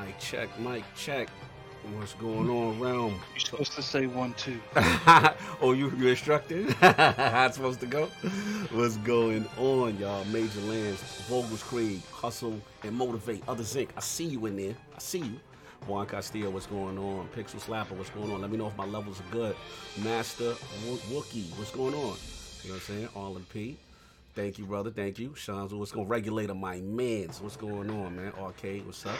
[0.00, 1.28] Mic check, mic check.
[1.94, 3.10] What's going on around?
[3.34, 4.58] You're supposed to say one, two.
[5.60, 6.70] oh, you you instructed?
[6.80, 8.06] How it's supposed to go?
[8.72, 10.24] What's going on, y'all?
[10.26, 13.90] Major Lands, Vogel's Creed, Hustle and Motivate, Other Zinc.
[13.96, 14.74] I see you in there.
[14.94, 15.40] I see you.
[15.86, 17.28] Juan Castillo, what's going on?
[17.36, 18.40] Pixel Slapper, what's going on?
[18.40, 19.56] Let me know if my levels are good.
[20.02, 20.54] Master
[21.10, 22.16] Wookie, what's going on?
[22.62, 23.08] You know what I'm saying?
[23.14, 23.78] Arlen P.
[24.34, 24.90] Thank you, brother.
[24.90, 25.34] Thank you.
[25.34, 26.10] Sean's what's going on?
[26.10, 27.40] regulator my mans.
[27.40, 28.32] What's going on, man?
[28.38, 29.18] Arcade, what's up?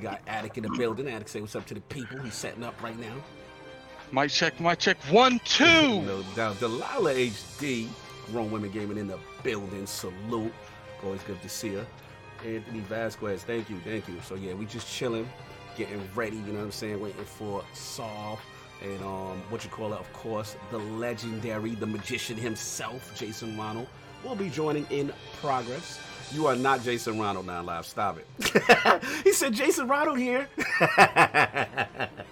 [0.00, 1.08] Got Addict in the building.
[1.08, 2.18] Addict say what's up to the people.
[2.20, 3.14] He's setting up right now.
[4.12, 4.96] Mic check, mic check.
[5.10, 6.02] One, two.
[6.02, 6.58] No doubt.
[6.58, 7.86] Delilah HD,
[8.32, 9.86] grown women gaming in the building.
[9.86, 10.52] Salute.
[11.04, 11.86] Always good to see her.
[12.44, 14.16] Anthony Vasquez, thank you, thank you.
[14.26, 15.28] So yeah, we just chilling,
[15.76, 18.38] getting ready, you know what I'm saying, waiting for Saul
[18.82, 23.86] and um what you call it, of course, the legendary, the magician himself, Jason Ronald
[24.24, 25.98] will be joining in progress.
[26.32, 27.84] You are not Jason Ronald now live.
[27.84, 29.02] Stop it.
[29.24, 30.48] he said Jason Ronald here.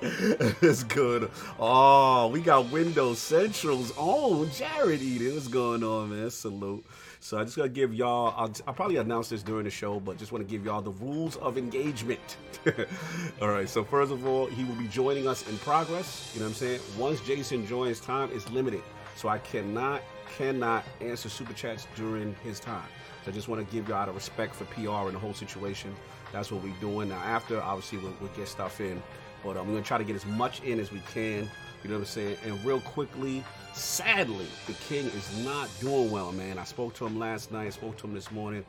[0.01, 1.29] it's good.
[1.59, 5.35] Oh, we got Windows Central's own Jared Eden.
[5.35, 6.31] What's going on, man?
[6.31, 6.87] Salute.
[7.19, 8.33] So I just gotta give y'all.
[8.37, 10.93] I'll, I'll, probably announce this during the show, but just want to give y'all the
[10.93, 12.37] rules of engagement.
[13.43, 13.69] all right.
[13.69, 16.31] So first of all, he will be joining us in progress.
[16.35, 16.81] You know what I'm saying?
[16.97, 18.83] Once Jason joins, time is limited,
[19.17, 20.03] so I cannot
[20.37, 22.87] cannot answer super chats during his time.
[23.29, 25.95] I just want to give y'all the respect for PR and the whole situation.
[26.33, 27.11] That's what we're doing.
[27.11, 29.03] Now, after, obviously, we'll, we'll get stuff in.
[29.45, 31.49] But um, we're going to try to get as much in as we can.
[31.83, 32.37] You know what I'm saying?
[32.45, 36.59] And real quickly, sadly, the King is not doing well, man.
[36.59, 38.65] I spoke to him last night, spoke to him this morning.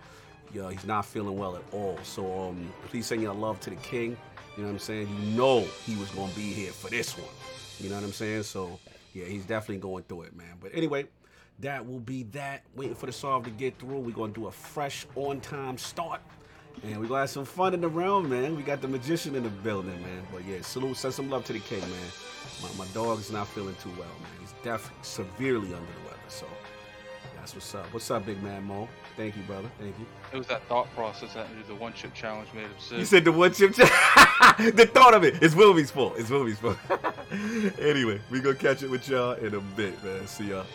[0.54, 1.98] Yeah, he's not feeling well at all.
[2.04, 4.18] So um, please send your love to the King.
[4.58, 5.08] You know what I'm saying?
[5.08, 7.30] You know he was going to be here for this one.
[7.80, 8.44] You know what I'm saying?
[8.44, 8.80] So,
[9.14, 10.58] yeah, he's definitely going through it, man.
[10.62, 11.06] But anyway,
[11.62, 12.64] that will be that.
[12.76, 14.00] Waiting for the song to get through.
[14.00, 16.22] We're gonna do a fresh, on-time start.
[16.84, 18.56] And we're gonna have some fun in the realm, man.
[18.56, 20.26] We got the magician in the building, man.
[20.32, 22.12] But yeah, salute, send some love to the king, man.
[22.62, 24.32] My, my dog's not feeling too well, man.
[24.40, 26.18] He's definitely severely under the weather.
[26.30, 26.46] So
[27.36, 27.94] that's what's up.
[27.94, 28.88] What's up, big man Mo?
[29.18, 29.70] Thank you, brother.
[29.80, 30.06] Thank you.
[30.32, 33.00] It was that thought process that the one chip challenge made him sick.
[33.00, 34.76] You said the one chip challenge.
[34.76, 35.42] the thought of it.
[35.42, 36.14] It's Wilby's fault.
[36.18, 36.78] It's Wilby's fault.
[37.80, 40.26] anyway, we gonna catch it with y'all in a bit, man.
[40.28, 40.66] See y'all.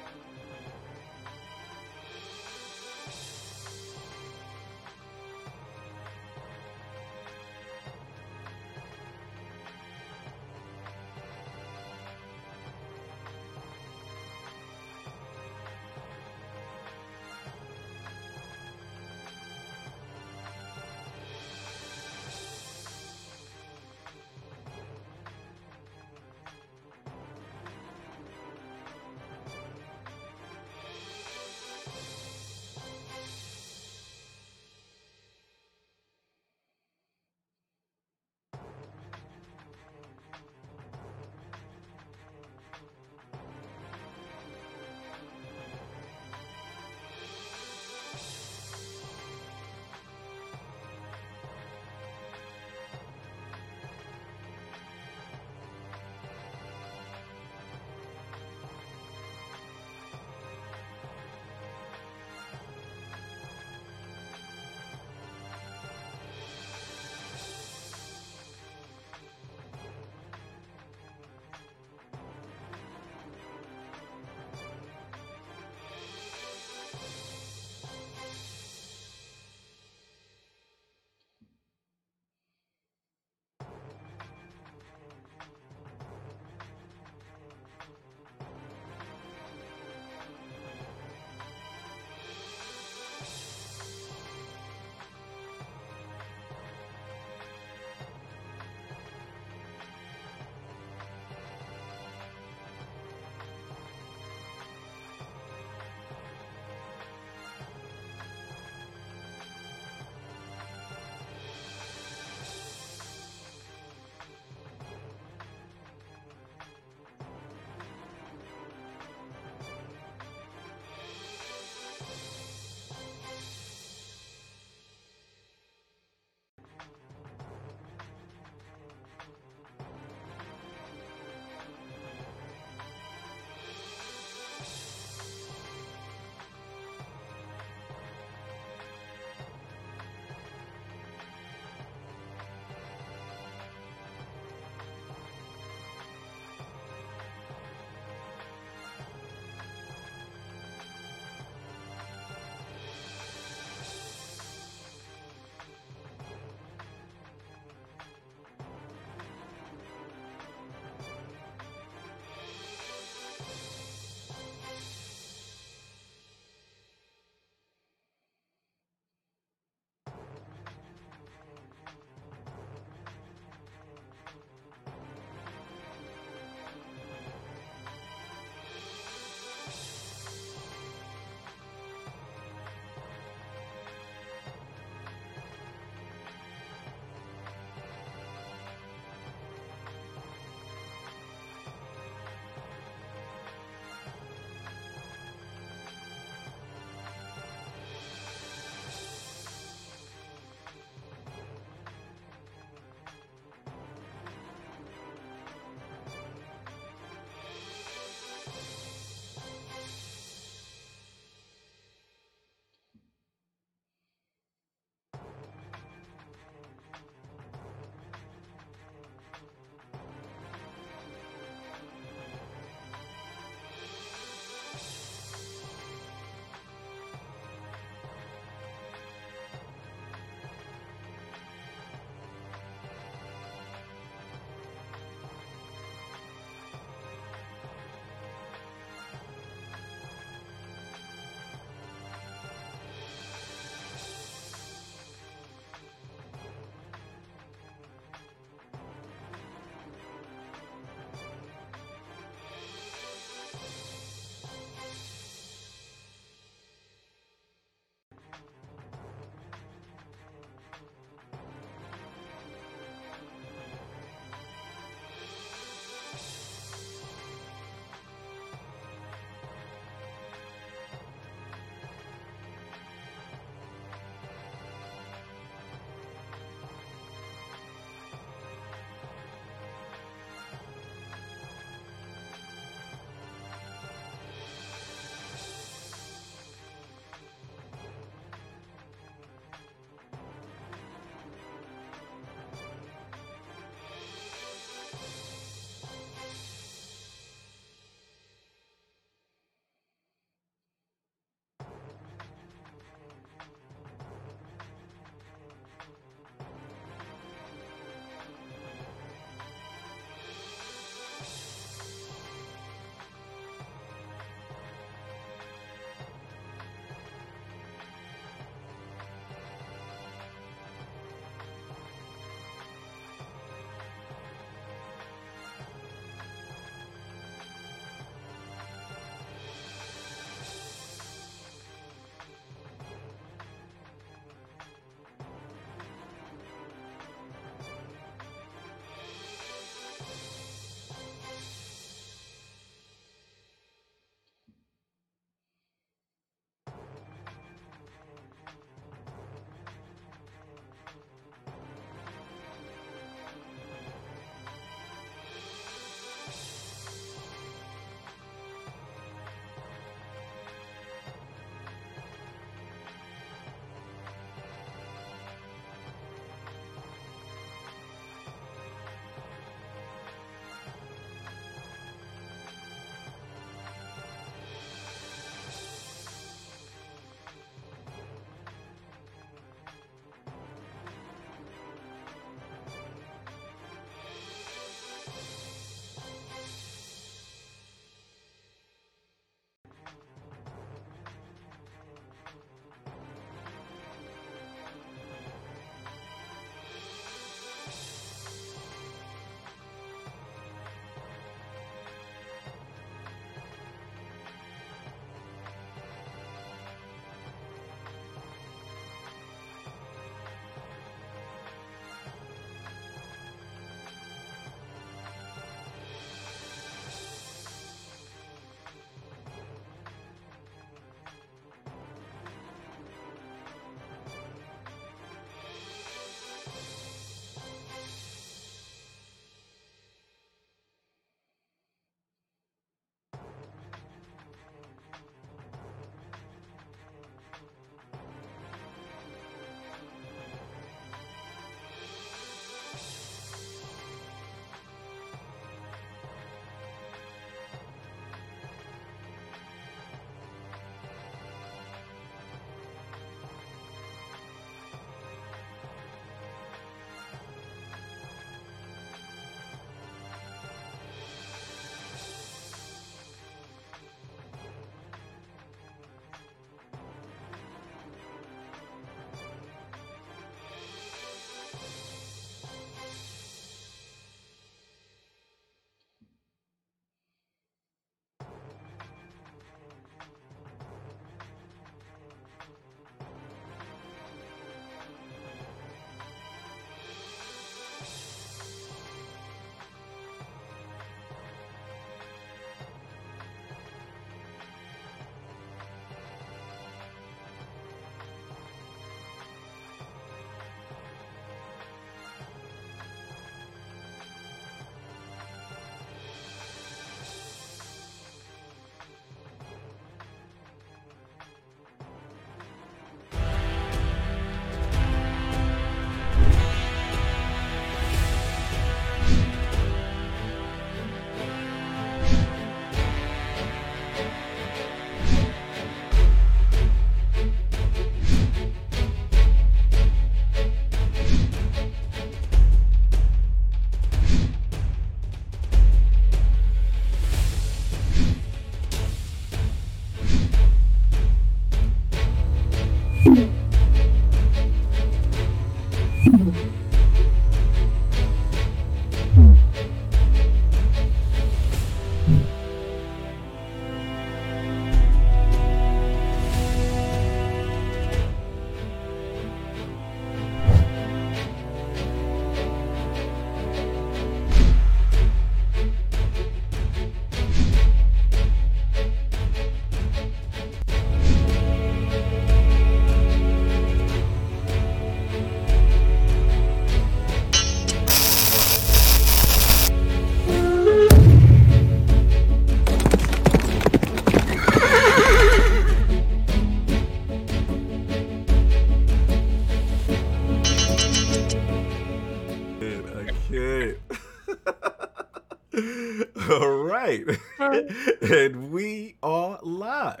[598.10, 600.00] And we are live.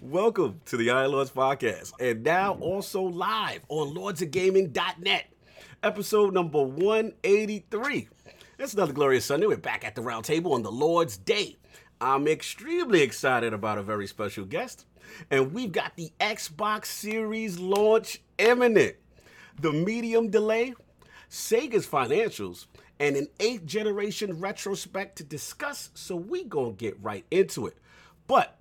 [0.00, 1.92] Welcome to the Iron Lords Podcast.
[1.98, 5.24] And now also live on lordsofgaming.net.
[5.82, 8.08] Episode number 183.
[8.60, 9.46] It's another glorious Sunday.
[9.46, 11.56] We're back at the round table on the Lord's Day.
[12.00, 14.86] I'm extremely excited about a very special guest.
[15.28, 18.94] And we've got the Xbox Series launch imminent.
[19.60, 20.74] The medium delay,
[21.28, 22.66] Sega's financials,
[23.02, 25.90] and an eighth generation retrospect to discuss.
[25.92, 27.76] So we gonna get right into it.
[28.28, 28.56] But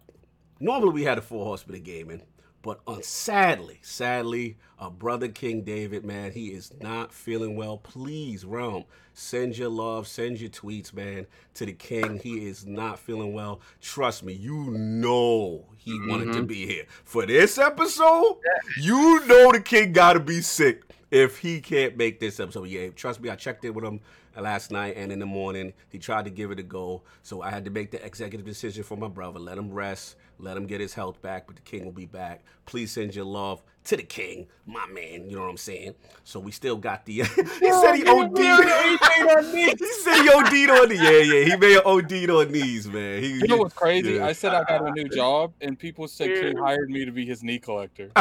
[0.59, 2.23] normally we had a full horseman of gaming,
[2.63, 7.77] but on sadly, sadly, our brother King David, man, he is not feeling well.
[7.77, 12.17] Please, realm, send your love, send your tweets, man, to the king.
[12.17, 13.61] He is not feeling well.
[13.79, 16.45] Trust me, you know he wanted to mm-hmm.
[16.45, 18.37] be here for this episode.
[18.79, 22.69] You know the king got to be sick if he can't make this episode.
[22.69, 23.99] Yeah, trust me, I checked in with him
[24.35, 25.73] last night and in the morning.
[25.89, 28.83] He tried to give it a go, so I had to make the executive decision
[28.83, 29.39] for my brother.
[29.39, 32.43] Let him rest, let him get his health back, but the king will be back.
[32.65, 35.29] Please send your love to the king, my man.
[35.29, 35.95] You know what I'm saying?
[36.23, 37.13] So we still got the.
[37.23, 38.37] he said he OD'd.
[38.37, 40.95] he said he OD'd on the.
[40.95, 41.43] Yeah, yeah.
[41.45, 43.21] He may have OD'd on these, man.
[43.21, 44.13] He, You know what's crazy?
[44.13, 44.27] yeah.
[44.27, 47.25] I said I got a new job, and people said King hired me to be
[47.25, 48.11] his knee collector.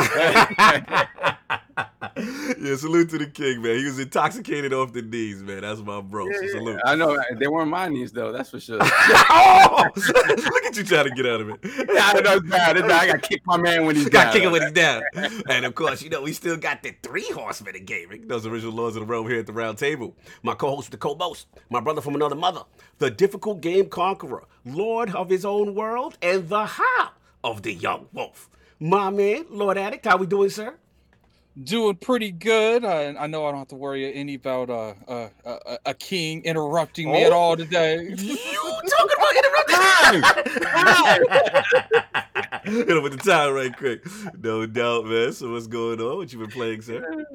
[2.16, 3.76] yeah, salute to the king, man.
[3.78, 5.60] He was intoxicated off the knees, man.
[5.60, 6.30] That's my bro.
[6.32, 6.80] So salute.
[6.84, 8.32] I know they weren't my knees though.
[8.32, 8.78] That's for sure.
[8.82, 11.58] oh, look at you trying to get out of it.
[11.62, 12.76] yeah, I know it's bad.
[12.78, 13.02] It's bad.
[13.02, 14.32] I got to kick my man when he's Got down.
[14.32, 15.02] kicking when he's down.
[15.48, 18.26] And of course, you know, we still got the three horsemen of gaming.
[18.28, 20.16] Those original lords of the realm here at the round table.
[20.42, 22.62] My co-host, the co-most, my brother from another mother,
[22.98, 27.10] the difficult game conqueror, lord of his own world, and the how
[27.44, 28.48] of the young wolf.
[28.78, 30.74] My man, Lord Addict, how we doing, sir?
[31.64, 32.84] Doing pretty good.
[32.84, 36.42] I, I know I don't have to worry any about uh, uh, uh, a king
[36.44, 37.36] interrupting me at Oh.
[37.36, 38.14] all today.
[38.16, 38.36] You
[38.88, 40.22] talking about interrupting?
[42.64, 44.04] Hit him with the time right quick.
[44.40, 45.32] No doubt, man.
[45.32, 46.16] So what's going on?
[46.18, 47.26] What you been playing, sir?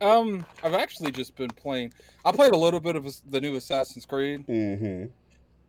[0.00, 1.92] Um, I've actually just been playing.
[2.24, 4.46] I played a little bit of the new Assassin's Creed.
[4.46, 5.06] Mm-hmm.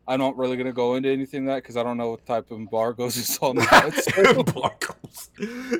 [0.09, 2.57] I'm not really gonna go into anything that because I don't know what type of
[2.57, 3.57] embargoes it's on.
[3.57, 3.93] that.
[3.93, 5.29] So- Barcos.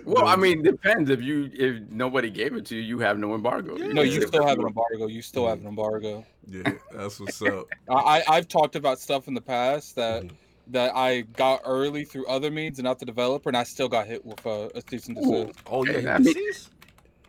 [0.06, 1.10] Well, I mean, depends.
[1.10, 3.76] If you if nobody gave it to you, you have no embargo.
[3.76, 5.08] no, you still have an embargo.
[5.08, 6.26] You still have an embargo.
[6.48, 7.66] yeah, that's what's up.
[7.90, 10.32] I, I I've talked about stuff in the past that Mhm.
[10.68, 14.06] that I got early through other means and not the developer, and I still got
[14.08, 15.60] hit with uh, a cease and desist.
[15.68, 16.36] Oh yeah, Hey, you I mean-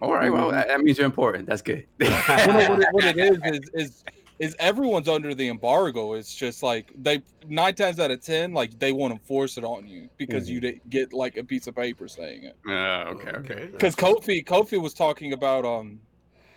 [0.02, 1.46] All right, well, that, that means you're important.
[1.46, 1.86] That's good.
[1.98, 4.04] What, it, what it is is is
[4.40, 6.14] is everyone's under the embargo.
[6.14, 9.64] It's just like they nine times out of ten, like they want to force it
[9.64, 12.57] on you because you didn't get like a piece of paper saying it.
[12.66, 13.68] Uh, okay, okay.
[13.70, 16.00] Because Kofi Kofi was talking about um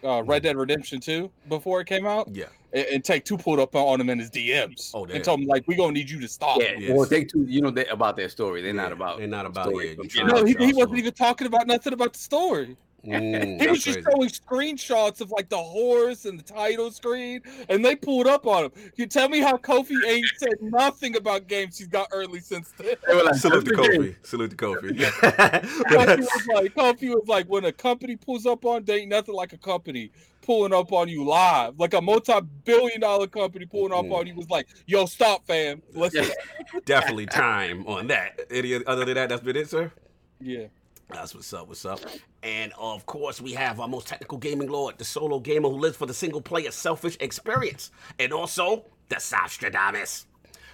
[0.03, 2.45] uh, Red Dead Redemption 2 before it came out, Yeah.
[2.73, 5.15] and, and Take Two pulled up on him in his DMs Oh, damn.
[5.17, 6.91] and told him like, "We gonna need you to stop." Yeah, Yes.
[6.97, 7.45] well, they too.
[7.47, 8.61] You know they, about their story.
[8.61, 9.17] They're not about.
[9.19, 11.13] they're not about, story, yeah, but, you you try- know, No, he, he wasn't even
[11.13, 12.75] talking about nothing about the story.
[13.05, 14.09] Mm, He was just crazy.
[14.11, 18.65] showing screenshots of like the horse and the title screen, and they pulled up on
[18.65, 18.71] him.
[18.95, 22.95] You tell me how Kofi ain't said nothing about games he's got early since then.
[23.05, 24.25] They were like, Salute to "That's the game." Kofi.
[24.25, 24.89] Salute to Kofi.
[24.97, 29.35] Kofi was like, Kofi was like, when a company pulls up on, there ain't nothing
[29.35, 30.09] like a company
[30.41, 34.13] pulling up on you live, like a multi-billion-dollar company pulling up Mhm.
[34.13, 35.81] on you was like, "Yo, stop, fam.
[35.93, 36.25] Let's Yeah.
[36.85, 38.39] Definitely time on that.
[38.51, 39.91] Any other than that, that's been it, sir.
[40.39, 40.67] yeah."
[41.13, 41.67] That's what's up.
[41.67, 41.99] What's up?
[42.41, 45.95] And of course, we have our most technical gaming lord, the solo gamer who lives
[45.95, 50.25] for the single player selfish experience, and also the Sostradamus,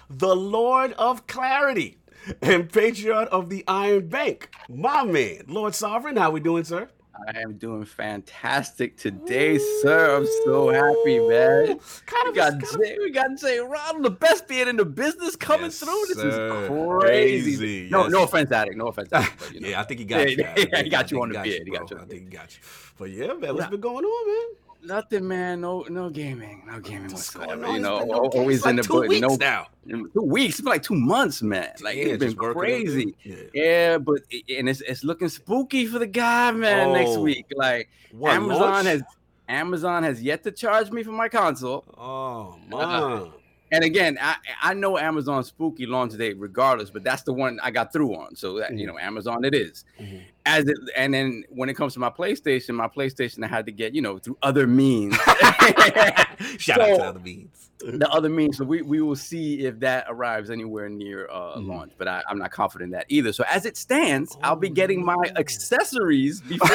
[0.08, 1.98] the Lord of Clarity,
[2.42, 6.16] and patriarch of the Iron Bank, my man, Lord Sovereign.
[6.16, 6.88] How we doing, sir?
[7.28, 10.16] I am doing fantastic today, sir.
[10.16, 11.78] I'm so happy, man.
[12.06, 14.76] Kind We of got kind of- Jay, we got Jay Ronald, the best beard in
[14.76, 16.04] the business, coming Yes, through.
[16.08, 16.62] This sir.
[16.62, 17.56] is crazy.
[17.56, 18.12] Crazy, No, yes.
[18.12, 18.76] no offense, addict.
[18.76, 19.38] No offense, addict.
[19.38, 19.68] But, you know.
[19.68, 20.36] yeah, I think he got Yeah, you.
[20.38, 21.62] yeah, I he got I you on the beard.
[21.64, 22.62] He got you I think he got you.
[22.98, 24.69] But yeah, man, what's been going on, man?
[24.82, 25.60] Nothing, man.
[25.60, 26.64] No, no gaming.
[26.66, 27.72] No gaming What's whatsoever.
[27.72, 28.38] You know, okay.
[28.38, 29.08] always like in the two book.
[29.08, 29.66] weeks No, now.
[29.88, 30.54] two weeks.
[30.54, 31.70] It's been like two months, man.
[31.82, 33.14] Like Yeah, it's been just working on crazy.
[33.24, 33.50] it.
[33.54, 34.20] Yeah, but
[34.56, 36.92] and it's it's looking spooky for the guy, man.
[36.94, 37.20] Next Oh.
[37.22, 38.86] week, like What, Amazon launch?
[38.86, 39.02] has
[39.48, 41.84] Amazon has yet to charge me for my console.
[41.98, 43.18] Oh Uh-uh.
[43.20, 43.32] man.
[43.72, 47.70] And again, I I know Amazon spooky launch date regardless, but that's the one I
[47.70, 48.34] got through on.
[48.34, 49.84] So that you know, Amazon it is.
[50.00, 50.22] Mhm.
[50.46, 53.72] As it and then when it comes to my PlayStation, my PlayStation I had to
[53.72, 55.14] get, you know, through other means.
[56.58, 57.70] Shout out to other means.
[57.82, 58.56] the other means.
[58.56, 61.66] So we, we will see if that arrives anywhere near uh, Mhm.
[61.68, 63.32] launch, but I, I'm not confident in that either.
[63.32, 65.30] So as it stands, I'll be Oh, getting my no.
[65.36, 66.68] accessories before.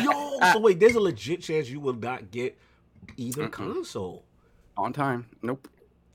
[0.00, 2.56] Yo, so wait, there's a legit chance you will not get
[3.16, 3.52] either Mm-mm.
[3.52, 4.24] console.
[4.76, 5.26] on time.
[5.42, 5.66] Nope.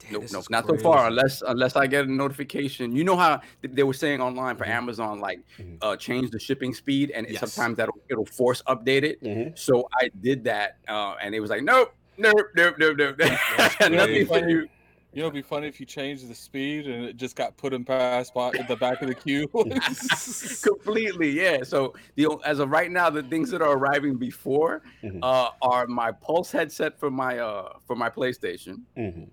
[0.04, 1.08] Damn, Nope, nope, is not so far.
[1.08, 2.96] Unless unless I get a notification.
[2.96, 4.70] You know how th- they were saying online for Mhm.
[4.70, 5.78] Amazon, like Mhm.
[5.82, 7.40] uh, change the shipping speed, and Yes.
[7.40, 9.22] sometimes that'll it'll force update it.
[9.24, 9.58] Mhm.
[9.58, 13.16] So I did that, uh, and it was like, nope, nope, nope, nope, nope.
[13.82, 14.26] Nothing crazy.
[14.26, 14.68] for you.
[15.16, 17.72] You know, it'd be funny if you changed the speed and it just got put
[17.72, 19.48] in past by the back of the queue.
[20.64, 21.64] Completely, yeah.
[21.64, 25.20] So the as of right now, the things that are arriving before Mhm.
[25.22, 29.28] uh, are my Pulse headset for my uh for my PlayStation, Mhm.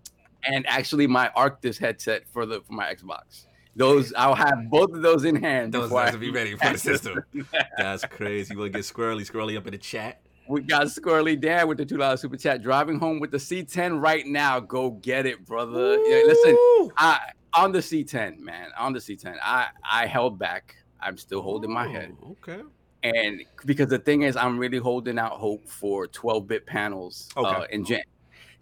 [0.44, 3.46] And actually my Arctis headset for the for my Xbox.
[3.76, 5.72] Those I'll have both of those in hand.
[5.72, 7.24] Those I- will be ready for the system.
[7.78, 8.56] That's crazy.
[8.56, 10.20] We'll get squirrely, squirrely up in the chat?
[10.48, 12.60] We got Squirrely Dan with the two dollars super chat.
[12.62, 14.58] Driving home with the C10 right now.
[14.58, 15.96] Go get it, brother.
[15.98, 16.56] Yeah, listen,
[16.96, 17.20] I
[17.54, 18.68] on the C10, man.
[18.76, 20.74] On the C10, I I held back.
[21.00, 22.62] I'm still holding my head, Oh, Okay.
[23.04, 27.74] and because the thing is, I'm really holding out hope for 12-bit panels uh, Okay.
[27.74, 28.02] in Gen.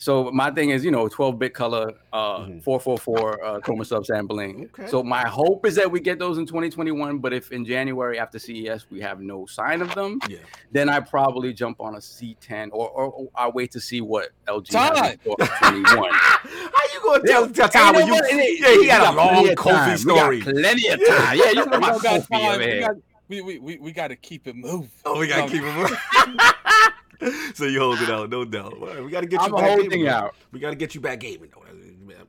[0.00, 2.62] So my thing is, you know, 12-bit color, uh, Mhm.
[2.62, 4.66] 444 uh, chroma subsampling.
[4.66, 4.86] Okay.
[4.86, 7.18] So my hope is that we get those in 2021.
[7.18, 10.38] But if in January after CES we have no sign of them, Yeah.
[10.70, 14.28] then I probably jump on a C10 or, or, or I wait to see what
[14.46, 15.16] LG Time.
[15.18, 15.84] 21.
[16.12, 18.14] How you gonna tell tell Ty when you?
[18.14, 20.36] Ain't no- it ain't- Yeah, he a got plenty long of Kofi story.
[20.38, 21.38] We got plenty of time.
[21.38, 22.46] Yeah, you know we about don't got Kofi time.
[22.54, 22.96] over We got,
[23.28, 24.88] we, we, we, we got to keep it moving.
[25.04, 25.96] Oh, we gotta Um, keep it moving.
[27.54, 28.80] so you hold it out, no doubt.
[28.80, 30.08] Right, we gotta get you I'm back holding gaming.
[30.08, 30.34] out.
[30.52, 31.50] We gotta get you back gaming.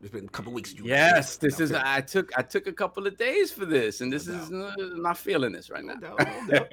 [0.01, 0.73] It's been a couple weeks.
[0.73, 1.73] You Yes, this is.
[1.73, 4.49] I took I took a couple of days for this, and this No is
[4.97, 6.15] not feeling this right No now.
[6.15, 6.67] doubt, no doubt.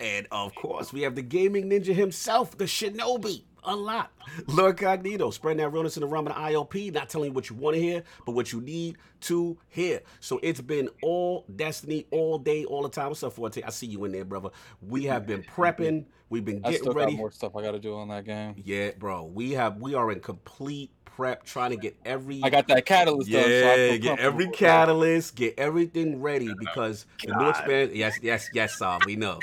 [0.00, 3.44] and of course, we have the gaming ninja himself, the Shinobi.
[3.64, 4.20] Unlocked.
[4.48, 7.48] Lord Cognito, spreading that realness in the realm of the ILP, not telling you what
[7.48, 10.00] you want to hear, but what you need to hear.
[10.18, 13.10] So it's been all Destiny all day, all the time.
[13.10, 13.62] What's up, Forte?
[13.62, 14.48] I see you in there, brother.
[14.80, 16.06] We have been prepping.
[16.32, 17.12] We've been I getting still ready.
[17.12, 18.54] got more stuff I got to do on that game.
[18.56, 19.24] Yeah, bro.
[19.24, 23.30] We have we are in complete prep, trying to get every I got that catalyst
[23.30, 23.42] done.
[23.42, 27.50] So I yeah, get every catalyst, get everything ready oh, because the new God.
[27.50, 27.96] expansion.
[27.96, 29.38] Yes, yes, yes, Saul, we know.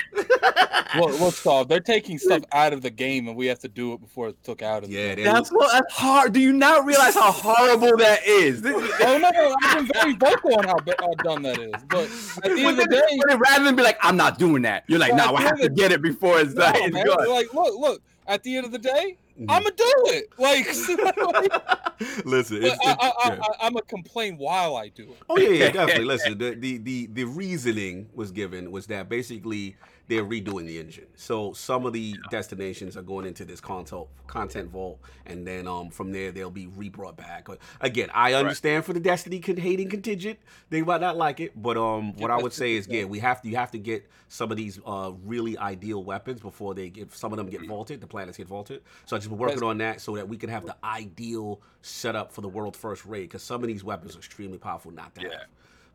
[0.95, 3.93] Look, look, Saul, they're taking stuff out of the game, and we have to do
[3.93, 5.25] it before it's took out of the Yeah, game.
[5.25, 5.71] That's what.
[5.71, 6.33] That's hard.
[6.33, 8.65] Do you not realize how horrible that is?
[9.01, 11.73] Oh no, I've been very vocal on how, ba- how done that is.
[11.89, 12.05] But
[12.43, 14.99] at the end of the day, rather than be like, I'm not doing that, you're
[14.99, 16.75] like, no, at I have to get it before it's, no, done.
[16.75, 17.27] it's man, good.
[17.27, 18.01] like, look, look.
[18.27, 19.17] At the end of the day.
[19.39, 19.49] Mm-hmm.
[19.49, 20.29] I'm gonna do it.
[20.37, 20.65] Like,
[22.25, 23.39] Listen, it's, I, it's, I, I, yeah.
[23.41, 25.17] I, I'm gonna complain while I do it.
[25.29, 26.05] oh yeah, yeah, definitely.
[26.05, 29.77] Listen, the, the the the reasoning was given was that basically
[30.09, 31.05] they're redoing the engine.
[31.15, 35.91] So some of the destinations are going into this content content vault, and then um
[35.91, 37.45] from there they'll be re-brought back.
[37.45, 41.53] But again, I understand for the Destiny con- hating contingent, they might not like it,
[41.55, 44.09] but um what I would say is yeah, we have to you have to get
[44.27, 48.01] some of these uh really ideal weapons before they get some of them get vaulted,
[48.01, 48.81] the planets get vaulted.
[49.05, 52.33] So I just been working on that so that we can have the ideal setup
[52.33, 55.21] for the world first raid because some of these weapons are extremely powerful not to
[55.21, 55.29] Yeah.
[55.31, 55.47] have.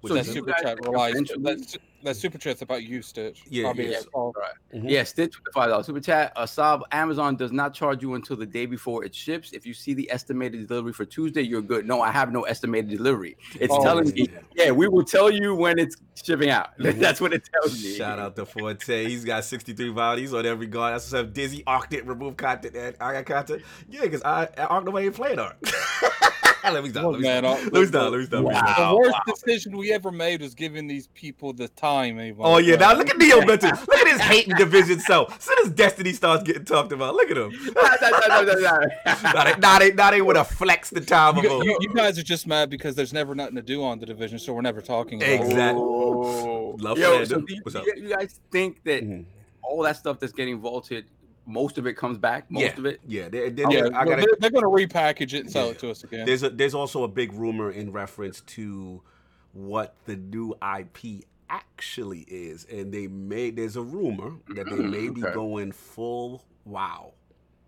[0.08, 1.12] So that is- you super chat think relies.
[1.12, 3.42] eventually- That, that super chat's about you, Stitch.
[3.48, 3.96] Yeah, Probably yeah.
[3.98, 4.34] as well.
[4.74, 4.90] Mhm.
[4.90, 6.32] Yeah, Stitch with the five dollars super chat.
[6.36, 9.52] Uh, Sab, Amazon does not charge you until the day before it ships.
[9.52, 11.86] If you see the estimated delivery for Tuesday, you're good.
[11.86, 13.36] No, I have no estimated delivery.
[13.58, 16.76] It's Oh, telling me, yeah, we will tell you when it's shipping out.
[16.78, 16.98] Mhm.
[16.98, 17.94] That's what it tells me.
[17.96, 19.04] Shout out to Forte.
[19.08, 20.94] He's got 63 bodies on every guard.
[20.94, 21.32] That's what's up.
[21.32, 23.62] Dizzy arced it, remove content, and I got content.
[23.88, 25.56] Yeah, because I, I arced nobody ain't playing art.
[26.70, 27.04] let me stop.
[27.12, 27.58] Let me man, stop.
[27.72, 28.10] Let me stop.
[28.12, 28.44] Let me stop.
[28.44, 28.76] let me stop.
[28.78, 28.92] Wow.
[28.92, 32.18] The worst decision we ever made was giving these people the time.
[32.18, 32.46] Avon.
[32.46, 33.70] Oh yeah, now look at Neo Mental.
[33.70, 35.36] Look at his hating division self.
[35.36, 37.50] As soon as Destiny starts getting talked about, look at him.
[37.74, 41.78] now they, now they, now they would have flexed the time of You, a- you,
[41.80, 44.52] you guys are just mad because there's never nothing to do on the division, so
[44.52, 45.44] we're never talking about.
[45.46, 45.82] Exactly.
[45.82, 47.84] Love Yo, so do you, What's up?
[47.96, 49.24] you guys think that Mhm.
[49.62, 51.06] all that stuff that's getting vaulted,
[51.46, 52.50] most of it comes back?
[52.50, 53.00] Most yeah, of it?
[53.06, 53.28] yeah.
[53.28, 55.72] They, they, Yeah, I gotta, they're, they're going to repackage it and sell Yeah.
[55.72, 56.26] it to us again.
[56.26, 59.02] There's a there's also a big rumor in reference to
[59.52, 65.08] what the new IP actually is, and they may there's a rumor that they may
[65.08, 65.24] be mm-hmm.
[65.24, 65.34] Okay.
[65.34, 67.12] going full WoW,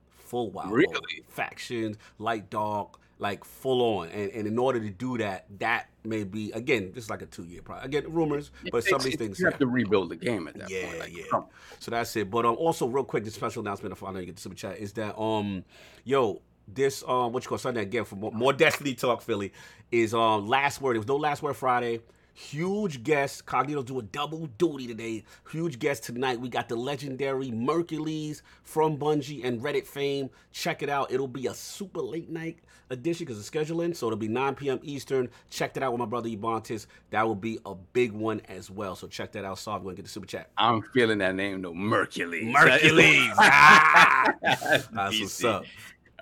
[0.08, 0.72] full WoW, mode.
[0.72, 1.24] Really?
[1.28, 6.22] factions, light dog, like full on, and, and in order to do that, that may
[6.24, 7.86] be again this is like a two year project.
[7.86, 9.38] Again, rumors, but some of these things.
[9.38, 9.58] you have yeah.
[9.58, 10.98] to rebuild the game at that Yeah, point.
[11.00, 11.24] Like, yeah.
[11.30, 11.46] come-
[11.78, 12.30] So that's it.
[12.30, 14.56] But um, also real quick, the special announcement before I know you get the super
[14.56, 15.64] chat is that um,
[16.04, 19.52] yo, this um, what you call Sunday again for more, more Destiny talk, Philly,
[19.90, 20.96] is um last word.
[20.96, 22.00] It was no last word Friday.
[22.34, 25.24] Huge guest, Cognito do a double duty today.
[25.50, 26.38] Huge guest tonight.
[26.38, 30.28] We got the legendary Mercules from Bungie and Reddit fame.
[30.52, 31.10] Check it out.
[31.10, 32.58] It'll be a super late night
[32.90, 33.94] edition because of scheduling.
[33.94, 34.80] So it'll be 9 p.m.
[34.82, 35.28] Eastern.
[35.50, 36.86] Check that out with my brother Ebontis.
[37.10, 38.94] That will be a big one as well.
[38.96, 39.58] So check that out.
[39.58, 40.50] Saw, we're gonna get the super chat.
[40.56, 42.44] I'm feeling that name though, Mercules.
[42.44, 43.30] Mercules.
[43.38, 44.32] Ah!
[44.42, 44.88] That's
[45.20, 45.64] what's up.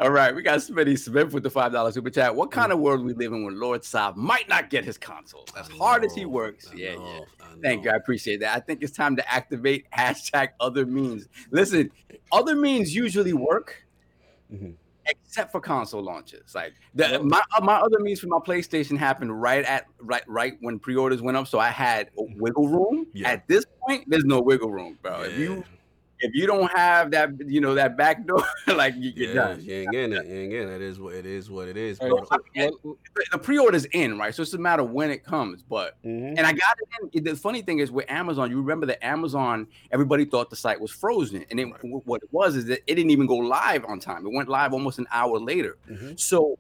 [0.01, 2.35] All right, we got Smitty Smith with the five dollar super chat.
[2.35, 5.47] What kind of world we live in when Lord Saab might not get his console?
[5.57, 6.97] As hard as he works, I yeah, yeah.
[6.97, 7.91] know, I Thank you.
[7.93, 8.57] I appreciate that.
[8.57, 11.29] I think it's time to activate hashtag other means.
[11.53, 11.93] Listen,
[12.33, 13.85] other means usually work,
[14.53, 14.75] Mhm.
[15.07, 16.55] Except for console launches.
[16.55, 20.55] Like the, my uh, my other means for my PlayStation happened right at right right
[20.61, 23.07] when pre-orders went up, so I had a wiggle room.
[23.13, 23.31] Yeah.
[23.31, 25.23] At this point, there's no wiggle room, bro.
[25.23, 25.63] If you Yeah.
[26.25, 28.43] If you don't have that, you know, that back door,
[28.75, 29.61] like you, you're Yeah, done.
[29.65, 30.27] you ain't getting it.
[30.27, 30.75] You ain't getting it.
[30.77, 31.51] It is what it is.
[31.51, 31.99] What it is.
[31.99, 32.09] Bro.
[32.19, 32.39] right, so
[32.83, 34.35] what- The- The pre-order's in, right?
[34.35, 35.63] So it's a matter of when it comes.
[35.63, 36.35] But Mhm.
[36.37, 37.25] and I got it in.
[37.25, 40.91] The funny thing is with Amazon, you remember that Amazon, everybody thought the site was
[40.91, 44.27] frozen, and it, what it was is that it didn't even go live on time.
[44.27, 45.77] It went live almost an hour later.
[45.91, 46.19] Mhm.
[46.19, 46.59] So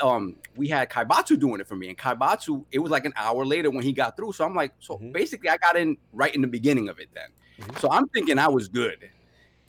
[0.00, 3.44] um, we had Kaibatsu doing it for me, and Kaibatsu, it was like an hour
[3.44, 4.32] later when he got through.
[4.32, 5.12] So I'm like, so Mhm.
[5.12, 7.28] basically, I got in right in the beginning of it then.
[7.60, 7.78] Mhm.
[7.80, 9.10] So I'm thinking I was good,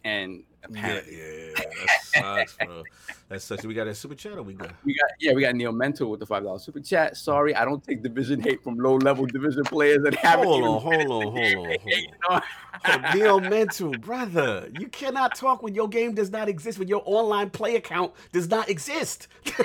[0.03, 1.17] and Yeah, apparently.
[1.17, 2.83] yeah, that sucks, bro.
[3.29, 3.65] That's such.
[3.65, 4.71] We got a super chat or we good?
[4.85, 7.17] We got yeah, we got Neil Mental with the five dollar super chat.
[7.17, 10.81] Sorry, I don't take division hate from low level division players that haven't Hold on,
[10.81, 12.41] hold on, hold on, hold on.
[12.85, 17.01] Oh, Neil Mental, brother, you cannot talk when your game does not exist, when your
[17.05, 19.27] online play account does not exist.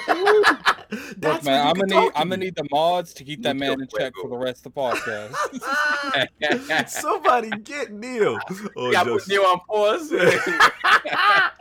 [1.23, 3.89] Look, man, I'm gonna need I'm gonna need the mods to keep that man in
[3.97, 5.35] check for the rest of the podcast.
[6.89, 8.39] Somebody get Neil.
[8.77, 10.11] Oh, yeah, put Neil on pause.
[10.11, 10.25] you know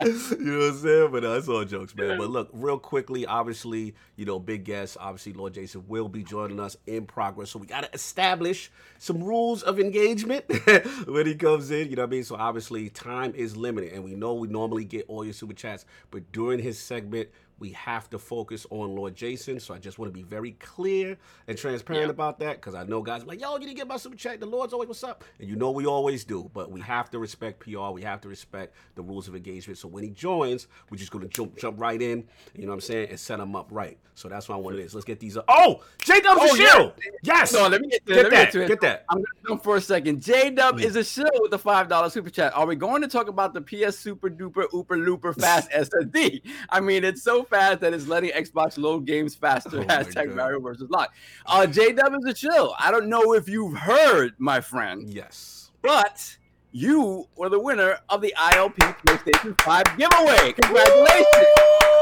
[0.00, 1.10] I'm saying?
[1.10, 2.18] But uh, that's all jokes, man.
[2.18, 6.60] But look, real quickly, obviously, you know, big guest, obviously, Lord Jason will be joining
[6.60, 7.50] us in progress.
[7.50, 10.44] So we got to establish some rules of engagement
[11.06, 11.90] when he comes in.
[11.90, 12.24] You know what I mean?
[12.24, 15.84] So obviously, time is limited, and we know we normally get all your super chats,
[16.10, 17.28] but during his segment,
[17.62, 19.60] we have to focus on Lord Jason.
[19.60, 22.10] So I just want to be very clear and transparent Yeah.
[22.10, 24.40] about that because I know guys are like, yo, you didn't get my super chat.
[24.40, 25.22] The Lord's always what's up.
[25.38, 27.90] And you know we always do, but we have to respect PR.
[27.92, 29.78] We have to respect the rules of engagement.
[29.78, 32.24] So when he joins, we're just gonna jump jump right in,
[32.56, 33.96] you know what I'm saying, and set him up right.
[34.14, 34.92] So that's why I want it is.
[34.92, 35.44] Let's get these up.
[35.46, 36.90] Oh, J Dub's Oh, a yeah.
[37.22, 37.52] Yes.
[37.52, 38.52] No, let me get, to get let me that.
[38.52, 38.68] to it.
[38.68, 39.04] Get that.
[39.08, 40.20] I'm gonna jump for a second.
[40.20, 40.84] J Dub mm.
[40.84, 42.54] is a shill with the five dollar super chat.
[42.56, 46.42] Are we going to talk about the PS Super Duper Ooper Looper Fast SSD?
[46.68, 49.80] I mean, it's so fast that it's letting Xbox load games faster.
[49.80, 50.36] Oh my Hashtag God.
[50.36, 51.12] Mario versus Lock.
[51.46, 52.74] Uh, J Dub is a chill.
[52.78, 55.70] I don't know if you've heard, my friend, Yes.
[55.82, 56.36] but
[56.72, 60.52] you were the winner of the ILP PlayStation 5 giveaway.
[60.52, 61.26] Congratulations.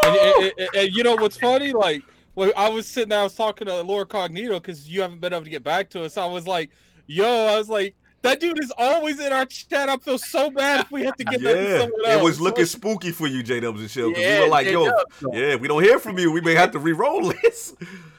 [0.06, 1.72] and, and- and- and you know what's funny?
[1.72, 2.02] Like,
[2.34, 5.32] when I was sitting there, I was talking to Lord Cognito because you haven't been
[5.32, 6.16] able to get back to us.
[6.16, 6.70] I was like,
[7.06, 9.88] "Yo," I was like, "That dude is always in our chat.
[9.88, 12.40] I feel so bad if we have to get that to someone else." it was
[12.40, 14.14] looking spooky for you, J Dub's a shield.
[14.14, 15.30] 'cause we Yeah, were like, yo, J-Dub, though.
[15.34, 17.74] yeah, if we don't hear from you, we may have to re-roll this.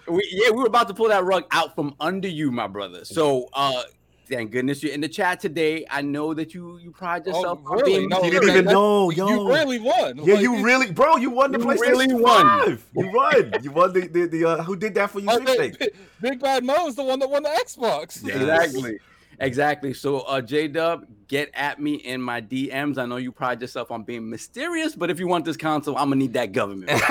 [0.08, 3.06] We, yeah, we were about to pull that rug out from under you, my brother.
[3.06, 3.84] So, uh,
[4.30, 5.86] thank goodness you're in the chat today.
[5.90, 7.98] I know that you you pride yourself Oh, on really?
[8.00, 9.28] being No, You didn't even know, yo.
[9.28, 10.17] You really won.
[10.23, 11.17] Yeah, Like, you really, bro.
[11.17, 12.60] You won the You PlayStation really won.
[12.65, 12.86] 5.
[12.96, 13.54] You won.
[13.62, 15.28] You won the the, the uh, who did that for you?
[15.30, 15.78] Oh, sweepstakes?
[15.78, 18.21] Big, Big Bad Mo is the one that won the Xbox.
[18.23, 18.36] Yeah.
[18.42, 18.98] exactly.
[19.42, 19.94] Exactly.
[19.94, 22.98] So, uh, J Dub, get at me in my DMs.
[22.98, 26.10] I know you pride yourself on being mysterious, but if you want this console, I'm
[26.10, 26.92] gonna need that government.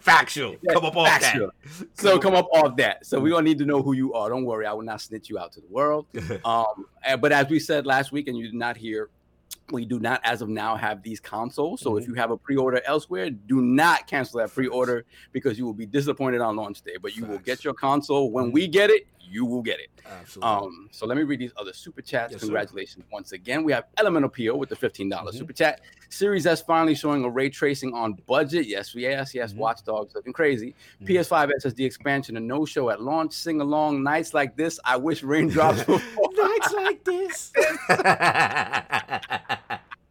[0.00, 0.56] Factual.
[0.70, 1.50] Come up off Factual.
[1.94, 3.04] So come up off that.
[3.04, 4.30] So we're gonna need to know who you are.
[4.30, 6.06] Don't worry, I will not snitch you out to the world.
[6.44, 9.10] Um, uh, but as we said last week, and you did not hear,
[9.72, 11.80] we do not, as of now, have these consoles.
[11.80, 12.08] So if Mhm.
[12.08, 16.40] you have a pre-order elsewhere, do not cancel that pre-order because you will be disappointed
[16.40, 16.96] on launch day.
[17.00, 19.06] But you will get your console when we get it.
[19.20, 19.88] You will get it.
[20.04, 20.50] Absolutely.
[20.50, 22.32] Um, so let me read these other super chats.
[22.32, 22.46] Yes, sir.
[22.48, 23.64] Congratulations once again.
[23.64, 25.38] We have Elemental PO with the $15 Mhm.
[25.38, 25.80] super chat.
[26.10, 28.66] Series S finally showing a ray tracing on budget.
[28.66, 29.54] Yes, yes, yes.
[29.54, 29.56] Mhm.
[29.56, 30.74] Watch Dogs looking crazy.
[31.00, 31.06] Mhm.
[31.06, 33.32] PS5 SSD expansion, a no show at launch.
[33.32, 34.78] Sing along nights like this.
[34.84, 35.82] I wish raindrops.
[36.42, 37.52] Nights like this.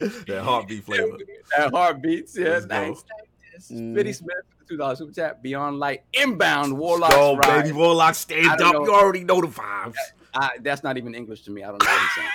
[0.28, 1.18] that heartbeat flavor.
[1.58, 2.50] That heartbeats, yeah.
[2.50, 2.82] Let's go.
[2.88, 3.72] Nights like this.
[3.72, 3.94] Mhm.
[3.94, 4.36] Smitty Smith,
[4.68, 5.42] two dollars super chat.
[5.44, 7.12] Beyond Light, inbound Warlock.
[7.14, 7.64] Oh Rise.
[7.64, 7.72] baby.
[7.78, 8.74] Warlock, stand up.
[8.74, 8.86] know.
[8.86, 9.96] You already know the vibes.
[10.34, 11.62] I- that's not even English to me.
[11.64, 12.30] I don't know what he's saying.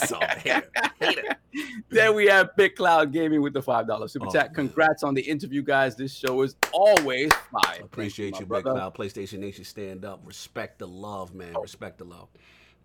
[0.06, 0.70] So, hater.
[1.00, 1.22] Hater.
[1.90, 4.46] then we have Big Cloud Gaming with the five dollar super Oh, chat.
[4.48, 4.54] man.
[4.54, 5.96] Congrats on the interview, guys.
[5.96, 7.80] This show is always fire.
[7.82, 8.62] Appreciate Thank you, Big.
[8.62, 8.94] Cloud.
[8.94, 10.20] PlayStation Nation, stand up.
[10.24, 11.52] Respect the love, man.
[11.56, 11.62] Oh.
[11.62, 12.28] Respect the love.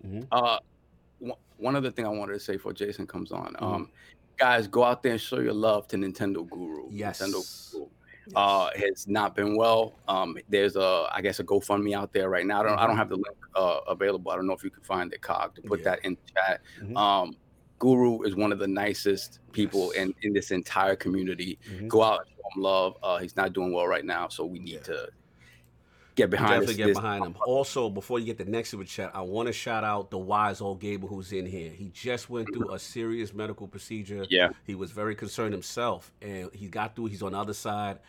[0.06, 0.28] Mhm.
[0.32, 0.58] Uh,
[1.64, 3.54] one- one other thing I wanted to say before Jason comes on.
[3.54, 3.64] Mm-hmm.
[3.66, 3.90] Um,
[4.38, 6.88] guys, go out there and show your love to Nintendo Guru.
[6.92, 7.22] Yes.
[7.22, 7.86] Nintendo Guru.
[8.26, 8.36] Yes.
[8.38, 12.46] uh has not been well um there's a i guess a gofundme out there right
[12.46, 14.70] now i don't i don't have the link uh available i don't know if you
[14.70, 15.88] can find the cog to put Mm-hmm.
[15.90, 15.96] Yeah.
[15.96, 16.96] that in chat Mhm.
[16.98, 17.36] um
[17.80, 20.04] guru is one of the nicest people Yes.
[20.06, 21.90] in in this entire community Mhm.
[21.90, 24.60] go out and show him love uh he's not doing well right now so we
[24.60, 24.92] need Yeah.
[24.94, 25.10] to
[26.16, 26.86] get behind Definitely this.
[26.86, 27.36] get behind him.
[27.46, 30.62] Also, before you get the next super chat, I want to shout out the wise
[30.62, 31.72] old Gable who's in here.
[31.72, 34.26] He just went through a serious medical procedure.
[34.30, 34.50] Yeah.
[34.66, 37.06] He was very concerned himself, and he got through.
[37.06, 38.00] He's on the other side.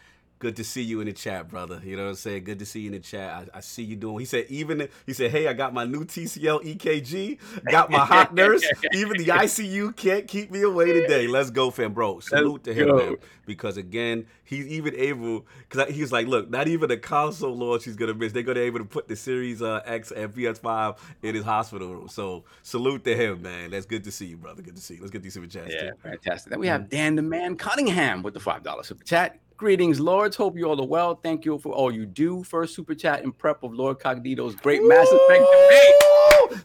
[0.45, 1.81] Good to see you in the chat, brother.
[1.83, 2.45] You know what I'm saying?
[2.45, 3.49] Good to see you in the chat.
[3.55, 4.19] I, I see you doing.
[4.19, 7.39] He said even he said, "Hey, I got my new TCL EKG,
[7.71, 8.63] got my hot nurse.
[8.93, 11.27] Even the ICU can't keep me away today.
[11.29, 12.21] Let's go, fam, bro.
[12.21, 12.97] Salute to him, go.
[12.97, 13.17] man.
[13.47, 15.47] Because again, he's even able.
[15.67, 18.33] Because he was like, look, not even the console launch he's gonna miss.
[18.33, 21.89] They're gonna be able to put the Series uh, X and PS5 in his hospital
[21.89, 22.09] room.
[22.09, 23.71] So salute to him, man.
[23.71, 24.61] That's good to see you, brother.
[24.61, 25.01] Good to see you.
[25.01, 25.73] Let's get these super chats.
[25.73, 25.97] Yeah, too.
[26.03, 26.51] fantastic.
[26.51, 29.39] Then we have Dan the Man Cunningham with the $5 super chat.
[29.57, 30.35] Greetings, Lords.
[30.35, 31.15] Hope you all are well.
[31.15, 32.43] Thank you for all you do.
[32.43, 35.95] First super chat in prep of Lord Cognito's great Mass Effect debate.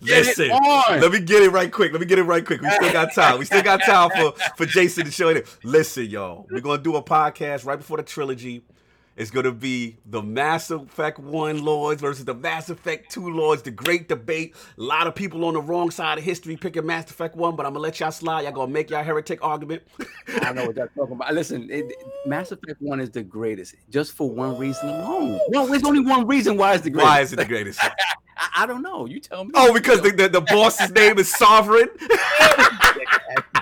[0.02, 1.92] Get Listen, let me get it right quick.
[1.92, 2.62] Let me get it right quick.
[2.62, 3.40] We still got time.
[3.40, 5.48] We still got time for for Jason to show it.
[5.64, 8.64] Listen, y'all, we're gonna do a podcast right before the trilogy.
[9.20, 13.61] It's gonna be the Mass Effect One Lords versus the Mass Effect Two Lords.
[13.61, 14.55] The great debate.
[14.78, 17.65] A lot of people on the wrong side of history picking Mass Effect One, but
[17.65, 18.43] I'm gonna let y'all slide.
[18.43, 19.84] Y'all gonna make y'all heretic argument.
[20.41, 21.34] I know what that's talking about.
[21.34, 21.91] Listen, it,
[22.26, 25.38] Mass Effect 1 is the greatest just for one reason alone.
[25.49, 27.11] No, there's only one reason why it's the greatest.
[27.11, 27.84] Why is it the greatest?
[28.38, 29.05] I, I don't know.
[29.05, 29.51] You tell me.
[29.53, 31.89] Oh, because the, the, the boss's name is Sovereign.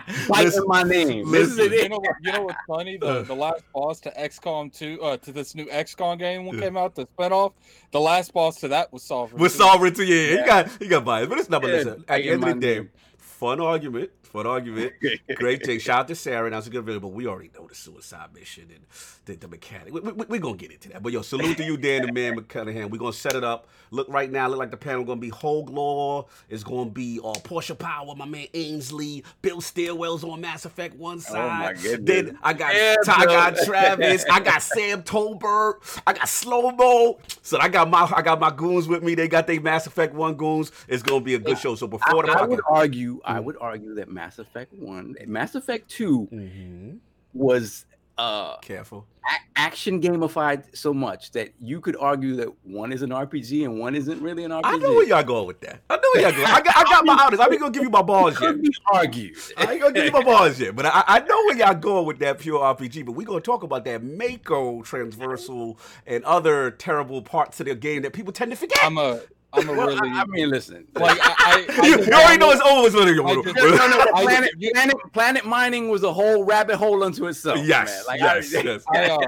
[0.07, 1.29] Fight listen, my name.
[1.31, 1.73] This is listen.
[1.73, 2.15] You know what?
[2.21, 2.97] You know what's funny?
[3.01, 3.13] Uh.
[3.19, 6.63] The the last boss to XCOM two, uh, to this new XCOM game when Yeah.
[6.65, 7.53] came out, the spinoff.
[7.91, 9.41] The last boss to that was Sovereign.
[9.41, 9.57] With too.
[9.57, 10.29] sovereignty, yeah, Yeah.
[10.41, 11.61] he got he got biased, but it's not.
[11.61, 12.87] But Yeah, listen, at the end of the day,
[13.17, 14.93] fun argument, fun argument,
[15.35, 15.81] great take.
[15.81, 18.67] Shout out to Sarah, that's a good video, but we already know the suicide mission
[18.73, 18.85] and
[19.25, 19.93] the, the mechanic.
[19.93, 21.01] We, we, we gonna get into that.
[21.03, 22.89] But yo, salute to you, Dan the Man McCunningham.
[22.89, 23.67] We're gonna set it up.
[23.91, 26.27] Look right now, look like the panel gonna be Hogue Law.
[26.49, 31.17] It's gonna be uh, Portia Power, my man Ainsley, Bill Stillwell's on Mass Effect one
[31.17, 31.77] my side.
[31.81, 31.99] goodness.
[32.25, 34.25] then I got Yeah, I got Travis.
[34.29, 36.01] I got Sam Tolbert.
[36.05, 37.19] I got Slow Mo.
[37.41, 39.15] So I got my I got my goons with me.
[39.15, 40.71] They got their Mass Effect One goons.
[40.87, 41.75] It's gonna be a good show.
[41.75, 43.43] So I, before the I podcast, would argue, I Mm.
[43.45, 46.97] would argue that Mass Effect 1, Mass Effect 2 Mhm.
[47.33, 47.85] was
[48.19, 49.05] uh careful.
[49.29, 53.77] a- action gamified so much that you could argue that one is an RPG and
[53.79, 54.61] one isn't really an RPG.
[54.73, 55.81] I know where y'all going with that.
[55.87, 56.45] I know where y'all going.
[56.45, 57.39] I got, I got my honest.
[57.41, 58.53] I ain't gonna give you my balls yet.
[58.53, 59.37] could be argued.
[59.55, 62.07] I ain't gonna give you my balls yet, but I, I know where y'all going
[62.07, 63.05] with that pure RPG.
[63.05, 68.01] But we gonna talk about that Mako transversal and other terrible parts of the game
[68.01, 68.79] that people tend to forget.
[68.81, 69.21] I'm a
[69.57, 70.87] I'm a Well, really I, I mean, listen.
[70.93, 72.87] like I, I, I you, just- you already know it's over.
[72.87, 72.99] It's I
[73.31, 73.43] over.
[73.43, 77.25] just- No, no, no, planet, you- planet, planet mining was a whole rabbit hole unto
[77.27, 77.59] itself.
[77.65, 78.03] Yes, man.
[78.07, 78.83] Like, yes, I, yes.
[78.93, 79.21] I, um,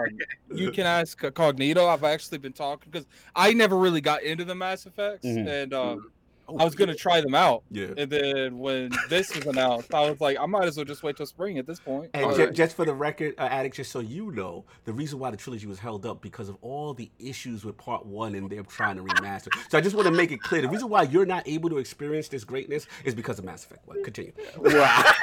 [0.53, 1.87] you can ask Cognito.
[1.87, 5.47] I've actually been talking because I never really got into the Mass Effects, Mhm.
[5.47, 6.11] and um,
[6.49, 7.63] Oh, I was gonna try them out.
[7.71, 7.87] Yeah.
[7.97, 11.17] And then when this was announced, I was like, I might as well just wait
[11.17, 12.09] till spring at this point.
[12.13, 15.19] And But- ju- just for the record, uh, Addict, just so you know, the reason
[15.19, 18.49] why the trilogy was held up because of all the issues with part one and
[18.49, 19.49] they're trying to remaster.
[19.69, 21.77] So I just want to make it clear: the reason why you're not able to
[21.77, 24.03] experience this greatness is because of Mass Effect One.
[24.03, 24.33] Continue.
[24.57, 25.03] wow.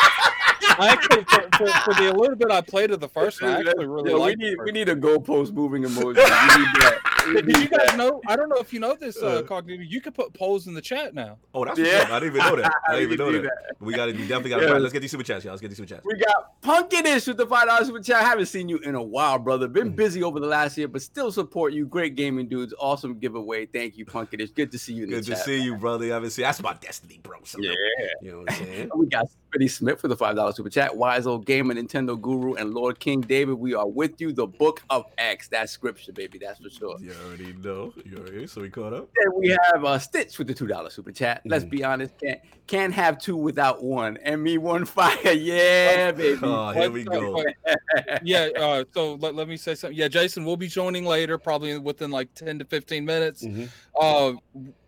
[0.78, 3.60] I actually, for, for, for the little bit I played of the first one, I
[3.60, 6.16] actually really Yo, we liked need first we need a goalpost moving emoji.
[7.26, 7.46] We need that.
[7.46, 7.96] We Did you guys that.
[7.98, 8.20] know?
[8.26, 9.42] I don't know if you know this, uh, Uh.
[9.42, 9.84] Cognito.
[9.88, 11.38] You can put polls in the chat now.
[11.54, 11.84] Oh, that's Yeah.
[12.00, 12.10] what's up.
[12.12, 12.72] I didn't even know that.
[12.88, 13.76] I didn't We even know do that.
[13.80, 14.12] We got to.
[14.12, 14.66] We definitely got to.
[14.66, 14.72] Yeah.
[14.78, 15.52] Let's get these super chats, y'all.
[15.52, 16.04] Let's get these super chats.
[16.04, 18.16] We got Pumpkinish with the five dollars super chat.
[18.16, 19.68] I haven't seen you in a while, brother.
[19.68, 19.96] Been Mhm.
[19.96, 21.86] busy over the last year, but still support you.
[21.86, 22.74] Great gaming dudes.
[22.78, 23.66] Awesome giveaway.
[23.66, 24.54] Thank you, Pumpkinish.
[24.54, 25.44] Good to see you in Good the to chat.
[25.44, 26.06] see you, brother.
[26.06, 26.42] I haven't seen.
[26.44, 27.38] That's my destiny, bro.
[27.44, 27.72] So, Yeah.
[28.22, 28.90] You know what I'm saying?
[28.96, 30.96] We got Smitty Smith for the five dollars super chat.
[30.96, 33.54] Wise old gamer, Nintendo guru, and Lord King David.
[33.54, 34.32] We are with you.
[34.32, 35.48] The Book of X.
[35.48, 36.38] That's scripture, baby.
[36.38, 36.96] That's for sure.
[37.00, 37.92] You already know.
[38.04, 38.46] You already.
[38.46, 39.08] So we caught up.
[39.16, 41.42] Then we have uh, Stitch with the two dollar super chat.
[41.44, 41.70] Let's Mhm.
[41.70, 44.16] be honest, can't can't have two without one.
[44.22, 46.38] And me one fire, yeah, baby.
[46.42, 48.16] Oh, here we What's up, go.
[48.22, 48.48] yeah.
[48.58, 49.96] Uh, so let, let me say something.
[49.96, 53.44] Yeah, Jason we'll be joining later, probably within like ten to fifteen minutes.
[53.44, 53.68] Mhm.
[54.00, 54.32] Uh,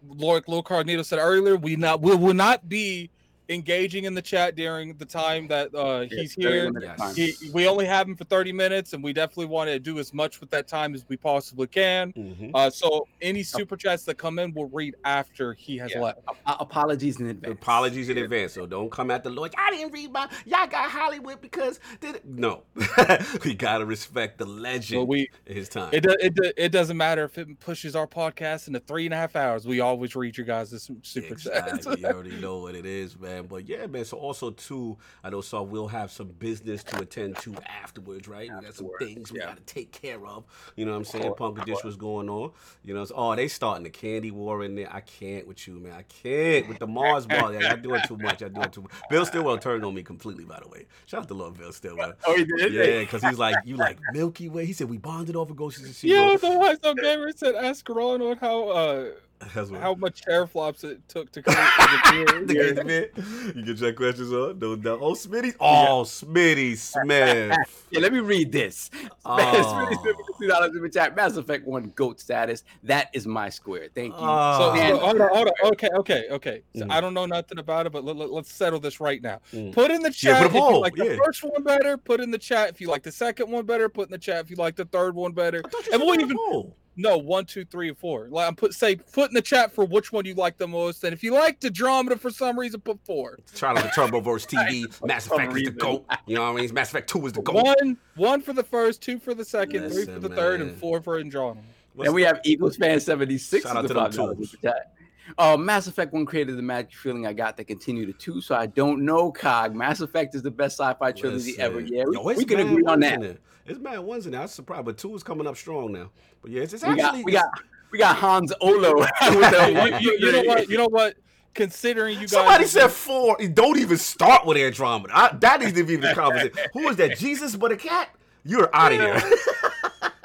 [0.07, 3.11] Lord Lord Cognito said earlier, we not we will not be
[3.49, 6.94] engaging in the chat during the time that uh, he's Yeah, 30 here.
[6.99, 7.16] Yes.
[7.16, 10.12] He, we only have him for 30 minutes, and we definitely want to do as
[10.12, 12.12] much with that time as we possibly can.
[12.12, 12.51] Mhm.
[12.55, 16.01] Uh, so any super chats that come in, we'll read after he has Yeah.
[16.01, 16.20] left.
[16.46, 17.53] A- apologies in advance.
[17.55, 19.55] Apologies in advance, so don't come at the Lord.
[19.57, 20.28] I didn't read my.
[20.44, 22.26] Y'all got Hollywood because did it?
[22.26, 22.62] no.
[23.44, 25.01] we gotta respect the legend.
[25.01, 25.90] But we his time.
[25.92, 29.14] it, do- it do- it doesn't matter if it pushes our podcast into three and
[29.14, 29.66] a half hours.
[29.66, 31.86] We always read your guys' super chats.
[31.86, 33.38] You already know what it is, man.
[33.39, 33.49] Man.
[33.49, 34.05] But yeah, man.
[34.05, 38.43] So also too, I know so we'll have some business to attend to afterwards, right?
[38.43, 39.47] We got some Afterwards, things we yeah.
[39.47, 40.45] gotta take care of.
[40.76, 41.32] You know what I'm saying?
[41.34, 42.51] course, Pumpkinish was going on.
[42.84, 44.93] You know, so, oh, they starting the candy war in there.
[44.93, 45.93] I can't with you, man.
[45.93, 47.53] I can't with the Mars bar.
[47.53, 48.41] Yeah, y'all doing too much.
[48.41, 48.93] Y'all doing too much.
[49.11, 50.86] Bill Stillwell turned on me completely, by the way.
[51.07, 52.14] Shout out to love Bill Stillwell.
[52.26, 52.72] Oh, he did.
[52.72, 54.66] Yeah, because he's like, you like Milky Way.
[54.66, 57.89] He said we bonded over Ghosts and She Yeah, the White Sox gamer said ask
[57.89, 59.11] Ron on how uh
[59.55, 63.12] That's what how much hair flops it took to create the the beard.
[63.57, 64.59] You get your questions on.
[64.59, 64.99] No doubt.
[65.01, 65.55] Oh, Smitty.
[65.61, 67.57] Oh, Smitty Smith.
[67.91, 68.91] Yeah, let me read this.
[69.24, 69.97] Oh.
[70.41, 71.16] Two dollars super chat.
[71.16, 72.62] Mass Effect One goat status.
[72.82, 73.89] That is my square.
[73.95, 74.20] Thank you.
[74.20, 74.74] So, Oh.
[74.76, 75.72] so hold on, hold on.
[75.72, 76.62] Okay, okay, okay.
[76.76, 76.93] So Mm.
[76.93, 79.41] I don't know nothing about it, but let, let, us settle this right now.
[79.55, 79.72] Mm.
[79.72, 81.16] Put in the chat put a if you like the yeah.
[81.24, 81.97] first one better.
[81.97, 83.89] Put in the chat if you like the second one better.
[83.89, 85.62] Put in the chat if you like the third one better.
[85.64, 86.76] I thought you And we'll even poll.
[86.99, 88.28] No one, two, three, and four.
[88.30, 91.05] Like I'm put say put in the chat for which one you like the most,
[91.05, 93.38] and if you like Andromeda for some reason, put four.
[93.55, 95.07] Shout out to Turboverse TV.
[95.07, 95.76] Mass some Effect is the reason.
[95.78, 96.05] GOAT.
[96.26, 96.74] You know what I mean?
[96.74, 97.64] Mass Effect 2 is the GOAT.
[97.64, 100.76] One, one for the first, two for the second, three for Listen, the third, and
[100.76, 101.64] four for Andromeda.
[101.94, 104.51] What's and we have Eagles fan 76 Shout out is to the them $5 twos.
[104.51, 104.92] super chat.
[105.36, 108.55] Uh, Mass Effect 1 created the magic feeling I got that continue to 2, so
[108.55, 109.74] I don't know, Cog.
[109.74, 111.61] Mass Effect is the best sci-fi trilogy Listen.
[111.61, 111.80] ever.
[111.80, 113.14] Yeah, we, Yo, we can agree on that.
[113.14, 113.38] in there.
[113.68, 114.40] It's mad ones in there.
[114.40, 116.10] I was surprised, but two is coming up strong now.
[116.42, 117.46] But yeah, it's, it's We got, actually we got
[117.90, 119.04] we got Hans Olo.
[119.22, 120.68] you, you- you know what?
[120.68, 121.16] You know what?
[121.54, 123.36] Considering you guys, Somebody said four.
[123.52, 125.12] Don't even start with Andromeda.
[125.16, 126.52] I, that needs to be the conversation.
[126.72, 127.18] Who is that?
[127.18, 128.10] Jesus but a cat?
[128.44, 129.20] You're out of here.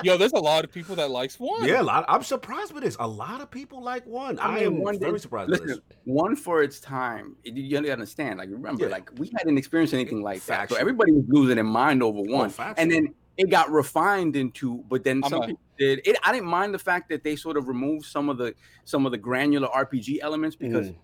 [0.03, 1.65] yo, there's a lot of people that likes one.
[1.65, 2.05] yeah, a lot.
[2.07, 2.95] I'm surprised with this.
[2.99, 4.37] A lot of people like one.
[4.39, 5.97] I, mean, am one very did- surprised with Listen, this.
[6.03, 7.35] one for its time.
[7.43, 8.37] You- You understand.
[8.37, 8.91] Like, remember, Yeah.
[8.91, 12.31] like we hadn't experienced anything like that, so everybody was losing their mind over oh,
[12.33, 12.49] one.
[12.51, 12.81] factual.
[12.81, 14.83] and then it got refined into.
[14.89, 16.01] But then I'm some a- people did.
[16.05, 18.53] It, I didn't mind the fact that they sort of removed some of the
[18.85, 20.95] some of the granular RPG elements because Mm.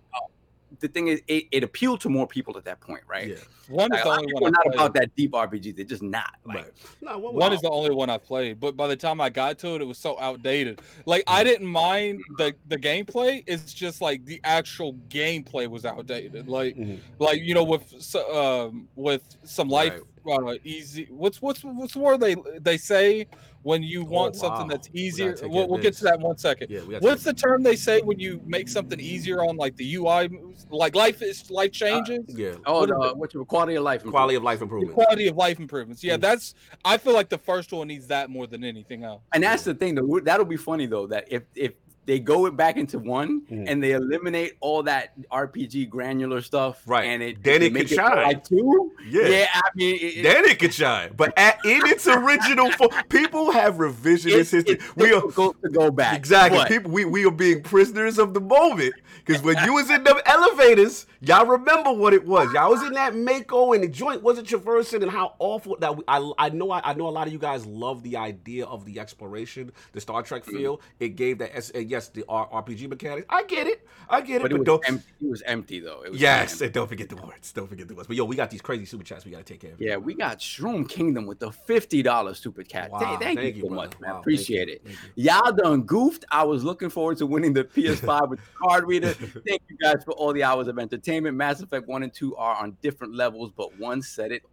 [0.80, 3.30] the thing is, it, it appealed to more people at that point, right?
[3.30, 3.36] Yeah,
[3.70, 4.76] one is Like, a the lot of only people one are I not played.
[4.76, 5.76] about that deep RPG.
[5.76, 6.36] They're just not.
[6.46, 6.72] Like, right.
[7.02, 9.58] No, what, One is the only one I played, but by the time I got
[9.60, 10.82] to it, it was so outdated.
[11.08, 13.44] Like I didn't mind the the gameplay.
[13.48, 16.48] It's just like the actual gameplay was outdated.
[16.48, 17.00] Like Mhm.
[17.18, 17.92] like you know with
[18.32, 20.00] um with some life
[20.32, 21.08] uh, easy.
[21.10, 23.28] What's what's what's the word they they say
[23.64, 24.68] when you want something Oh, wow.
[24.70, 25.34] that's easier?
[25.34, 26.70] take We'll, we'll get to that in one second.
[26.70, 30.30] Yeah, What's the term they say when you make something easier on like the UI?
[30.70, 32.24] Like life is life changes.
[32.30, 34.04] yeah oh, What the, is what's your quality of life?
[34.04, 34.94] quality of life The improvement.
[34.94, 36.04] quality of life improvements.
[36.04, 36.22] Yeah, Mm.
[36.22, 36.54] that's.
[36.86, 39.22] I feel like the first one needs that more than anything else.
[39.34, 40.20] And that's the thing, though.
[40.22, 41.08] That'll be funny though.
[41.08, 41.74] That if if
[42.06, 43.66] they go it back into one Mhm.
[43.68, 47.06] and they eliminate all that RPG granular stuff, Right.
[47.06, 48.16] And it Then it can shine.
[48.18, 48.92] like two.
[49.08, 49.28] Yeah.
[49.28, 53.52] Yeah, I mean, it, Then it could shine, but at, in its original form, people
[53.52, 54.76] have revisionist it's, history.
[54.76, 56.16] it's We are to go back.
[56.18, 56.92] exactly but- people.
[56.92, 58.94] We, we are being prisoners of the moment
[59.26, 62.52] because when you was in them elevators, y'all remember what it was.
[62.54, 65.96] Y'all was in that Mako and the joint wasn't traversing and how awful that.
[65.98, 68.66] We, I I know I, I know a lot of you guys love the idea
[68.66, 70.58] of the exploration, the Star Trek Mm-hmm.
[70.58, 70.82] feel.
[71.00, 73.26] It gave that S- yes the RPG mechanics.
[73.30, 73.88] I get it.
[74.10, 74.42] I get it.
[74.44, 74.88] But But, it was, don't.
[74.88, 76.02] empty, it was empty though.
[76.04, 76.74] It was Yes, empty.
[76.74, 77.52] don't forget the words.
[77.52, 78.08] Don't forget the words.
[78.08, 79.26] But yo, we got these crazy super chats.
[79.26, 79.82] We gotta take care of.
[79.82, 82.92] Yeah, we got Shroom Kingdom with the fifty dollars super cat.
[82.92, 83.88] Wow, Thank, thank thank you so brother.
[83.90, 84.14] much, man.
[84.14, 84.82] Wow, Appreciate it.
[85.16, 85.32] You.
[85.32, 86.26] Y'all done goofed.
[86.32, 89.14] I was looking forward to winning the PS5 with the card reader.
[89.48, 91.09] Thank you guys for all the hours of entertainment.
[91.38, 94.44] Mass Effect 1 and 2 are on different levels, but one set it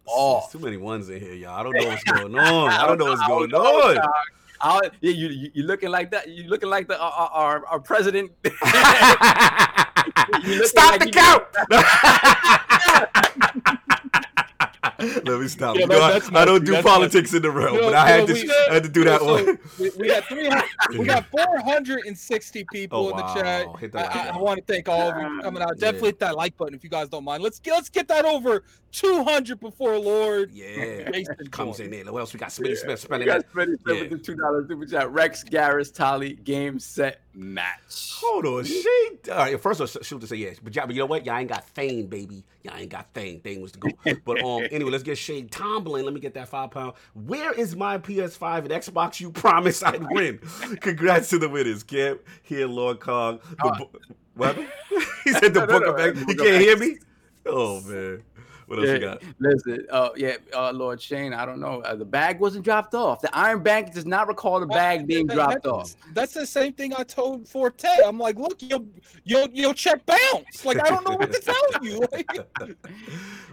[0.41, 1.59] There's too many ones in here, y'all.
[1.59, 2.69] I don't know what's going on.
[2.71, 3.95] I don't know what's going on.
[3.95, 4.05] dog.
[4.59, 6.27] I- yeah, you, you you looking like that.
[6.29, 8.31] You looking like the uh, uh, our our president.
[10.63, 11.43] Stop like the count.
[14.99, 15.75] Let me stop.
[15.75, 17.95] Yeah, You know, I, I don't do That's politics in the realm, You know- but
[17.95, 19.59] I had know, to, we- I had to do that So, one.
[19.79, 20.63] we, we got 300,
[20.97, 23.33] we got 460 people Oh, in the wow.
[23.35, 23.67] chat.
[23.79, 25.69] Hit the I, I, I want to thank all of you for coming out.
[25.77, 25.79] Yeah.
[25.91, 27.43] Definitely hit that like button if you guys don't mind.
[27.43, 32.05] Let's get let's get that over 200 before Lord Yeah, Jason comes in there.
[32.11, 32.49] What else we got?
[32.49, 33.55] Smitty Smith You spending guys that.
[33.55, 34.01] ready to Yeah.
[34.01, 35.11] with the two dollars super chat?
[35.11, 38.13] Wrex Garrus Tali game set match.
[38.21, 39.09] Hold on, she.
[39.31, 41.25] All right, first of all, she'll just say yes, but y'all, but you know what?
[41.25, 42.43] Y'all ain't got Thane, baby.
[42.63, 43.39] Y'all ain't got Thane.
[43.41, 43.89] Thane was the go.
[44.25, 46.05] But um, anyway, let's get Shade Tomlin.
[46.05, 46.93] Let me get that five pound.
[47.13, 49.19] Where is my PS5 and Xbox?
[49.19, 50.37] You promised I'd win.
[50.81, 52.21] Congrats to the winners, Camp.
[52.43, 53.39] Here, Lord Kong.
[53.59, 53.89] The Uh, bo-
[54.35, 54.55] what?
[55.23, 56.19] he said the No, no, book no, of uh, X.
[56.25, 56.97] He can't hear me.
[57.45, 58.23] Oh man.
[58.67, 58.93] What else Yeah.
[58.95, 59.21] you got?
[59.39, 61.81] Listen, uh, yeah, uh, Lord Shane, I don't know.
[61.81, 63.21] Uh, the bag wasn't dropped off.
[63.21, 65.95] The Iron Bank does not recall the bag being That- dropped that's, off.
[66.13, 67.87] That's the same thing I told Forte.
[68.05, 68.81] I'm like, look, your
[69.23, 70.65] your your check bounce.
[70.65, 72.01] Like I don't know what to tell you.
[72.11, 72.29] Like,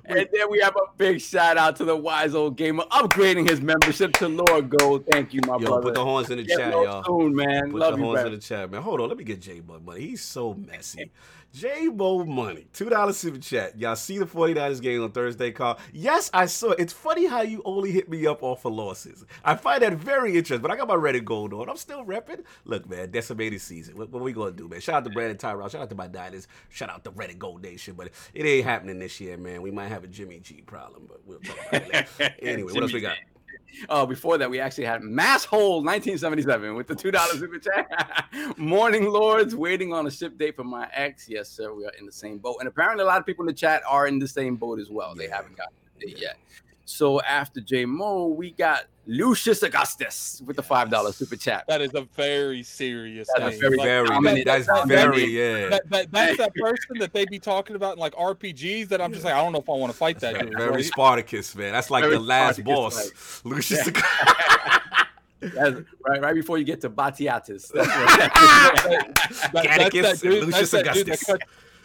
[0.07, 3.61] And then we have a big shout out to the wise old gamer upgrading his
[3.62, 5.07] membership to Lord Gold.
[5.11, 5.83] Thank you, my Yo, brother.
[5.83, 7.03] put the horns in the Get chat, y'all.
[7.05, 7.71] soon, man.
[7.71, 8.29] Put Love the you, horns brother.
[8.29, 8.83] in the chat, man.
[8.83, 10.01] Hold on, let me get J Bug money.
[10.03, 11.11] He's so messy.
[11.55, 13.79] J Bo money, two dollars super chat.
[13.79, 15.79] Y'all see the 49ers game on Thursday, Carl?
[15.93, 16.81] Yes, I saw it.
[16.81, 19.25] It's funny how you only hit me up off of losses.
[19.45, 21.69] I find that very interesting, but I got my red and gold on.
[21.69, 22.43] I'm still repping.
[22.65, 23.97] Look, man, decimated season.
[23.97, 24.81] What, what we gonna do, man?
[24.81, 25.69] Shout out to Brandon Tyrell.
[25.69, 26.49] Shout out to my Niners.
[26.71, 27.95] Shout out to the Red and Gold Nation.
[27.95, 29.63] But it ain't happening this year, man.
[29.63, 32.35] We might have a Jimmy G problem, but we'll talk about it later.
[32.43, 33.17] Anyway, what else we got?
[33.89, 38.27] Oh, before that, we actually had Mass Hole 1977 with the two dollars super chat.
[38.57, 41.29] Morning Lords, waiting on a ship date for my ex.
[41.29, 43.47] Yes, sir, we are in the same boat, and apparently a lot of people in
[43.47, 45.14] the chat are in the same boat as well.
[45.14, 46.37] They haven't gotten it yet.
[46.85, 51.65] So after J Mo, we got Lucius Augustus with the five dollars super chat.
[51.69, 53.61] that is a very serious That's name.
[53.61, 55.69] very Like, Very, dominant- that's that- very, yeah.
[55.69, 59.13] that, that, that's that person that they be talking about in like RPGs that I'm
[59.13, 60.59] just like, I don't know if I want to fight that Very, dude.
[60.59, 60.85] very right?
[60.85, 61.73] Spartacus, man.
[61.73, 63.41] That's like Very the last Spartacus, boss.
[63.45, 63.91] Lucius.
[65.41, 65.77] That's
[66.09, 67.71] right, right before you get to Batiatus.
[67.75, 71.37] That's what That- that's Atticus that dude- and that's Lucius that dude that Augustus.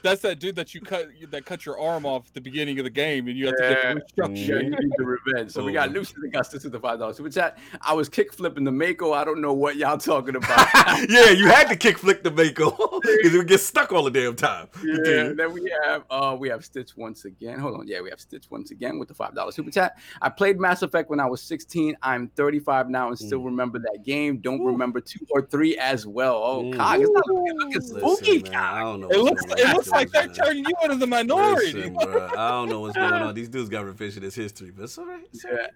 [0.01, 2.77] Cut- That's that dude that you cut that cut your arm off at the beginning
[2.79, 3.93] of the game, and you have to Yeah.
[4.27, 5.51] get Yeah, you need the revenge.
[5.51, 5.91] So we got.
[5.91, 7.57] Lucius Augustus with the five dollars super chat.
[7.81, 9.13] I was kick flipping the Mako.
[9.13, 10.67] I don't know what y'all talking about.
[11.09, 12.71] yeah, you had to kick flick the Mako
[13.01, 14.67] because it would get stuck all the damn time.
[14.83, 15.35] Yeah, Continue.
[15.35, 17.59] then we have uh we have Stitch once again.
[17.59, 19.97] Hold on, yeah, we have Stitch once again with the five dollar super chat.
[20.21, 21.95] I played Mass Effect when I was 16.
[22.03, 23.45] I'm 35 now and still Mm.
[23.45, 24.37] remember that game.
[24.37, 24.67] Don't Ooh.
[24.67, 26.35] remember two or three as well.
[26.43, 26.75] Oh, Mm.
[26.77, 28.43] cog, it's not looking, looking Listen, spooky.
[28.43, 29.09] man, I don't know.
[29.09, 31.73] It looks it looks with like they're turning you into the minority.
[31.73, 33.35] Listen, bro, I don't know what's going on.
[33.35, 35.27] These dudes got revisionist history, but it's all right.
[35.33, 35.67] It's all Yeah.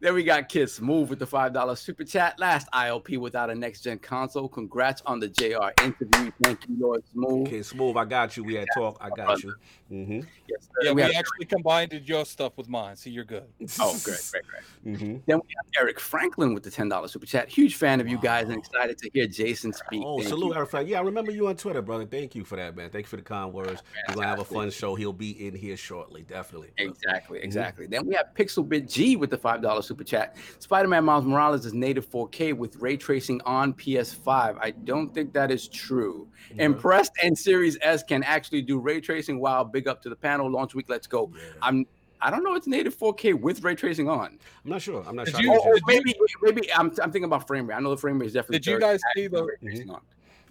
[0.00, 2.38] Then we got Kiss Move with the five dollar super chat.
[2.38, 4.48] Last ILP without a next gen console.
[4.48, 6.30] Congrats on the JR interview.
[6.44, 7.48] Thank you, Lord Smooth.
[7.48, 7.96] Okay, smooth.
[7.96, 8.44] I got you.
[8.44, 8.98] We had talk.
[9.00, 9.54] I got you.
[9.92, 10.20] Mm-hmm.
[10.48, 10.68] Yes.
[10.82, 13.44] Yeah, we we have, actually combined your stuff with mine, so you're good.
[13.80, 14.96] oh, great, great, great.
[14.96, 15.16] Mm-hmm.
[15.26, 17.48] Then we have Eric Franklin with the ten dollar super chat.
[17.48, 18.58] Huge fan of you guys and Wow.
[18.60, 20.02] excited to hear Jason speak.
[20.04, 20.54] Oh, Thank salute, you.
[20.56, 20.70] Eric.
[20.70, 20.88] Frank.
[20.88, 22.04] Yeah, I remember you on Twitter, brother.
[22.06, 22.90] Thank you for that, man.
[22.90, 23.82] Thank you for the kind words.
[24.08, 24.94] We're gonna have a fun show.
[24.94, 26.70] He'll be in here shortly, definitely.
[26.76, 27.44] Exactly, Mm-hmm.
[27.44, 27.86] exactly.
[27.86, 30.36] Then we have Pixelbit G with the five dollar super chat.
[30.58, 34.58] Spider-Man Miles Morales is native 4K with ray tracing on PS5.
[34.60, 36.28] I don't think that is true.
[36.52, 36.64] Okay.
[36.64, 39.40] Impressed and Series S can actually do ray tracing.
[39.40, 40.50] Wow, big up to the panel.
[40.50, 41.30] Launch week, let's go.
[41.34, 41.40] Yeah.
[41.62, 41.86] I'm
[42.20, 44.38] I don't know it's native 4K with ray tracing on.
[44.64, 45.04] I'm not sure.
[45.06, 45.44] I'm not Did sure.
[45.44, 47.76] you- Oh, can oh, maybe maybe I'm, I'm thinking about frame rate.
[47.76, 48.58] I know the frame rate is definitely.
[48.58, 49.94] Did you guys see the- ray tracing mm-hmm.
[49.94, 50.00] on.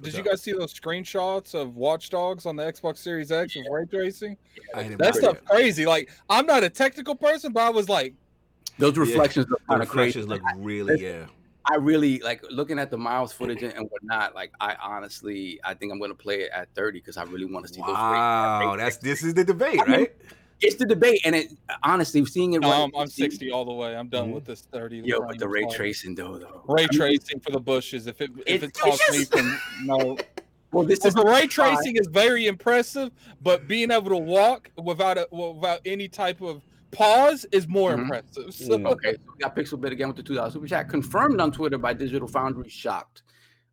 [0.02, 3.66] Did you guys see those screenshots of Watch Dogs on the Xbox Series X with
[3.70, 4.38] ray tracing?
[4.76, 5.86] I didn't That stuff crazy.
[5.86, 8.14] Like I'm not a technical person, but I was like,
[8.78, 10.20] Those reflections look The kind of crazy.
[10.20, 11.26] reflections look really, yeah.
[11.70, 14.34] I really like looking at the miles footage and, and whatnot.
[14.36, 17.46] Like, I honestly, I think I'm going to play it at 30 because I really
[17.46, 17.90] want to see those.
[17.90, 20.12] Wow, ray- that's this is the debate, I mean, right?
[20.62, 21.52] It's the debate, and it
[21.84, 22.62] honestly seeing it.
[22.62, 23.96] no, right- I'm, I'm 60 all the way.
[23.96, 24.34] I'm done Mhm.
[24.36, 24.98] with this 30.
[25.06, 25.28] Yo, line.
[25.30, 25.74] but the ray sorry.
[25.76, 26.64] tracing though, though.
[26.68, 28.08] ray I mean, tracing for the bushes.
[28.08, 30.18] If it if It- it costs me from no,
[30.74, 33.12] Well, this Because is the ray tracing is very impressive,
[33.42, 36.62] but being able to walk without a without any type of
[36.92, 38.04] pause is more Mhm.
[38.04, 38.54] impressive.
[38.54, 38.88] So, Mm.
[38.92, 39.14] okay.
[39.14, 41.78] So we got Pixel Bit again with the two dollars super chat confirmed on Twitter
[41.78, 42.70] by Digital Foundry.
[42.70, 43.24] Shocked.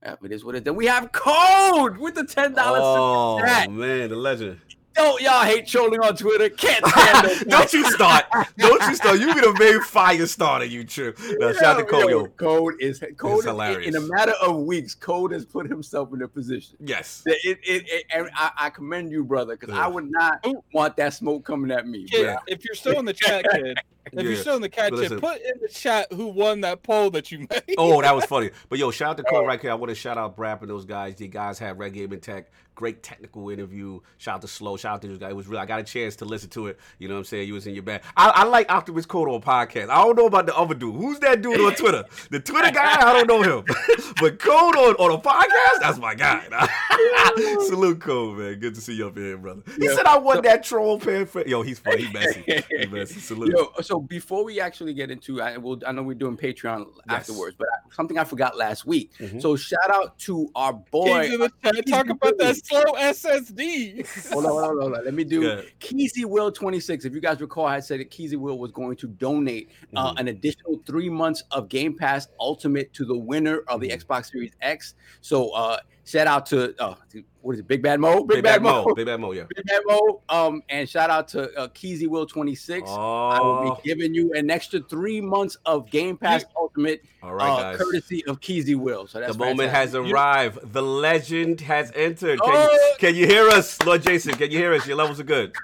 [0.03, 0.65] Yeah, it is what it is.
[0.65, 2.83] Then we have Code with the ten dollars.
[2.85, 3.71] Oh super chat.
[3.71, 4.61] man, the legend.
[4.95, 6.49] Don't y'all hate trolling on Twitter?
[6.49, 7.49] Can't stand it.
[7.49, 8.25] Don't you start.
[8.57, 9.19] Don't you start.
[9.21, 11.15] You be the main fire starter, you true.
[11.39, 12.27] Now, shout out to Cole, yo.
[12.27, 13.89] Code is Code is, hilarious.
[13.95, 14.95] in a matter of weeks.
[14.95, 16.77] Code has put himself in a position.
[16.81, 17.23] Yes.
[17.27, 20.63] that It, it, it, I, I commend you, brother, because I would not oh.
[20.73, 22.05] want that smoke coming at me.
[22.05, 22.39] kid, Yeah.
[22.47, 23.79] if you're still in the chat, kid,
[24.13, 27.11] if you're still in the chat, But put in the chat who won that poll
[27.11, 27.75] that you made.
[27.79, 28.51] Oh, that was funny.
[28.69, 29.71] But yo, shout out to Cole right here.
[29.71, 31.17] I want to shout out Brap and those guys.
[31.17, 32.51] The guys had Red and Tech.
[32.75, 34.01] Great technical interview.
[34.19, 34.77] Shout out to Slow.
[34.77, 35.29] Shout out to this guy.
[35.29, 35.61] It was real.
[35.61, 36.81] I got a chance to listen to it.
[36.99, 37.47] You know what I'm saying?
[37.47, 38.03] You was in your bag.
[38.17, 39.91] I, I like Optimus Code on podcast.
[39.91, 40.93] I don't know about the other dude.
[40.97, 42.05] Who's that dude on Twitter?
[42.31, 43.01] The Twitter guy?
[43.01, 43.65] I don't know him.
[44.21, 45.81] but Code on, on a podcast?
[45.81, 46.45] That's my guy.
[47.67, 48.59] Salute Code, man.
[48.59, 49.63] Good to see you up here, brother.
[49.79, 49.95] He Yeah.
[49.95, 52.07] said I won that troll pen for Yo, he's funny.
[52.07, 52.43] He messy.
[52.71, 53.21] He messy.
[53.21, 53.55] Salute.
[53.57, 57.57] Yo, so before we actually get into, I will, I know we're doing Patreon afterwards,
[57.59, 59.13] but something I forgot last week.
[59.19, 59.41] Mhm.
[59.41, 61.29] So shout out to our boy.
[61.29, 61.35] Kings
[61.65, 64.07] in the talk about that slow SSD.
[64.33, 65.05] hold on, hold on, hold on.
[65.05, 65.73] Let me do Good.
[65.81, 67.05] Keezy Will 26.
[67.05, 70.21] If you guys recall, I said that Keezy Will was going to donate uh, Mhm.
[70.21, 74.05] an additional three months of Game Pass Ultimate to the winner of the Mhm.
[74.05, 74.95] Xbox Series X.
[75.21, 76.95] So uh, Shout out to uh,
[77.41, 78.25] what is it, Big Bad Mo?
[78.25, 78.93] Big, Bad Mo.
[78.95, 79.45] Big Bad Mo, yeah.
[79.55, 80.21] Big Bad Mo.
[80.29, 82.89] Um, and shout out to uh, Keezy Will 26.
[82.91, 87.35] I will Oh, be giving you an extra three months of Game Pass Ultimate, all
[87.35, 87.79] right, uh, guys.
[87.79, 89.07] courtesy of Keezy Will.
[89.07, 90.03] So that's the moment fantastic.
[90.05, 90.73] has arrived.
[90.75, 92.41] The legend has entered.
[92.43, 92.73] Can, Oh!
[92.73, 94.35] you, can you hear us, Lord Jason?
[94.35, 94.87] Can you hear us?
[94.87, 95.55] Your levels are good.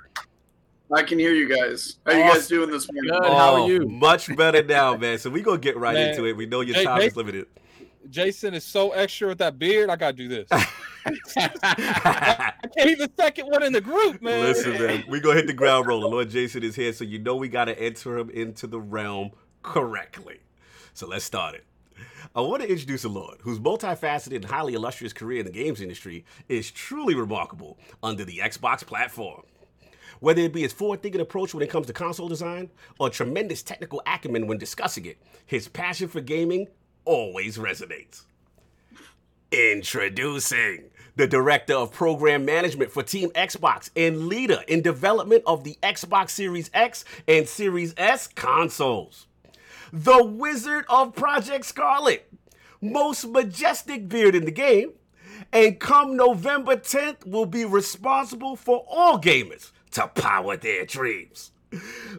[0.92, 1.98] I can hear you guys.
[2.04, 3.12] How you guys doing this morning?
[3.12, 3.32] Good.
[3.32, 3.86] How are Oh, you?
[3.86, 5.18] Much better now, man.
[5.18, 6.08] So we gonna get right Man.
[6.10, 6.32] into it.
[6.36, 7.06] We know your Hey, time hey.
[7.08, 7.46] is limited.
[8.10, 9.88] Jason is so extra with that beard.
[9.88, 10.48] I gotta do this.
[10.52, 14.44] I can't even second one in the group, man.
[14.44, 16.10] Listen, man, we gonna hit the ground rolling.
[16.10, 19.30] Lord Jason is here, so you know we gotta enter him into the realm
[19.62, 20.40] correctly.
[20.92, 21.64] So let's start it.
[22.34, 25.80] I want to introduce a Lord whose multifaceted and highly illustrious career in the games
[25.80, 29.42] industry is truly remarkable under the Xbox platform.
[30.20, 34.02] Whether it be his forward-thinking approach when it comes to console design or tremendous technical
[34.06, 36.68] acumen when discussing it, his passion for gaming
[37.04, 38.22] always resonates.
[39.52, 45.76] Introducing the director of program management for Team Xbox and leader in development of the
[45.82, 49.26] Xbox Series X and Series S consoles.
[49.92, 52.32] The Wizard of Project Scarlett,
[52.80, 54.92] most majestic beard in the game,
[55.52, 61.50] and come November 10th will be responsible for all gamers to power their dreams.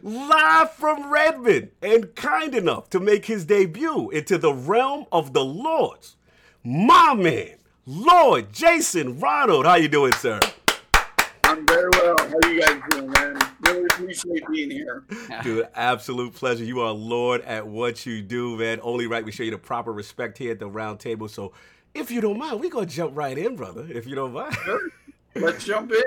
[0.02, 5.44] Live from Redmond and kind enough to make his debut into the realm of the
[5.44, 6.16] Lords.
[6.64, 9.66] My man, Lord Jason Ronald.
[9.66, 10.40] How you doing, sir?
[11.44, 12.16] I'm very well.
[12.18, 13.38] How you guys doing, man?
[13.66, 15.04] Really appreciate being here.
[15.42, 16.64] Dude, absolute pleasure.
[16.64, 18.80] You are Lord at what you do, man.
[18.82, 21.28] Only right we show you the proper respect here at the round table.
[21.28, 21.52] So
[21.94, 23.86] if you don't mind, we gonna jump right in, brother.
[23.88, 24.56] If you don't mind.
[25.34, 26.02] Let's jump in.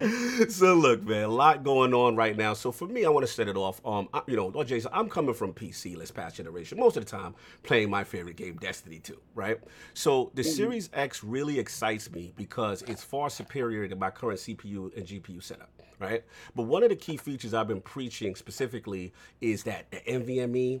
[0.48, 2.54] so look, man, a lot going on right now.
[2.54, 3.80] So for me, I want to set it off.
[3.84, 6.78] Um, I, you know, Lord Jason, I'm coming from PC, let's past generation.
[6.78, 9.58] Most of the time, playing my favorite game, Destiny 2, right?
[9.94, 14.96] So the Series X really excites me because it's far superior to my current CPU
[14.96, 15.70] and GPU setup,
[16.00, 16.24] right?
[16.56, 20.80] But one of the key features I've been preaching specifically is that the NVMe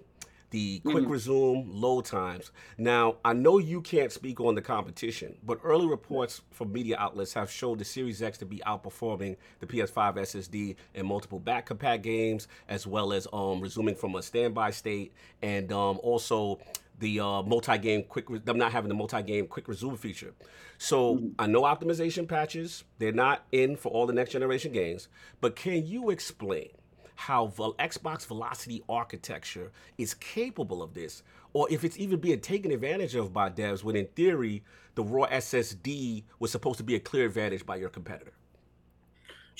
[0.50, 2.52] the quick resume load times.
[2.78, 7.34] Now, I know you can't speak on the competition, but early reports from media outlets
[7.34, 12.02] have showed the Series X to be outperforming the PS5 SSD in multiple back compat
[12.02, 16.58] games, as well as um, resuming from a standby state, and um, also
[16.98, 20.32] the uh, multi-game quick, re- them not having the multi-game quick resume feature.
[20.78, 25.08] So I know optimization patches; they're not in for all the next generation games.
[25.40, 26.70] But can you explain?
[27.18, 27.48] How
[27.80, 33.32] Xbox Velocity architecture is capable of this, or if it's even being taken advantage of
[33.32, 34.62] by devs when in theory
[34.94, 38.32] the raw SSD was supposed to be a clear advantage by your competitor.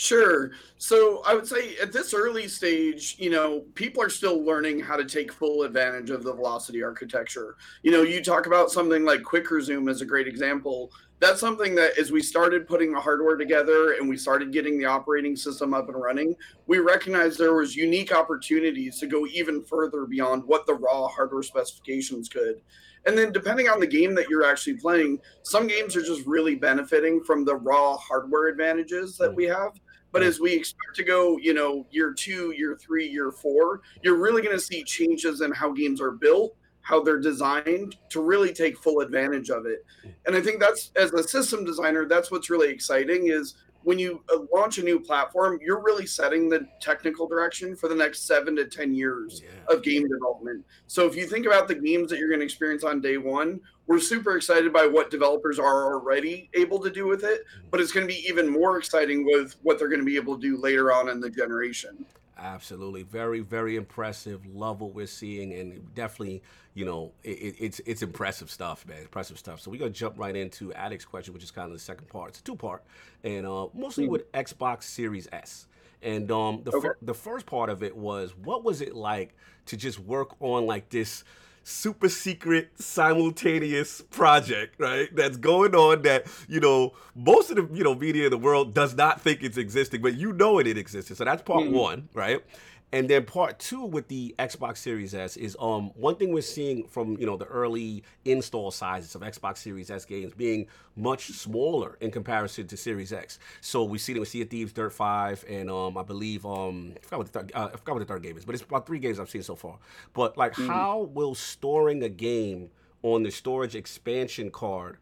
[0.00, 0.52] Sure.
[0.76, 4.96] So I would say at this early stage, you know, people are still learning how
[4.96, 7.56] to take full advantage of the velocity architecture.
[7.82, 10.92] You know, you talk about something like quick resume as a great example.
[11.18, 14.84] That's something that as we started putting the hardware together and we started getting the
[14.84, 16.36] operating system up and running,
[16.68, 21.42] we recognized there was unique opportunities to go even further beyond what the raw hardware
[21.42, 22.60] specifications could.
[23.06, 26.54] And then depending on the game that you're actually playing, some games are just really
[26.54, 29.34] benefiting from the raw hardware advantages that hmm.
[29.34, 29.72] we have.
[30.12, 34.16] But as we expect to go, you know, year two, year three, year four, you're
[34.16, 38.52] really going to see changes in how games are built, how they're designed to really
[38.52, 39.84] take full advantage of it.
[40.26, 43.54] And I think that's as a system designer, that's what's really exciting is
[43.84, 47.94] when you uh, launch a new platform, you're really setting the technical direction for the
[47.94, 49.74] next seven to 10 years Yeah.
[49.74, 50.64] of game development.
[50.88, 53.60] So if you think about the games that you're going to experience on day one,
[53.88, 57.90] we're super excited by what developers are already able to do with it, but it's
[57.90, 60.56] going to be even more exciting with what they're going to be able to do
[60.58, 62.04] later on in the generation.
[62.38, 64.46] Absolutely, very, very impressive.
[64.46, 66.40] Love what we're seeing, and definitely,
[66.74, 69.00] you know, it, it- it's it's impressive stuff, man.
[69.00, 69.60] Impressive stuff.
[69.60, 72.28] So we're gonna jump right into Addict's question, which is kind of the second part.
[72.28, 72.84] It's a two part,
[73.24, 75.66] and uh, mostly with Xbox Series S.
[76.00, 76.90] And um, the Okay.
[77.02, 79.34] the first part of it was, what was it like
[79.66, 81.24] to just work on like this
[81.68, 85.14] super secret simultaneous project, right?
[85.14, 88.74] That's going on that, you know, most of the, you know, media in the world
[88.74, 91.16] does not think it's existing, but you know it, it existed.
[91.16, 91.74] So that's part mm-hmm.
[91.74, 92.42] one, right?
[92.90, 96.86] And then part two with the Xbox Series S is um one thing we're seeing
[96.88, 100.66] from you know the early install sizes of Xbox Series S games being
[100.96, 103.38] much smaller in comparison to Series X.
[103.60, 106.94] So we see them with Sea of Thieves, Dirt Five, and um I believe um
[106.96, 108.64] I forgot what the third, uh, I forgot what the third game is, but it's
[108.64, 109.78] about three games I've seen so far.
[110.14, 112.70] But like, how will storing a game
[113.02, 114.96] on the storage expansion card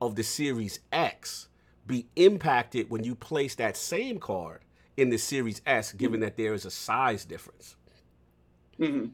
[0.00, 1.48] of the Series X
[1.86, 4.60] be impacted when you place that same card
[4.96, 7.76] in the Series S, given that there is a size difference?
[8.78, 9.06] hmm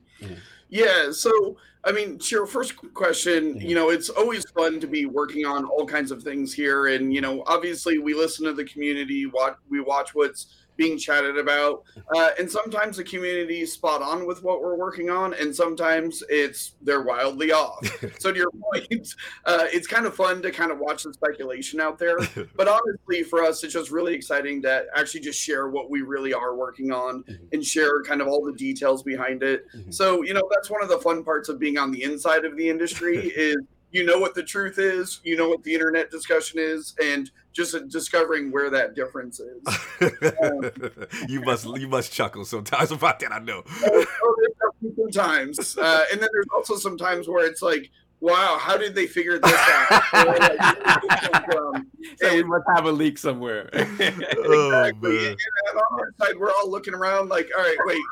[0.69, 3.69] Yeah, so I mean, to your first question, Mhm.
[3.69, 7.15] you know, it's always fun to be working on all kinds of things here, and
[7.15, 11.83] you know, obviously, we listen to the community, watch we watch what's being chatted about,
[12.15, 16.23] uh, and sometimes the community is spot on with what we're working on, and sometimes
[16.29, 17.87] it's they're wildly off.
[18.19, 19.15] so to your point,
[19.45, 22.17] uh, it's kind of fun to kind of watch the speculation out there,
[22.57, 26.33] but honestly, for us, it's just really exciting to actually just share what we really
[26.35, 27.39] are working on Mhm.
[27.53, 29.65] and share kind of all the details behind it.
[29.75, 29.93] Mhm.
[29.93, 32.57] So, you know, that's one of the fun parts of being on the inside of
[32.57, 33.57] the industry is
[33.97, 37.75] you know what the truth is, you know what the internet discussion is, and just
[37.89, 39.63] discovering where that difference is.
[41.29, 43.33] you must you must chuckle sometimes about that.
[43.33, 43.63] I know.
[43.65, 47.91] oh, there's definitely some times, uh, and then there's also some times where it's like,
[48.21, 50.03] wow, how did they figure this out?
[50.17, 51.87] Or, like, where did this come from?
[52.21, 53.69] So we must have a leak somewhere.
[53.75, 55.17] Oh Exactly.
[55.17, 55.37] man.
[55.71, 58.03] And on our side, we're all looking around like, all right, wait,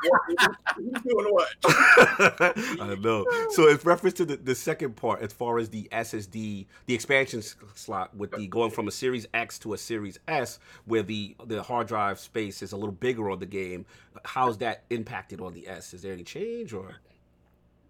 [0.75, 1.49] who's doing what?
[1.65, 3.25] I know.
[3.51, 7.41] So, in reference to the, the second part, as far as the SSD, the expansion
[7.75, 11.63] slot with the going from a Series X to a Series S, where the the
[11.63, 13.85] hard drive space is a little bigger on the game,
[14.23, 15.93] how's that impacted on the S?
[15.93, 16.95] Is there any change or?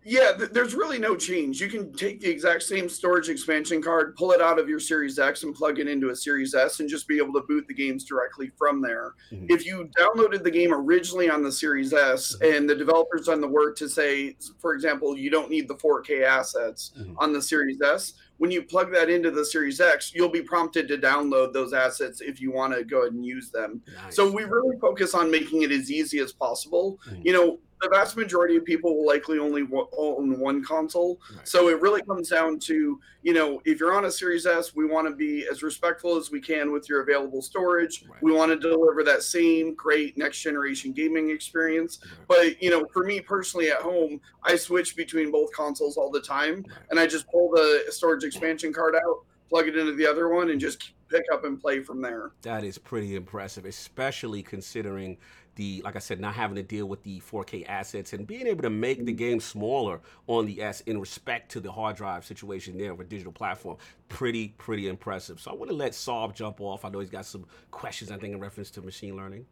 [0.07, 1.59] Yeah, th- there's really no change.
[1.59, 5.17] You can take the exact same storage expansion card, pull it out of your Series
[5.17, 7.73] X, and plug it into a Series S, and just be able to boot the
[7.73, 9.15] games directly from there.
[9.31, 9.47] Mhm.
[9.49, 12.55] If you downloaded the game originally on the Series S, Mhm.
[12.57, 16.23] and the developers done the work to say, for example, you don't need the 4K
[16.23, 17.15] assets Mhm.
[17.17, 20.87] on the Series S, when you plug that into the Series X, you'll be prompted
[20.89, 23.81] to download those assets if you want to go ahead and use them.
[24.03, 24.15] Nice.
[24.15, 26.99] So we really focus on making it as easy as possible.
[27.09, 27.25] Mhm.
[27.25, 31.19] You know, the vast majority of people will likely only wo- own one console.
[31.35, 31.47] Right.
[31.47, 34.85] So it really comes down to, you know, if you're on a Series S, we
[34.85, 38.05] want to be as respectful as we can with your available storage.
[38.09, 38.21] Right.
[38.23, 41.99] We want to deliver that same great next generation gaming experience.
[42.01, 42.27] Right.
[42.27, 46.21] But, you know, for me personally at home, I switch between both consoles all the
[46.21, 50.29] time and I just pull the storage expansion card out, plug it into the other
[50.29, 52.31] one, and just pick up and play from there.
[52.41, 55.17] That is pretty impressive, especially considering
[55.55, 58.63] the, like I said, not having to deal with the 4K assets and being able
[58.63, 62.77] to make the game smaller on the S in respect to the hard drive situation
[62.77, 63.77] there of a digital platform.
[64.09, 65.39] Pretty, pretty impressive.
[65.39, 66.85] So I want to let Saab jump off.
[66.85, 69.45] I know he's got some questions, I think, in reference to machine learning.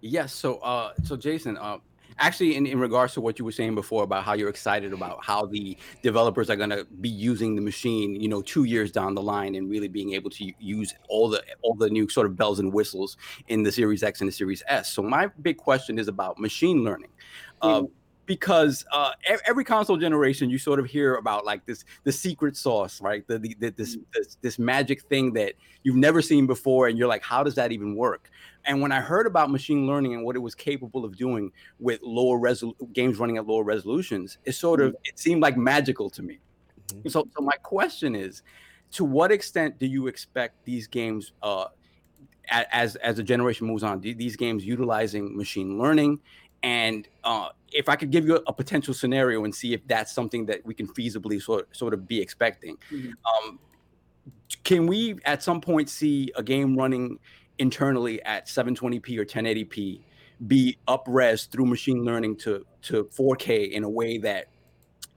[0.00, 0.32] Yes.
[0.32, 1.78] So, uh, so Jason, uh,
[2.18, 5.24] actually, in, in regards to what you were saying before about how you're excited about
[5.24, 9.14] how the developers are going to be using the machine, you know, two years down
[9.14, 12.36] the line and really being able to use all the all the new sort of
[12.36, 13.16] bells and whistles
[13.48, 14.92] in the Series X and the Series S.
[14.92, 17.10] So, my big question is about machine learning.
[17.62, 17.84] Uh,
[18.26, 19.10] because uh,
[19.46, 23.38] every console generation you sort of hear about like this the secret sauce right the,
[23.38, 27.22] the, the this, this this magic thing that you've never seen before and you're like
[27.22, 28.30] how does that even work
[28.66, 32.00] and when i heard about machine learning and what it was capable of doing with
[32.02, 36.22] lower resol- games running at lower resolutions it sort of it seemed like magical to
[36.22, 36.38] me
[36.92, 37.10] Mhm.
[37.10, 38.42] so so my question is
[38.92, 41.66] to what extent do you expect these games uh
[42.50, 46.20] as as the generation moves on these games utilizing machine learning
[46.62, 50.12] and uh, if I could give you a, a potential scenario and see if that's
[50.14, 53.12] something that we can feasibly sort sort of be expecting, Mhm.
[53.30, 53.58] um,
[54.62, 57.18] can we at some point see a game running
[57.58, 60.00] internally at 720p or 1080p
[60.46, 64.48] be up-res through machine learning to to 4K in a way that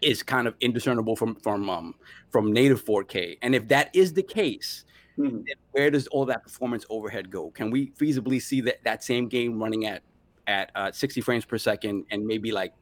[0.01, 1.95] is kind of indiscernible from from um,
[2.29, 3.37] from native 4K?
[3.41, 4.85] And if that is the case,
[5.17, 5.43] Mhm.
[5.47, 7.49] then where does all that performance overhead go?
[7.49, 10.03] Can we feasibly see that that same game running at
[10.45, 12.73] at uh, 60 frames per second and maybe like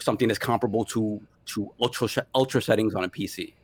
[0.00, 3.54] something that's comparable to to ultra ultra settings on a PC?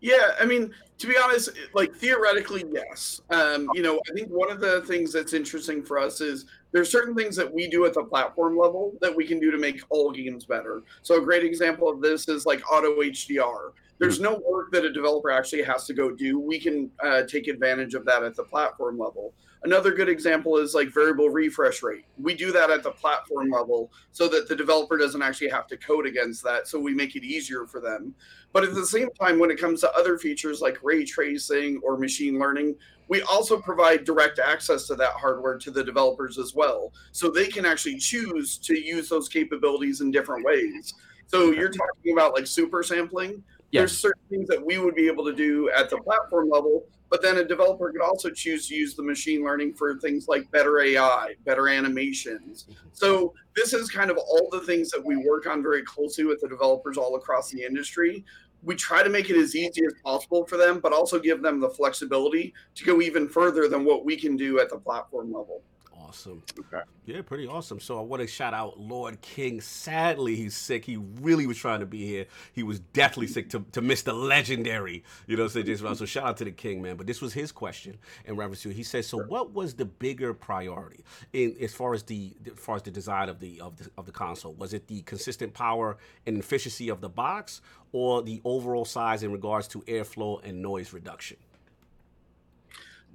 [0.00, 3.20] Yeah, I mean, to be honest, like theoretically, yes.
[3.30, 6.90] Um, you know, I think one of the things that's interesting for us is there's
[6.90, 9.80] certain things that we do at the platform level that we can do to make
[9.90, 10.82] all games better.
[11.02, 13.72] So a great example of this is like auto HDR.
[13.98, 14.24] There's hmm.
[14.24, 16.38] no work that a developer actually has to go do.
[16.38, 19.32] We can uh, take advantage of that at the platform level.
[19.64, 22.04] Another good example is like variable refresh rate.
[22.18, 25.76] We do that at the platform level so that the developer doesn't actually have to
[25.76, 26.68] code against that.
[26.68, 28.14] So we make it easier for them.
[28.52, 28.86] But at the hmm.
[28.86, 32.76] same time, when it comes to other features like ray tracing or machine learning,
[33.08, 36.92] we also provide direct access to that hardware to the developers as well.
[37.12, 40.94] So they can actually choose to use those capabilities in different ways.
[41.28, 41.58] So hmm.
[41.58, 43.42] you're talking about like super sampling.
[43.72, 47.22] There's certain things that we would be able to do at the platform level, but
[47.22, 50.80] then a developer could also choose to use the machine learning for things like better
[50.80, 52.64] AI, better animations.
[52.64, 52.88] Mm-hmm.
[52.92, 56.40] So this is kind of all the things that we work on very closely with
[56.40, 58.24] the developers all across the industry.
[58.62, 61.60] We try to make it as easy as possible for them, but also give them
[61.60, 65.62] the flexibility to go even further than what we can do at the platform level.
[66.08, 66.42] Awesome.
[66.58, 66.82] Okay.
[67.04, 67.80] Yeah, pretty awesome.
[67.80, 69.60] So I want to shout out Lord King.
[69.60, 70.84] Sadly, he's sick.
[70.84, 72.26] He really was trying to be here.
[72.52, 75.96] He was deathly sick to, to miss the legendary, you know, say James Brown.
[75.96, 76.96] So shout out to the King, man.
[76.96, 78.68] But this was his question in reference to.
[78.70, 82.76] He says, so what was the bigger priority in as far as the as far
[82.76, 84.52] as the design of the of the of the console?
[84.54, 85.96] Was it the consistent power
[86.26, 87.60] and efficiency of the box,
[87.92, 91.36] or the overall size in regards to airflow and noise reduction?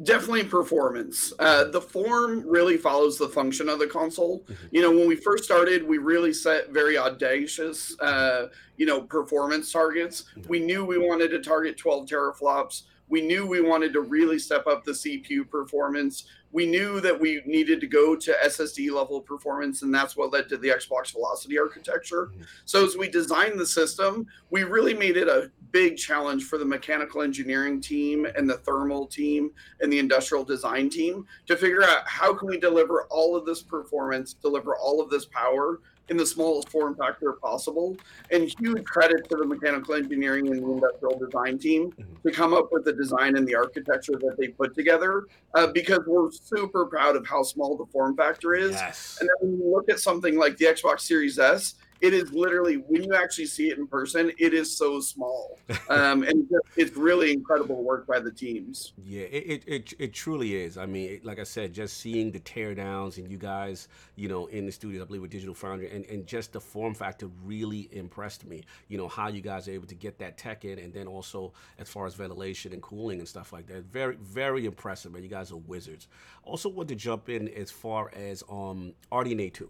[0.03, 1.31] Definitely performance.
[1.37, 4.43] Uh, the form really follows the function of the console.
[4.71, 9.71] You know, when we first started, we really set very audacious, uh, you know, performance
[9.71, 10.25] targets.
[10.47, 12.83] We knew we wanted to target 12 teraflops.
[13.09, 16.23] We knew we wanted to really step up the CPU performance.
[16.53, 20.49] We knew that we needed to go to SSD level performance, and that's what led
[20.49, 22.31] to the Xbox Velocity architecture.
[22.65, 26.65] So, as we designed the system, we really made it a big challenge for the
[26.65, 32.07] mechanical engineering team and the thermal team and the industrial design team to figure out
[32.07, 36.25] how can we deliver all of this performance, deliver all of this power in the
[36.25, 37.95] smallest form factor possible.
[38.31, 41.93] And huge credit to the mechanical engineering and the industrial design team
[42.23, 46.01] to come up with the design and the architecture that they put together uh, because
[46.05, 48.71] we're super proud of how small the form factor is.
[48.71, 49.17] Yes.
[49.21, 52.75] And then when you look at something like the Xbox Series S, it is literally
[52.75, 57.31] when you actually see it in person, it is so small, um, and it's really
[57.31, 58.93] incredible work by the teams.
[59.03, 60.77] Yeah, it it, it, it truly is.
[60.77, 64.47] I mean, it, like I said, just seeing the teardowns and you guys, you know,
[64.47, 67.87] in the studio, I believe with Digital Foundry, and, and just the form factor really
[67.91, 68.63] impressed me.
[68.87, 71.53] You know how you guys are able to get that tech in, and then also
[71.77, 75.23] as far as ventilation and cooling and stuff like that, very very impressive, man.
[75.23, 76.07] You guys are wizards.
[76.43, 79.69] Also, want to jump in as far as um RDNA two.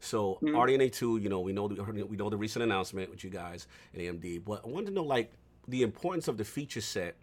[0.00, 0.54] So Mhm.
[0.54, 3.66] RDNA two, you know, we know the, we know the recent announcement with you guys
[3.94, 5.32] at AMD, but I wanted to know like
[5.66, 7.16] the importance of the feature set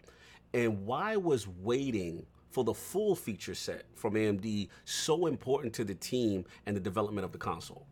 [0.54, 5.94] and why was waiting for the full feature set from AMD so important to the
[5.94, 7.86] team and the development of the console?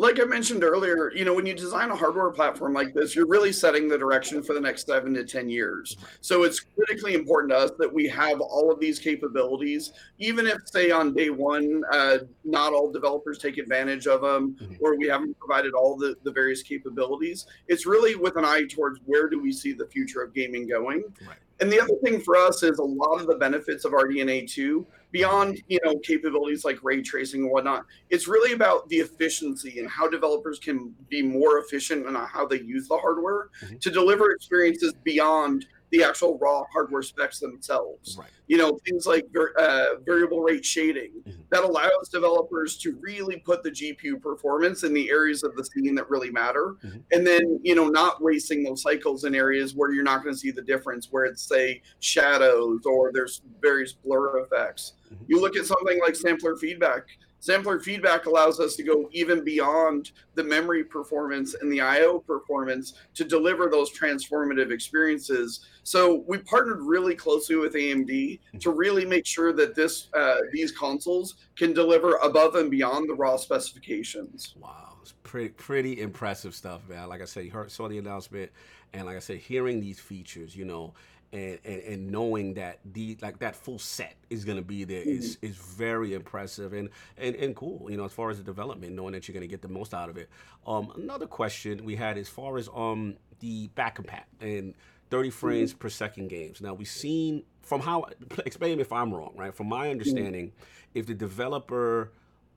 [0.00, 3.26] Like I mentioned earlier, you know, when you design a hardware platform like this, you're
[3.26, 5.98] really setting the direction for the next seven to 10 years.
[6.22, 10.56] So it's critically important to us that we have all of these capabilities, even if,
[10.64, 14.78] say, on day one, uh, not all developers take advantage of them Mhm.
[14.80, 17.44] or we haven't provided all the, the various capabilities.
[17.68, 21.04] It's really with an eye towards where do we see the future of gaming going.
[21.28, 21.36] Right.
[21.60, 24.86] And the other thing for us is a lot of the benefits of RDNA 2,
[25.12, 29.88] beyond you know capabilities like ray tracing and whatnot, it's really about the efficiency and
[29.90, 33.80] how developers can be more efficient in how they use the hardware Mhm.
[33.80, 38.16] to deliver experiences beyond the actual raw hardware specs themselves.
[38.18, 38.28] Right.
[38.46, 39.26] You know, things like
[39.58, 41.48] uh, variable rate shading Mhm.
[41.50, 45.94] that allows developers to really put the GPU performance in the areas of the scene
[45.96, 46.76] that really matter.
[46.84, 47.02] Mhm.
[47.12, 50.38] And then, you know, not wasting those cycles in areas where you're not going to
[50.38, 54.94] see the difference, where it's, say, shadows or there's various blur effects.
[55.12, 55.18] Mhm.
[55.26, 57.06] You look at something like sampler feedback.
[57.40, 62.94] Sampler feedback allows us to go even beyond the memory performance and the IO performance
[63.14, 65.66] to deliver those transformative experiences.
[65.82, 70.70] So we partnered really closely with AMD to really make sure that this uh, these
[70.70, 74.54] consoles can deliver above and beyond the raw specifications.
[74.60, 77.08] Wow, it's pretty pretty impressive stuff, man.
[77.08, 78.50] Like I said, you heard saw the announcement,
[78.92, 80.92] and like I said, hearing these features, you know,
[81.32, 85.38] and and, and knowing that the like that full set is gonna be there is
[85.42, 87.90] is very impressive and, and and cool.
[87.90, 90.08] You know, as far as the development, knowing that you're gonna get the most out
[90.08, 90.28] of it.
[90.66, 94.74] Um, another question we had as far as um the back compat and
[95.10, 96.60] 30 frames per second games.
[96.60, 98.06] Now we've seen from how
[98.46, 99.54] explain if I'm wrong, right?
[99.54, 100.52] From my understanding,
[100.94, 102.12] if the developer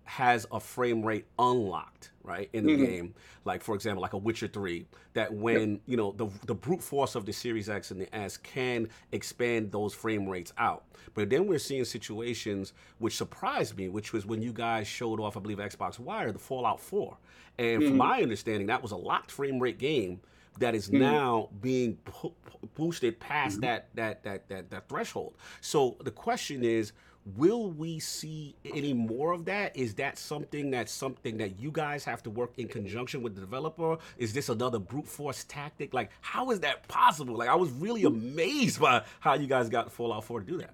[0.05, 2.85] has a frame rate unlocked, right, in the Mhm.
[2.85, 6.81] game, like for example, like a Witcher 3, that when, you know, the the brute
[6.83, 10.83] force of the Series X and the S can expand those frame rates out.
[11.13, 15.37] But then we're seeing situations which surprised me, which was when you guys showed off,
[15.37, 17.17] I believe, Xbox Wire, the Fallout 4.
[17.57, 17.97] And from Mhm.
[17.97, 20.19] my understanding, that was a locked frame rate game
[20.59, 20.99] that is Mhm.
[20.99, 22.33] now being pu-
[22.75, 25.35] boosted past that, that that that that threshold.
[25.61, 26.93] So the question is,
[27.25, 29.75] will we see any more of that?
[29.75, 33.41] Is that something that's something that you guys have to work in conjunction with the
[33.41, 33.97] developer?
[34.17, 35.93] Is this another brute force tactic?
[35.93, 37.35] Like, how is that possible?
[37.35, 40.73] Like, I was really amazed by how you guys got Fallout 4 to do that.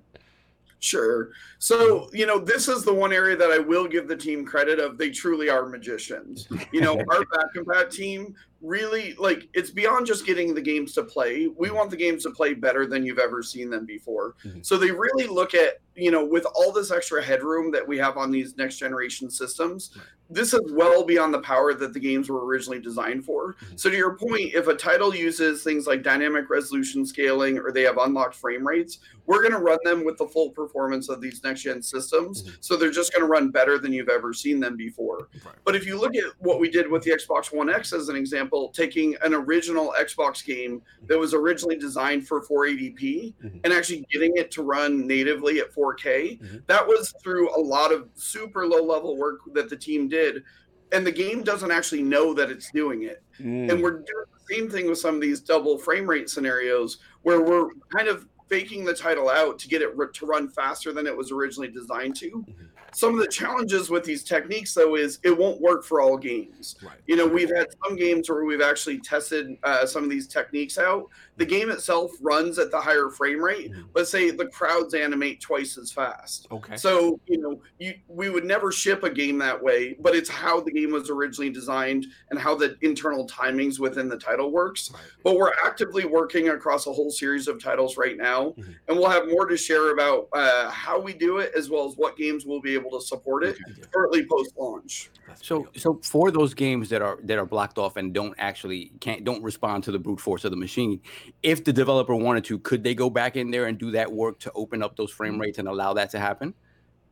[0.81, 1.31] Sure.
[1.59, 4.79] So, you know, this is the one area that I will give the team credit
[4.79, 4.97] of.
[4.97, 6.47] They truly are magicians.
[6.71, 11.03] You know, our back compat team really like it's beyond just getting the games to
[11.03, 11.47] play.
[11.47, 14.35] We want the games to play better than you've ever seen them before.
[14.43, 14.65] Mhm.
[14.65, 18.17] So they really look at, you know, with all this extra headroom that we have
[18.17, 19.91] on these next generation systems,
[20.29, 23.55] this is well beyond the power that the games were originally designed for.
[23.55, 23.79] Mhm.
[23.79, 27.81] So to your point, if a title uses things like dynamic resolution scaling or they
[27.83, 31.43] have unlocked frame rates, we're going to run them with the full performance of these
[31.43, 32.43] next gen systems.
[32.43, 32.57] Mhm.
[32.61, 35.29] So they're just going to run better than you've ever seen them before.
[35.45, 35.55] Right.
[35.63, 38.15] But if you look at what we did with the Xbox One X as an
[38.15, 43.59] example, taking an original Xbox game that was originally designed for 480p Mhm.
[43.63, 46.65] and actually getting it to run natively at 4K, Mhm.
[46.67, 50.43] that was through a lot of super low level work that the team did.
[50.91, 53.21] And the game doesn't actually know that it's doing it.
[53.39, 53.71] Mm.
[53.71, 57.41] And we're doing the same thing with some of these double frame rate scenarios where
[57.41, 61.15] we're kind of faking the title out to get it to run faster than it
[61.15, 62.31] was originally designed to.
[62.31, 62.55] Mhm.
[62.93, 66.75] Some of the challenges with these techniques, though, is it won't work for all games.
[66.83, 66.97] Right.
[67.07, 70.77] You know, we've had some games where we've actually tested uh, some of these techniques
[70.77, 71.07] out.
[71.37, 73.85] The game itself runs at the higher frame rate, Mhm.
[73.93, 76.47] but say the crowds animate twice as fast.
[76.51, 76.75] Okay.
[76.75, 80.59] So, you know, you, we would never ship a game that way, but it's how
[80.59, 84.91] the game was originally designed and how the internal timings within the title works.
[84.93, 85.01] Right.
[85.23, 88.75] But we're actively working across a whole series of titles right now, Mhm.
[88.87, 91.95] and we'll have more to share about uh, how we do it as well as
[91.95, 95.09] what games we'll be able to support it Yeah, shortly post launch.
[95.41, 99.23] So, so for those games that are that are blocked off and don't actually can't
[99.23, 101.01] don't respond to the brute force of the machine,
[101.43, 104.39] if the developer wanted to, could they go back in there and do that work
[104.39, 105.41] to open up those frame mm-hmm.
[105.41, 106.53] rates and allow that to happen?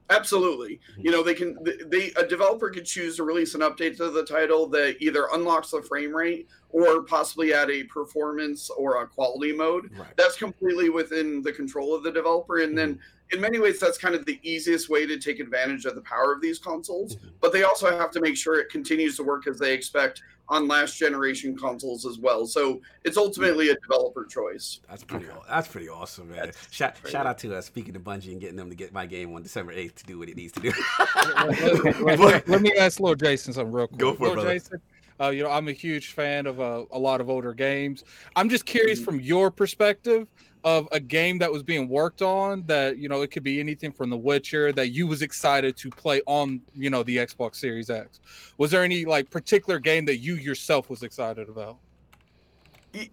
[0.10, 0.80] Absolutely.
[0.92, 1.02] Mm-hmm.
[1.02, 1.58] You know, they can
[1.88, 5.72] they a developer could choose to release an update to the title that either unlocks
[5.72, 9.90] the frame rate or possibly add a performance or a quality mode.
[9.98, 10.08] Right.
[10.16, 12.60] That's completely within the control of the developer.
[12.60, 13.02] And then mm-hmm.
[13.32, 16.34] In many ways that's kind of the easiest way to take advantage of the power
[16.34, 17.16] of these consoles.
[17.16, 17.32] Mhm.
[17.42, 20.66] But they also have to make sure it continues to work as they expect on
[20.66, 22.46] last generation consoles as well.
[22.46, 24.80] So it's ultimately a developer choice.
[24.90, 25.26] That's pretty.
[25.30, 26.46] aw- That's pretty awesome, man.
[26.46, 28.94] That's shout pretty shout out to uh, speaking to Bungie and getting them to get
[28.94, 30.72] my game on December eighth to do what it needs to do.
[31.36, 34.00] let, let- let- let me ask Lord Jason something real quick.
[34.00, 34.54] Go for it, brother.
[34.54, 34.82] Jason,
[35.20, 38.04] uh, you know, I'm a huge fan of uh, a lot of older games.
[38.36, 39.06] I'm just curious Mhm.
[39.06, 40.28] from your perspective
[40.64, 43.92] of a game that was being worked on that you know it could be anything
[43.92, 47.90] from The Witcher that you was excited to play on you know the Xbox Series
[47.90, 48.20] X.
[48.58, 51.78] Was there any like particular game that you yourself was excited about?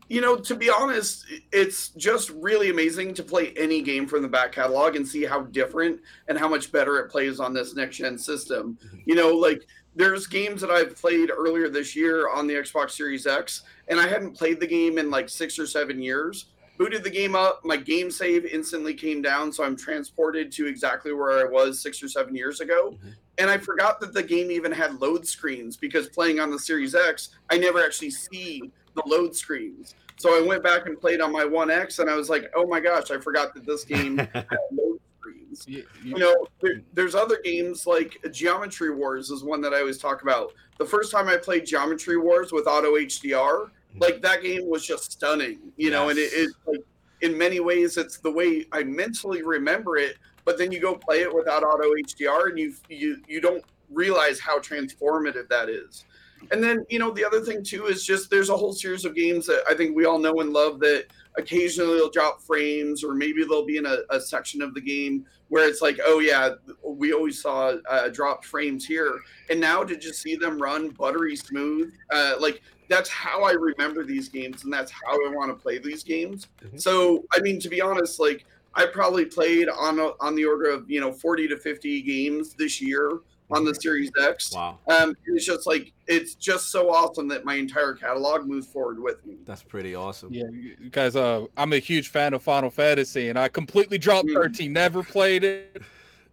[0.09, 4.29] You know, to be honest, it's just really amazing to play any game from the
[4.29, 7.97] back catalog and see how different and how much better it plays on this next
[7.97, 8.79] gen system.
[8.83, 9.03] Mhm.
[9.05, 13.27] You know, like there's games that I've played earlier this year on the Xbox Series
[13.27, 16.47] X, and I hadn't played the game in like six or seven years.
[16.77, 21.13] Booted the game up, my game save instantly came down, so I'm transported to exactly
[21.13, 22.99] where I was six or seven years ago.
[23.05, 23.15] Mhm.
[23.39, 26.95] And I forgot that the game even had load screens because playing on the Series
[26.95, 29.95] X, I never actually see the load screens.
[30.17, 32.67] So I went back and played on my One X, and I was like, "Oh
[32.67, 37.15] my gosh, I forgot that this game had load screens." You, You know, there, there's
[37.17, 40.53] other games like Geometry Wars is one that I always talk about.
[40.79, 45.13] The first time I played Geometry Wars with Auto HDR, like that game was just
[45.13, 45.73] stunning.
[45.77, 46.49] You know, and it Yes.
[46.67, 46.81] like
[47.21, 51.23] in many ways it's the way I mentally remember it, but then you go play
[51.23, 56.05] it without Auto HDR, and you you you don't realize how transformative that is.
[56.51, 59.15] And then, you know, the other thing too is just there's a whole series of
[59.15, 63.15] games that I think we all know and love that occasionally they'll drop frames or
[63.15, 66.51] maybe they'll be in a, a section of the game where it's like, oh yeah,
[66.83, 69.21] we always saw uh, dropped frames here.
[69.51, 74.05] And now to just see them run buttery smooth, uh, like that's how I remember
[74.05, 76.49] these games and that's how I want to play these games.
[76.63, 76.81] Mhm.
[76.81, 80.71] So, I mean, to be honest, like I probably played on a, on the order
[80.71, 84.53] of, you know, 40 to 50 games this year on the Series X.
[84.53, 88.99] wow, Um, it's just like it's just so awesome that my entire catalog moves forward
[89.01, 89.37] with me.
[89.45, 90.33] that's pretty awesome.
[90.33, 91.15] Yeah, you you guys.
[91.17, 94.35] Uh, I'm a huge fan of Final Fantasy, and I completely dropped Mhm.
[94.35, 94.73] 13.
[94.73, 95.83] Never played it.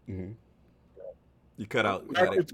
[0.09, 0.35] Mhm.
[1.57, 2.05] You cut out.
[2.07, 2.27] you got it.
[2.29, 2.53] Backwards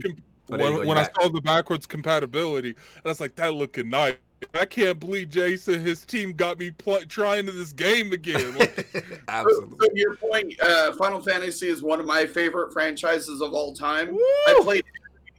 [0.49, 2.73] Oh, you when go, when I saw the backwards compatibility,
[3.03, 4.15] I was like, "That looking nice."
[4.53, 8.57] I can't believe Jason, his team got me pl- trying to this game again.
[8.57, 8.87] Like,
[9.27, 9.77] Absolutely.
[9.81, 13.73] so to your point, uh, Final Fantasy is one of my favorite franchises of all
[13.73, 14.15] time.
[14.47, 14.83] I played,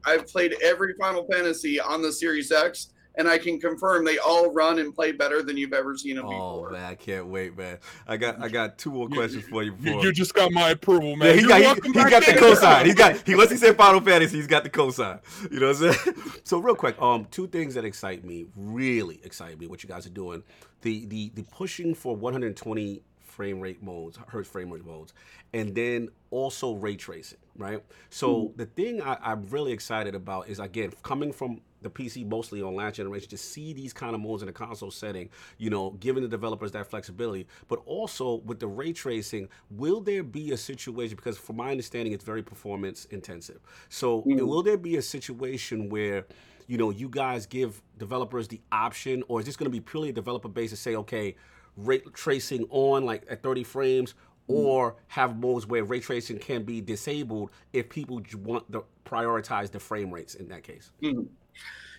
[0.05, 2.89] I've played every Final Fantasy on the Series X,
[3.19, 6.25] and I can confirm they all run and play better than you've ever seen them
[6.27, 6.71] Oh before.
[6.71, 7.79] man, I can't wait, man.
[8.07, 10.03] I got I got two more You- questions for you you, before.
[10.05, 11.35] you just got my approval, man.
[11.35, 12.39] yeah, he got, he, he got the in.
[12.39, 12.85] cosign.
[12.87, 15.21] He's got he once he said Final Fantasy, he's got the cosign.
[15.51, 16.15] You know what I'm saying?
[16.45, 20.07] So real quick, um, two things that excite me, really excite me, what you guys
[20.07, 20.43] are doing.
[20.83, 25.13] The the the pushing for 120 frame rate modes, hertz frame rate modes,
[25.53, 27.83] and then also ray tracing, right?
[28.11, 32.63] So the thing I, I'm really excited about is again coming from the PC mostly
[32.63, 35.29] on last generation to see these kind of modes in a console setting,
[35.59, 40.23] you know, giving the developers that flexibility, but also with the ray tracing, will there
[40.23, 43.61] be a situation because from my understanding it's very performance intensive.
[43.89, 44.47] So Mm.
[44.47, 46.27] will there be a situation where
[46.71, 50.11] you know, you guys give developers the option, or is this going to be purely
[50.11, 51.35] a developer base to say, okay,
[51.79, 54.15] ray tracing on like at 30 frames,
[54.49, 59.81] or have modes where ray tracing can be disabled if people want to prioritize the
[59.81, 60.91] frame rates in that case?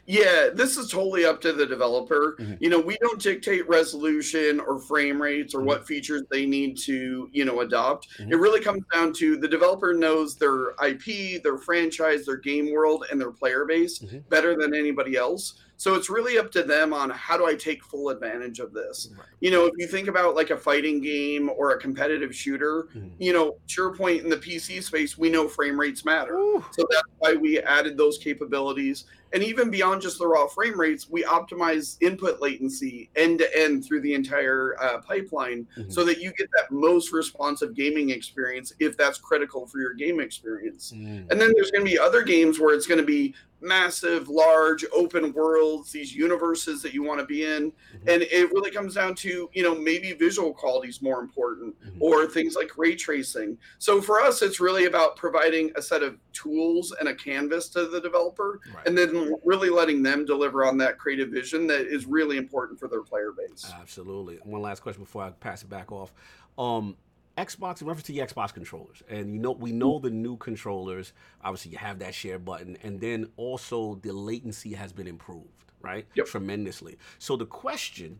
[0.06, 2.36] Yeah, this is totally up to the developer.
[2.40, 2.58] Mhm.
[2.60, 5.66] You know, we don't dictate resolution or frame rates or Mhm.
[5.66, 8.08] what features they need to, you know, adopt.
[8.18, 8.32] Mhm.
[8.32, 13.06] It really comes down to the developer knows their IP, their franchise, their game world,
[13.12, 14.28] and their player base Mhm.
[14.30, 15.54] better than anybody else.
[15.78, 19.10] So it's really up to them on how do I take full advantage of this.
[19.40, 23.12] You know, if you think about like a fighting game or a competitive shooter, Mhm.
[23.18, 26.34] you know, to your point in the PC space, we know frame rates matter.
[26.38, 26.66] Ooh.
[26.72, 29.06] So that's why we added those capabilities.
[29.32, 33.86] And even beyond just the raw frame rates, we optimize input latency end to end
[33.86, 35.92] through the entire uh, pipeline Mhm.
[35.92, 40.20] so that you get that most responsive gaming experience if that's critical for your game
[40.20, 40.94] experience.
[40.96, 41.30] Mm.
[41.30, 44.86] And then there's going to be other games where it's going to be massive, large,
[44.94, 47.72] open worlds, these universes that you want to be in.
[47.72, 48.08] Mhm.
[48.14, 51.98] And it really comes down to, you know, maybe visual quality is more important Mhm.
[52.02, 53.58] or things like ray tracing.
[53.78, 57.86] So for us, it's really about providing a set of tools and a canvas to
[57.88, 58.88] the developer Right.
[58.88, 62.88] and then really letting them deliver on that creative vision that is really important for
[62.88, 63.66] their player base.
[63.80, 64.38] Absolutely.
[64.44, 66.14] One last question before I pass it back off.
[66.58, 66.98] Um,
[67.40, 71.14] Xbox in reference to the Xbox controllers, and you know we know the new controllers.
[71.44, 75.48] Obviously, you have that share button, and then also the latency has been improved,
[75.82, 76.06] right?
[76.16, 76.28] Yep.
[76.28, 76.98] Tremendously.
[77.18, 78.20] So the question: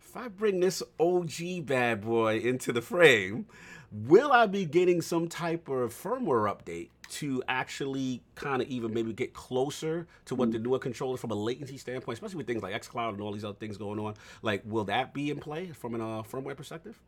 [0.00, 3.46] If I bring this OG bad boy into the frame,
[3.90, 9.12] will I be getting some type of firmware update to actually kind of even maybe
[9.12, 12.80] get closer to what the newer controllers from a latency standpoint, especially with things like
[12.80, 14.14] xCloud and all these other things going on?
[14.42, 17.00] Like, will that be in play from a uh, firmware perspective?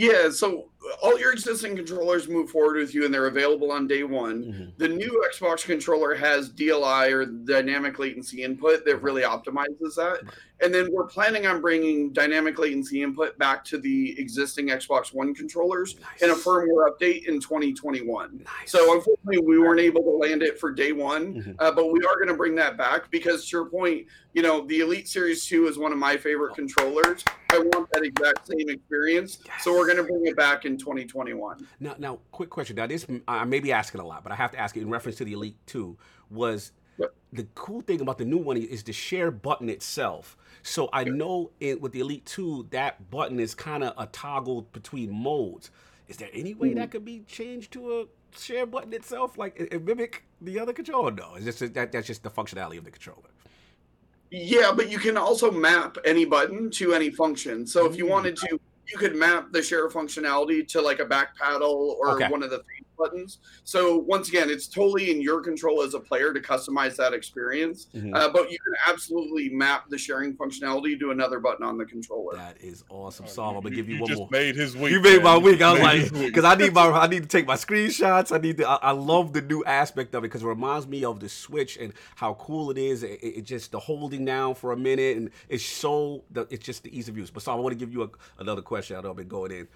[0.00, 0.70] Yeah, so
[1.02, 4.44] all your existing controllers move forward with you and they're available on day one.
[4.44, 4.78] Mhm.
[4.78, 10.22] The new Xbox controller has DLI or dynamic latency input that really optimizes that.
[10.62, 15.34] And then we're planning on bringing dynamic latency input back to the existing Xbox One
[15.34, 16.22] controllers Nice.
[16.22, 18.40] in a firmware update in 2021.
[18.44, 18.70] Nice.
[18.70, 21.54] So unfortunately, we weren't able to land it for day one, Mhm.
[21.58, 24.66] uh, but we are going to bring that back because, to your point, you know,
[24.66, 27.24] the Elite Series Two is one of my favorite controllers.
[27.50, 31.66] I want that exact same experience, so we're going to bring it back in 2021.
[31.80, 32.76] Now, now, quick question.
[32.76, 34.90] Now, this I may be asking a lot, but I have to ask it in
[34.90, 35.96] reference to the Elite Two.
[36.30, 37.14] Was Yep.
[37.32, 40.36] the cool thing about the new one is the share button itself.
[40.62, 44.62] So I know it, with the Elite Two, that button is kind of a toggle
[44.72, 45.70] between modes.
[46.08, 48.04] Is there any way that could be changed to a
[48.36, 51.12] share button itself, like it, it mimic the other controller?
[51.12, 53.28] No, it's just that that's just the functionality of the controller.
[54.30, 57.66] Yeah, but you can also map any button to any function.
[57.66, 58.10] So if you Mm.
[58.10, 62.28] wanted to, you could map the share functionality to like a back paddle or Okay.
[62.28, 63.38] one of the face buttons.
[63.64, 67.88] So once again, it's totally in your control as a player to customize that experience.
[67.94, 68.14] Mhm.
[68.14, 72.36] Uh, but you can absolutely map the sharing functionality to another button on the controller.
[72.36, 73.56] That is awesome, Saul.
[73.56, 74.28] I'm gonna give you, you one just more.
[74.30, 74.92] made his week.
[74.92, 75.60] You made my week.
[75.62, 78.34] I was Made like, because I need my, I need to take my screenshots.
[78.34, 78.68] I need to.
[78.68, 81.76] I, I love the new aspect of it because it reminds me of the Switch
[81.76, 83.02] and how cool it is.
[83.02, 86.24] It, it just the holding down for a minute and it's so.
[86.30, 87.30] The, it's just the ease of use.
[87.30, 88.08] But Sam, I want to give you a,
[88.38, 88.96] another question.
[88.96, 89.68] I know I've been going in.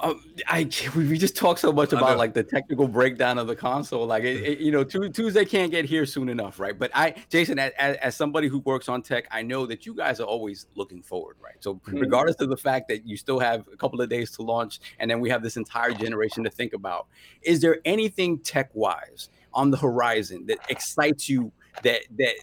[0.00, 4.06] Um, I we just talked so much about like the technical breakdown of the console.
[4.06, 6.76] Like it, it- you know, Tu- Tuesday can't get here soon enough, right?
[6.76, 10.18] But I, Jason, as, as, somebody who works on tech, I know that you guys
[10.20, 11.54] are always looking forward, right?
[11.60, 12.00] So Mhm.
[12.00, 15.10] regardless of the fact that you still have a couple of days to launch, and
[15.10, 17.06] then we have this entire generation to think about,
[17.42, 21.52] is there anything tech wise on the horizon that excites you
[21.82, 22.34] that that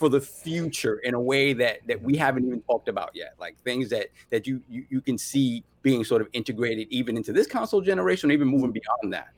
[0.00, 3.54] for the future in a way that that we haven't even talked about yet like
[3.64, 7.46] things that that you you, you can see being sort of integrated even into this
[7.46, 9.28] console generation even moving beyond that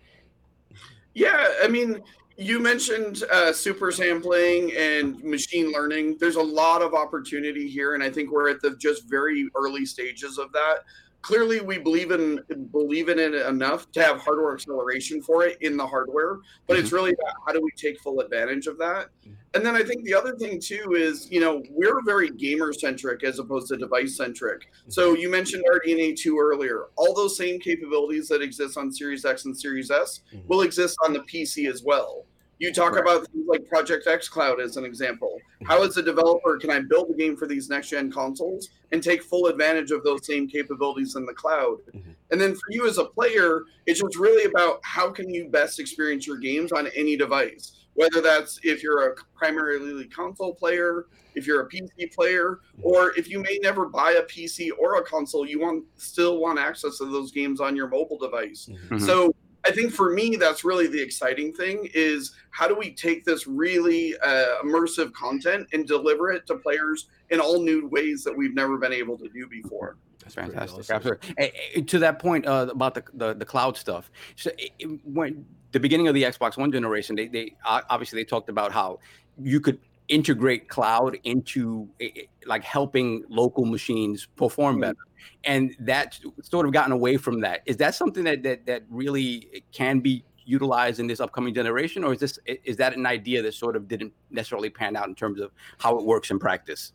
[1.15, 2.03] Yeah, I mean,
[2.37, 6.17] you mentioned uh, super sampling and machine learning.
[6.19, 9.85] There's a lot of opportunity here, and I think we're at the just very early
[9.85, 10.85] stages of that.
[11.23, 12.41] Clearly, we believe in
[12.73, 16.89] believe in it enough to have hardware acceleration for it in the hardware, but it's
[16.89, 16.97] mm-hmm.
[16.97, 19.07] really about how do we take full advantage of that.
[19.21, 19.35] Mm-hmm.
[19.55, 23.23] And then I think the other thing too is, you know, we're very gamer centric
[23.23, 24.63] as opposed to device centric.
[24.89, 25.21] So mm-hmm.
[25.21, 26.87] you mentioned RDNA 2 earlier.
[26.97, 30.47] All those same capabilities that exist on Series X and Series S Mhm.
[30.49, 32.27] will exist on the PC as well.
[32.59, 33.09] You talk Correct.
[33.09, 35.41] about things like Project X Cloud as an example.
[35.65, 39.03] How, as a developer, can I build a game for these next gen consoles and
[39.03, 41.79] take full advantage of those same capabilities in the cloud?
[41.93, 42.15] Mhm.
[42.31, 45.81] And then for you as a player, it's just really about how can you best
[45.81, 51.47] experience your games on any device, whether that's if you're a primarily console player, if
[51.47, 55.47] you're a PC player, or if you may never buy a PC or a console,
[55.47, 58.69] you want still want access to those games on your mobile device.
[58.71, 58.99] Mhm.
[58.99, 59.01] Mhm.
[59.01, 59.35] So
[59.65, 63.47] I think for me, that's really the exciting thing is how do we take this
[63.47, 68.55] really uh, immersive content and deliver it to players in all new ways that we've
[68.55, 69.97] never been able to do before.
[70.21, 70.81] That's Fantastic.
[70.81, 70.97] awesome.
[70.97, 71.83] Absolutely.
[71.83, 74.11] To that point uh, about the, the the cloud stuff.
[74.37, 78.21] So it, it- when the beginning of the Xbox One generation, they they uh, obviously
[78.21, 78.99] they talked about how
[79.41, 84.81] you could integrate cloud into eh, eh, like helping local machines perform Mhm.
[84.81, 84.97] better.
[85.45, 87.63] And that's sort of gotten away from that.
[87.67, 92.13] Is that something that that that really can be utilized in this upcoming generation, or
[92.13, 95.41] is this is that an idea that sort of didn't necessarily pan out in terms
[95.41, 96.93] of how it works in practice?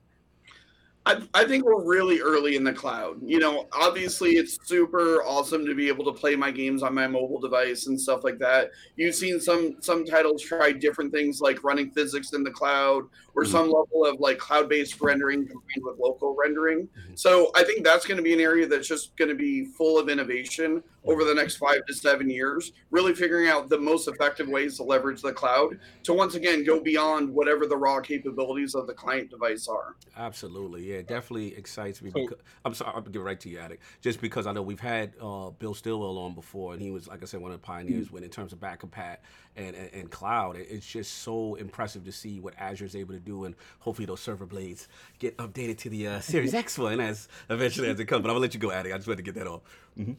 [1.07, 3.15] I, I think we're really early in the cloud.
[3.23, 7.07] You know, obviously it's super awesome to be able to play my games on my
[7.07, 8.71] mobile device and stuff like that.
[8.97, 13.05] You've seen some some titles try different things like running physics in the cloud
[13.37, 13.47] or Mhm.
[13.51, 16.87] some level of like cloud-based rendering combined with local rendering.
[16.87, 17.17] Mhm.
[17.19, 19.99] So I think that's going to be an area that's just going to be full
[19.99, 24.49] of innovation over the next five to seven years, really figuring out the most effective
[24.49, 28.87] ways to leverage the cloud to once again go beyond whatever the raw capabilities of
[28.87, 29.95] the client device are.
[30.17, 32.09] Absolutely, yeah, definitely excites me.
[32.11, 33.83] So- because, I'm sorry, I'll give it right to you, Addict.
[34.01, 37.21] Just because I know we've had uh, Bill Stillwell on before, and he was, like
[37.21, 39.17] I said, one of the pioneers when in terms of back compat
[39.55, 40.57] and, and, and cloud.
[40.57, 44.19] It's just so impressive to see what Azure is able to do, and hopefully those
[44.19, 44.87] server blades
[45.19, 48.21] get updated to the uh, Series X one as eventually as it comes.
[48.21, 48.93] But I'm gonna let you go, Addict.
[48.93, 49.61] I just wanted to get that off.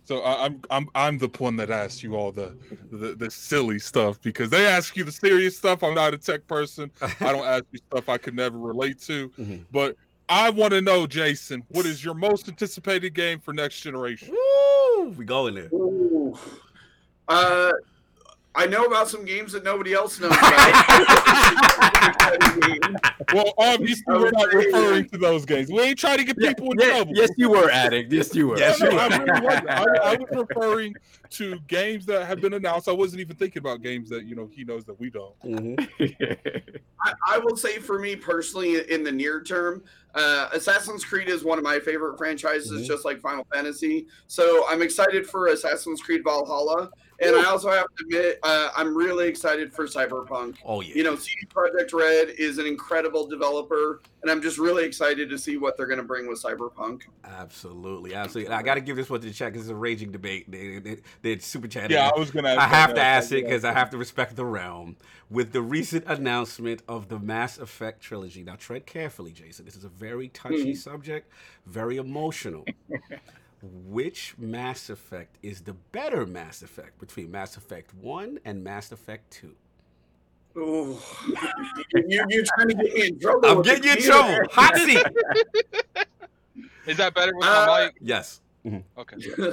[0.04, 2.56] So I, I'm I'm I'm the one that asked you all the,
[2.90, 5.82] the the silly stuff because they ask you the serious stuff.
[5.84, 6.90] I'm not a tech person.
[7.20, 9.28] I don't ask you stuff I could never relate to.
[9.30, 9.64] Mhm.
[9.70, 9.96] But
[10.28, 14.30] I want to know, Jason, what is your most anticipated game for next generation?
[14.30, 15.10] Woo!
[15.10, 15.68] We going there.
[15.72, 16.36] Ooh.
[17.28, 17.72] Uh,
[18.58, 20.48] I know about some games that nobody else knows about.
[23.32, 25.70] Well, obviously I we're not referring to those games.
[25.70, 27.12] We ain't trying to get Yeah, people in yeah, trouble.
[27.14, 28.12] yes, you were, Addict.
[28.12, 28.58] Yes, you were.
[28.58, 29.00] Yes, No, you were.
[29.00, 29.70] I, really wasn't.
[29.70, 30.94] I, I was referring
[31.30, 32.88] to games that have been announced.
[32.88, 35.38] I wasn't even thinking about games that you know he knows that we don't.
[35.44, 35.88] Mhm.
[37.04, 39.84] I, I will say for me personally, in the near term,
[40.16, 42.86] uh, Assassin's Creed is one of my favorite franchises, Mhm.
[42.86, 44.08] just like Final Fantasy.
[44.26, 46.90] So I'm excited for Assassin's Creed Valhalla,
[47.20, 50.56] and I also have to admit uh, I'm really excited for Cyberpunk.
[50.64, 50.94] Oh yeah.
[50.94, 55.38] You know, CD Projekt Red is an incredible developer, and I'm just really excited to
[55.38, 57.02] see what they're going to bring with Cyberpunk.
[57.24, 58.52] Absolutely, absolutely.
[58.52, 60.50] I got to give this one to the chat because it's a raging debate.
[60.50, 61.90] They, they, they're super chatting.
[61.96, 62.54] Yeah, I was gonna.
[62.54, 64.96] I have to ask it because I have to respect the realm.
[65.30, 69.66] With the recent announcement of the Mass Effect trilogy, now tread carefully, Jason.
[69.66, 70.76] This is a very touchy Mhm.
[70.76, 71.30] subject,
[71.66, 72.64] very emotional.
[73.62, 79.30] Which Mass Effect is the better Mass Effect between Mass Effect 1 and Mass Effect
[79.32, 79.54] 2?
[80.60, 80.98] Ooh.
[81.94, 83.48] you, you're trying to get me in trouble.
[83.48, 84.36] I'm getting you in community.
[84.36, 84.46] trouble.
[84.52, 85.06] Hot seat.
[86.86, 87.94] Is that better with Uh, my mic?
[88.00, 88.40] Yes.
[88.96, 89.16] Okay.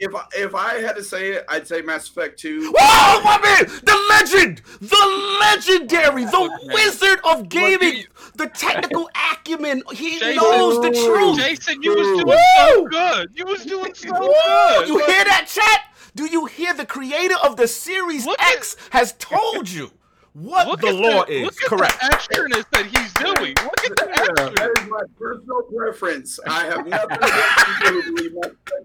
[0.00, 2.72] if I, if I had to say it, I'd say Mass Effect Two.
[2.76, 3.66] Whoa, my man!
[3.84, 4.62] The legend!
[4.80, 6.24] The legendary!
[6.24, 7.98] The wizard of gaming!
[7.98, 8.04] you-
[8.36, 9.82] The technical acumen!
[9.92, 10.36] He Jason.
[10.36, 11.38] knows the truth!
[11.38, 13.30] Jason, you was doing so good.
[13.34, 14.28] You was doing so Woo!
[14.28, 14.88] good.
[14.88, 15.80] You hear that, chat?
[16.16, 19.90] Do you hear the creator of the Series Look at- X has told you
[20.34, 21.44] what Look the law the, is?
[21.44, 22.00] Look at Correct.
[22.00, 23.54] the extraness that he's doing.
[23.62, 24.84] Look at the extra.
[24.84, 26.40] is my personal preference.
[26.46, 28.34] I have nothing against people who believe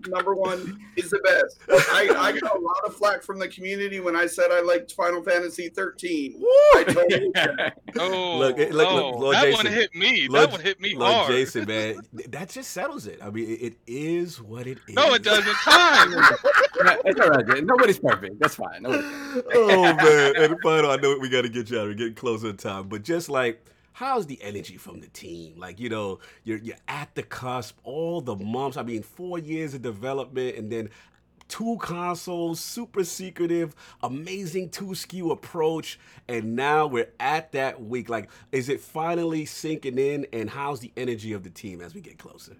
[0.07, 1.59] number one is the best.
[1.91, 4.91] I, I got a lot of flack from the community when I said I liked
[4.93, 6.35] Final Fantasy 13.
[6.39, 6.47] Woo!
[6.75, 7.31] I totally
[7.99, 9.65] Oh, Look, look, oh, look, Lord that Jason.
[9.65, 10.27] one hit me.
[10.27, 11.31] Lord- that one hit me Look, hard.
[11.31, 11.99] Jason, man,
[12.29, 13.19] that just settles it.
[13.23, 14.93] I mean, it, it is what it is.
[14.95, 15.45] No, it doesn't.
[15.63, 16.13] Time.
[17.05, 17.63] it's all right.
[17.63, 18.39] Nobody's perfect.
[18.39, 18.81] That's fine.
[18.83, 19.03] Nobody's
[19.33, 19.47] perfect.
[19.55, 20.33] oh man!
[20.37, 21.87] And final, I know we got to get you out.
[21.87, 25.55] We're getting closer to time, but just like, how's the energy from the team?
[25.57, 27.77] Like, you know, you're you're at the cusp.
[27.83, 28.77] All the months.
[28.77, 30.89] I mean, four years of development, and then
[31.49, 38.07] two consoles, super secretive, amazing two skew approach, and now we're at that week.
[38.07, 40.27] Like, is it finally sinking in?
[40.31, 42.55] And how's the energy of the team as we get closer?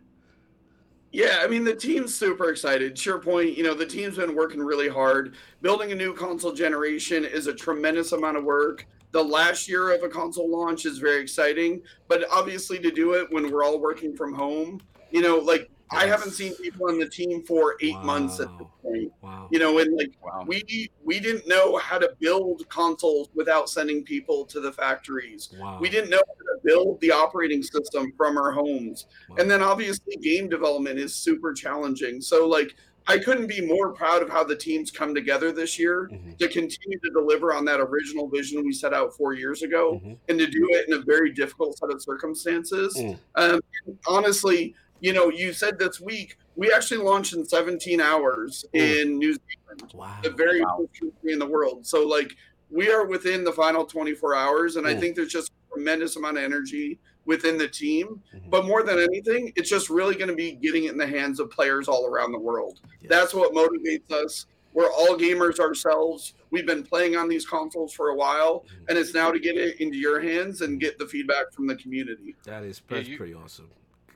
[1.11, 2.98] Yeah, I mean the team's super excited.
[2.98, 5.36] Sure point, you know, the team's been working really hard.
[5.61, 8.86] Building a new console generation is a tremendous amount of work.
[9.11, 13.31] The last year of a console launch is very exciting, but obviously to do it
[13.31, 17.07] when we're all working from home, you know, like I haven't seen people on the
[17.10, 19.11] team for 8 months at this point.
[19.22, 19.48] Wow.
[19.52, 20.45] You know, and like Wow.
[20.48, 25.49] we we didn't know how to build consoles without sending people to the factories.
[25.60, 25.80] Wow.
[25.82, 29.07] We didn't know how to build the operating system from our homes.
[29.30, 29.38] Wow.
[29.40, 32.22] And then obviously game development is super challenging.
[32.22, 32.76] So like
[33.07, 36.38] I couldn't be more proud of how the teams come together this year Mhm.
[36.38, 40.18] to continue to deliver on that original vision we set out four years ago Mhm.
[40.28, 42.95] and to do it in a very difficult set of circumstances.
[42.95, 43.18] Mm.
[43.34, 43.61] Um,
[44.06, 48.80] honestly, you know, you said this week we actually launched in 17 hours Mm.
[49.02, 50.20] in New Zealand, Wow.
[50.24, 50.80] the very Wow.
[50.90, 51.86] first country in the world.
[51.88, 52.36] So, like,
[52.70, 55.00] we are within the final 24 hours, and I Mm.
[55.00, 58.22] think there's just a tremendous amount of energy within the team.
[58.34, 58.50] Mhm.
[58.50, 61.40] But more than anything, it's just really going to be getting it in the hands
[61.40, 62.82] of players all around the world.
[63.02, 63.10] Yes.
[63.10, 64.46] That's what motivates us.
[64.74, 66.34] We're all gamers ourselves.
[66.52, 68.90] We've been playing on these consoles for a while, Mhm.
[68.90, 71.76] and it's now to get it into your hands and get the feedback from the
[71.76, 72.36] community.
[72.46, 73.70] That is Yeah, you- pretty awesome.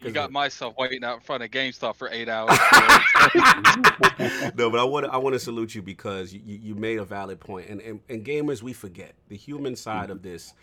[0.03, 2.49] You 'Cause got the- myself waiting out in front of GameStop for eight hours.
[4.55, 6.99] no, but I want to I want to salute you because you, you you made
[6.99, 10.29] a valid point, and, and and gamers we forget the human side of mm-hmm.
[10.29, 10.53] this.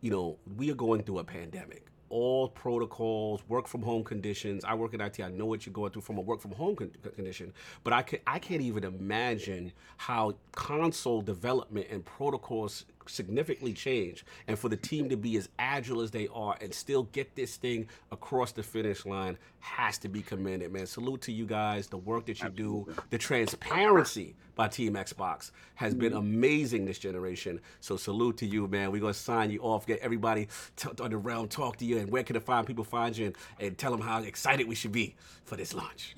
[0.00, 1.86] You know, we are going through a pandemic.
[2.10, 4.64] All protocols, work from home conditions.
[4.64, 5.18] I work in IT.
[5.20, 7.52] I know what you're going through from a work from home con- condition,
[7.82, 14.58] but I can I can't even imagine how console development and protocols significantly change and
[14.58, 17.88] for the team to be as agile as they are and still get this thing
[18.12, 20.86] across the finish line has to be commended man.
[20.86, 22.86] Salute to you guys the work that you do.
[23.10, 26.18] The transparency by team xbox has been mm-hmm.
[26.18, 27.60] amazing this generation.
[27.80, 28.92] So salute to you man.
[28.92, 31.98] We're going to sign you off get everybody t- on the realm talk to you
[31.98, 34.74] and where can the find people find you and, and tell them how excited we
[34.74, 35.14] should be
[35.44, 36.14] for this launch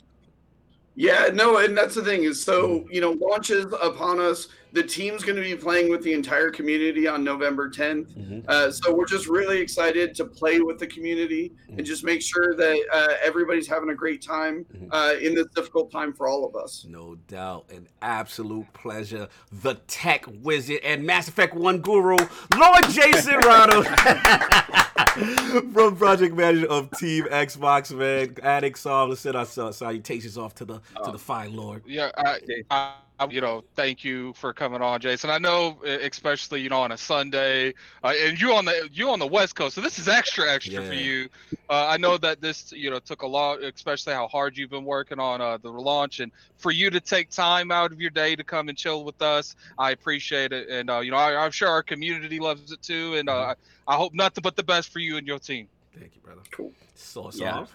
[0.98, 4.48] Yeah, no, and that's the thing is so, you know, launches upon us.
[4.73, 8.09] The team's going to be playing with the entire community on November 10th.
[8.16, 8.44] Mhm.
[8.48, 11.78] Uh, so we're just really excited to play with the community Mhm.
[11.78, 14.89] and just make sure that uh, everybody's having a great time Mhm.
[14.90, 16.86] uh, in this difficult time for all of us.
[16.89, 17.66] No doubt.
[17.70, 19.28] An absolute pleasure.
[19.52, 22.16] The tech wizard and Mass Effect 1 guru,
[22.56, 23.86] Lord Jason Ronald.
[25.72, 28.36] From project manager of Team Xbox, man.
[28.43, 31.12] Addict Psalm, let's send our salutations off to the to oh.
[31.12, 31.82] the fine Lord.
[31.86, 32.38] yeah, I, I,
[32.70, 32.94] I-
[33.30, 35.30] you know, thank you for coming on, Jason.
[35.30, 37.72] I know, especially you know, on a Sunday,
[38.05, 40.82] uh, and you on the you on the West Coast, so this is extra extra
[40.82, 41.28] for you.
[41.68, 44.84] Uh, I know that this, you know, took a lot, especially how hard you've been
[44.84, 48.36] working on uh, the launch, and for you to take time out of your day
[48.36, 50.68] to come and chill with us, I appreciate it.
[50.68, 53.55] And uh, you know, I, I'm sure our community loves it too, and uh,
[53.88, 55.68] I hope nothing but the best for you and your team.
[55.98, 56.43] Thank you, brother.
[56.52, 56.72] Cool.
[56.94, 57.60] Sauce Yeah.
[57.60, 57.74] off.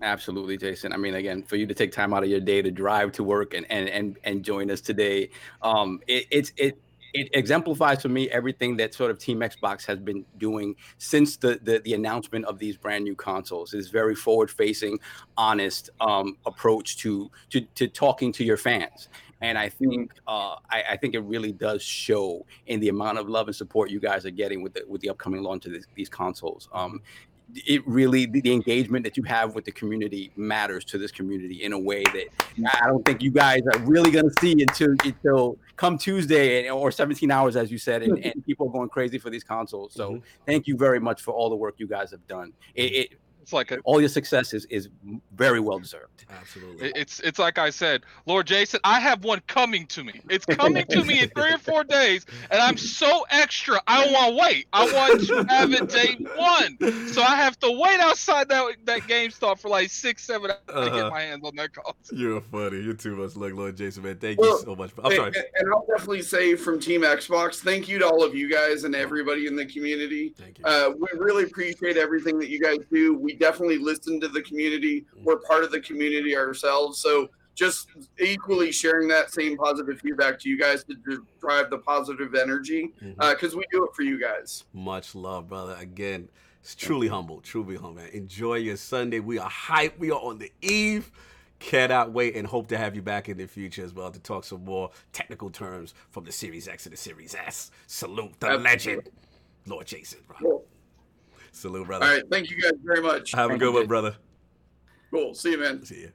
[0.00, 0.92] Absolutely, Jason.
[0.92, 3.24] I mean, again, for you to take time out of your day to drive to
[3.24, 5.30] work and and and, and join us today,
[5.62, 6.80] um, it, it's it
[7.14, 11.58] it exemplifies for me everything that sort of Team Xbox has been doing since the
[11.62, 13.74] the, the announcement of these brand new consoles.
[13.74, 15.00] It's very forward facing,
[15.36, 19.08] honest um, approach to to to talking to your fans.
[19.40, 23.28] And I think uh, I, I think it really does show in the amount of
[23.28, 25.86] love and support you guys are getting with the with the upcoming launch of this,
[25.96, 26.68] these consoles.
[26.72, 27.00] Um,
[27.54, 31.62] it really the, the engagement that you have with the community matters to this community
[31.64, 32.26] in a way that
[32.82, 36.76] I don't think you guys are really going to see until until come Tuesday and,
[36.76, 39.94] or 17 hours, as you said, and, and people are going crazy for these consoles.
[39.94, 40.22] So Mhm.
[40.46, 42.52] thank you very much for all the work you guys have done.
[42.74, 43.18] It, it
[43.48, 44.90] It's like a all your success is, is
[45.34, 46.26] very well deserved.
[46.28, 46.92] Absolutely.
[46.94, 50.20] It's it's like I said, Lord Jason, I have one coming to me.
[50.28, 53.80] It's coming to me in three or four days, and I'm so extra.
[53.86, 54.66] I don't want to wait.
[54.74, 59.00] I want to have it day one, so I have to wait outside that that
[59.04, 60.96] GameStop for like six, seven hours to Uh-huh.
[61.04, 62.18] get my hands on that console.
[62.18, 62.82] You're funny.
[62.82, 64.18] You're too much like Lord Jason, man.
[64.18, 64.90] Thank Well, you so much.
[65.02, 65.32] I'm sorry.
[65.54, 68.94] and I'll definitely say from Team Xbox, thank you to all of you guys and
[68.94, 70.34] everybody in the community.
[70.36, 70.66] Thank you.
[70.66, 73.14] Uh, we really appreciate everything that you guys do.
[73.16, 75.06] We definitely listen to the community.
[75.22, 77.00] We're part of the community ourselves.
[77.00, 77.88] So just
[78.20, 83.20] equally sharing that same positive feedback to you guys to drive the positive energy mm-hmm.
[83.20, 84.64] uh, because we do it for you guys.
[84.72, 85.76] Much love, brother.
[85.80, 86.28] Again,
[86.62, 87.94] it's truly humble, truly humble.
[88.02, 88.10] Man.
[88.12, 89.18] Enjoy your Sunday.
[89.18, 89.98] We are hyped.
[89.98, 91.10] We are on the eve.
[91.58, 94.44] Cannot wait and hope to have you back in the future as well to talk
[94.44, 97.72] some more technical terms from the Series X to the Series S.
[97.88, 98.70] Salute the Absolutely.
[98.70, 99.10] legend,
[99.66, 100.20] Lord Jason.
[100.28, 100.36] Bro.
[100.40, 100.64] Cool.
[101.58, 102.04] Salute, brother.
[102.06, 102.22] All right.
[102.30, 103.32] Thank you guys very much.
[103.32, 104.14] Have a good you, one, brother.
[105.10, 105.34] Cool.
[105.34, 105.84] See you, man.
[105.84, 106.12] See you.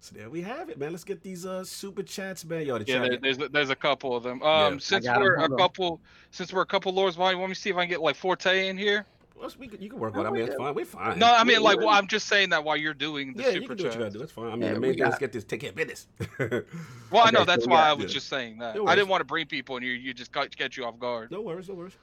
[0.00, 0.92] So there we have it, man.
[0.92, 2.64] Let's get these uh super chats, man.
[2.66, 3.10] Yo, the Yeah, chat.
[3.10, 4.40] there, there's a- there's a couple of them.
[4.42, 4.66] Yeah.
[4.66, 5.58] Um, since we're a Hold on.
[5.58, 6.00] couple,
[6.30, 8.00] since we're a couple lords behind, you want me to see if I can get
[8.00, 9.04] like Forte in here?
[9.38, 10.28] Well, we can, you can work on it.
[10.28, 10.74] I mean, that's fine.
[10.74, 11.18] We're fine.
[11.18, 13.60] No, I mean like well, I'm just saying that while you're doing the yeah, you
[13.62, 13.98] super can do what you chat.
[14.00, 14.18] gotta do.
[14.20, 14.46] That's fine.
[14.46, 16.06] I mean, Yeah, the we main thing is got- get this, take care of business.
[17.10, 18.10] Well, I know Okay, that's so why yeah, I was yeah.
[18.14, 18.76] just saying that.
[18.76, 20.98] No I didn't want to bring people and you you just got catch you off
[20.98, 21.30] guard.
[21.30, 21.96] no worries, no worries.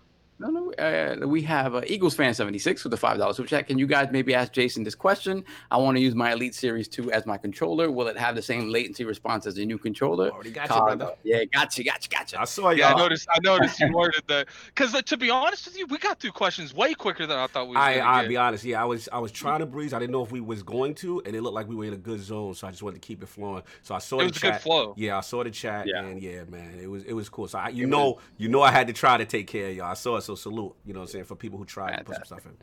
[0.49, 0.73] No, no.
[0.73, 3.67] Uh, we have uh, Eagles fan seventy six with the five dollars super chat.
[3.67, 5.43] Can you guys maybe ask Jason this question?
[5.71, 7.91] I want to use my Elite Series two as my controller.
[7.91, 10.29] Will it have the same latency response as the new controller?
[10.31, 11.15] Already got you, brother.
[11.23, 12.39] yeah, gotcha, gotcha, gotcha.
[12.41, 12.79] I saw you.
[12.79, 12.99] Yeah, I y'all.
[12.99, 13.27] noticed.
[13.29, 16.73] I noticed you worded that because, to be honest with you, we got through questions
[16.73, 17.75] way quicker than I thought we.
[17.75, 18.63] Was I gonna I'll be honest.
[18.63, 19.93] Yeah, I was I was trying to breeze.
[19.93, 21.93] I didn't know if we was going to, and it looked like we were in
[21.93, 23.63] a good zone, so I just wanted to keep it flowing.
[23.81, 24.61] So I saw It the was a good chat.
[24.61, 24.93] flow.
[24.97, 26.03] Yeah, I saw the chat, Yeah.
[26.03, 27.47] and yeah, man, it was it was cool.
[27.47, 29.75] So I, you It know, you know, I had to try to take care of
[29.75, 29.85] y'all.
[29.87, 30.75] I saw it, so salute.
[30.85, 32.53] You know, what I'm saying for people who tried to put some stuff in.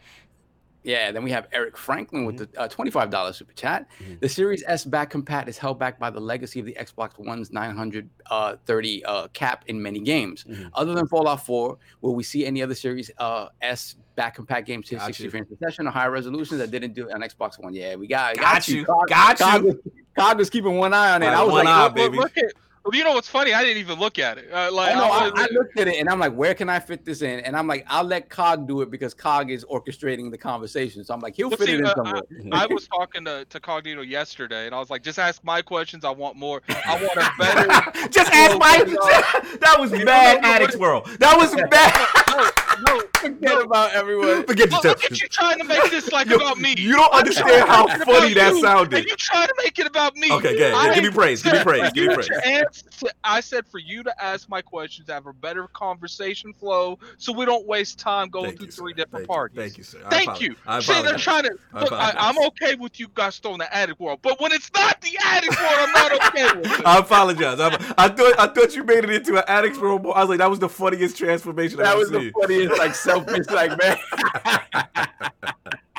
[0.82, 2.52] Yeah, then we have Eric Franklin with Mm-hmm.
[2.55, 3.86] the uh, twenty-five dollars super chat.
[4.02, 4.18] Mhm.
[4.20, 7.52] The Series S back compat is held back by the legacy of the Xbox One's
[7.52, 10.44] 930 uh, cap in many games.
[10.44, 10.70] Mhm.
[10.74, 14.88] Other than Fallout 4, will we see any other Series uh, S back compat games
[14.88, 17.62] to Got 60 frames per second or higher resolution that didn't do it on Xbox
[17.62, 17.74] One?
[17.74, 19.66] Yeah, we got Got you, Cog, got Cog you.
[19.68, 19.76] was,
[20.16, 21.26] Cog was keeping one eye on it.
[21.26, 22.16] Right, I was one like, eye, look, baby.
[22.16, 22.52] Look at.
[22.93, 23.52] You know what's funny?
[23.52, 24.51] I didn't even look at it.
[24.52, 26.81] Uh, like I, know, I, I looked at it and I'm like, where can I
[26.81, 27.40] fit this in?
[27.40, 31.05] And I'm like, I'll let Cog do it because Cog is orchestrating the conversation.
[31.05, 32.23] So I'm like, he'll Well, fit see, it in uh, somewhere.
[32.52, 36.05] I was talking to, to Cognito yesterday, and I was like, just ask my questions.
[36.05, 36.62] I want more.
[36.69, 38.09] I want a better.
[38.09, 38.78] Just ask my.
[39.61, 41.07] that was You bad don't know what Addicts World.
[41.19, 42.09] That was bad.
[42.31, 42.49] no,
[42.86, 44.44] no, Forget about everyone.
[44.44, 44.90] Forget Look, you.
[44.90, 46.74] look at you trying to make this like Yo, about me.
[46.78, 48.98] You don't understand how funny about that you, sounded.
[48.98, 50.32] And you trying to make it about me.
[50.32, 50.73] Okay, good.
[50.73, 51.43] I Give me praise.
[51.43, 51.93] Give me praise.
[51.93, 52.28] Give me praise.
[52.28, 57.32] to I said for you to ask my questions, have a better conversation flow, so
[57.32, 58.97] we don't waste time going Thank through you, three sir.
[58.97, 59.27] different Thank you.
[59.35, 59.57] parties.
[59.57, 59.98] Thank you, sir.
[60.07, 60.57] I Thank you.
[60.66, 61.23] I See, they're apologize.
[61.23, 61.51] trying to.
[61.74, 64.70] I Look, I, I'm okay with you guys throwing the Addict world, but when it's
[64.74, 66.86] not the Addict world, I'm not okay with it.
[66.86, 67.61] I apologize.
[67.61, 70.07] I, I thought I thought you made it into an Addicts World.
[70.15, 72.32] I was like, that was the funniest transformation I've That ever was the seen.
[72.78, 73.97] Like selfish, like man.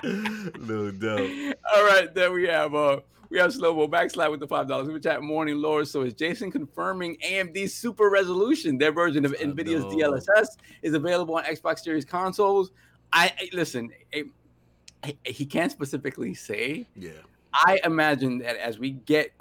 [0.60, 1.56] no doubt.
[1.76, 3.00] All right, then we have uh
[3.30, 5.22] we have Slow-Mo Backslide with the five dollars super chat.
[5.22, 5.88] Morning, Lord.
[5.88, 9.86] So is Jason confirming AMD's Super Resolution, their version of Nvidia's.
[9.86, 10.48] DLSS,
[10.82, 12.72] is available on Xbox Series consoles?
[13.14, 13.90] I, I- listen.
[14.12, 14.32] he-
[15.24, 16.88] he can't specifically say.
[16.96, 17.12] Yeah.
[17.54, 19.32] I imagine that as we get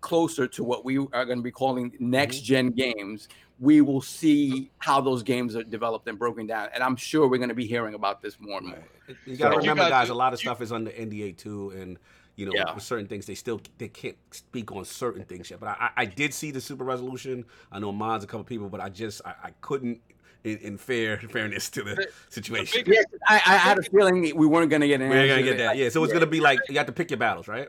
[0.00, 3.28] closer to what we are going to be calling next gen games,
[3.62, 6.68] we will see how those games are developed and broken down.
[6.74, 8.78] And I'm sure we're going to be hearing about this more and more.
[9.24, 10.08] You got to So- remember, You guys- guys.
[10.10, 11.96] A lot of you- stuff is under NDA too, and
[12.34, 12.74] you know, Yeah.
[12.74, 15.60] with certain things they still they can't speak on certain things yet.
[15.60, 17.44] But I, I, I did see the super resolution.
[17.70, 20.00] I know mine's a couple people, but I just I, I couldn't.
[20.44, 24.22] In, in fair fairness to the The- situation, big- Yeah, I, I had a feeling
[24.34, 25.76] we weren't going to get an we're gonna get that.
[25.76, 27.68] Yeah, so it's gonna be like you have to pick your battles, right?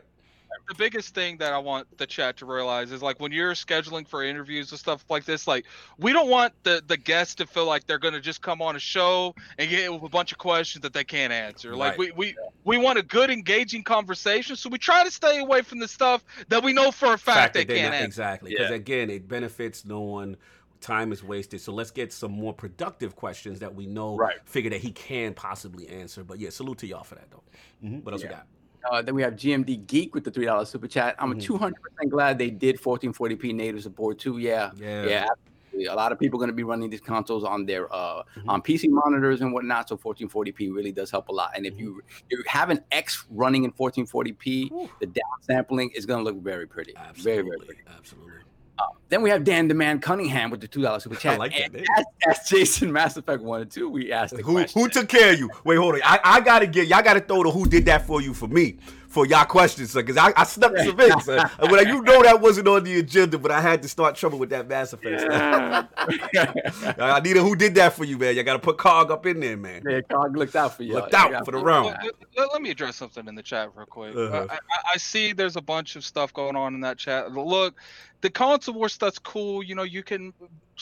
[0.68, 4.06] The biggest thing that I want the chat to realize is like when you're scheduling
[4.06, 5.66] for interviews and stuff like this, like
[5.98, 8.78] we don't want the the guests to feel like they're gonna just come on a
[8.78, 11.74] show and get with a bunch of questions that they can't answer.
[11.76, 12.14] Like Right.
[12.16, 15.78] we we we want a good engaging conversation, so we try to stay away from
[15.80, 18.06] the stuff that we know for a fact, they they're can't not- answer.
[18.06, 20.36] exactly because again, it benefits no one.
[20.80, 24.36] Time is wasted, so let's get some more productive questions that we know, Right.
[24.44, 26.22] figure that he can possibly answer.
[26.24, 27.42] But yeah, salute to y'all for that though.
[27.82, 28.02] Mhm.
[28.02, 28.28] What else Yeah.
[28.28, 28.46] we got?
[28.90, 31.14] Uh, then we have GMD Geek with the three dollars super chat.
[31.18, 31.42] I'm Mhm.
[31.42, 34.38] 200 percent glad they did 1440p native support too.
[34.38, 35.26] Yeah, Yeah, yeah.
[35.30, 35.86] absolutely.
[35.86, 38.48] A lot of people are going to be running these consoles on their uh, Mhm.
[38.48, 39.88] on PC monitors and whatnot.
[39.88, 41.50] So 1440p really does help a lot.
[41.56, 42.00] And if you
[42.30, 44.88] you have an X running in 1440p, Whew.
[45.00, 46.92] the downsampling is going to look very pretty.
[46.92, 47.80] Very very Absolutely, pretty.
[47.98, 48.32] absolutely.
[49.10, 51.34] Then we have Dan Demand Cunningham with the two dollars super chat.
[51.34, 51.86] I like that And.
[52.26, 54.80] As, as Jason Mass Effect one and two, we asked the Who question.
[54.82, 55.50] who took care of you?
[55.62, 56.00] Wait, hold on.
[56.04, 58.78] I, I gotta get y'all gotta throw the who did that for you for me
[59.08, 60.04] for y'all questions, son.
[60.04, 61.48] Cause I, I snuck some in, son.
[61.60, 64.16] And when I- you know that wasn't on the agenda, but I had to start
[64.16, 65.20] trouble with that Mass Effect.
[65.20, 65.88] son.
[66.98, 68.34] I need a who did that for you, man.
[68.34, 69.82] Y'all gotta put Cog up in there, man.
[69.88, 70.94] yeah, Cog looked out for you.
[70.94, 71.96] Looked out for the round.
[72.02, 74.16] Let, let- let me address something in the chat real quick.
[74.16, 74.46] Uh-huh.
[74.50, 74.58] I, I,
[74.94, 77.30] I see there's a bunch of stuff going on in that chat.
[77.32, 77.80] Look,
[78.24, 79.62] the console war stuff's cool.
[79.62, 80.32] You know, you can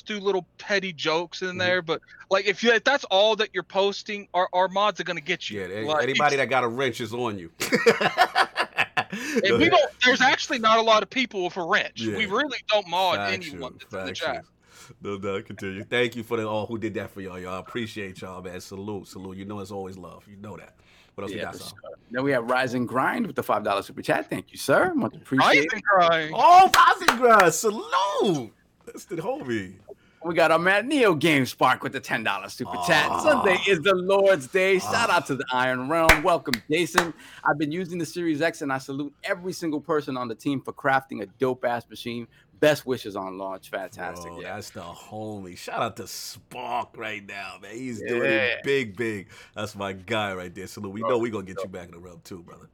[0.06, 1.58] do little petty jokes in Mhm.
[1.58, 2.00] there, but
[2.30, 5.50] like if you if that's all that you're posting, our, our mods are gonna get
[5.50, 5.60] you.
[5.60, 7.50] Yeah, Like, anybody that got a wrench is on you.
[7.58, 9.90] and we don't.
[10.04, 12.00] There's actually not a lot of people with a wrench.
[12.00, 12.16] Yeah.
[12.16, 14.44] We really don't mod Factual, anyone that's in the chat.
[15.00, 15.82] No, no, continue.
[15.82, 17.40] Thank you for the all who did that for y'all.
[17.40, 18.60] Y'all appreciate y'all, man.
[18.60, 19.36] Salute, salute.
[19.36, 20.24] You know it's always love.
[20.28, 20.76] You know that.
[21.14, 21.68] What else we Yeah, got, sure.
[22.10, 24.28] Then we have Rise and Grind with the five dollar super chat.
[24.28, 24.92] Thank you, sir.
[24.94, 25.74] Much I appreciated.
[25.74, 26.32] ain't crying.
[26.34, 28.52] Oh, Fozzygras, salute.
[28.86, 29.74] That's the homie.
[30.24, 33.10] We got our man Neo Game Spark with the ten dollar super chat.
[33.22, 34.78] Sunday is the Lord's Day.
[34.78, 36.22] Shout out to the Iron Realm.
[36.22, 37.12] Welcome, Jason.
[37.44, 40.60] I've been using the Series X, and I salute every single person on the team
[40.60, 42.28] for crafting a dope ass machine.
[42.62, 43.70] Best wishes on launch.
[43.70, 44.30] Fantastic.
[44.30, 44.54] Bro, yeah.
[44.54, 45.58] That's the homie.
[45.58, 47.74] Shout out to Spark right now, man.
[47.74, 49.30] He's doing it big, big.
[49.56, 50.68] That's my guy right there.
[50.68, 50.92] Salute.
[50.92, 52.68] We know we're gonna get you back in the realm too, brother.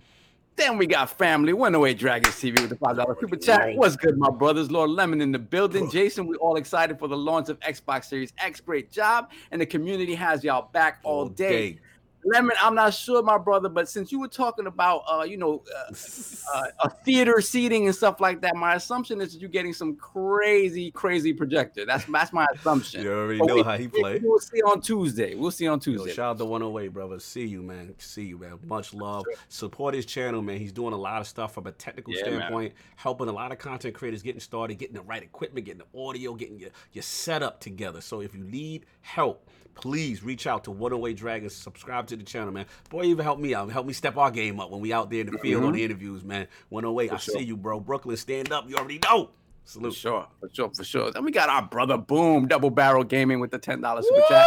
[0.57, 1.55] Then we got family.
[1.55, 3.77] 108 Dragons TV with the five dollar super chat.
[3.77, 4.71] What's good, my brothers?
[4.71, 5.91] Lord Lemon in the building.
[5.91, 8.61] Jason, we all excited for the launch of Xbox Series X.
[8.61, 11.79] Great job, and the community has y'all back all day.
[12.25, 15.63] Lemon, I'm not sure, my brother, but since you were talking about, uh, you know,
[15.75, 15.93] uh,
[16.55, 19.95] uh, a theater seating and stuff like that, my assumption is that you're getting some
[19.97, 21.87] crazy, crazy projector.
[21.87, 23.03] That's that's my assumption.
[23.05, 24.21] You already But know we- how he plays.
[24.23, 25.35] We'll see on Tuesday.
[25.35, 26.13] We'll see on Yo, Tuesday.
[26.13, 27.21] shout out to 108, brother.
[27.21, 27.95] See you, man.
[27.99, 28.59] See you, man.
[28.65, 29.25] Much love.
[29.49, 30.59] Support his channel, man.
[30.59, 32.33] He's doing a lot of stuff from a technical Yeah, man.
[32.41, 35.99] standpoint, helping a lot of content creators getting started, getting the right equipment, getting the
[36.09, 38.01] audio, getting your, your setup together.
[38.01, 39.49] So if you need help,
[39.81, 41.55] please reach out to 108 Dragons.
[41.55, 42.67] Subscribe to the channel, man.
[42.91, 43.71] Boy, even help me out.
[43.71, 45.79] Help me step our game up when we out there in the field on the
[45.79, 45.85] mm-hmm.
[45.85, 46.49] interviews, man.
[46.71, 47.35] 108, I sure.
[47.35, 47.81] see you, bro.
[47.81, 48.69] Brooklyn, stand up.
[48.69, 49.31] You already know.
[49.65, 49.95] For Salute.
[49.95, 51.11] sure, for sure, for sure.
[51.11, 54.47] Then we got our brother Boom, Double Barrel Gaming with the ten dollars super chat.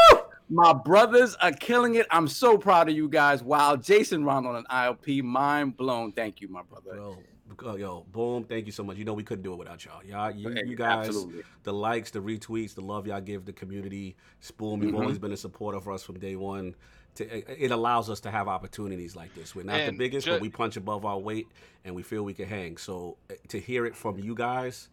[0.50, 2.08] My brothers are killing it.
[2.10, 3.44] I'm so proud of you guys.
[3.44, 6.12] Wow, Jason Ronald and ILP, mind blown.
[6.12, 6.96] Thank you, my brother.
[6.96, 7.18] Bro,
[7.66, 8.44] uh, yo, boom!
[8.44, 8.98] Thank you so much.
[8.98, 10.04] You know we couldn't do it without y'all.
[10.04, 11.44] Y'all, you, Hey, you guys, absolutely.
[11.64, 14.16] the likes, the retweets, the love y'all give the community.
[14.40, 15.00] Spoon, you've Mhm.
[15.02, 16.76] always been a supporter of us from day one.
[17.16, 19.54] To, it- it allows us to have opportunities like this.
[19.54, 21.48] We're not the biggest, ju- but we punch above our weight,
[21.84, 22.78] and we feel we can hang.
[22.78, 24.88] So uh, to hear it from you guys,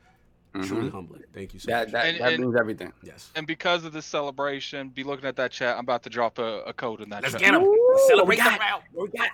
[0.65, 0.93] truly Mhm.
[0.93, 1.23] humbling.
[1.33, 1.93] Thank you so That much.
[1.93, 2.93] that, And- that and- means everything.
[3.05, 3.31] yes.
[3.37, 5.75] And because of this celebration, be looking at that chat.
[5.77, 7.41] I'm about to drop a, a code in that Let's chat.
[7.43, 7.63] get them.
[8.09, 8.61] Celebrate we got the it.
[8.61, 8.83] round.
[8.95, 9.31] We got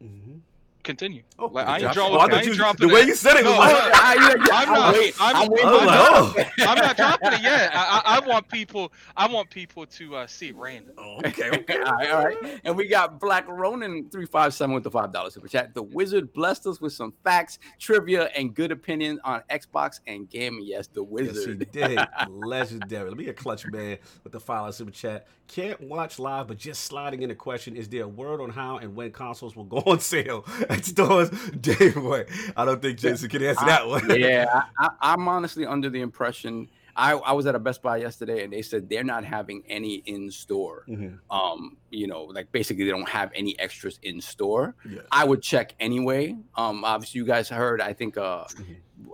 [0.00, 0.47] Mhm.
[0.88, 1.22] Continue.
[1.38, 2.14] Oh, Like, I ain't oh, drawing.
[2.32, 3.08] I I ain't you- dropping the way that.
[3.08, 5.14] you said it was like, I- yeah, yeah, I'm I'm not- waiting.
[5.20, 6.36] I'm- I'm waiting I for was that.
[6.38, 6.62] like, oh.
[6.70, 7.70] I'm not dropping it yet.
[7.74, 8.90] I, I, I want people.
[9.14, 10.94] I want people to uh, see it random.
[10.96, 11.76] Oh, okay, okay.
[11.84, 12.60] all right, all right.
[12.64, 15.74] And we got Black Ronin three five seven with the five dollars super chat.
[15.74, 20.64] The Wizard blessed us with some facts, trivia, and good opinions on Xbox and gaming.
[20.64, 21.66] Yes, the Wizard.
[21.74, 22.06] Yes, he did.
[22.30, 23.10] Legendary.
[23.10, 25.26] Let me get clutch man with the file super chat.
[25.48, 27.76] Can't watch live, but just sliding in a question.
[27.76, 30.44] Is there a word on how and when consoles will go on sale
[30.78, 31.30] at stores
[31.60, 32.24] day one?
[32.56, 34.08] I don't think Jason can answer that one.
[34.18, 36.68] yeah, I, I, I'm honestly under the impression.
[36.96, 40.02] I, I was at a Best Buy yesterday, and they said they're not having any
[40.06, 40.84] in store.
[40.88, 41.20] Mhm.
[41.30, 44.74] Um, you know, like basically they don't have any extras in store.
[44.88, 45.02] Yeah.
[45.12, 46.36] I would check anyway.
[46.56, 47.80] Um, obviously, you guys heard.
[47.80, 48.44] I think uh,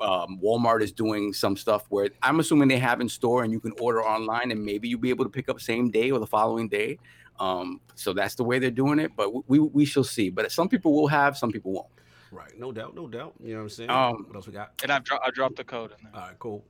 [0.01, 3.61] um, Walmart is doing some stuff where I'm assuming they have in store, and you
[3.61, 6.27] can order online, and maybe you'll be able to pick up same day or the
[6.27, 6.99] following day.
[7.41, 9.13] Um, so that's the way they're doing it.
[9.17, 10.31] But we we shall see.
[10.31, 11.89] But some people will have, some people won't.
[12.31, 12.59] Right.
[12.59, 12.95] No doubt.
[12.95, 13.35] No doubt.
[13.41, 13.91] You know what I'm saying?
[13.91, 14.73] Um, what else we got?
[14.83, 16.21] And I've dro- I dropped the code in there.
[16.21, 16.39] All right.
[16.39, 16.65] Cool.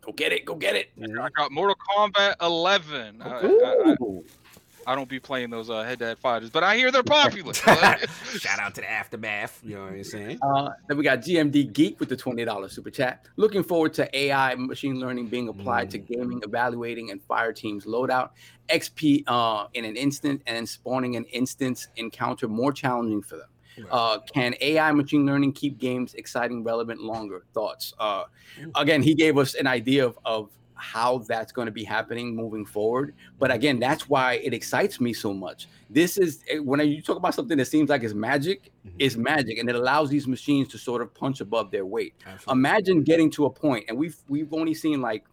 [0.00, 0.44] Go get it.
[0.44, 0.90] Go get it.
[1.02, 3.22] I got Mortal Kombat 11.
[3.22, 4.24] I, I, I, Ooh.
[4.86, 7.54] I don't be playing those uh, head-to-head fighters, but I hear they're popular.
[7.54, 9.60] Shout out to the aftermath.
[9.62, 10.38] You know what I'm saying?
[10.42, 13.26] Uh, then we got GMD Geek with the twenty dollars super chat.
[13.36, 18.30] Looking forward to AI machine learning being applied to gaming, evaluating and fire teams loadout.
[18.68, 23.48] XP uh, in an instant and spawning an instance encounter more challenging for them.
[23.90, 27.44] Uh, can AI machine learning keep games exciting, relevant longer?
[27.52, 27.92] Thoughts?
[27.98, 28.24] Uh,
[28.76, 32.66] again, he gave us an idea of, of how that's going to be happening moving
[32.66, 33.14] forward.
[33.38, 35.68] But again, that's why it excites me so much.
[35.88, 38.92] This is eh, when you talk about something that seems like it's magic, Mhm.
[38.98, 42.14] it's magic, and it allows these machines to sort of punch above their weight.
[42.26, 42.52] Absolutely.
[42.60, 45.24] Imagine getting to a point, and we've we've only seen like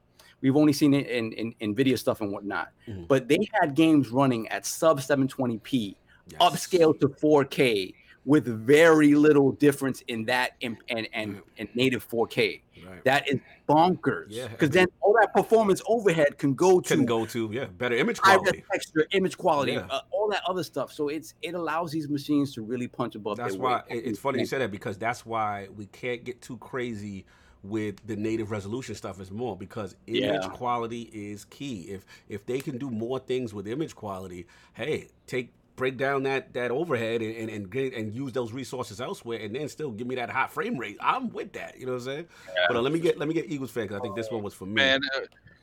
[0.41, 3.07] we've only seen it in in, in video stuff and whatnot, Mhm.
[3.07, 5.95] but they had games running at sub 720p,
[6.27, 6.39] Yes.
[6.41, 7.93] upscale to 4K
[8.25, 12.61] with very little difference in that and and and, and native 4K.
[12.87, 13.03] Right.
[13.03, 14.27] That is bonkers.
[14.29, 14.47] Yeah.
[14.47, 18.19] Because then all that performance overhead can go to Can go to yeah better image
[18.19, 18.63] quality.
[18.71, 19.87] texture, image quality, Yeah.
[19.89, 20.91] uh, all that other stuff.
[20.93, 24.03] So it's it allows these machines to really punch above That's why weight.
[24.05, 27.25] it's funny you said that because that's why we can't get too crazy
[27.63, 30.49] with the native resolution stuff is more because image Yeah.
[30.49, 31.81] quality is key.
[31.89, 35.49] If if they can do more things with image quality, hey, take
[35.81, 39.55] break down that that overhead and and, and get and use those resources elsewhere and
[39.55, 40.95] then still give me that hot frame rate.
[41.01, 41.79] I'm with that.
[41.79, 42.27] You know what I'm saying?
[42.47, 42.65] Yeah.
[42.67, 44.43] But uh, let me get let me get Eagles fan because I think this one
[44.43, 44.73] was for me.
[44.73, 45.21] Man, uh,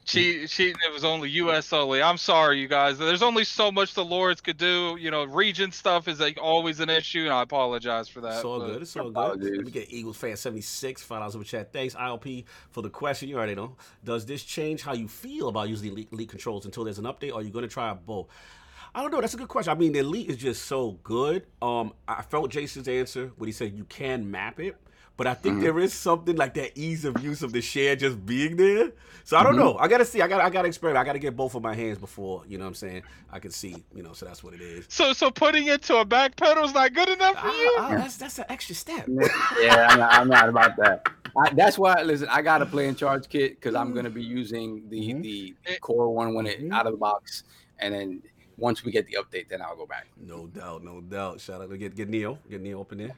[0.08, 1.72] she she it was only U.S.
[1.72, 2.02] only.
[2.02, 2.98] I'm sorry, you guys.
[2.98, 4.96] There's only so much the Lords could do.
[4.98, 8.36] You know, region stuff is like always an issue, and I apologize for that.
[8.36, 8.82] It's all good.
[8.82, 9.40] It's all good.
[9.40, 11.02] Let me get Eagles fan 76.
[11.02, 11.72] Five dollars over chat.
[11.72, 13.28] Thanks, ILP, for the question.
[13.28, 13.76] You already know.
[14.02, 17.32] Does this change how you feel about using elite, elite controls until there's an update?
[17.32, 18.28] Or are you going to try a both?
[18.98, 19.20] I don't know.
[19.20, 19.70] That's a good question.
[19.70, 21.46] I mean, the elite is just so good.
[21.62, 24.76] Um, I felt Jason's answer when he said you can map it,
[25.16, 28.26] but I think there is something like that ease of use of the share just
[28.26, 28.90] being there.
[29.22, 29.78] So I don't know.
[29.78, 30.20] I gotta see.
[30.20, 30.40] I got.
[30.40, 31.00] I gotta experiment.
[31.00, 32.64] I gotta get both of my hands before you know.
[32.64, 33.76] what I'm saying I can see.
[33.94, 34.14] You know.
[34.14, 34.86] So that's what it is.
[34.88, 37.74] So so putting it to a back pedal is not good enough for you.
[37.78, 39.06] Ah, ah, that's that's an extra step.
[39.60, 41.08] yeah, I'm not, I'm not about that.
[41.36, 42.02] I, that's why.
[42.02, 44.98] Listen, I got a play in charge kit because I'm going to be using the
[45.14, 45.22] Mhm.
[45.22, 46.72] the core one when it Mhm.
[46.72, 47.44] out of the box,
[47.78, 48.22] and then
[48.58, 50.08] once we get the update, then I'll go back.
[50.16, 51.40] No doubt, no doubt.
[51.40, 53.16] Shout out to get get Neo, get Neil up in there.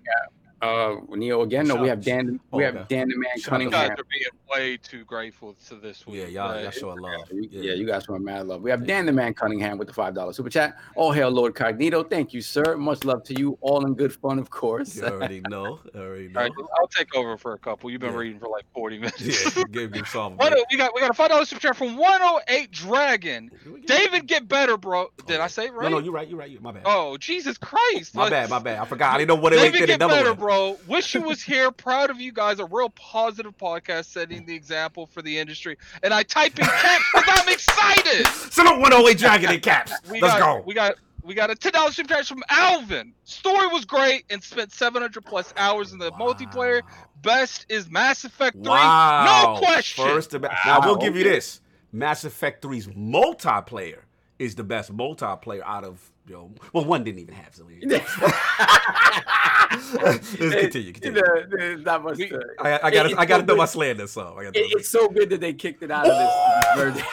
[0.63, 1.67] Uh, Neo again.
[1.67, 2.39] No, we have Dan.
[2.53, 2.85] We Oh, have okay.
[2.91, 3.89] Dan the Man Shout out You to Cunningham.
[3.89, 6.17] guys are being way too grateful to this week.
[6.21, 7.29] Yeah, y'all, Uh, y'all show a love.
[7.33, 7.73] Yeah.
[7.73, 8.61] you guys want mad love.
[8.61, 10.77] We have Dan the Man Cunningham with the five dollar super chat.
[10.97, 12.09] All hail Lord Cognito.
[12.11, 12.77] Thank you, sir.
[12.77, 13.57] Much love to you.
[13.63, 14.97] All in good fun, of course.
[14.97, 15.81] You already know.
[15.95, 16.41] Already know.
[16.41, 17.91] All right, I'll take over for a couple.
[17.91, 18.19] You've been Yeah.
[18.19, 19.21] reading for like 40 minutes.
[19.23, 20.37] Yeah, give give Solve.
[20.37, 20.95] What we got?
[20.95, 23.51] We got a five dollars super chat from 108 Dragon.
[23.87, 25.07] David, get better, bro.
[25.27, 25.91] Did I say it No, right?
[25.91, 26.29] no, you're right.
[26.29, 26.61] You're right.
[26.61, 26.83] My bad.
[26.85, 28.15] Oh, Jesus Christ!
[28.15, 28.51] my Like, bad.
[28.51, 28.79] My bad.
[28.79, 29.15] I forgot.
[29.15, 29.65] I didn't know what it was.
[29.73, 30.37] David, get another better, way.
[30.51, 30.79] Bro.
[30.89, 31.71] Wish you was here.
[31.71, 32.59] Proud of you guys.
[32.59, 35.77] A real positive podcast, setting the example for the industry.
[36.03, 38.27] And I type in caps because I'm excited.
[38.51, 39.93] Salute 108 Dragon in caps.
[40.11, 40.65] We Let's got, go.
[40.67, 43.13] We got we got a ten dollars super chat from Alvin.
[43.25, 46.83] Story was great and spent 700 plus hours in the multiplayer.
[47.23, 48.65] Best is Mass Effect 3.
[48.65, 49.55] Wow.
[49.55, 50.05] No question.
[50.05, 51.61] First, about, now we'll give you this:
[51.93, 54.01] Mass Effect 3's multiplayer
[54.39, 56.51] is the best multiplayer out of you.
[56.73, 57.55] Well, one didn't even have.
[57.55, 57.65] So
[60.03, 60.93] let's continue.
[60.93, 61.23] Continue.
[61.23, 63.57] The- the- not much to- I, I got It- to I got to it's throw
[63.57, 63.71] my good.
[63.71, 64.39] slander song.
[64.39, 67.05] I gotta It- it's so good that they kicked it out of this.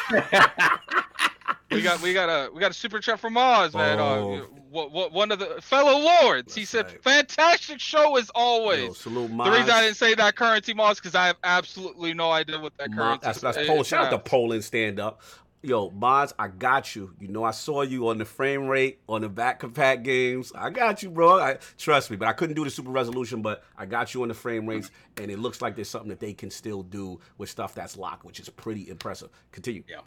[1.70, 4.00] We got we got a we got a super chat from Oz, man.
[4.00, 4.36] Oh.
[4.36, 4.40] Uh,
[4.70, 6.56] what, what, one of the fellow lords.
[6.56, 7.04] he said, right.
[7.04, 11.14] "Fantastic show as always." Yo, salute the reason I didn't say that currency Moz because
[11.14, 13.20] I have absolutely no idea what that Ma- currency.
[13.26, 13.68] that's that's is.
[13.68, 13.86] Poland.
[13.86, 15.22] Shout out to Poland stand up.
[15.64, 17.16] Yo, Maz, I got you.
[17.20, 20.52] You know, I saw you on the frame rate on the back compact games.
[20.54, 21.40] I got you, bro.
[21.40, 24.28] I, trust me, but I couldn't do the super resolution, but I got you on
[24.28, 27.50] the frame rates, and it looks like there's something that they can still do with
[27.50, 29.30] stuff that's locked, which is pretty impressive.
[29.52, 29.84] Continue.
[29.90, 30.02] Yeah.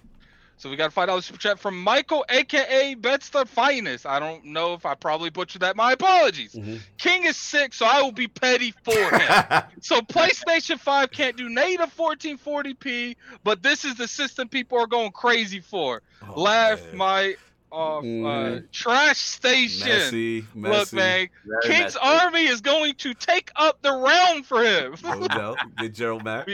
[0.60, 4.04] So we got a five dollars super chat from Michael, aka Bets the Finest.
[4.04, 5.74] I don't know if I probably butchered that.
[5.74, 6.52] My apologies.
[6.54, 6.80] Mhm.
[6.98, 9.62] King is sick, so I will be petty for him.
[9.80, 15.12] so PlayStation 5 can't do native 1440p, but this is the system people are going
[15.12, 16.02] crazy for.
[16.28, 16.96] Oh, Laugh man.
[16.98, 17.36] my
[17.72, 18.70] off uh, Mhm.
[18.70, 19.88] trash station.
[19.88, 20.76] Messy, messy.
[20.78, 21.98] Look, man, Very King's messy.
[22.02, 24.94] army is going to take up the realm for him.
[25.02, 25.58] No doubt.
[25.78, 26.48] Get Gerald back.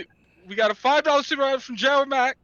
[0.47, 2.37] we got a five dollar super chat from Gerald Mack.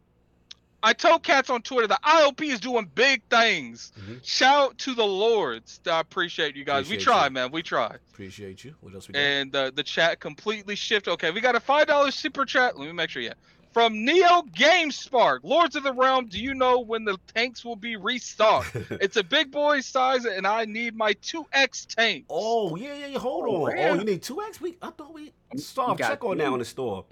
[0.82, 3.92] I told cats on Twitter the ILP is doing big things.
[4.00, 4.20] Mhm.
[4.24, 5.80] Shout out to the lords.
[5.86, 6.88] I appreciate you guys.
[6.90, 7.30] we try, you.
[7.30, 7.50] man.
[7.52, 7.94] We try.
[8.12, 8.74] Appreciate you.
[8.80, 9.20] What else we got?
[9.20, 11.10] And uh, the chat completely shifted.
[11.12, 12.76] Okay, we got a five dollar super chat.
[12.78, 13.22] Let me make sure.
[13.22, 13.34] Yeah,
[13.72, 16.26] from Neo Game Spark, Lords of the Realm.
[16.26, 18.74] Do you know when the tanks will be restocked?
[18.90, 22.24] it's a big boy size, and I need my two X tank.
[22.28, 23.18] Oh yeah, yeah, yeah.
[23.18, 23.76] Hold Oh, on.
[23.76, 23.90] yeah.
[23.90, 24.60] Oh, you need two X.
[24.60, 25.96] We I thought we We stop.
[25.98, 26.52] Check on that two.
[26.52, 27.04] on the store.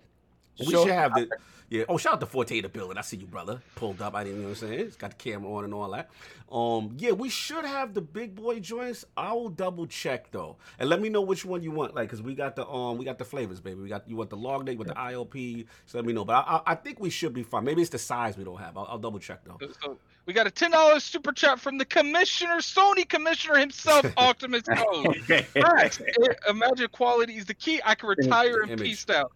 [0.59, 0.87] We Sure.
[0.87, 1.29] should have the
[1.71, 1.85] yeah.
[1.89, 2.99] Oh, shout out to Forte the building.
[2.99, 3.63] I see you, brother.
[3.77, 4.17] Pulled up.
[4.17, 4.81] I didn't know what I'm saying.
[4.81, 6.11] It's got the camera on and all that.
[6.51, 9.05] Um, yeah, we should have the big boy joints.
[9.17, 11.95] I will double check though, and let me know which one you want.
[11.95, 13.81] Like, cause we got the um, we got the flavors, baby.
[13.83, 15.67] We got you want the log day with the ILP.
[15.87, 16.25] So let me know.
[16.25, 17.63] But I, I, I think we should be fine.
[17.65, 18.77] Maybe it's the size we don't have.
[18.77, 19.59] I'll, I'll double check though.
[19.81, 19.97] So
[20.27, 25.17] we got a ten dollars super chat from the commissioner, Sony commissioner himself, Optimus Code.
[25.55, 26.01] Facts.
[26.49, 27.81] Imagine quality is the key.
[27.85, 29.31] I can retire in peace out.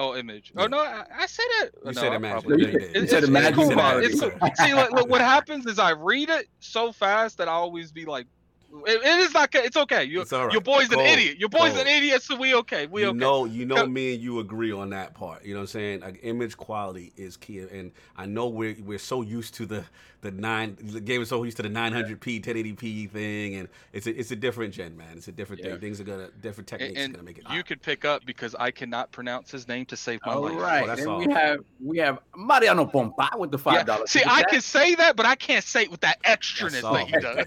[0.00, 0.52] Oh, image.
[0.56, 0.64] Oh, yeah.
[0.64, 1.74] Oh no, I, I said it.
[1.84, 2.50] You no, said imagine.
[2.50, 2.74] you did.
[2.74, 3.70] It- You said it's- imagine cool.
[3.70, 4.30] It's cool.
[4.66, 8.06] See, look, look, what happens is I read it so fast that I always be
[8.06, 8.26] like,
[8.86, 9.54] it, it is not.
[9.54, 10.04] It's okay.
[10.04, 10.50] You, It's right.
[10.52, 11.38] Your boy's an idiot.
[11.38, 12.22] Your boy's an idiot.
[12.22, 12.86] So we okay.
[12.86, 13.18] We you okay.
[13.18, 15.44] know, you know, me and you agree on that part.
[15.44, 16.00] You know what I'm saying?
[16.00, 19.84] Like, image quality is key, and I know we're we're so used to the
[20.22, 20.76] the nine.
[20.80, 24.36] The game is so used to the 900p, 1080p thing, and it's a it's a
[24.36, 25.16] different gen, man.
[25.16, 25.70] It's a different Yeah.
[25.72, 25.80] thing.
[25.80, 27.44] Things are gonna different And, techniques are and gonna make it.
[27.50, 27.66] you hot.
[27.66, 30.56] could pick up because I cannot pronounce his name to save my All life.
[30.56, 31.18] right, Oh, that's then all.
[31.26, 34.10] we have we have Mariano Pompa with the five dollars.
[34.10, 37.06] See, I can say that, but I can't say it with that extraness That's that
[37.06, 37.46] he does.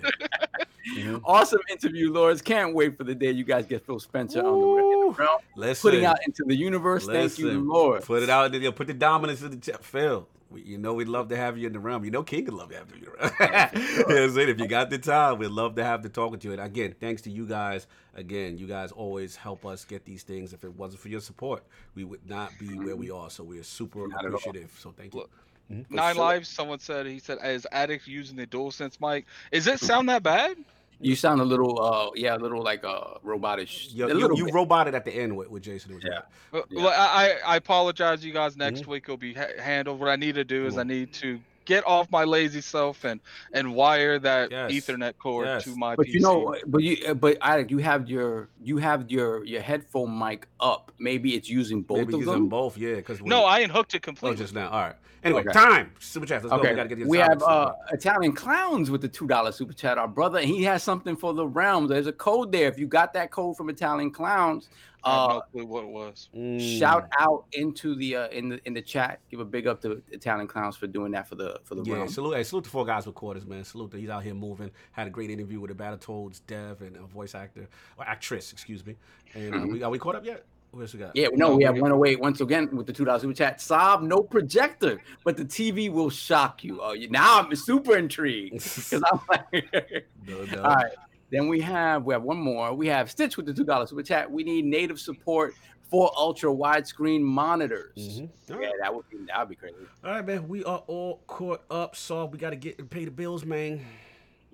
[0.98, 1.22] Mhm.
[1.26, 2.42] Awesome interview, Lords.
[2.42, 5.12] Can't wait for the day you guys get Phil Spencer on the Ooh.
[5.12, 7.06] realm, Listen, putting out into the universe.
[7.08, 8.04] Thank you, listen, Lord.
[8.04, 8.72] Put it out there.
[8.74, 9.84] Put the dominance in the chat.
[9.84, 12.04] Phil, we, you know we'd love to have you in the realm.
[12.06, 14.06] You know King would love to have you in the realm.
[14.10, 14.50] you know saying?
[14.50, 16.52] If you got the time, we'd love to have to talk with you.
[16.52, 17.88] And again, thanks to you guys.
[18.16, 20.54] Again, you guys always help us get these things.
[20.54, 21.64] If it wasn't for your support,
[21.96, 23.30] we would not be where we are.
[23.30, 24.76] So we're super Not appreciative.
[24.80, 25.22] So thank you.
[25.22, 25.32] Look,
[25.72, 25.96] mm-hmm.
[25.96, 26.24] Nine sure.
[26.24, 26.50] lives.
[26.50, 29.26] Someone said he said as addict using the dual sense mic.
[29.52, 30.58] Is it sound that bad?
[31.00, 33.94] You sound a little, uh, yeah, a little like uh, robotish.
[33.94, 34.54] You, a you, little you bit.
[34.54, 36.00] roboted at the end with, with Jason.
[36.04, 36.22] Yeah.
[36.52, 36.84] Well, Yeah.
[36.84, 38.56] well, I, I I apologize, you guys.
[38.56, 38.88] Next Mhm.
[38.88, 40.00] week will be ha- handled.
[40.00, 43.20] What I need to do is I need to get off my lazy self and
[43.54, 44.72] and wire that Yes.
[44.72, 45.64] Ethernet cord Yes.
[45.66, 46.14] to my But PC.
[46.14, 50.18] you know, but you, uh, but Alec, you have your, you have your, your headphone
[50.18, 50.92] mic up.
[51.00, 52.50] Maybe it's using both Maybe of using them.
[52.50, 52.96] both, yeah.
[52.96, 54.38] Because no, I unhooked it Oh, completely.
[54.38, 54.70] just now.
[54.70, 54.96] All right.
[55.24, 55.52] Anyway, Okay.
[55.54, 55.92] time.
[56.00, 56.44] Super chat.
[56.44, 56.62] Let's go.
[56.62, 59.72] We Okay, gotta get these we have uh, Italian clowns with the two dollar super
[59.72, 59.98] chat.
[59.98, 61.88] Our brother, he has something for the realms.
[61.90, 62.68] There's a code there.
[62.68, 64.68] If you got that code from Italian clowns,
[65.06, 66.30] I had Uh, no clue what it was.
[66.36, 66.80] Mm.
[66.80, 69.20] shout out into the uh, in the in the chat.
[69.30, 71.96] Give a big up to Italian Clowns for doing that for the for the Yeah,
[71.96, 72.08] realm.
[72.08, 73.64] salute, hey, salute to Four Guys with Quarters, man.
[73.64, 74.72] Salute to he's out here moving.
[74.94, 77.68] Had a great interview with the Battletoads, Dev, and a voice actor
[77.98, 78.96] or actress, excuse me.
[79.34, 79.72] And uh, Mhm.
[79.74, 80.46] we are we caught up yet?
[80.72, 81.16] What else we got?
[81.16, 83.62] Yeah, no, No, we have we- 108 once again with the two dollars super chat.
[83.62, 86.80] Sob, no projector, but the TV will shock you.
[86.82, 90.64] Oh, you now I'm super intrigued because I'm like, No, no.
[90.64, 90.92] all right.
[91.34, 92.74] Then we have we have one more.
[92.76, 94.30] We have Stitch with the two dollars super chat.
[94.32, 95.56] We need native support
[95.90, 97.98] for ultra widescreen monitors.
[97.98, 98.30] Mhm.
[98.48, 98.72] Yeah, right.
[98.80, 99.76] that would be that would be crazy.
[100.04, 100.48] All right, man.
[100.48, 103.84] We are all caught up, so we got to get and pay the bills, man.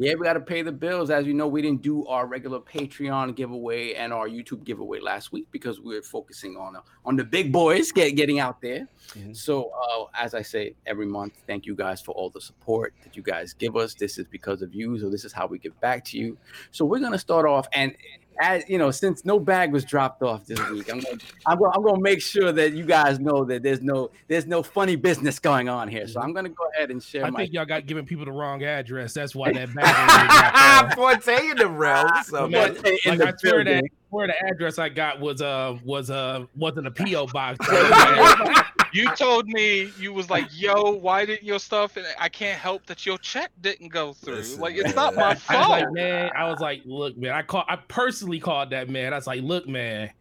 [0.02, 1.10] Yeah, we got to pay the bills.
[1.10, 5.34] As you know, we didn't do our regular Patreon giveaway and our YouTube giveaway last
[5.34, 8.88] week because we were focusing on uh, on the big boys get, getting out there.
[9.10, 9.36] Mhm.
[9.36, 13.18] So, uh, as I say every month, thank you guys for all the support that
[13.18, 13.94] you guys give us.
[13.94, 16.38] This is because of you, so this is how we give back to you.
[16.72, 17.94] So we're gonna start off, and
[18.42, 21.72] as you know, since no bag was dropped off this week, I'm gonna I'm gonna,
[21.76, 25.40] I'm gonna make sure that you guys know that there's no there's no funny business
[25.40, 26.08] going on here.
[26.08, 28.32] So I'm gonna go ahead and share I my think y'all got giving people the
[28.32, 29.14] wrong address.
[29.14, 30.94] That's why that bag.
[30.96, 32.08] Forte in the realm.
[32.26, 32.98] So, Man, man.
[33.06, 33.90] in like the I swear that building.
[34.10, 37.60] where the address I got was uh was uh wasn't a PO box.
[38.94, 42.86] You told me you was like, "Yo, why didn't your stuff?" And I can't help
[42.88, 44.36] that your check didn't go through.
[44.36, 45.30] Listen, like it's not my man.
[45.30, 45.70] I was fault.
[45.70, 49.14] like, man, I was like, look, man, I called, I personally called that man.
[49.14, 50.12] I was like, look, man,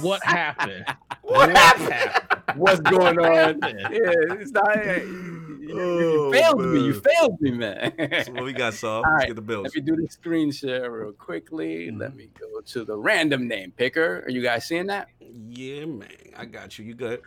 [0.00, 0.84] what happened?
[1.22, 2.58] What happened?
[2.58, 3.58] what's going on.
[3.62, 4.76] yeah, it's not.
[4.84, 6.80] You, you- Oh, you failed me.
[6.84, 7.92] You failed me, man.
[8.24, 8.96] So what we got, Saul?
[9.06, 9.64] All Let's right, get the bills.
[9.66, 11.86] Let me do the screen share real quickly.
[11.86, 11.98] Mm-hmm.
[12.00, 14.24] Let me go to the random name picker.
[14.26, 15.06] Are you guys seeing that?
[15.20, 16.08] Yeah, man.
[16.36, 16.86] I got you.
[16.86, 17.20] You good?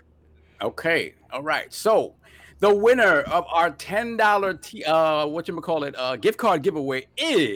[0.61, 1.13] Okay.
[1.31, 1.71] All right.
[1.73, 2.15] So
[2.59, 6.61] the winner of our ten dollar t- uh what you call it uh gift card
[6.61, 7.49] giveaway is.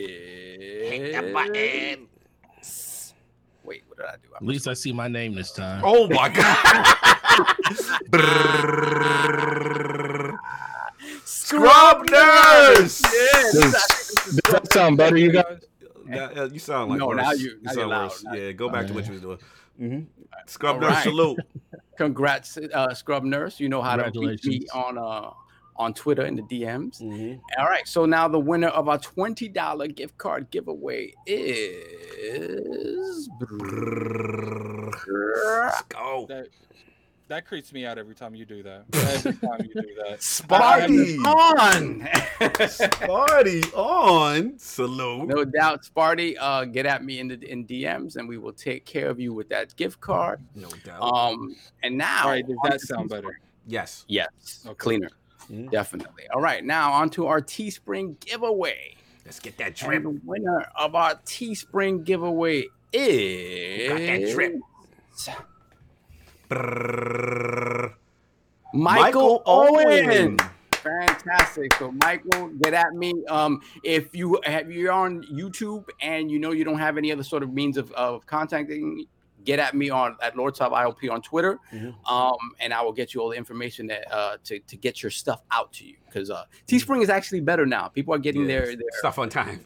[3.64, 4.30] Wait, what did I do?
[4.36, 5.82] At least I see my name this time.
[5.86, 6.86] Oh my god.
[11.26, 13.02] Scrub nurse.
[13.02, 15.62] Yeah, this is- I think this is Does that sound better, you guys?
[16.06, 17.18] Now, uh, you sound like No, worse.
[17.18, 18.04] now you- now sound you're loud.
[18.04, 18.24] worse.
[18.24, 19.40] Now- Yeah, go back to what you was doing.
[19.82, 20.02] Mm-hmm.
[20.48, 21.04] Scrub All nurse right.
[21.04, 21.40] salute.
[21.98, 23.60] Congrats, uh, Scrub Nurse.
[23.60, 25.32] You know how to reach me on uh
[25.76, 27.02] on Twitter in the DMs.
[27.02, 27.40] Mhm.
[27.60, 27.88] All right.
[27.88, 33.30] So now the winner of our twenty dollar gift card giveaway is.
[33.40, 36.28] Let's go.
[37.28, 38.84] That, that creeps me out every time you do that.
[38.94, 40.20] Every time you do that.
[40.20, 41.18] Sparty.
[41.26, 42.02] on.
[42.68, 44.58] Sparty on.
[44.58, 45.28] Salute.
[45.28, 46.36] no doubt, Sparty.
[46.40, 49.34] Uh, get at me in the in DMs, and we will take care of you
[49.34, 50.40] with that gift card.
[50.56, 51.02] No doubt.
[51.02, 53.10] Um, and now, All right, does that sound Teespring.
[53.10, 53.40] better?
[53.68, 54.06] yes.
[54.08, 54.76] Yes, Okay.
[54.76, 55.10] cleaner,
[55.52, 55.70] Mhm.
[55.72, 56.24] definitely.
[56.34, 58.96] All right, now on to our Teespring giveaway.
[59.26, 64.56] Let's get that And the winner of our Teespring giveaway is got that drip.
[66.50, 67.92] Michael,
[68.74, 70.10] Michael Owen.
[70.10, 70.38] Owen.
[70.72, 71.74] Fantastic.
[71.76, 73.14] So Michael, get at me.
[73.30, 77.24] Um, if you have you're on YouTube and you know you don't have any other
[77.24, 79.06] sort of means of, of contacting
[79.44, 81.60] get at me on at Lord Top IOP on Twitter.
[81.74, 81.94] Mhm.
[82.10, 85.10] Um, and I will get you all the information that uh to, to get your
[85.10, 85.96] stuff out to you.
[86.06, 87.88] Because uh Teespring is actually better now.
[87.88, 89.66] People are getting Yeah, their, their stuff on time.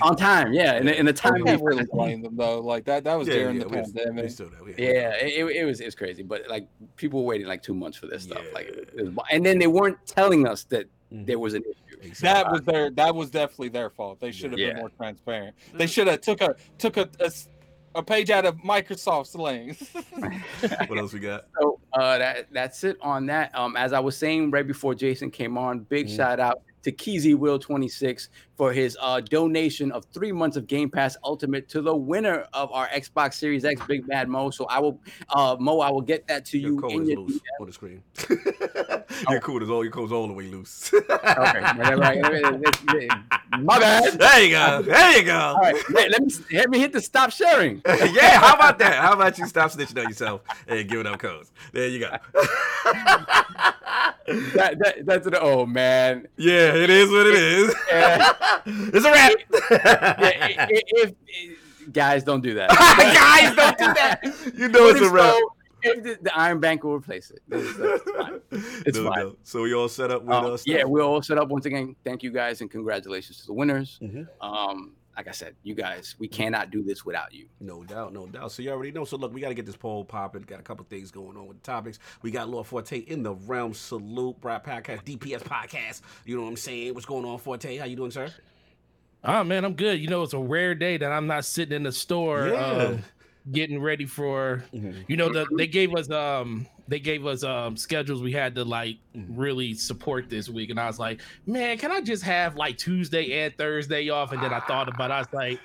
[0.00, 0.52] On time.
[0.52, 1.44] Yeah, and, the- in the I time.
[1.44, 2.60] can't really blame them though.
[2.60, 3.04] Like that.
[3.04, 4.30] That was Yeah, during yeah, the we- we pandemic.
[4.30, 4.64] still there.
[4.64, 6.66] We- Yeah, it, it was it's crazy, but like
[6.96, 9.00] people were waiting like two months for this stuff, like, Yeah.
[9.02, 11.26] it was- and then they weren't telling us that Mhm.
[11.26, 12.14] there was an issue.
[12.20, 12.90] That was their.
[12.90, 14.18] That was definitely their fault.
[14.18, 14.70] They should have Yeah.
[14.72, 15.54] been more transparent.
[15.74, 17.48] They should have took a took a, a s-
[17.94, 19.76] a page out of Microsoft slang.
[20.88, 21.44] what else we got?
[21.60, 23.54] So uh, that that's it on that.
[23.56, 26.16] Um, as I was saying right before Jason came on, big Mhm.
[26.16, 30.90] shout out to Keezy Will 26 for his uh, donation of three months of Game
[30.90, 34.50] Pass Ultimate to the winner of our Xbox Series X, Big Bad Mo.
[34.50, 35.00] So I will,
[35.30, 37.66] uh, Mo, I will get that to Your you code in is your loose on
[37.66, 38.02] the screen.
[39.28, 40.92] Your code is all your code's all the way loose.
[40.92, 41.10] Okay,
[43.60, 44.12] my bad.
[44.18, 44.82] There you go.
[44.82, 45.38] There you go.
[45.38, 47.82] All right, let, let me let me hit the stop sharing.
[47.86, 49.00] yeah, how about that?
[49.00, 51.52] How about you stop snitching on yourself and giving up codes?
[51.72, 52.16] There you go.
[54.26, 56.26] That, that, that's an oh man.
[56.36, 57.74] yeah, it is what it is.
[57.90, 58.32] Yeah.
[58.66, 59.32] it's a wrap.
[59.70, 62.70] Yeah, if, if- guys don't do that.
[62.70, 64.20] Guys, don't do that.
[64.56, 65.34] You know it's a wrap.
[65.34, 67.40] So, if the, the Iron Bank will replace it.
[67.50, 68.40] It's, uh, it's fine.
[68.86, 69.18] It's No fine.
[69.18, 69.38] doubt.
[69.42, 70.62] So we all set up with Um, us.
[70.64, 71.96] yeah, we're all set up once again.
[72.04, 73.98] Thank you guys and congratulations to the winners.
[74.00, 74.28] Mhm.
[74.40, 77.46] Um, like I said, you guys, we cannot do this without you.
[77.60, 78.52] No doubt, no doubt.
[78.52, 79.04] So you already know.
[79.04, 80.42] So look, we got to get this poll popping.
[80.42, 81.98] Got a couple things going on with the topics.
[82.22, 83.74] We got Lord Forte in the realm.
[83.74, 86.00] Salute, Brad Podcast, DPS Podcast.
[86.24, 86.94] You know what I'm saying?
[86.94, 87.76] What's going on, Forte?
[87.76, 88.28] How you doing, sir?
[89.24, 90.00] Oh man, I'm good.
[90.00, 92.64] You know, it's a rare day that I'm not sitting in the store Yeah.
[92.66, 93.04] um,
[93.50, 95.04] getting ready for Mhm.
[95.08, 98.64] you know the, they gave us um they gave us um schedules we had to
[98.64, 99.26] like Mhm.
[99.30, 103.42] really support this week and i was like man can i just have like tuesday
[103.44, 105.58] and thursday off and then i thought about it i was like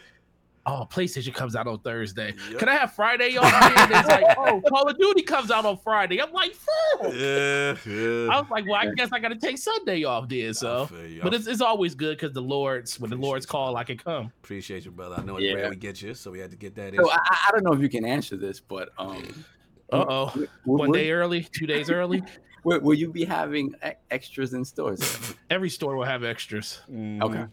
[0.67, 2.59] oh playstation comes out on thursday Yep.
[2.59, 5.77] can i have friday off and it's like oh call of duty comes out on
[5.77, 8.27] friday i'm like fool Yeah, yeah.
[8.31, 10.89] i was like well i guess i gotta take sunday off then so
[11.23, 13.49] but it's, it's always good because the lords when the lord's you.
[13.49, 15.15] call i can come appreciate you, brother.
[15.17, 15.53] I know it's Yeah.
[15.53, 17.03] rare we get you, so we had to get that in.
[17.03, 19.23] So I, I- I don't know if you can answer this, but um,
[19.93, 22.21] uh-oh w- one will- day early two days early
[22.63, 23.73] will, will you be having
[24.11, 25.33] extras in stores?
[25.49, 27.21] every store will have extras Mhm.
[27.23, 27.45] Okay.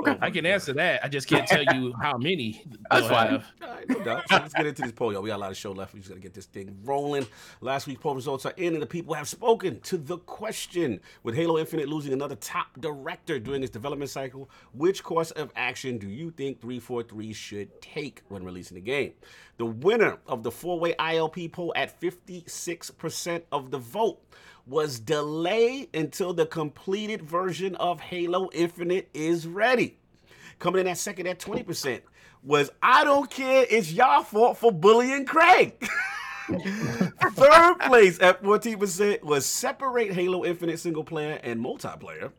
[0.00, 0.18] Okay.
[0.20, 1.04] I can answer that.
[1.04, 2.64] I just can't tell you how many.
[2.90, 3.30] That's they'll fine.
[3.30, 3.44] have.
[3.88, 4.28] No doubt.
[4.28, 5.22] So let's get into this poll, y'all.
[5.22, 5.94] We got a lot of show left.
[5.94, 7.26] We just gotta get this thing rolling.
[7.60, 11.34] Last week's poll results are in, and the people have spoken to the question: With
[11.34, 16.08] Halo Infinite losing another top director during its development cycle, which course of action do
[16.08, 19.12] you think 343 should take when releasing the game?
[19.58, 24.22] The winner of the four-way ILP poll at 56% of the vote
[24.70, 29.98] was delay until the completed version of Halo Infinite is ready.
[30.60, 32.02] Coming in at second at 20%
[32.44, 35.74] was I don't care, it's y'all fault for bullying Craig.
[36.50, 42.30] Third place at 14% was separate Halo Infinite single player and multiplayer.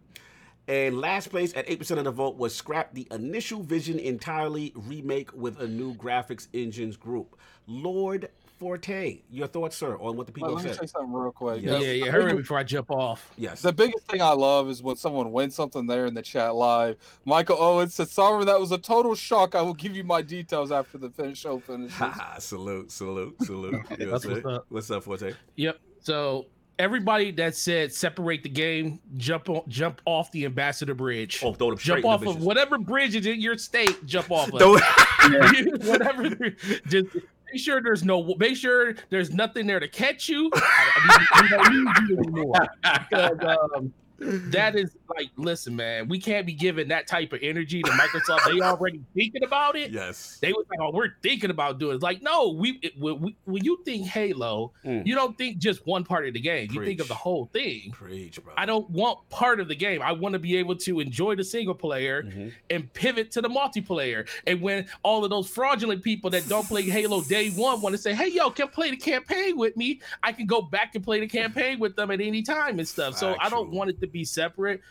[0.69, 5.33] And last place at 8% of the vote was scrap the initial vision entirely, remake
[5.33, 7.37] with a new graphics engines group.
[7.67, 8.29] Lord
[8.61, 11.63] Forte, your thoughts, sir, on what the people Let me say something real quick.
[11.63, 11.79] Yeah.
[11.79, 12.11] Yeah, yeah.
[12.11, 13.31] Hurry before I jump off.
[13.35, 13.63] Yes.
[13.63, 16.95] The biggest thing I love is when someone wins something there in the chat live.
[17.25, 19.55] Michael Owens said, "Sorry, that was a total shock.
[19.55, 21.99] I will give you my details after the finish show finishes."
[22.37, 23.81] Salute, salute, salute.
[23.97, 24.43] You know That's what I'm saying?
[24.43, 24.65] what's up.
[24.69, 25.33] What's up, Forte?
[25.55, 25.79] Yep.
[26.01, 26.45] So
[26.81, 31.41] everybody that said separate the game, jump on, jump off the Ambassador Bridge.
[31.43, 34.05] Oh, throw them straight jump off the of whatever bridge is in your state.
[34.05, 34.59] Jump off of.
[34.59, 34.77] Throw-
[35.89, 36.29] whatever.
[36.87, 37.17] Just
[37.51, 38.35] make sure there's no.
[38.37, 40.51] Make sure there's nothing there to catch you.
[41.41, 42.67] we don't need you anymore.
[42.83, 43.37] Because,
[43.75, 47.91] um, that is like, listen, man, we can't be giving that type of energy to
[47.91, 48.45] Microsoft.
[48.51, 49.91] They already thinking about it.
[49.91, 50.37] yes.
[50.41, 52.01] They was like, "Oh, we're thinking about doing." it.
[52.01, 55.05] Like, no, we, it, when, we when you think Halo, Mm.
[55.05, 56.69] you don't think just one part of the game.
[56.71, 57.91] You think of the whole thing.
[57.91, 58.53] Preach, bro.
[58.57, 60.01] I don't want part of the game.
[60.01, 62.51] I want to be able to enjoy the single player Mhm.
[62.69, 64.27] and pivot to the multiplayer.
[64.47, 68.01] And when all of those fraudulent people that don't play Halo day one want to
[68.01, 71.19] say, "Hey, yo, can play the campaign with me?" I can go back and play
[71.19, 73.17] the campaign with them at any time and stuff.
[73.17, 74.81] So I don't want it to be separate.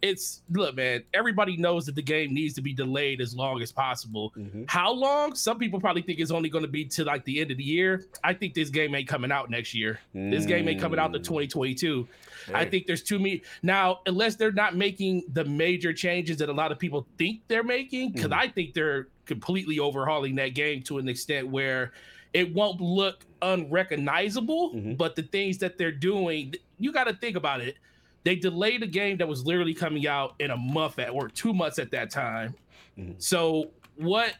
[0.00, 1.02] It's look, man.
[1.12, 4.32] Everybody knows that the game needs to be delayed as long as possible.
[4.36, 4.64] Mhm.
[4.70, 5.34] How long?
[5.34, 7.64] Some people probably think it's only going to be to like the end of the
[7.64, 8.06] year.
[8.22, 9.98] I think this game ain't coming out next year.
[10.14, 11.24] This game ain't coming out to Mm.
[11.24, 12.06] 2022.
[12.54, 16.52] I think there's too many now, unless they're not making the major changes that a
[16.52, 18.38] lot of people think they're making, because Mhm.
[18.38, 21.92] I think they're completely overhauling that game to an extent where
[22.32, 24.74] it won't look unrecognizable.
[24.74, 24.96] Mhm.
[24.96, 27.76] But the things that they're doing, you got to think about it.
[28.24, 31.54] They delayed a game that was literally coming out in a month at or two
[31.54, 32.54] months at that time.
[32.98, 33.14] Mhm.
[33.22, 34.34] So what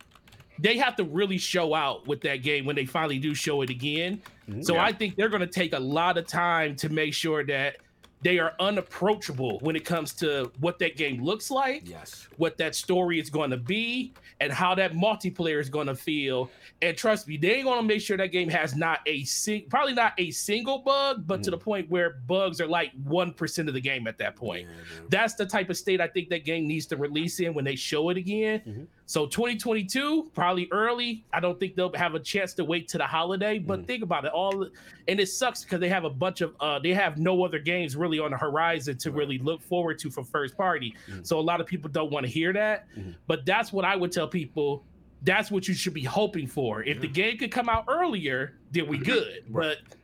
[0.59, 3.71] they have to really show out with that game when they finally do show it
[3.71, 4.21] again.
[4.51, 4.65] Mhm.
[4.65, 4.85] So Yeah.
[4.85, 7.77] I think they're going to take a lot of time to make sure that
[8.23, 12.27] they are unapproachable when it comes to what that game looks like, Yes.
[12.37, 16.51] what that story is going to be, and how that multiplayer is going to feel.
[16.83, 19.95] And trust me, they're going to make sure that game has not a sing, probably
[19.95, 21.53] not a single bug, but to Mhm.
[21.53, 24.67] the point where bugs are like one percent of the game at that point.
[24.69, 25.01] Yeah.
[25.11, 27.77] That's the type of state I think that game needs to release in when they
[27.77, 28.63] show it again.
[28.67, 28.87] Mhm.
[29.09, 31.25] So 2022, probably early.
[31.33, 33.59] I don't think they'll have a chance to wait to the holiday.
[33.59, 33.87] But Mhm.
[33.87, 34.67] think about it, all
[35.09, 37.97] and it sucks because they have a bunch of uh they have no other games
[37.97, 40.95] really on the horizon to really look forward to for first party.
[41.09, 41.27] Mhm.
[41.27, 42.87] So a lot of people don't want to hear that.
[42.99, 43.15] Mhm.
[43.27, 44.85] But that's what I would tell people.
[45.23, 46.83] That's what you should be hoping for.
[46.83, 49.43] If the game could come out earlier, then we good.
[49.49, 49.79] Right.
[49.87, 49.97] But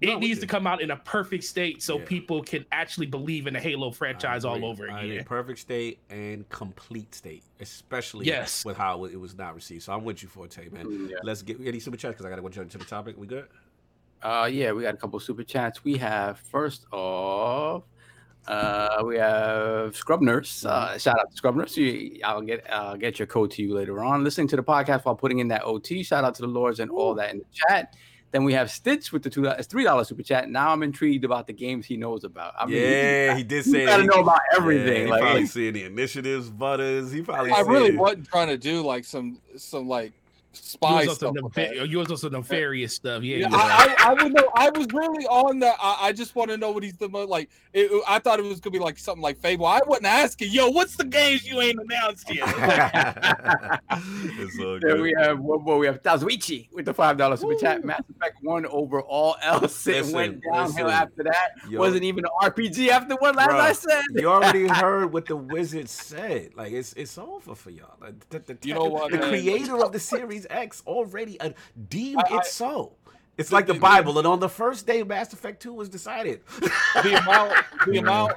[0.00, 2.04] it needs with to come out in a perfect state so Yeah.
[2.06, 5.12] people can actually believe in the Halo franchise all over I agree.
[5.16, 5.24] again.
[5.24, 8.64] Perfect state and complete state, especially Yes.
[8.64, 9.82] with how it was not received.
[9.84, 10.86] So I'm with you, Forte, man.
[10.86, 11.16] Mm, yeah.
[11.22, 13.16] Let's get any super chats because I got to go jump to the topic.
[13.18, 13.46] We good?
[14.22, 15.84] Uh, yeah, we got a couple super chats.
[15.84, 17.82] We have first off,
[18.46, 20.64] uh, we have Scrub Nurse.
[20.64, 21.76] Uh, shout out to Scrub Nurse.
[21.76, 24.24] You, I'll get uh, get your code to you later on.
[24.24, 26.02] Listening to the podcast while putting in that OT.
[26.02, 27.96] Shout out to the Lords and all that in the chat.
[28.34, 30.50] Then we have Stitch with the two uh, three dollar super chat.
[30.50, 32.52] Now I'm intrigued about the games he knows about.
[32.58, 35.04] I mean, yeah, he did you say gotta he- know about Yeah, everything.
[35.06, 37.12] he like, probably like, seeing the initiatives, butters.
[37.12, 37.52] He probably.
[37.52, 40.12] I really seen- wasn't trying to do like some some like
[40.54, 41.34] spy yours also, stuff.
[41.42, 41.88] with nefa- that.
[41.88, 43.22] yours also nefarious stuff.
[43.22, 43.56] Yeah, Yeah, yeah.
[43.56, 44.50] I, I, I would know.
[44.54, 45.76] I was really on that.
[45.80, 47.50] I, I just want to know what he's the most like.
[47.72, 49.66] It, I thought it was gonna be like something like Fable.
[49.66, 52.44] I wasn't asking, yo, what's the games you ain't announced yet?
[53.90, 55.78] it's all Then we have one more.
[55.78, 57.84] We have Tazuichi with the five dollar super chat.
[57.84, 59.86] Mass Effect one over all else.
[59.86, 61.02] It Listen, went downhill listen.
[61.02, 61.50] after that.
[61.68, 63.34] Yo, Wasn't even an RPG after one.
[63.34, 64.02] Last Bruh, I said.
[64.14, 66.50] you already heard what the wizard said.
[66.54, 67.96] Like it's it's over for y'all.
[68.00, 69.28] Like, the, the, You know what, The man?
[69.30, 71.50] creator of the Series X already uh,
[71.88, 72.92] deemed I- I- it so.
[73.36, 76.40] It's like the the- Bible, and on the first day, Mass Effect Two was decided.
[76.60, 77.52] the amount,
[77.84, 78.32] the amount,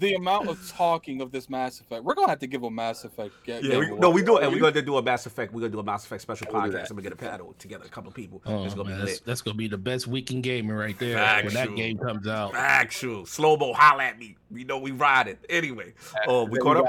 [0.00, 2.02] the amount of talking of this Mass Effect.
[2.02, 3.32] We're gonna have to give a Mass Effect.
[3.46, 5.52] Ga- Yeah, we, no, we do it, and we're going to do a Mass Effect.
[5.52, 6.90] We're going to do a Mass Effect special We'll podcast.
[6.90, 8.42] I'm gonna get a panel together, a couple of people.
[8.44, 10.98] Oh, it's going to man, be that's, that's gonna be the best weekend gaming right
[10.98, 12.52] there when that game comes out.
[12.56, 14.34] Actual slow mo, holla at me.
[14.50, 15.94] We know we ride it anyway.
[16.26, 16.86] Oh, we caught up.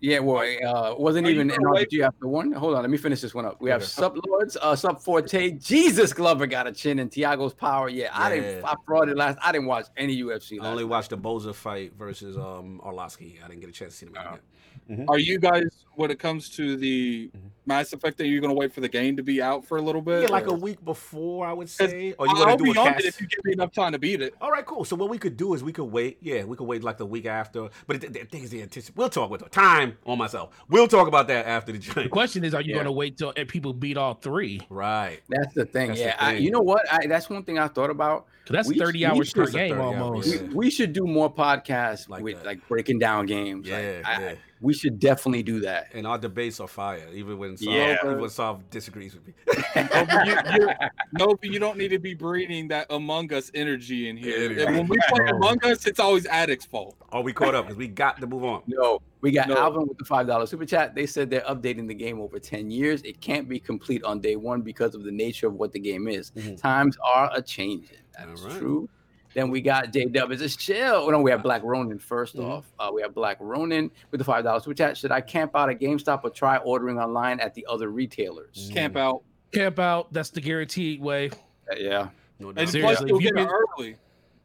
[0.00, 2.52] Got- yeah, well, uh, wasn't Are even an gonna wait- RPG after one.
[2.52, 3.60] Hold on, let me finish this one up.
[3.60, 3.88] We have Okay.
[3.88, 7.88] Sub Lords, uh, Sub Forte, Jesus Glover got a chin, and Tiago's Power.
[7.88, 8.64] Yeah, I didn't.
[8.64, 9.38] I brought it last.
[9.42, 10.58] I didn't watch any UFC.
[10.58, 10.90] I Last only night.
[10.90, 13.42] watched the Boza fight versus um Arlovsky.
[13.44, 14.30] I didn't get a chance to see them Oh.
[14.32, 15.04] yet.
[15.08, 17.40] Are you guys, when it comes to the Mhm.
[17.68, 20.00] Mass Effect, that you're gonna wait for the game to be out for a little
[20.00, 20.22] bit?
[20.22, 22.14] Yeah, like a week before, I would say.
[22.16, 23.04] Or you I'll want to do be a on cast?
[23.04, 24.34] it if you give me enough time to beat it.
[24.40, 24.84] All right, cool.
[24.84, 26.18] So what we could do is we could wait.
[26.20, 27.68] Yeah, we could wait like the week after.
[27.88, 28.94] But the, the thing is, the anticipation.
[28.96, 30.50] We'll talk with time on myself.
[30.68, 32.78] We'll talk about that after the The question is, are you Yeah.
[32.78, 34.60] gonna wait till people beat all three?
[34.70, 35.20] Right.
[35.28, 35.88] That's the thing.
[35.88, 36.82] That's the yeah, I, you know what?
[36.92, 38.26] I, that's one thing I thought about.
[38.48, 40.28] That's We- thirty hours per game 30 hours, almost.
[40.32, 40.42] yeah.
[40.42, 42.46] We, we should do more podcasts Like with that.
[42.46, 43.68] like breaking down games.
[43.68, 44.34] Like, Yeah, I- yeah.
[44.60, 45.85] we should definitely do that.
[45.94, 47.96] And our debates are fire, even when Sav, Yeah.
[48.04, 49.34] even when Sav disagrees with me.
[49.76, 50.68] No, but you, you,
[51.12, 54.36] no, but you don't need to be breeding that Among Us energy in here.
[54.44, 54.62] Energy.
[54.62, 56.96] And when we play Among Us, it's always Addict's fault.
[57.12, 57.66] Are we caught up?
[57.66, 58.62] Because we got to move on.
[58.66, 59.56] No, we got No.
[59.56, 60.94] Alvin with the five dollar super chat.
[60.94, 63.02] They said they're updating the game over ten years.
[63.02, 66.08] It can't be complete on day one because of the nature of what the game
[66.08, 66.30] is.
[66.32, 66.60] Mhm.
[66.60, 67.96] Times are a changing.
[68.18, 68.58] That's All right.
[68.58, 68.88] true.
[69.36, 70.32] Then we got J Dub.
[70.32, 70.94] It's a chill.
[70.94, 72.44] Oh, no, we have Black Ronin 1st Mhm.
[72.50, 72.64] off.
[72.78, 74.96] Uh, we have Black Ronin with the five dollars super chat.
[74.96, 78.70] Should I camp out at GameStop or try ordering online at the other retailers?
[78.72, 79.22] Camp out.
[79.52, 80.10] Camp out.
[80.10, 81.28] That's the guaranteed way.
[81.70, 82.08] Uh, yeah.
[82.40, 82.68] No And doubt.
[82.70, 83.96] Seriously, plus, you'll get it can-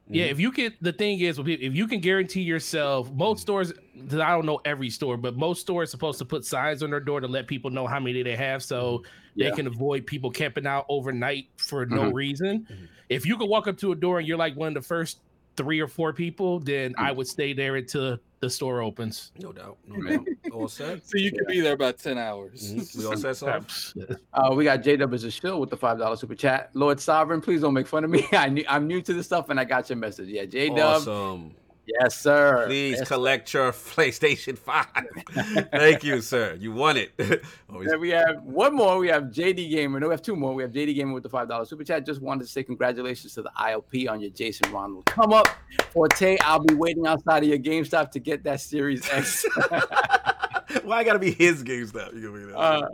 [0.09, 0.19] early.
[0.19, 0.31] Yeah, Mm-hmm.
[0.31, 3.71] if you can, the thing is, if you can guarantee yourself, most stores,
[4.11, 7.19] I don't know every store, but most stores supposed to put signs on their door
[7.21, 9.03] to let people know how many they have, so
[9.35, 9.49] Yeah.
[9.49, 12.13] they can avoid people camping out overnight for no Mhm.
[12.13, 12.67] reason.
[12.69, 12.87] Mhm.
[13.09, 15.19] If you can walk up to a door and you're like one of the first
[15.57, 19.31] three or four people, then I would stay there until the store opens.
[19.39, 19.77] No doubt.
[19.87, 20.27] No doubt.
[20.51, 21.05] All set.
[21.07, 22.73] So you can be there about 10 hours.
[22.73, 22.97] Mhm.
[22.97, 23.67] We all set, Sav?
[24.33, 26.71] Uh, we got J Dub as a shill with the five dollar super chat.
[26.73, 28.25] Lord Sovereign, please don't make fun of me.
[28.33, 30.29] I knew, I'm new to this stuff and I got your message.
[30.29, 30.79] Yeah, J Dub.
[30.79, 31.55] Awesome.
[31.99, 32.65] Yes, sir.
[32.67, 34.85] Please Yes, collect your PlayStation 5.
[35.71, 36.55] Thank you, sir.
[36.59, 37.11] You won it.
[37.71, 38.97] Always- we have one more.
[38.97, 39.99] We have JD Gamer.
[39.99, 40.53] No, we have two more.
[40.53, 42.05] We have JD Gamer with the five dollar super chat.
[42.05, 45.47] Just wanted to say congratulations to the ILP on your Jason Ronald come up.
[45.91, 49.45] Forte, I'll be waiting outside of your GameStop to get that Series X.
[50.83, 52.13] Why I gotta be his GameStop?
[52.13, 52.87] You gonna be Uh,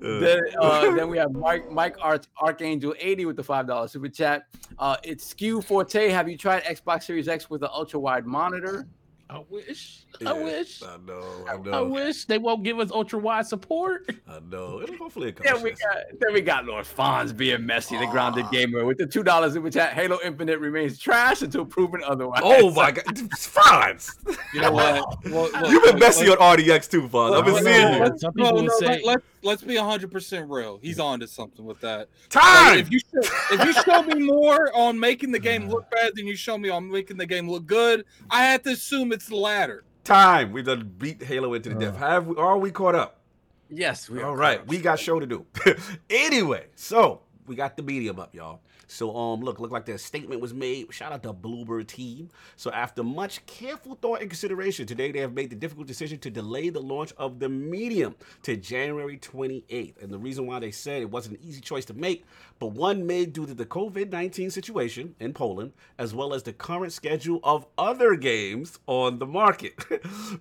[0.00, 4.08] then, uh, then we have Mike Mike Arch, Archangel eighty with the five dollar super
[4.08, 4.44] chat.
[4.78, 6.08] Uh, it's Skew Forte.
[6.08, 8.86] Have you tried Xbox Series X with an ultra wide monitor?
[9.28, 10.04] I wish.
[10.20, 10.82] Yeah, I wish.
[10.82, 11.44] I know.
[11.48, 14.10] I I wish they won't give us ultra wide support.
[14.28, 14.82] I know.
[14.82, 15.36] It'll hopefully it.
[15.42, 18.50] Then we got then we got Lord Fonz being messy, the grounded ah.
[18.50, 19.92] gamer with the two dollars super chat.
[19.94, 22.42] Halo Infinite remains trash until proven otherwise.
[22.44, 24.10] Oh my god, Fonz!
[24.54, 25.04] You know what?
[25.30, 27.38] Well, look, You've been look, messy look, on RDX too, Fonz.
[27.38, 28.00] I've been look, seeing no, you.
[28.00, 30.78] let's- Some no, people no, say- let, let's let's be hundred percent real.
[30.82, 31.98] He's on to something with that.
[31.98, 32.78] Like, Time.
[32.78, 35.72] if you show, if you show me more on making the game uh-huh.
[35.72, 38.70] look bad than you show me on making the game look good, I have to
[38.70, 39.84] assume it's the latter.
[40.10, 40.50] Time.
[40.50, 41.96] We've done beat Halo into the death.
[41.96, 43.20] Have we, are we caught up?
[43.68, 44.68] Yes, we All are right, correct.
[44.68, 45.46] we got show to do.
[46.10, 48.60] anyway, so we got the medium up, y'all.
[48.90, 50.92] So um, look, look like the statement was made.
[50.92, 52.28] Shout out to Bloober Team.
[52.56, 56.30] So after much careful thought and consideration, today they have made the difficult decision to
[56.30, 60.02] delay the launch of the medium to January 28th.
[60.02, 62.24] And the reason why they said it wasn't an easy choice to make,
[62.58, 66.92] but one made due to the COVID-19 situation in Poland, as well as the current
[66.92, 69.76] schedule of other games on the market.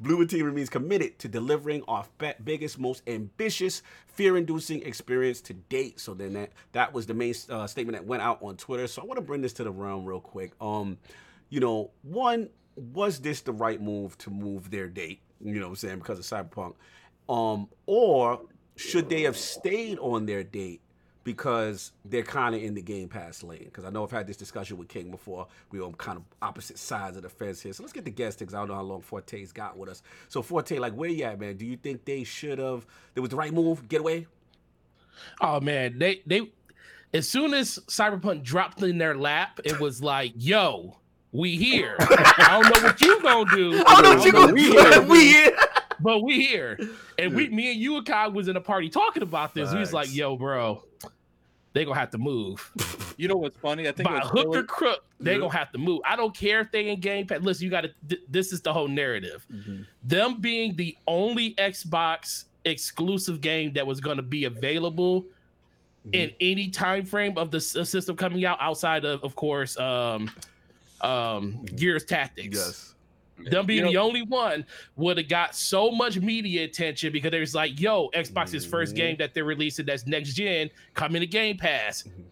[0.01, 2.05] Bloober Team remains committed to delivering our
[2.43, 3.83] biggest, most ambitious,
[4.19, 5.97] fear-inducing experience to date.
[5.97, 8.85] So then that that was the main uh, statement that went out on Twitter.
[8.85, 10.51] So I want to bring this to the realm real quick.
[10.59, 10.97] Um,
[11.47, 15.21] you know, one was this the right move to move their date?
[15.39, 16.73] You know what I'm saying because of Cyberpunk,
[17.29, 18.41] um, or
[18.75, 20.81] should they have stayed on their date?
[21.23, 23.65] Because they're kind of in the Game Pass lane.
[23.65, 25.47] Because I know I've had this discussion with King before.
[25.71, 27.73] We're on kind of opposite sides of the fence here.
[27.73, 30.01] So let's get the guests because I don't know how long Forte's got with us.
[30.27, 31.57] So Forte, like, where you at, man?
[31.57, 32.85] Do you think they should have?
[33.15, 33.87] It was the right move.
[33.87, 34.27] Get away.
[35.41, 36.49] Oh man, they they
[37.13, 40.97] as soon as Cyberpunk dropped in their lap, it was like, yo,
[41.31, 41.95] we here.
[41.99, 43.83] I don't know what you gonna do.
[43.85, 45.09] I don't know what you gonna do.
[45.09, 45.57] We here.
[46.03, 46.79] But we here.
[47.17, 49.71] And we me and you and Kai was in a party talking about this.
[49.73, 50.83] We was like, yo, bro,
[51.73, 52.71] they gonna have to move.
[53.17, 53.87] You know what's funny?
[53.87, 55.39] I think By hook really- or crook, they Yeah.
[55.39, 56.01] gonna have to move.
[56.05, 57.41] I don't care if they in Game Pass.
[57.41, 59.45] Listen, you gotta th- this is the whole narrative.
[60.03, 65.25] Them being the only Xbox exclusive game that was gonna be available
[66.13, 70.29] in any time frame of the s- system coming out outside of of course um
[71.01, 72.57] um Gears Tactics.
[72.57, 72.95] Yes.
[73.45, 77.79] Them being the only one would have got so much media attention because there's like,
[77.79, 78.97] yo, Xbox's first Mhm.
[78.97, 82.03] game that they're releasing that's next gen coming to Game Pass.
[82.03, 82.23] Mhm.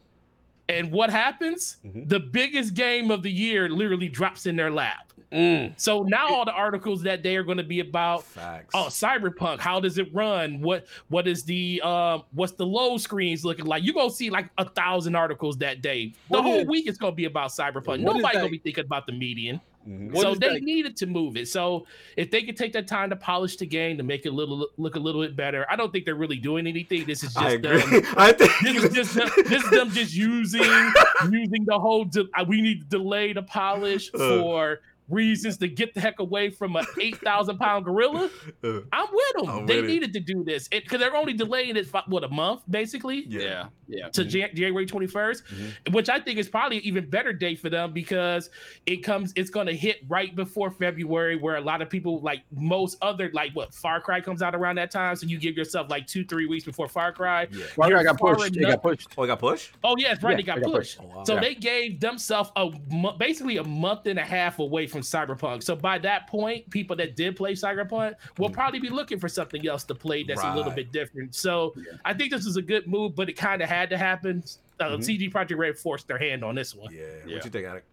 [0.70, 1.78] And what happens?
[1.86, 2.10] Mhm.
[2.10, 5.14] The biggest game of the year literally drops in their lap.
[5.32, 5.74] Mm.
[5.78, 8.72] So now all the articles that day are going to be about Facts.
[8.74, 13.44] oh cyberpunk how does it run what what is the um what's the low screens
[13.44, 16.68] looking like you gonna see like a thousand articles that day the What whole is-
[16.68, 19.60] week is gonna be about cyberpunk What is nobody gonna be thinking about the Medium
[19.88, 20.18] Mhm.
[20.20, 21.86] So they that- needed to move it so
[22.18, 24.68] if they could take that time to polish the game to make it a little
[24.78, 27.56] look a little bit better i don't think they're really doing anything this is I
[27.58, 28.02] just agree.
[28.02, 30.62] them I think this is just them, this is them just using
[31.32, 34.18] using the whole de- uh, we need to delay the polish Uh.
[34.42, 38.30] for reasons to get the heck away from an 8,000 pound gorilla.
[38.64, 39.50] Uh, I'm with them.
[39.50, 39.88] I'm they with it.
[39.88, 43.68] needed to do this because they're only delaying it for what a month basically yeah.
[43.88, 44.10] yeah.
[44.10, 47.94] to Jan- January 21st, which I think is probably an even better date for them
[47.94, 48.50] because
[48.86, 52.44] it comes, it's going to hit right before February, where a lot of people, like
[52.52, 55.16] most other, like what Far Cry comes out around that time.
[55.16, 57.48] So you give yourself like two, three weeks before Far Cry.
[57.52, 57.66] Yeah.
[57.78, 58.54] Well, You're I got far pushed.
[58.54, 59.10] They enough- got pushed.
[59.18, 59.72] Oh, it got pushed.
[59.84, 60.32] Oh, yeah, it's right.
[60.32, 60.98] Yeah, they got they got pushed.
[60.98, 61.10] pushed.
[61.14, 61.24] Oh, wow.
[61.24, 61.40] So Yeah.
[61.42, 62.70] they gave themselves a
[63.18, 65.64] basically a month and a half away from Cyberpunk.
[65.64, 69.68] So by that point, people that did play Cyberpunk will probably be looking for something
[69.68, 71.36] else to play that's a little bit different.
[71.36, 71.98] So Yeah.
[72.06, 74.44] I think this is a good move, but it kind of had to happen.
[74.80, 75.04] Uh, Mhm.
[75.04, 76.94] CD Projekt Red forced their hand on this one.
[76.94, 77.02] Yeah.
[77.26, 77.36] Yeah.
[77.36, 77.84] What you think, Alec?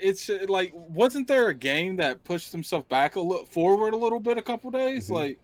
[0.00, 3.96] it's uh, like wasn't there a game that pushed himself back a little forward a
[3.96, 5.14] little bit a couple days Mhm.
[5.14, 5.38] like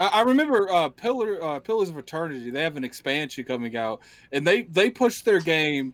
[0.00, 4.00] I, I remember uh pillar uh pillars of eternity they have an expansion coming out
[4.32, 5.92] and they they pushed their game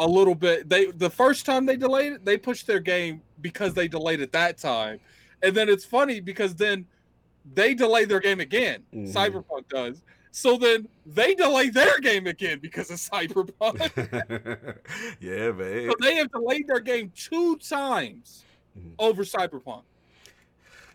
[0.00, 3.72] a little bit they the first time they delayed it they pushed their game because
[3.74, 4.98] they delayed it that time
[5.42, 6.84] and then it's funny because then
[7.54, 9.12] they delay their game again Mhm.
[9.12, 10.02] cyberpunk does
[10.32, 13.78] so then they delay their game again because of cyberpunk
[15.20, 15.90] yeah, man.
[15.90, 18.44] so they have delayed their game two times
[18.78, 18.94] Mhm.
[19.00, 19.82] over Cyberpunk.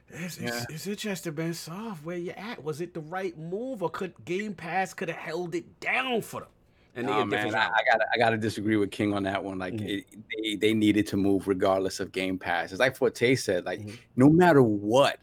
[0.07, 0.47] It's, Yeah.
[0.63, 1.53] it's, it's interesting, man.
[1.53, 2.63] Soft, where you at?
[2.63, 6.39] Was it the right move, or could Game Pass could have held it down for
[6.41, 6.49] them?
[6.97, 7.67] And Nah, man, I.
[7.67, 9.59] I gotta, I gotta disagree with King on that one.
[9.59, 9.99] Like, Mhm.
[9.99, 10.05] it,
[10.41, 12.71] they, they needed to move regardless of Game Pass.
[12.71, 13.97] It's like Forte said, like, Mhm.
[14.15, 15.19] no matter what,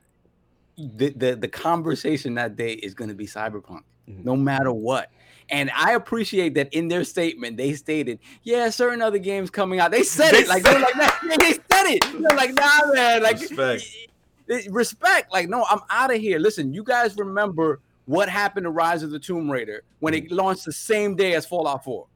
[0.76, 4.24] the, the the conversation that day is going to be Cyberpunk, Mhm.
[4.24, 5.10] no matter what.
[5.50, 9.90] And I appreciate that in their statement they stated, yeah, certain other games coming out.
[9.90, 12.02] They said They it like they're said- like, nah, they said it.
[12.12, 13.84] They're like, nah, man, like Respect.
[14.70, 15.32] respect.
[15.32, 16.38] Like, no, I'm out of here.
[16.38, 20.64] Listen, you guys remember what happened to Rise of the Tomb Raider when it launched
[20.64, 22.06] the same day as Fallout 4?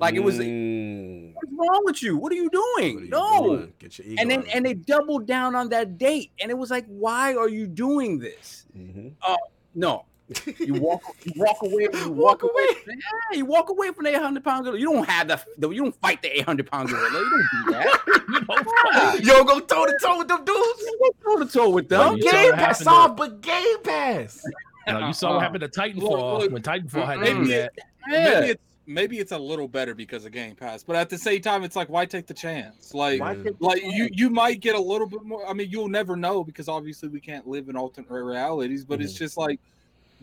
[0.00, 1.34] Like it was Mm.
[1.34, 2.16] what's wrong with you?
[2.16, 2.98] What are you doing?
[2.98, 3.42] Are you no.
[3.42, 3.72] doing?
[3.78, 6.32] Get your ego And then out and they doubled down on that date.
[6.40, 8.66] And it was like, why are you doing this?
[8.76, 9.12] Mhm.
[9.74, 10.04] No.
[10.58, 12.52] You walk you walk away you Walk walk, away.
[12.64, 12.76] away.
[12.88, 14.78] Yeah, you walk away from the 800 pound gorilla.
[14.80, 17.18] You don't have the, the you don't fight the 800 pound gorilla.
[17.20, 19.14] You don't do that.
[19.22, 19.36] You Yeah.
[19.36, 20.80] Yo, go toe to toe with them dudes.
[20.80, 22.16] You don't to toe with them.
[22.16, 24.42] Game Pass off, but Game Pass.
[24.86, 25.34] You, know, you saw Uh-uh.
[25.34, 27.72] what happened to Titanfall Look, look, when Titanfall had maybe do that.
[28.08, 28.24] Yeah.
[28.40, 31.40] Maybe it's maybe it's a little better because of Game Pass, but at the same
[31.40, 32.92] time, it's like why take the chance?
[32.92, 33.94] Like Why like chance?
[33.94, 35.46] you you might get a little bit more.
[35.48, 38.84] I mean, you'll never know because obviously we can't live in alternate realities.
[38.84, 39.18] But it's Mhm.
[39.18, 39.60] just like.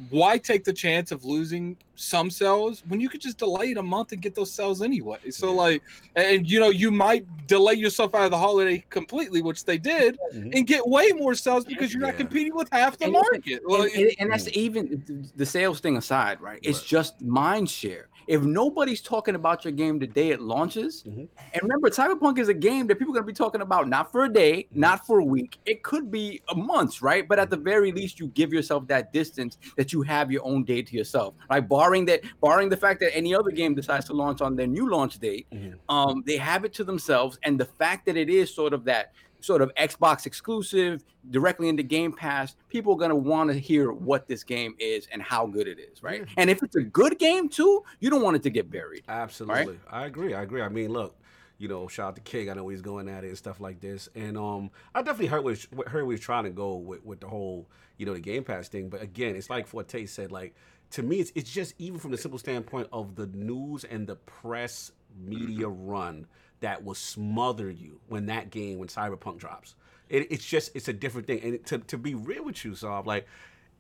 [0.10, 3.84] Why take the chance of losing some cells when you could just delay it a
[3.84, 5.20] month and get those cells anyway?
[5.30, 5.54] So Yeah.
[5.54, 5.84] like,
[6.16, 10.18] and you know, you might delay yourself out of the holiday completely, which they did,
[10.34, 10.56] Mhm.
[10.56, 13.62] and get way more cells because you're not competing with half the And- market.
[13.64, 16.60] And, Like, and- and that's even the sales thing aside, right?
[16.64, 16.88] It's Right.
[16.88, 18.08] just mind share.
[18.28, 21.28] If nobody's talking about your game the day it launches, Mhm.
[21.54, 24.12] and remember, Cyberpunk is a game that people are going to be talking about not
[24.12, 24.80] for a day, Mm-hmm.
[24.80, 25.58] not for a week.
[25.66, 27.28] It could be a month, right?
[27.28, 30.64] But at the very least, you give yourself that distance that you have your own
[30.64, 31.68] day to yourself, right?
[31.68, 34.90] Barring that, barring the fact that any other game decides to launch on their new
[34.90, 35.76] launch date, Mhm.
[35.90, 39.14] um, they have it to themselves, and the fact that it is sort of that
[39.42, 44.28] sort of Xbox exclusive directly into Game Pass, people are gonna want to hear what
[44.28, 46.22] this game is and how good it is, right?
[46.22, 46.34] Yeah.
[46.38, 49.04] And if it's a good game too, you don't want it to get buried.
[49.08, 49.80] Absolutely.
[49.90, 50.34] I agree.
[50.34, 50.62] I agree.
[50.62, 51.16] I mean, look,
[51.62, 52.50] you know, shout out to King.
[52.50, 54.10] I know he's going at it and stuff like this.
[54.16, 57.28] And um, I definitely heard what heard he was trying to go with, with the
[57.28, 58.90] whole, you know, the Game Pass thing.
[58.90, 60.56] But again, it's like Forte said, like
[60.92, 64.16] to me, it's it's just even from the simple standpoint of the news and the
[64.16, 64.92] press
[65.24, 66.26] media run
[66.62, 69.76] that will smother you when that game when Cyberpunk drops.
[70.10, 71.42] It, it's just it's a different thing.
[71.44, 73.28] And to to be real with you, Saab, like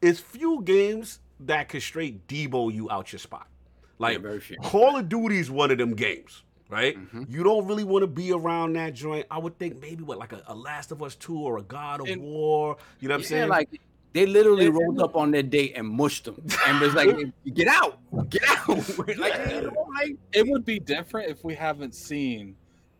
[0.01, 3.47] it's few games that could straight debo you out your spot.
[3.97, 4.57] Like very few.
[4.57, 6.97] Call of Duty is one of them games, right?
[6.97, 7.29] Mhm.
[7.29, 9.27] You don't really want to be around that joint.
[9.29, 12.01] I would think maybe what like a, a Last of Us Two or a God
[12.01, 12.77] of And- War.
[12.99, 13.49] You know what I'm Yeah, saying?
[13.49, 13.69] like
[14.13, 17.15] they literally And- rolled up on their date and mushed them, and was like,
[17.53, 17.99] "Get out,
[18.29, 18.67] get out!"
[19.17, 22.55] like, you know, like It would be different if we haven't seen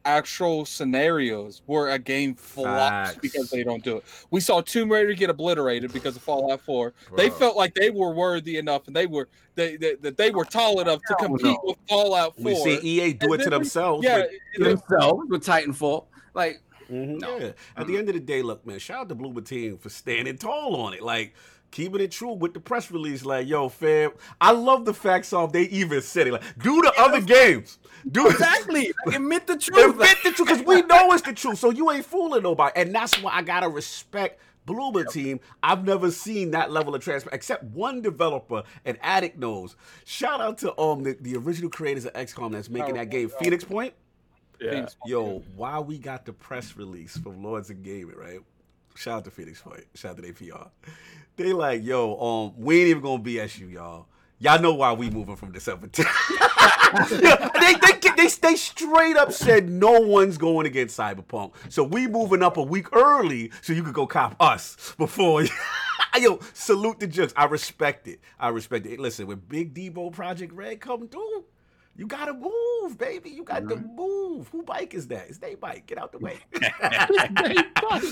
[0.06, 3.20] actual scenarios where a game flops Facts.
[3.22, 4.04] because they don't do it.
[4.32, 6.94] We saw Tomb Raider get obliterated because of Fallout 4.
[7.18, 10.46] They felt like they were worthy enough and they were they, they that they were
[10.46, 11.60] tall enough to compete no.
[11.64, 12.46] with Fallout 4.
[12.46, 14.04] we see EA do And it to themselves.
[14.04, 16.06] yeah, with- it- it- themselves with Titanfall.
[16.34, 17.38] Like, Mhm, No.
[17.38, 17.52] Yeah.
[17.78, 20.38] At the end of the day, look, man, shout out to Bloober Team for standing
[20.38, 21.02] tall on it.
[21.02, 21.34] Like,
[21.72, 23.26] keeping it true with the press release.
[23.26, 25.52] Like, yo, fam, I love the facts off.
[25.52, 26.34] They even said it.
[26.34, 27.80] Like, do the other games.
[28.10, 29.94] Do exactly, like, admit the truth.
[29.94, 31.60] Admit the truth, because we know it's the truth.
[31.60, 32.80] So you ain't fooling nobody.
[32.80, 35.40] And that's why I gotta respect Bloober Team.
[35.64, 39.76] I've never seen that level of transparency, except one developer, and Addict knows.
[40.06, 43.64] Shout out to um the, the original creators of XCOM that's making that game, Phoenix
[43.64, 43.94] Point.
[44.60, 44.88] Yeah.
[45.06, 48.40] Yo, why we got the press release from Lords of Gaming, right?
[48.96, 49.86] Shout out to Phoenix Point.
[49.96, 50.68] Shout out to their PR.
[51.36, 54.08] They like, yo, um, we ain't even gonna BS you, y'all.
[54.40, 56.08] Y'all know why we moving from December 10th.
[56.94, 61.54] Yeah, they, they, they, they straight up said no one's going against Cyberpunk.
[61.70, 65.46] So we moving up a week early so you could go cop us before.
[66.20, 67.34] Yo, salute the jokes.
[67.38, 68.20] I respect it.
[68.38, 69.00] I respect it.
[69.00, 71.46] Listen, when Big Debo Project Red come through,
[71.98, 73.30] you gotta move, baby.
[73.30, 74.48] You got to move.
[74.50, 75.28] Who bike is that?
[75.30, 75.86] It's they bike.
[75.88, 76.38] Get out the way.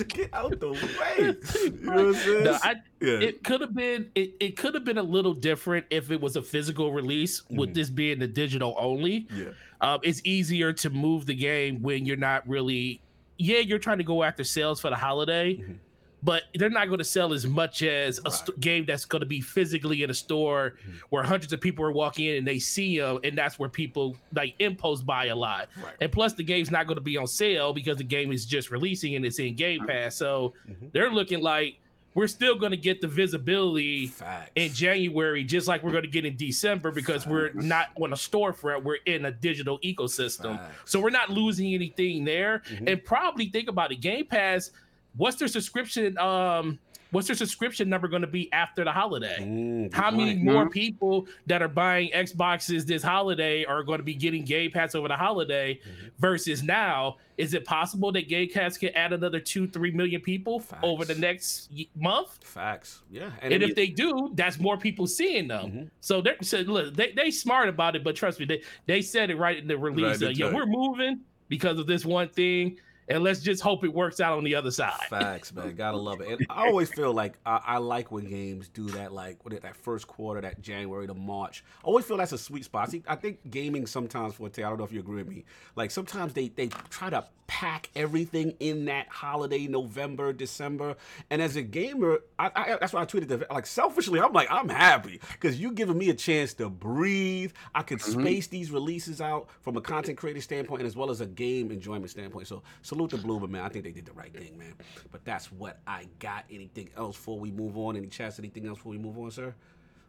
[0.08, 1.36] Get out the way.
[1.64, 2.44] You know what I'm saying?
[2.44, 3.20] No, I, yeah.
[3.20, 6.36] it could have been it, it could have been a little different if it was
[6.36, 7.74] a physical release with Mhm.
[7.76, 9.50] this being the digital only yeah.
[9.82, 13.02] um, it's easier to move the game when you're not really
[13.38, 15.78] yeah you're trying to go after sales for the holiday Mhm.
[16.22, 19.26] But they're not going to sell as much as a st- game that's going to
[19.26, 20.96] be physically in a store Mhm.
[21.10, 24.18] where hundreds of people are walking in and they see them and that's where people
[24.34, 25.94] like impulse buy a lot Right.
[26.02, 28.70] and plus the game's not going to be on sale because the game is just
[28.70, 30.92] releasing and it's in game pass so Mhm.
[30.92, 31.78] they're looking like
[32.16, 34.50] we're still going to get the visibility Facts.
[34.56, 38.16] in January, just like we're going to get in December, because we're not on a
[38.16, 40.58] storefront, we're in a digital ecosystem.
[40.58, 40.92] Facts.
[40.92, 42.64] So we're not losing anything there.
[42.68, 42.90] Mhm.
[42.92, 44.72] And probably think about it Game Pass,
[45.16, 46.18] what's their subscription?
[46.18, 46.80] Um,
[47.12, 49.38] what's their subscription number going to be after the holiday?
[49.40, 50.44] Mm, How many point.
[50.44, 54.94] more people that are buying Xboxes this holiday are going to be getting Game Pass
[54.96, 56.12] over the holiday Mhm.
[56.20, 57.18] versus now?
[57.38, 60.82] Is it possible that Game Pass can add another two, three million people Facts.
[60.84, 62.38] over the next month?
[62.44, 63.02] Facts.
[63.10, 63.32] Yeah.
[63.42, 65.72] And, it- if they do, that's more people seeing them.
[65.72, 65.90] Mhm.
[66.02, 69.30] So they're so look, they they smart about it, but trust me, they they said
[69.32, 70.22] it right in the release.
[70.22, 70.54] Right, uh, yeah, did.
[70.56, 72.78] we're moving because of this one thing,
[73.10, 75.00] and let's just hope it works out on the other side.
[75.10, 75.76] Facts, man.
[75.76, 76.30] Gotta love it.
[76.30, 79.58] And I always feel like I, I like when games do that, like what is
[79.58, 81.64] it, that first quarter, that January to March.
[81.84, 82.92] I always feel that's a sweet spot.
[82.92, 85.46] See, I think gaming sometimes for I don't know if you agree with me.
[85.76, 90.96] Like sometimes they they try to pack everything in that holiday, November, December.
[91.32, 93.52] And as a gamer, I, I that's why I tweeted that.
[93.52, 97.52] Like selfishly, I'm like I'm happy because you giving me a chance to breathe.
[97.74, 98.22] I could mm-hmm.
[98.22, 101.72] space these releases out from a content creator standpoint and as well as a game
[101.72, 102.48] enjoyment standpoint.
[102.48, 103.64] So, So salute to Bloober, man.
[103.64, 104.74] I think they did the right thing, man.
[105.12, 106.46] But that's what I got.
[106.52, 107.96] Anything else before we move on?
[107.96, 108.40] Any chats?
[108.40, 109.56] Anything else before we move on, sir?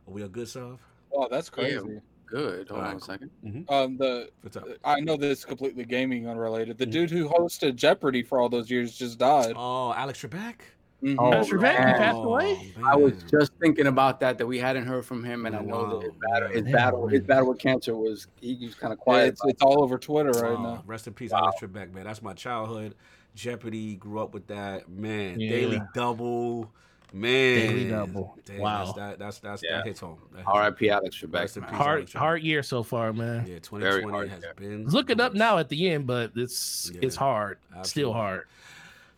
[0.07, 0.79] Are we a good sub?
[1.13, 1.63] Oh, that's Yeah.
[1.79, 2.01] crazy.
[2.27, 2.69] Good.
[2.69, 3.31] Hold on a second.
[3.69, 4.65] Um, the What's up?
[4.85, 6.79] I know this is completely gaming unrelated.
[6.79, 6.91] The Mhm.
[6.93, 9.55] dude who hosted Jeopardy for all those years just died.
[9.57, 10.61] Oh, Alex Trebek.
[11.03, 11.17] Mhm.
[11.19, 12.75] Oh, That's Trebek, he passed away?
[12.85, 15.99] I was just thinking about that that we hadn't heard from him, and I know
[15.99, 16.73] that his battle, his man.
[16.73, 19.29] battle, his battle with cancer was he was kind of Yeah, quiet.
[19.29, 20.75] it's, it's all over Twitter right Wow.
[20.75, 20.83] now.
[20.87, 22.05] Rest in peace, Alex Trebek, man.
[22.05, 22.95] That's my childhood.
[23.35, 24.89] Jeopardy, grew up with that.
[24.91, 25.51] Man, Yeah.
[25.51, 26.71] Daily Double.
[27.13, 27.57] Man.
[27.69, 28.37] Daily Double.
[28.45, 28.85] Damn, Wow.
[28.85, 29.79] That's, that, that's, that's, Yeah.
[29.79, 30.19] that hits home.
[30.33, 30.91] That hits R.I.P.
[30.91, 31.57] Alex Rest Trebek.
[31.57, 31.71] in man.
[31.71, 31.79] peace.
[31.79, 32.19] Hard Alex Trebek.
[32.19, 33.47] hard year so far, man.
[33.49, 34.53] Yeah, 2020 hard, has yeah.
[34.55, 34.83] been.
[34.85, 37.59] It's looking up now at the end, but it's it's hard.
[37.71, 37.89] absolutely.
[37.89, 38.43] Still hard.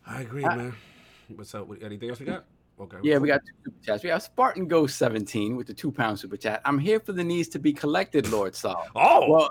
[0.07, 0.75] I agree, I- man.
[1.29, 1.69] What's up?
[1.83, 2.45] Anything else we got?
[2.81, 2.97] Okay.
[3.03, 4.03] Yeah, we got two super chats.
[4.03, 6.61] We have Spartan Ghost 17 with the two pound super chat.
[6.65, 8.87] I'm here for the needs to be collected, Lord Saul.
[8.97, 9.51] Oh, Well,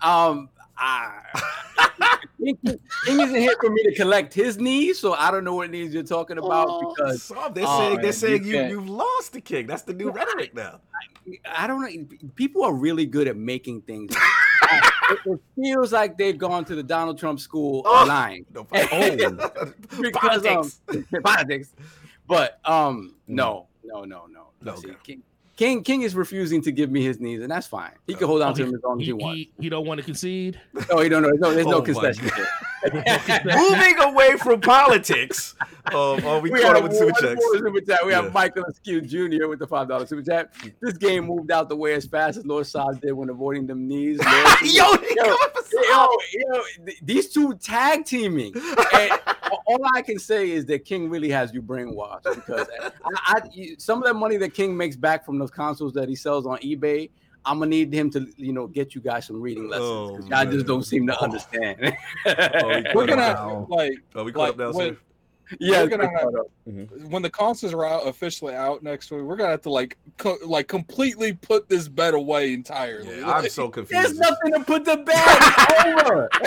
[0.00, 1.20] um, I,
[2.42, 2.58] King
[3.06, 6.02] isn't here for me to collect his needs, so I don't know what needs you're
[6.02, 9.66] talking about because So they're Oh, saying they're saying you you have lost the king.
[9.66, 10.80] That's the new rhetoric now.
[11.48, 12.30] I don't know.
[12.34, 14.14] People are really good at making things.
[15.12, 18.02] It, it feels like they've gone to the Donald Trump school Oh.
[18.02, 18.44] of lying.
[18.54, 20.80] No, Because, politics.
[20.88, 21.74] um, politics.
[22.26, 24.48] But um, no, no, no, no.
[24.62, 24.94] No, okay.
[25.02, 25.22] King,
[25.62, 27.92] King King is refusing to give me his knees, and that's fine.
[28.06, 29.36] He can hold on to Oh, them as long as He, he wants.
[29.38, 30.60] he, he don't want to concede.
[30.90, 31.30] No, he don't know.
[31.30, 32.28] No, there's no Oh my concession.
[32.36, 33.44] God.
[33.44, 35.54] Moving away from politics.
[35.86, 37.40] Um, oh, we, We caught up a with super checks.
[37.52, 38.04] super chat.
[38.04, 38.22] We Yeah.
[38.22, 39.46] have Michael Askew Jr.
[39.48, 40.52] with the five dollar super chat.
[40.80, 43.86] This game moved out the way as fast as Lord Saz did when avoiding them
[43.86, 44.18] knees.
[44.18, 45.36] Lord- Yo, he Yo,
[45.90, 46.62] yo, yo,
[47.02, 48.52] these two tag teaming.
[48.94, 49.12] And
[49.66, 52.66] all I can say is that King really has you brainwashed because
[53.04, 56.14] I, I, some of that money that King makes back from those consoles that he
[56.14, 57.10] sells on eBay,
[57.44, 59.88] I'm gonna need him to, you know, get you guys some reading lessons.
[59.88, 60.50] Oh, y'all man.
[60.52, 61.24] just don't seem to Oh.
[61.24, 61.78] understand.
[62.26, 64.96] Oh, he We're gonna like Oh, we caught like, up now, when-.
[65.60, 66.28] Yeah, gonna have
[66.68, 67.08] Mhm.
[67.10, 69.22] when the consoles are out officially out next week.
[69.22, 73.18] We're gonna have to like co- like completely put this bet away entirely.
[73.20, 74.04] Yeah, I'm so confused.
[74.04, 76.28] There's nothing to put the bed over.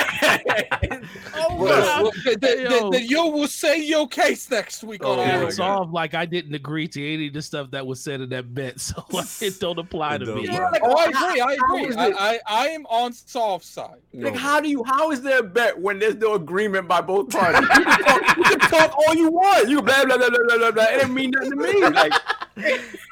[0.84, 1.08] It's
[1.38, 1.66] over.
[1.66, 3.00] well, well, then- then- Yo.
[3.00, 5.82] you will say your case next week Oh on my It's God.
[5.88, 8.54] off like I didn't agree to any of the stuff that was said in that
[8.54, 10.48] bet, so like, it don't apply It to don't me.
[10.48, 10.80] apply.
[10.84, 11.42] Oh, I agree.
[11.42, 11.96] I agree.
[11.96, 14.00] I, I, I am on soft side.
[14.14, 14.30] No.
[14.30, 14.84] Like, how do you?
[14.86, 17.68] How is there a bet when there's no agreement by both parties?
[17.76, 19.70] You can talk, you can talk all you want.
[19.70, 20.72] You blah blah blah blah blah blah.
[20.72, 20.84] blah.
[20.86, 21.82] It didn't mean nothing to me.
[21.82, 22.14] Like,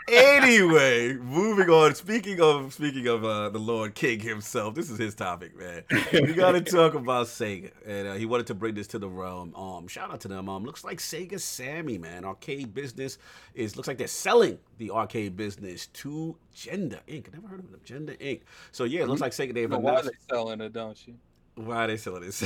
[0.10, 1.95] anyway, moving on.
[1.95, 5.84] Speaking of speaking of uh, the Lord King himself, this is his topic, man.
[6.14, 9.10] We got to talk about Sega, and uh, he wanted to bring this to the
[9.10, 9.53] realm.
[9.55, 10.49] Um, shout out to them.
[10.49, 13.18] Um, looks like Sega Sammy, man, arcade business
[13.53, 17.34] is looks like they're selling the arcade business to Genda Inc.
[17.34, 18.41] Never heard of them, Genda Inc.
[18.72, 20.11] So yeah, it looks like Sega they've But why are announced.
[20.30, 21.15] they selling it, don't you?
[21.55, 22.43] Why are they selling this?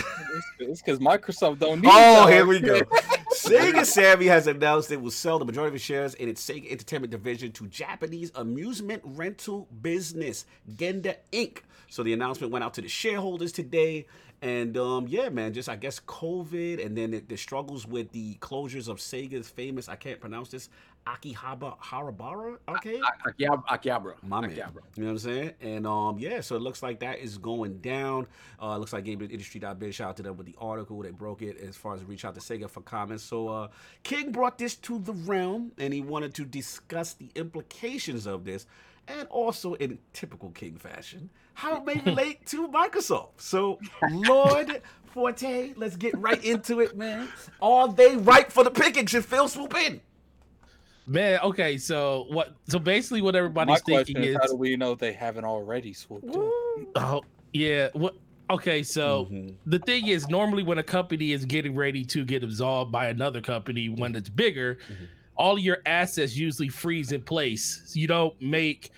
[0.59, 1.89] It's because Microsoft don't need.
[1.91, 2.81] Oh, here we go.
[3.31, 6.69] Sega Sammy has announced it will sell the majority of its shares in its Sega
[6.69, 11.59] Entertainment division to Japanese amusement rental business Genda Inc.
[11.89, 14.07] So the announcement went out to the shareholders today.
[14.41, 18.35] And um, yeah, man, just I guess COVID and then the, the struggles with the
[18.35, 20.69] closures of Sega's famous, I can't pronounce this,
[21.07, 23.01] Akihabara Harabara arcade.
[23.25, 23.63] Akihabara.
[23.65, 24.13] Akihabara.
[24.23, 24.51] My man.
[24.51, 24.81] Akihabara.
[24.95, 25.51] You know what I'm saying?
[25.61, 28.27] And um, yeah, so it looks like that is going down.
[28.61, 31.01] Uh, it looks like GameIndustry.biz, shout out to them with the article.
[31.01, 33.23] They broke it as far as reach out to Sega for comments.
[33.23, 33.67] So uh,
[34.03, 38.65] King brought this to the realm and he wanted to discuss the implications of this
[39.07, 43.29] and also in typical King fashion, how it may relate to Microsoft.
[43.37, 43.79] So,
[44.11, 47.29] Lord Forte, let's get right into it, man.
[47.61, 49.05] Are they ripe for the picking?
[49.05, 50.01] Should Phil swoop in?
[51.09, 52.55] Man, okay, so what?
[52.67, 55.93] So basically, what everybody's question thinking is, is, how do we know they haven't already
[55.93, 56.51] swooped in?
[56.95, 57.21] oh
[57.53, 58.15] yeah, what?
[58.49, 59.55] Okay, so Mhm.
[59.65, 63.41] the thing is, normally when a company is getting ready to get absorbed by another
[63.41, 65.05] company when it's bigger, Mm-hmm.
[65.37, 67.83] all your assets usually freeze in place.
[67.85, 68.91] So you don't make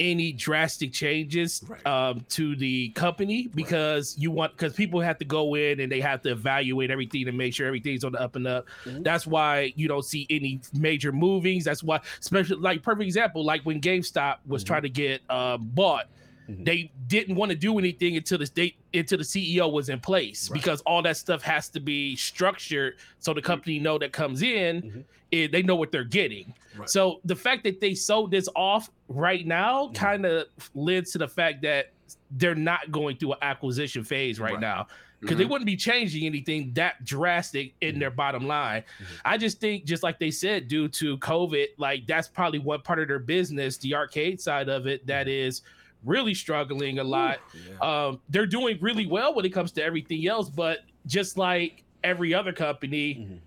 [0.00, 1.86] any drastic changes Right.
[1.86, 6.00] um, to the company because you want because people have to go in and they
[6.00, 8.66] have to evaluate everything and make sure everything's on the up and up.
[8.84, 9.04] Mhm.
[9.04, 11.64] That's why you don't see any major movings.
[11.64, 14.66] That's why, especially like perfect example, like when GameStop was Mhm.
[14.66, 16.06] trying to get um, bought
[16.48, 16.64] Mhm.
[16.64, 20.50] they didn't want to do anything until the state until the CEO was in place
[20.50, 20.60] Right.
[20.60, 24.82] because all that stuff has to be structured so the company know that comes in
[24.82, 25.04] Mhm.
[25.32, 26.52] eh, they know what they're getting.
[26.76, 26.88] Right.
[26.88, 29.94] So the fact that they sold this off right now Mhm.
[29.94, 31.92] kind of leads to the fact that
[32.30, 34.60] they're not going through an acquisition phase right, Right.
[34.60, 34.86] now
[35.20, 35.48] because they Mhm.
[35.50, 38.00] wouldn't be changing anything that drastic in Mhm.
[38.00, 38.84] their bottom line.
[39.24, 42.98] I just think, just like they said, due to COVID, like that's probably one part
[42.98, 45.62] of their business, the arcade side of it, that is
[46.04, 47.38] really struggling a lot.
[47.54, 48.06] Yeah.
[48.06, 52.34] Um, they're doing really well when it comes to everything else, but just like every
[52.34, 53.38] other company, Mhm.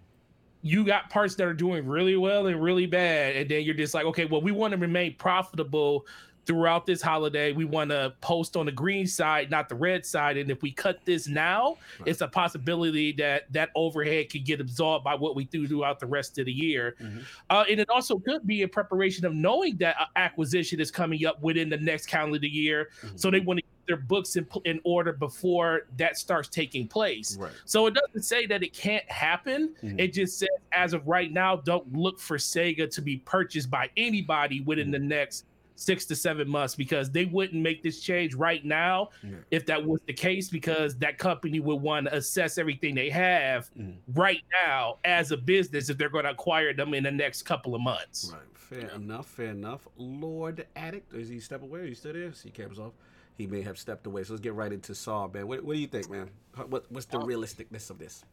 [0.64, 3.94] you got parts that are doing really well and really bad, and then you're just
[3.94, 6.06] like, okay, well, we want to remain profitable
[6.48, 7.52] throughout this holiday.
[7.52, 10.72] We want to post on the green side, not the red side, and if we
[10.72, 12.08] cut this now, Right.
[12.08, 16.06] it's a possibility that that overhead could get absorbed by what we do throughout the
[16.08, 16.96] rest of the year.
[17.02, 17.24] Mhm.
[17.50, 21.42] Uh, and it also could be in preparation of knowing that acquisition is coming up
[21.42, 25.12] within the next calendar year, so they want to get their books in, in order
[25.12, 27.36] before that starts taking place.
[27.38, 27.52] Right.
[27.66, 29.76] So it doesn't say that it can't happen.
[29.84, 30.00] Mhm.
[30.00, 33.90] It just says, as of right now, don't look for Sega to be purchased by
[33.98, 35.46] anybody within the next
[35.80, 39.36] six to seven months because they wouldn't make this change right now Yeah.
[39.52, 43.70] if that was the case because that company would want to assess everything they have
[43.76, 43.98] Mhm.
[44.16, 47.76] right now as a business if they're going to acquire them in the next couple
[47.76, 48.32] of months.
[48.34, 48.42] Right.
[48.58, 49.28] Fair enough.
[49.28, 49.88] Fair enough.
[49.98, 51.82] Lord Addict, is he step away?
[51.82, 52.34] Are you still there?
[52.34, 52.94] See cameras off.
[53.36, 54.24] He may have stepped away.
[54.24, 55.48] So let's get right into Saw, man.
[55.48, 56.32] What, what do you think, man?
[56.68, 58.26] What, what's the realisticness of this?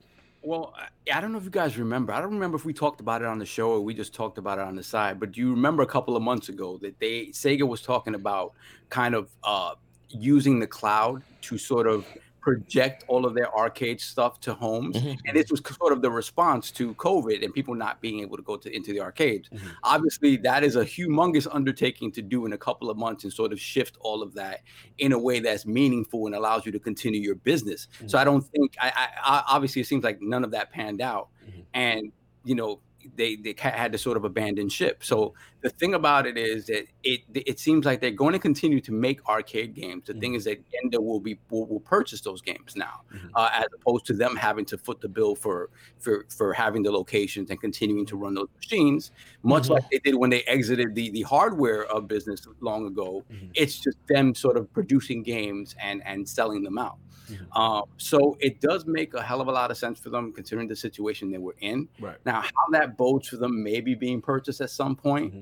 [0.44, 0.74] Well,
[1.10, 2.12] I- don't know if you guys remember.
[2.12, 4.36] I don't remember if we talked about it on the show or we just talked
[4.36, 5.18] about it on the side.
[5.18, 8.52] But do you remember a couple of months ago that they Sega was talking about
[8.90, 9.74] kind of uh,
[10.10, 12.06] using the cloud to sort of
[12.44, 15.18] project all of their arcade stuff to homes, Mhm.
[15.24, 18.42] and this was sort of the response to COVID and people not being able to
[18.42, 19.48] go to into the arcades.
[19.48, 19.60] Mhm.
[19.82, 23.50] Obviously, that is a humongous undertaking to do in a couple of months and sort
[23.54, 24.60] of shift all of that
[24.98, 27.88] in a way that's meaningful and allows you to continue your business.
[28.06, 31.00] So I don't think I, I, I obviously it seems like none of that panned
[31.00, 31.62] out, Mhm.
[31.72, 32.12] and
[32.44, 32.80] you know
[33.16, 35.02] they they had to sort of abandon ship.
[35.02, 35.32] So
[35.64, 38.92] the thing about it is that it it seems like they're going to continue to
[38.92, 40.04] make arcade games.
[40.06, 43.30] The thing is that Genda will be will, will purchase those games now, Mhm.
[43.34, 46.92] uh, as opposed to them having to foot the bill for for for having the
[46.92, 49.10] locations and continuing to run those machines,
[49.42, 49.70] much Mhm.
[49.70, 53.24] like they did when they exited the the hardware of business long ago.
[53.32, 53.50] Mhm.
[53.54, 56.98] It's just them sort of producing games and and selling them out.
[57.30, 57.46] Mhm.
[57.58, 60.68] Um, so it does make a hell of a lot of sense for them considering
[60.68, 61.88] the situation they were in.
[61.98, 62.18] Right.
[62.26, 65.32] Now, how that bodes for them maybe being purchased at some point.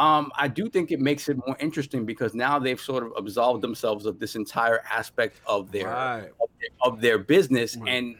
[0.00, 3.62] Um, I do think it makes it more interesting because now they've sort of absolved
[3.62, 6.30] themselves of this entire aspect of their Right.
[6.40, 7.94] of, their, of their business Right.
[7.94, 8.16] and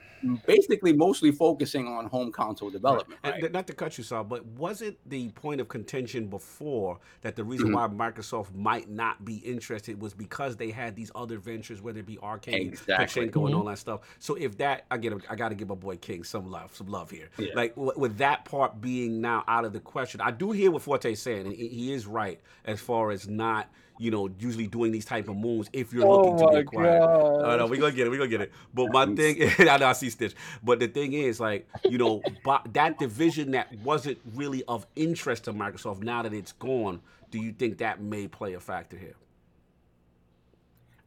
[0.46, 3.18] basically mostly focusing on home console development.
[3.22, 3.52] And Right.
[3.52, 7.44] not to cut you, Sal, but was it the point of contention before that the
[7.44, 7.74] reason Mhm.
[7.74, 12.06] why Microsoft might not be interested was because they had these other ventures, whether it
[12.06, 13.28] be arcade, Exactly.
[13.28, 14.00] Pachinko, and all that stuff.
[14.18, 16.88] So if that, I get, I got to give my boy King some love, some
[16.88, 17.28] love here.
[17.38, 17.52] Yeah.
[17.54, 20.82] Like w- with that part being now out of the question, I do hear what
[20.82, 24.92] Forte's saying, and he he is right as far as not, you know, usually doing
[24.92, 27.00] these type of moves if you're Oh looking to my get quiet.
[27.00, 27.10] god!
[27.44, 28.10] Oh, no, we gonna get it.
[28.10, 28.52] We gonna get it.
[28.72, 30.34] But my thing, I know I see Stitch.
[30.62, 35.44] But the thing is, like, you know, but that division that wasn't really of interest
[35.44, 36.02] to Microsoft.
[36.02, 37.00] Now that it's gone,
[37.30, 39.14] do you think that may play a factor here?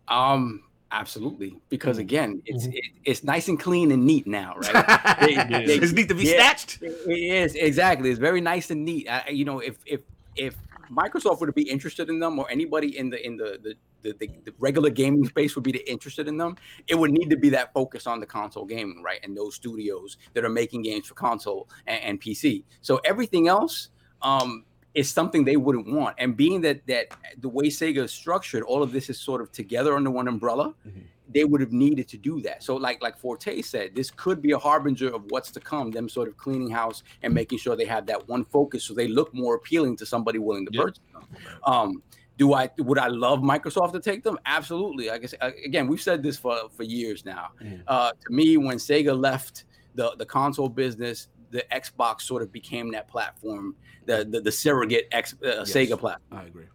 [0.07, 2.01] Um, absolutely, because Mhm.
[2.01, 2.73] again, it's Mhm.
[2.73, 4.73] it, it's nice and clean and neat now, right?
[5.21, 5.35] They-
[5.65, 6.33] they- it's neat to be yeah.
[6.35, 6.79] snatched.
[6.81, 8.09] It is exactly.
[8.09, 9.07] It's very nice and neat.
[9.09, 10.01] I, you know, if if
[10.35, 10.55] if
[10.91, 14.27] Microsoft would be interested in them, or anybody in the in the the, the, the,
[14.45, 16.57] the regular gaming space would be interested in them,
[16.87, 19.19] it would need to be that focus on the console gaming, right?
[19.23, 22.63] And those studios that are making games for console and, and PC.
[22.81, 23.89] So everything else,
[24.21, 26.15] um, is something they wouldn't want.
[26.17, 27.07] And being that that
[27.39, 30.73] the way Sega is structured, all of this is sort of together under one umbrella.
[30.87, 31.03] Mhm.
[31.33, 32.63] They would have needed to do that.
[32.63, 35.91] So, like like Forte said, this could be a harbinger of what's to come.
[35.91, 39.07] Them sort of cleaning house and making sure they have that one focus, so they
[39.07, 40.83] look more appealing to somebody willing to Yep.
[40.83, 41.23] purchase them.
[41.65, 42.03] Um,
[42.37, 44.37] do I would I love Microsoft to take them?
[44.45, 45.09] Absolutely.
[45.11, 45.33] I guess
[45.65, 47.49] again, we've said this for for years now.
[47.61, 47.83] Mhm.
[47.87, 52.91] Uh, to me, when Sega left the the console business, the Xbox sort of became
[52.91, 53.75] that platform,
[54.05, 55.71] the the, the surrogate X, uh, Yes.
[55.73, 56.39] Sega platform.
[56.41, 56.65] I agree.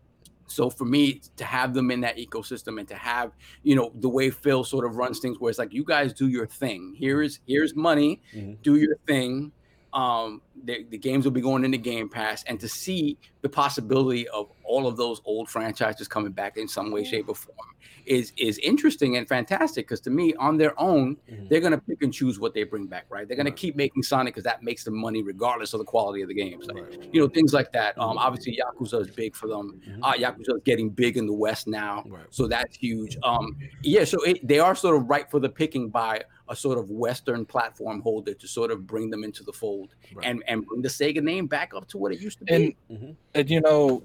[0.47, 3.33] So for me to have them in that ecosystem and to have,
[3.63, 6.29] you know, the way Phil sort of runs things where it's like you guys do
[6.29, 6.95] your thing.
[6.97, 8.63] Here's here's money, Mhm.
[8.63, 9.53] do your thing.
[9.93, 14.27] Um the, the games will be going into Game Pass and to see the possibility
[14.29, 17.57] of all of those old franchises coming back in some way, shape, or form
[18.05, 21.49] is is interesting and fantastic because to me, on their own, Mhm.
[21.49, 23.27] they're gonna pick and choose what they bring back, right?
[23.27, 26.29] They're gonna keep making Sonic because that makes them money regardless of the quality of
[26.29, 26.67] the games.
[26.67, 27.09] Like, Right.
[27.13, 27.99] you know, things like that.
[27.99, 28.21] Um, Mhm.
[28.21, 29.81] obviously Yakuza is big for them.
[29.87, 29.99] Mhm.
[30.03, 32.27] Uh, Yakuza is getting big in the West now, Right.
[32.31, 33.17] so that's huge.
[33.25, 36.79] Um, yeah, so it, they are sort of ripe for the picking by a sort
[36.79, 40.25] of Western platform holder to sort of bring them into the fold Right.
[40.27, 42.55] and and bring the Sega name back up to what it used to be.
[42.55, 43.17] And Mhm.
[43.35, 44.03] and you know,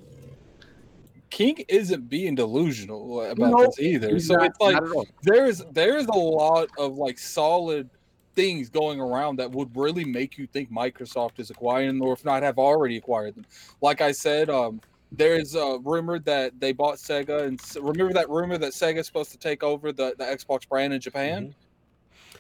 [1.30, 4.20] King isn't being delusional about No, this either.
[4.20, 5.08] So not- it's like not at all.
[5.24, 7.90] there's there's a lot of like solid
[8.36, 12.24] things going around that would really make you think Microsoft is acquiring them, or if
[12.26, 13.46] not have already acquired them.
[13.82, 14.80] Like I said, um,
[15.12, 19.38] there's a rumor that they bought Sega, and remember that rumor that Sega's supposed to
[19.38, 21.54] take over the, the Xbox brand in Japan.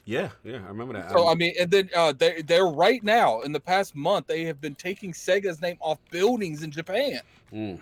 [0.05, 1.11] Yeah, yeah, I remember that.
[1.11, 4.27] So I Um, mean, and then uh, they they're right now in the past month
[4.27, 7.19] they have been taking Sega's name off buildings in Japan.
[7.53, 7.79] mm.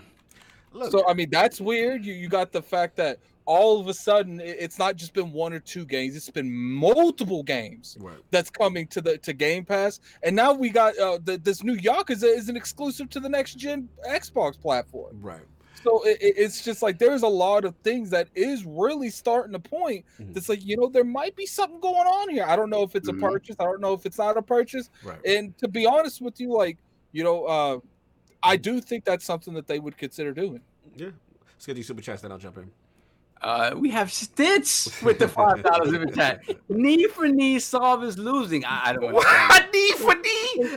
[0.74, 2.06] Look, So I mean, that's weird.
[2.06, 5.54] You you got the fact that all of a sudden it's not just been one
[5.54, 8.18] or two games; it's been multiple games right.
[8.32, 11.78] that's coming to the to Game Pass, and now we got uh, the, this new
[11.78, 15.18] Yakuza is an exclusive to the next gen Xbox platform.
[15.22, 15.42] Right.
[15.84, 19.54] So it, it- it's just like there's a lot of things that is really starting
[19.54, 20.06] to point.
[20.20, 20.34] Mhm.
[20.34, 22.46] That's like you know there might be something going on here.
[22.46, 23.18] I don't know if it's Mhm.
[23.26, 23.56] a purchase.
[23.60, 24.90] I don't know if it's not a purchase.
[25.04, 25.20] Right.
[25.26, 26.78] And to be honest with you, like
[27.12, 27.80] you know, uh,
[28.44, 30.62] I do think that's something that they would consider doing.
[30.96, 31.10] Yeah.
[31.56, 32.72] Let's get these super chats, then I'll jump in.
[33.42, 36.42] Uh, we have Stitch with the five dollars in the chat.
[36.68, 38.66] Knee for knee, solve is losing.
[38.66, 39.50] I, I don't understand.
[39.50, 39.70] What?
[39.74, 40.70] Knee for knee?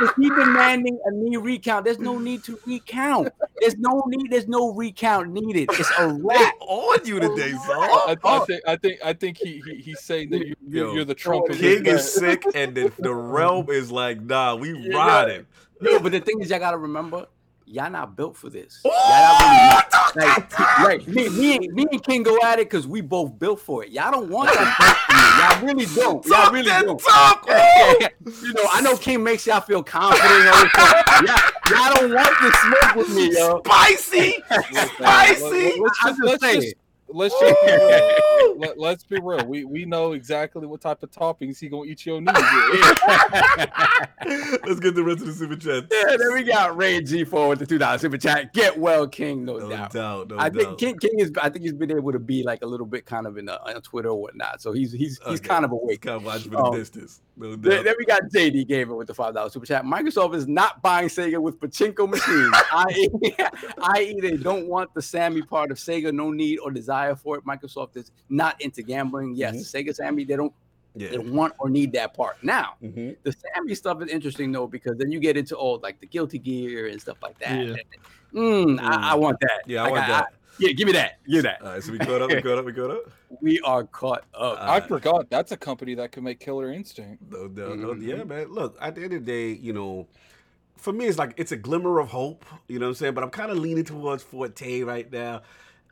[0.00, 1.84] Is he, demanding a knee recount?
[1.86, 3.28] There's no need to recount.
[3.60, 4.30] There's no need.
[4.30, 5.70] There's no recount needed.
[5.72, 6.54] It's a They wrap.
[6.60, 7.60] on you today, son.
[7.78, 10.94] I, I think I think I think he, he he's saying that you, Yo, you're,
[10.96, 12.42] you're the Trump of King this is band.
[12.42, 14.96] sick, and the, the realm is like, nah, we Yeah.
[14.96, 15.46] riding.
[15.80, 17.26] No, but the thing is, y'all gotta remember,
[17.68, 18.80] y'all not built for this.
[18.86, 22.66] Ooh, Y'all not really, that like, right, me, me, me and King go at it
[22.70, 23.90] because we both built for it.
[23.90, 25.58] Y'all don't want that.
[25.58, 26.24] Y'all really don't.
[26.26, 26.98] Y'all really don't.
[27.00, 27.48] talk.
[28.42, 30.28] You know, I know King makes y'all feel confident.
[30.28, 31.36] and y'all,
[31.70, 33.62] y'all don't want this smoke with me, yo.
[33.64, 35.80] Spicy, spicy.
[35.80, 36.60] Let's I'm just, just let's saying.
[36.60, 36.74] just
[37.08, 38.58] let's just be real.
[38.58, 39.44] Let, let's be real.
[39.46, 42.34] We we know exactly what type of toppings he gonna eat your knees.
[44.66, 45.84] Let's get the rest of the super chat.
[45.90, 48.52] Yeah, then we got Ray G4 with the two dollars super chat.
[48.52, 49.92] Get well, King, no, No doubt.
[49.92, 50.78] doubt, no I think.
[50.78, 51.32] King, King is.
[51.40, 53.54] I think he's been able to be like a little bit kind of in a,
[53.54, 54.60] on Twitter or whatnot.
[54.60, 55.48] So he's he's he's Okay.
[55.48, 56.00] kind of He's awake.
[56.02, 57.20] kind of watching for Um, the distance.
[57.38, 59.84] No Then, then we got JD Gamer with the five dollars super chat.
[59.84, 62.52] Microsoft is not buying Sega with pachinko machines.
[62.72, 63.08] I.e.,
[63.94, 66.12] i.e., they don't want the Sammy part of Sega.
[66.12, 67.44] No need or desire for it.
[67.44, 69.34] Microsoft is not into gambling.
[69.36, 70.24] Yes, Sega Sammy.
[70.24, 70.52] They don't.
[70.94, 71.10] Yeah.
[71.10, 72.42] They want or need that part.
[72.42, 73.16] Now, Mhm.
[73.22, 76.38] the Sammy stuff is interesting though because then you get into all like the Guilty
[76.40, 77.66] Gear and stuff like that.
[77.66, 77.74] Yeah.
[78.34, 79.62] Mm, I, I want that.
[79.66, 80.32] Yeah, I Like, want that.
[80.58, 81.18] Yeah, give me that.
[81.26, 81.62] Give me that.
[81.62, 83.02] All right, so we caught up, we caught up, we caught up.
[83.42, 84.40] We are caught up.
[84.40, 87.22] Uh, I forgot that's a company that can make Killer Instinct.
[87.30, 87.88] No, no, no.
[87.94, 88.06] Mhm.
[88.06, 88.48] Yeah, man.
[88.52, 90.08] Look, at the end of the day, you know,
[90.76, 92.46] for me, it's like it's a glimmer of hope.
[92.68, 93.14] You know what I'm saying?
[93.14, 95.42] But I'm kind of leaning towards Forte right now.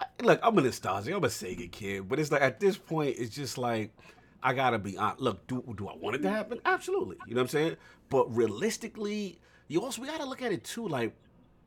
[0.01, 1.15] I- Look, I'm a nostalgic.
[1.15, 3.93] I'm a Sega kid, but it's like at this point, it's just like
[4.43, 5.21] I gotta be honest.
[5.21, 6.59] Look, do do I want it to happen?
[6.65, 7.17] Absolutely.
[7.27, 7.77] You know what I'm saying?
[8.09, 9.39] But realistically,
[9.69, 10.89] you also we gotta look at it too.
[10.89, 11.15] Like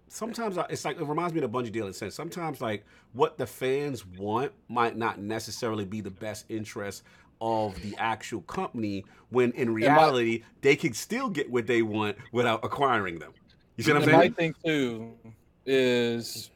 [0.09, 2.15] sometimes I, it's like it reminds me of the Bungie deal in a sense.
[2.15, 7.03] Sometimes like what the fans want might not necessarily be the best interest
[7.41, 12.63] of the actual company when in reality they can still get what they want without
[12.65, 13.31] acquiring them.
[13.77, 14.17] You see what I'm saying?
[14.17, 15.13] my thing too
[15.65, 16.51] is,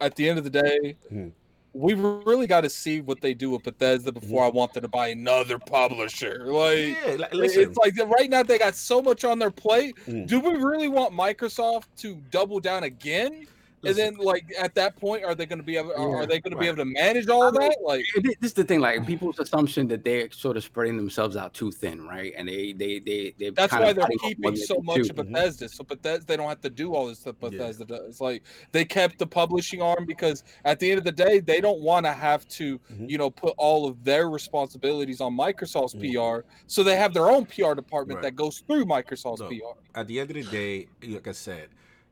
[0.00, 1.32] at the end of the day, Mhm.
[1.72, 4.88] We really got to see what they do with Bethesda before I want them to
[4.88, 6.44] buy another publisher.
[6.46, 9.96] Like, Yeah, like, it's like right now they got so much on their plate.
[10.06, 10.26] Mhm.
[10.26, 13.46] Do we really want Microsoft to double down again?
[13.84, 15.92] And then, like at that point, are they going to be able?
[15.92, 17.76] Are, Yeah, are they going to be able to manage all of that?
[17.82, 21.54] Like, this is the thing, like people's assumption that they're sort of spreading themselves out
[21.54, 22.32] too thin, right?
[22.36, 25.10] And they they they they That's why they're biting off more keeping so much chew.
[25.10, 25.68] of Bethesda.
[25.68, 27.50] So Bethesda, they don't have to do all this stuff Yeah.
[27.50, 28.20] Bethesda does.
[28.20, 28.42] Like
[28.72, 32.04] they kept the publishing arm because at the end of the day, they don't want
[32.06, 33.08] to have to, Mhm.
[33.10, 36.14] you know, put all of their responsibilities on Microsoft's Mhm.
[36.42, 36.44] PR.
[36.66, 38.22] So they have their own PR department Right.
[38.24, 39.78] that goes through Microsoft's Look, PR.
[39.94, 41.68] at the end of the day, like I said,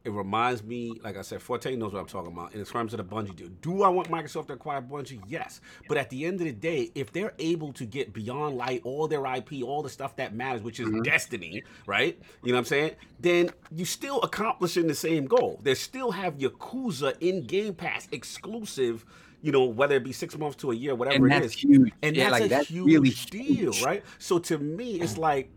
[0.06, 2.98] it reminds me, like I said, Forte knows what I'm talking about in terms of
[2.98, 3.48] the Bungie deal.
[3.60, 5.20] Do I want Microsoft to acquire Bungie?
[5.26, 5.60] Yes.
[5.88, 9.08] But at the end of the day, if they're able to get beyond light all
[9.08, 11.02] their IP, all the stuff that matters, which is mm-hmm.
[11.02, 12.16] destiny, right?
[12.44, 12.92] You know what I'm saying?
[13.18, 15.58] Then you're still accomplishing the same goal.
[15.60, 19.04] They still have Yakuza in Game Pass exclusive.
[19.42, 21.40] You know, whether it be six months to a year, whatever it is and it
[21.42, 21.92] that's huge.
[22.02, 23.82] and yeah, that's like a that's huge really deal, huge.
[23.82, 24.04] right?
[24.18, 25.50] So to me, it's like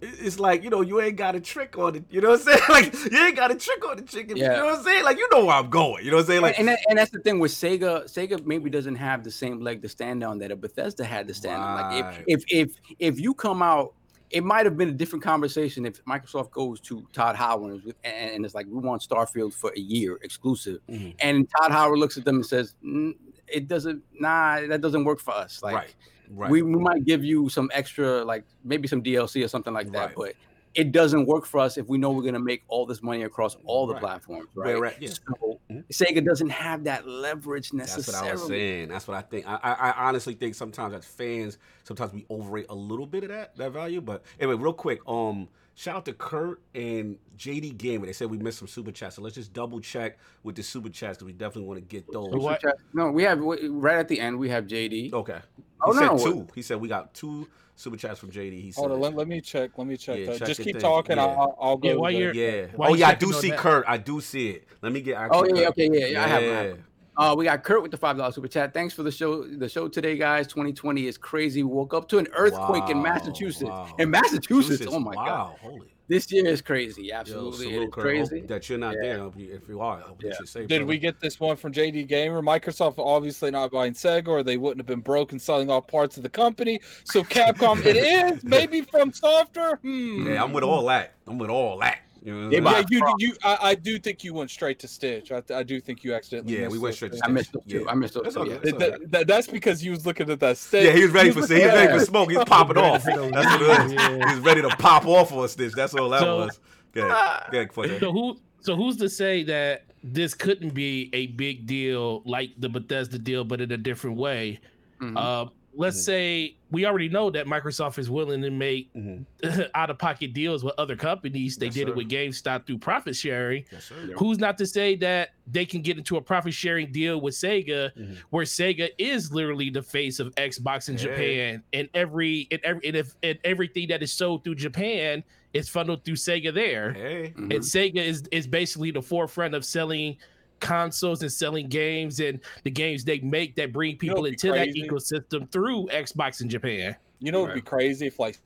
[0.00, 2.04] it's like you know you ain't got a trick on it.
[2.10, 2.60] You know what I'm saying?
[2.68, 4.36] Like you ain't got a trick on the chicken.
[4.36, 4.52] Yeah.
[4.52, 5.04] You know what I'm saying?
[5.04, 6.04] Like you know where I'm going.
[6.04, 6.42] You know what I'm saying?
[6.42, 8.04] Like and, that, and that's the thing with Sega.
[8.04, 11.34] Sega maybe doesn't have the same leg to stand on that a Bethesda had to
[11.34, 11.74] stand on.
[11.74, 13.94] Like if, if if if you come out,
[14.30, 18.44] it might have been a different conversation if Microsoft goes to Todd Howard and, and
[18.44, 21.14] it's like we want Starfield for a year exclusive, Mhm.
[21.20, 23.14] and Todd Howard looks at them and says, "Mm,
[23.46, 24.02] "It doesn't.
[24.18, 25.62] Nah, that doesn't work for us.
[25.62, 25.94] Like right,
[26.30, 26.50] right.
[26.50, 30.06] we, we might give you some extra, like maybe some DLC or something like that,
[30.08, 30.14] Right.
[30.16, 30.32] but."
[30.76, 33.56] It doesn't work for us if we know we're gonna make all this money across
[33.64, 34.00] all the Right.
[34.02, 34.74] platforms, right?
[34.74, 35.08] Whereas- yeah.
[35.10, 35.84] So Mhm.
[35.92, 38.02] Sega doesn't have that leverage necessarily.
[38.02, 38.88] That's what I was saying.
[38.88, 39.46] That's what I think.
[39.46, 43.28] I, I, I honestly think sometimes as fans, sometimes we overrate a little bit of
[43.28, 44.00] that that value.
[44.00, 48.06] But anyway, real quick, um, shout out to Kurt and JD Gamer.
[48.06, 50.88] They said we missed some super chats, so let's just double check with the super
[50.88, 52.30] chats because we definitely want to get those.
[52.30, 54.38] So what- No, we have right at the end.
[54.38, 55.12] We have JD.
[55.12, 55.38] Okay.
[55.86, 56.32] Oh, he Oh, said no.
[56.32, 56.46] two.
[56.54, 58.60] He said we got two super chats from JD.
[58.62, 58.80] He said.
[58.80, 59.72] Hold on, let, let me check.
[59.76, 60.38] Let me check Yeah, that.
[60.38, 60.80] check Just keep thing.
[60.80, 61.16] talking.
[61.16, 61.24] Yeah.
[61.24, 61.88] I'll, I'll go.
[61.88, 62.66] Yeah, while you're- Yeah.
[62.76, 63.58] Why oh you yeah, I do see that?
[63.58, 63.84] Kurt.
[63.88, 64.68] I do see it.
[64.80, 65.16] Let me get.
[65.30, 65.68] Oh yeah, Kurt.
[65.70, 66.24] okay, yeah, yeah.
[66.24, 66.78] I have, I have.
[67.18, 67.30] Yeah.
[67.30, 68.74] Uh, we got Kurt with the five dollars super chat.
[68.74, 69.44] Thanks for the show.
[69.44, 70.46] The show today, guys.
[70.46, 71.62] 2020 is crazy.
[71.62, 73.70] We woke up to an earthquake in Massachusetts.
[73.70, 73.94] wow.
[73.98, 75.94] In Massachusetts, Massachusetts, oh my god, wow, holy.
[76.08, 77.12] this year is crazy.
[77.12, 78.02] Absolutely, salute, it's Kurt.
[78.04, 78.38] crazy.
[78.40, 79.02] Hope that you're not Yeah.
[79.02, 79.18] there.
[79.20, 80.34] Hope you- If you are, I hope that Yeah.
[80.40, 80.68] you're safe.
[80.68, 80.86] Did brother.
[80.86, 82.42] we get this one from JD Gamer?
[82.42, 86.22] Microsoft obviously not buying Sega, or they wouldn't have been broken selling off parts of
[86.22, 86.80] the company.
[87.04, 89.76] So Capcom, it is maybe from software.
[89.76, 90.26] Hmm.
[90.28, 91.14] Yeah, I'm with all that.
[91.26, 92.00] I'm with all that.
[92.24, 92.86] You know I'm buy- saying?
[92.90, 95.30] Yeah, you, you, I, I do think you went straight to Stitch.
[95.30, 96.54] I, I do think you accidentally.
[96.54, 97.22] Yeah, missed we went straight to things.
[97.24, 97.80] I missed those Yeah.
[97.86, 98.40] I missed those That's two.
[98.40, 98.56] all yeah.
[98.58, 98.78] good.
[98.78, 100.86] That- that- that- that's because he was looking at that Stitch.
[100.86, 102.04] Yeah, he was ready for he was ready for Yeah.
[102.04, 102.30] smoke.
[102.30, 103.04] He's popping off.
[103.04, 103.92] That's on- what it is.
[103.92, 104.08] Yeah.
[104.30, 105.72] He was ready to pop off on Stitch.
[105.74, 106.60] That's all that So- was.
[106.92, 107.12] Good.
[107.50, 107.72] Good.
[107.72, 107.98] Forte.
[108.00, 108.38] So who?
[108.60, 113.44] So who's to say that this couldn't be a big deal like the Bethesda deal,
[113.44, 114.60] but in a different way?
[115.02, 115.16] Mhm.
[115.16, 116.04] Uh, let's Mhm.
[116.04, 119.70] say we already know that Microsoft is willing to make Mhm.
[119.74, 121.56] out of pocket deals with other companies.
[121.56, 121.88] They Yes, did sir.
[121.90, 123.64] it with GameStop through profit sharing.
[123.70, 123.94] Yes, sir.
[124.16, 127.90] Who's not to say that they can get into a profit sharing deal with Sega,
[127.96, 128.16] Mhm.
[128.30, 131.02] where Sega is literally the face of Xbox in Hey.
[131.04, 135.22] Japan, and every and every and, if, and everything that is sold through Japan
[135.52, 136.92] is funneled through Sega there.
[136.92, 137.32] Hey.
[137.36, 140.16] And Sega is is basically the forefront of selling
[140.60, 144.58] consoles and selling games and the games they make that bring people what'd be into
[144.58, 146.96] that ecosystem through Xbox in Japan.
[147.20, 148.38] You know, it'd be crazy if like,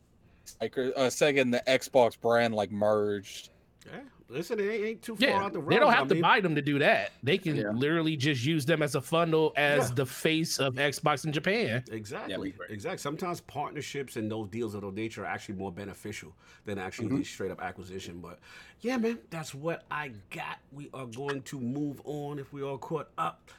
[0.61, 3.51] like uh, Sega and the Xbox brand like merged.
[3.87, 4.01] Yeah.
[4.31, 5.71] Listen, it ain't, ain't too far Yeah, out the road.
[5.71, 7.13] they don't have I to mean, buy them to do that.
[7.23, 7.71] They can Yeah.
[7.71, 9.95] literally just use them as a funnel as Yeah.
[9.95, 11.83] the face of Xbox in Japan.
[11.91, 12.37] Exactly.
[12.37, 12.99] we exactly.
[12.99, 16.35] Sometimes partnerships and those deals of those nature are actually more beneficial
[16.67, 17.19] than actually Mm-hmm.
[17.19, 18.21] the straight up acquisition.
[18.21, 18.39] But
[18.81, 20.59] yeah, man, that's what I got.
[20.73, 23.51] We are going to move on if we all caught up.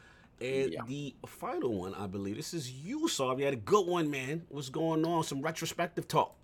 [0.41, 0.81] And Yeah.
[0.87, 3.35] the final one, I believe, this is you, Saw.
[3.35, 4.45] You had a good one, man.
[4.49, 5.23] What's going on?
[5.23, 6.35] Some retrospective talk.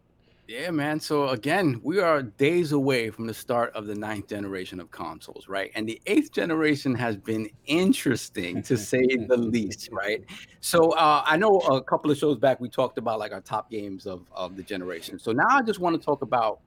[0.47, 0.99] Yeah, man.
[0.99, 5.47] So again, we are days away from the start of the ninth generation of consoles,
[5.47, 5.71] right?
[5.73, 10.23] And the eighth generation has been interesting to say the least, right?
[10.59, 13.71] So uh, I know a couple of shows back we talked about like our top
[13.71, 15.17] games of, of the generation.
[15.17, 16.59] So now I just want to talk about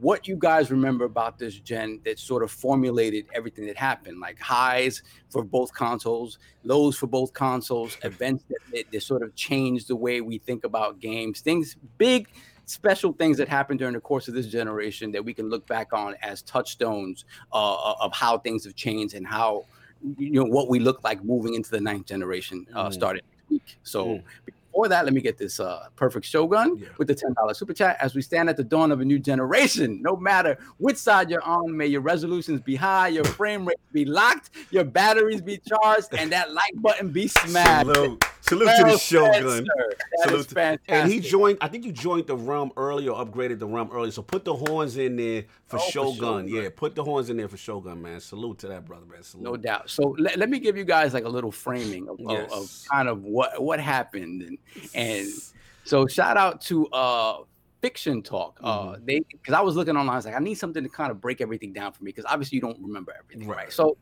[0.00, 4.38] what you guys remember about this gen that sort of formulated everything that happened, like
[4.38, 9.88] highs for both consoles, lows for both consoles, events that, that, that sort of changed
[9.88, 12.28] the way we think about games, things big
[12.68, 15.92] special things that happened during the course of this generation that we can look back
[15.92, 19.64] on as touchstones uh, of how things have changed and how
[20.16, 22.92] you know what we look like moving into the ninth generation uh, Mm.
[22.92, 23.78] starting next week.
[23.82, 24.22] So Mm.
[24.44, 26.86] before that, let me get this uh, perfect shogun Yeah.
[26.98, 27.96] with the ten dollars super chat.
[28.00, 31.42] As we stand at the dawn of a new generation, no matter which side you're
[31.42, 36.08] on, may your resolutions be high, your frame rate be locked, your batteries be charged,
[36.16, 37.86] and that like button be smashed.
[37.94, 38.24] Salute.
[38.48, 39.66] Salute to the Shogun.
[40.24, 40.80] Salute to- fantastic.
[40.88, 41.58] And he joined.
[41.60, 44.10] I think you joined the rum early or upgraded the rum early.
[44.10, 46.14] So put the horns in there for Oh, for Shogun.
[46.14, 46.48] Shogun.
[46.48, 48.20] Yeah, put the horns in there for Shogun, man.
[48.20, 49.22] Salute to that brother, man.
[49.22, 49.44] Salute.
[49.44, 49.90] No doubt.
[49.90, 53.08] So let, let me give you guys like a little framing of, of- of, kind
[53.08, 54.58] of what what happened and
[54.94, 55.28] and
[55.84, 57.38] so shout out to uh
[57.80, 59.06] fiction talk uh Mhm.
[59.06, 61.20] they because i was looking online i was like i need something to kind of
[61.20, 63.56] break everything down for me because obviously you don't remember everything right.
[63.56, 63.72] Right.
[63.72, 63.96] so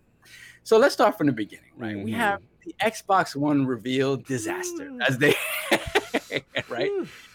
[0.65, 2.16] so let's start from the beginning right we Mhm.
[2.16, 5.34] have the xbox one reveal disaster as they
[6.68, 6.90] right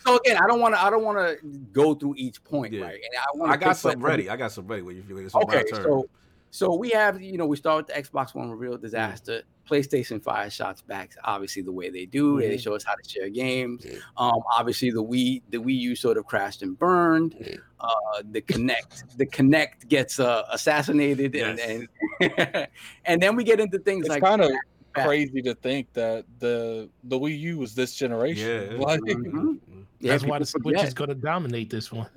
[0.06, 1.38] so again i don't want to i don't want to
[1.72, 2.84] go through each point Yeah.
[2.84, 4.30] right and i want I got some ready.
[4.30, 4.82] I got some ready.
[4.82, 5.84] When you feel it's Okay, turn.
[5.84, 6.10] so
[6.54, 9.44] so we have you know we start with the Xbox One reveal disaster.
[9.70, 12.42] PlayStation fire shots back obviously the way they do.
[12.42, 13.86] They show us how to share games.
[13.86, 14.00] Yeah.
[14.18, 17.36] Um, obviously the Wii the Wii U sort of crashed and burned.
[17.40, 17.56] Yeah.
[17.80, 22.68] Uh, the Kinect the Kinect gets uh, assassinated and and,
[23.06, 24.52] and then we get into things It's like kind of
[24.94, 25.06] back.
[25.06, 28.72] crazy to think that the the Wii U was this generation.
[28.72, 28.78] Yeah.
[28.78, 29.60] Like, Mhm.
[30.00, 30.88] Yeah, That's why the people Switch forget.
[30.88, 32.08] is going to dominate this one.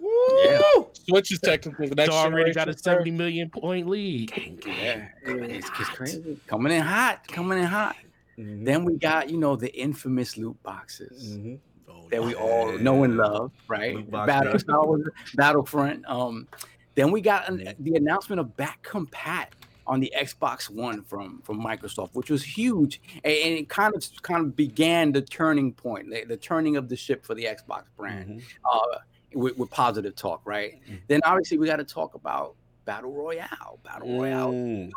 [0.46, 0.58] Yeah.
[0.74, 0.88] Woo!
[0.94, 4.32] Switch is technically the next It's already got a 70 million point lead.
[4.32, 4.74] Gang, gang.
[4.82, 6.40] Yeah, it's, it's crazy.
[6.46, 7.96] Coming in hot, coming in hot.
[8.38, 8.64] Mhm.
[8.64, 11.36] Then we got you know the infamous loot boxes.
[11.36, 11.58] Mhm.
[11.86, 12.40] Oh, that we yeah.
[12.40, 14.10] all know and love, right?
[14.10, 14.58] Battle, guy.
[14.58, 16.06] Star Wars Battlefront.
[16.08, 16.48] Um,
[16.94, 19.48] then we got an, the announcement of back compat
[19.86, 24.04] on the Xbox One from from Microsoft, which was huge, and, and it kind of
[24.22, 27.84] kind of began the turning point, the, the turning of the ship for the Xbox
[27.96, 28.42] brand Mhm.
[28.72, 28.98] uh,
[29.34, 30.80] with, with positive talk, right?
[30.88, 31.00] Mm.
[31.08, 32.54] Then obviously we got to talk about
[32.84, 33.78] Battle Royale.
[33.82, 34.52] Battle Royale.
[34.52, 34.90] Mm.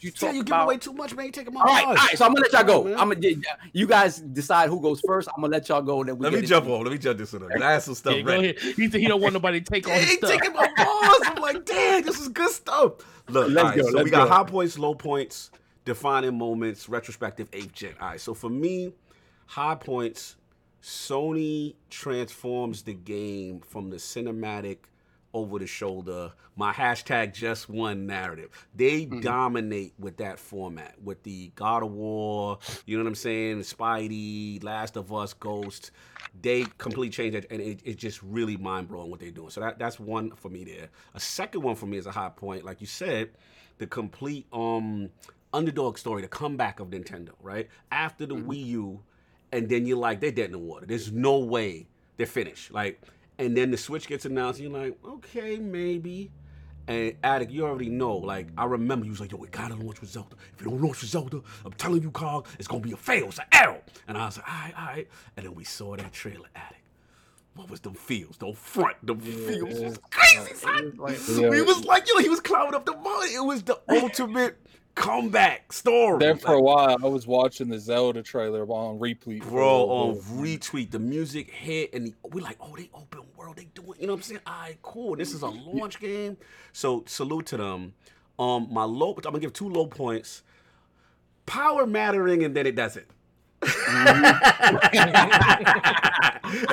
[0.00, 0.64] You Tell talk you give about.
[0.64, 1.26] away too much, man.
[1.26, 2.04] You taking my all right, all buzz.
[2.04, 2.18] right.
[2.18, 2.84] So I'm gonna let y'all go.
[2.84, 2.98] Man.
[2.98, 3.34] I'm gonna.
[3.72, 5.28] You guys decide who goes first.
[5.36, 6.02] I'm gonna let y'all go.
[6.04, 6.70] Then we Let me jump it.
[6.70, 6.82] on.
[6.84, 7.44] Let me jump this one.
[7.44, 7.50] up.
[7.60, 8.50] I have some stuff Yeah, go ready.
[8.56, 8.74] ahead.
[8.76, 10.30] He, he don't want nobody to take all Yeah, his stuff.
[10.30, 11.18] taking my balls.
[11.26, 12.92] I'm like, damn, this is good stuff.
[13.28, 14.34] Look, Let's all right, go, so let's we got go.
[14.34, 15.50] high points, low points,
[15.84, 17.94] defining moments, retrospective, eighth gen.
[18.00, 18.92] All right, so for me,
[19.46, 20.36] high points,
[20.82, 24.78] Sony transforms the game from the cinematic
[25.34, 28.50] over the shoulder, my hashtag just one narrative.
[28.74, 29.20] They Mhm.
[29.20, 33.58] dominate with that format, with the God of War, you know what I'm saying?
[33.60, 35.90] Spidey, Last of Us, Ghost.
[36.40, 39.50] They completely changed it, and it, it's just really mind blowing what they're doing.
[39.50, 40.88] So that, that's one for me there.
[41.14, 43.30] A second one for me is a high point, like you said,
[43.78, 45.10] the complete um
[45.52, 47.68] underdog story, the comeback of Nintendo, right?
[47.92, 48.46] After the Mhm.
[48.46, 49.00] Wii U,
[49.52, 50.86] and then you're like, they're dead in the water.
[50.86, 52.72] There's no way they're finished.
[52.72, 53.00] Like,
[53.38, 56.30] and then the Switch gets announced, and you're like, okay, maybe.
[56.86, 58.16] And Attic, you already know.
[58.16, 60.36] Like, I remember you was like, yo, we gotta launch with Zelda.
[60.54, 63.26] If you don't launch with Zelda, I'm telling you, Carl, it's gonna be a fail.
[63.26, 63.80] It's an arrow.
[64.06, 65.08] And I was like, all right, all right.
[65.36, 66.82] And then we saw that trailer, Attic.
[67.54, 68.36] What was them feels?
[68.36, 70.98] The front, the feels was crazy, son.
[71.40, 71.48] Yeah.
[71.48, 73.30] We was like, yo, he was climbing up the mountain.
[73.32, 74.58] It was the ultimate
[74.94, 76.18] comeback story.
[76.18, 79.42] There for a while, I was watching the Zelda trailer on replay.
[79.42, 83.56] for Bro, on retweet, the music hit, and the, we like, oh, they open world,
[83.56, 84.40] they doing, you know what I'm saying?
[84.46, 85.16] All right, cool.
[85.16, 86.36] This is a launch game,
[86.72, 87.94] so salute to them.
[88.38, 90.42] Um, my low, I'm gonna give two low points.
[91.46, 93.06] Power mattering, and then it doesn't.
[93.62, 93.70] and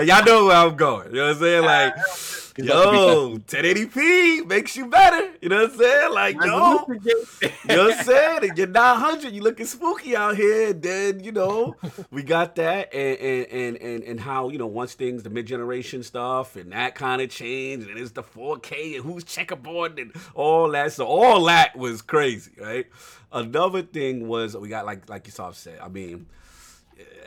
[0.07, 1.09] y'all know where I'm going.
[1.11, 1.63] You know what I'm saying?
[1.63, 5.31] Like, He's about yo, 1080p makes you better.
[5.41, 6.13] You know what I'm saying?
[6.13, 8.49] Like, yo, you know what I'm saying?
[8.49, 10.69] And you're 900, you looking spooky out here.
[10.69, 11.75] And then, you know,
[12.11, 16.03] we got that and and and and, and how, you know, once things, the mid-generation
[16.03, 20.69] stuff and that kind of changed, and it's the 4K and who's checkerboard and all
[20.71, 20.93] that.
[20.93, 22.87] So all that was crazy, right?
[23.31, 26.27] Another thing was we got like like Yusuf said, I mean,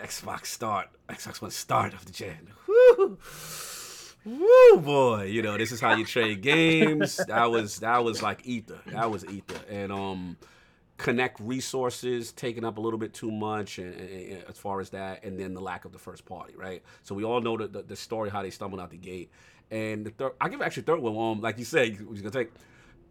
[0.01, 2.49] Xbox start, Xbox One start of the gen.
[2.67, 3.19] Woo!
[4.25, 7.17] Woo boy, you know this is how you trade games.
[7.29, 8.79] That was that was like ether.
[8.87, 10.37] That was ether, and um,
[10.99, 14.91] Kinect resources taking up a little bit too much, and, and- and as far as
[14.91, 16.83] that, and then the lack of the first party, right?
[17.03, 19.31] So we all know the, the, the story how they stumbled out the gate,
[19.71, 22.51] and the third, I give actually third one, um, like you said, we're gonna take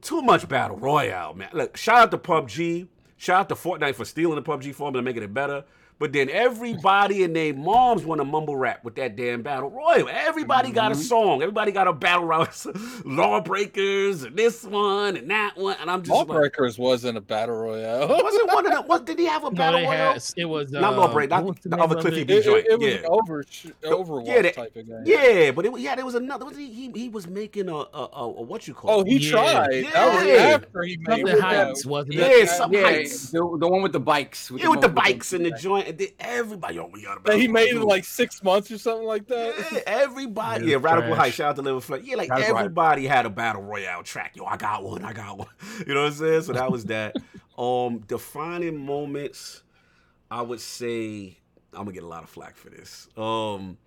[0.02, 1.50] too much battle royale, man.
[1.54, 5.06] Look, shout out to PUBG, shout out to Fortnite for stealing the PUBG formula and
[5.06, 5.64] making it better.
[6.00, 10.10] But then everybody and their moms want to mumble rap with that damn battle royal.
[10.10, 11.42] Everybody got a song.
[11.42, 12.48] Everybody got a battle royal.
[13.06, 15.76] Lawbreakers and this one and that one.
[15.80, 18.08] And I'm just like, Lawbreakers wasn't a battle royale.
[18.24, 18.84] wasn't one of them?
[18.86, 20.14] What did he have a No, battle they royal?
[20.14, 22.24] had it was uh, Not Lawbreak, not what was the other Cliffy?
[22.24, 22.66] B joint.
[22.66, 23.00] it, it was yeah.
[23.00, 25.04] an over, Overwatch Yeah, that- type of game.
[25.06, 26.46] Yeah, but it, yeah, there was another.
[26.46, 28.92] Was he, he he was making a, a, a, a what you call?
[28.92, 29.08] Oh, it?
[29.08, 29.32] he Yeah.
[29.32, 29.86] tried.
[29.94, 30.34] That was Yeah.
[30.34, 31.40] after he made Something it.
[31.42, 32.50] heights wasn't yeah, it?
[32.50, 33.30] some yeah, heights.
[33.32, 34.52] the, the one with the bikes.
[34.56, 37.24] Yeah, with the bikes in the joint, and then everybody, yo, we got a That
[37.24, 39.54] battle he made it like six months or something like that.
[39.72, 40.66] Yeah, everybody.
[40.66, 42.06] Yeah, Yeah, Radical High, Shout out to Liver Flex.
[42.06, 42.60] Yeah, like That's right.
[42.60, 44.36] everybody had a battle royale track.
[44.36, 45.06] Yo, I got one.
[45.06, 45.48] I got one.
[45.88, 46.42] You know what I'm saying?
[46.44, 47.16] So that was that.
[47.58, 49.62] um, defining moments.
[50.32, 51.38] I would say
[51.74, 53.08] I'm gonna get a lot of flack for this.
[53.16, 53.78] Um,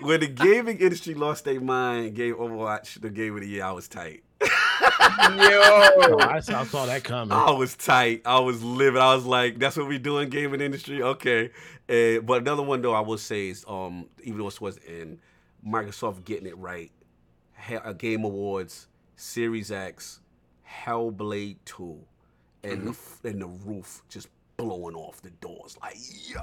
[0.00, 3.64] when the gaming industry lost their mind, gave Overwatch the game of the year.
[3.64, 4.24] I was tight.
[5.02, 7.32] Oh, I, saw, I saw that coming.
[7.32, 8.22] I was tight.
[8.24, 9.00] I was living.
[9.00, 11.02] I was like, that's what we do in gaming industry.
[11.02, 11.50] Okay.
[11.88, 15.18] Uh, but another one though, I will say is, um, even though it was in
[15.66, 16.90] Microsoft getting it right,
[17.68, 20.20] He- uh, Game Awards, Series X,
[20.84, 21.98] Hellblade Two,
[22.62, 25.76] and the f- and the roof just blowing off the doors.
[25.82, 26.40] Like, yo,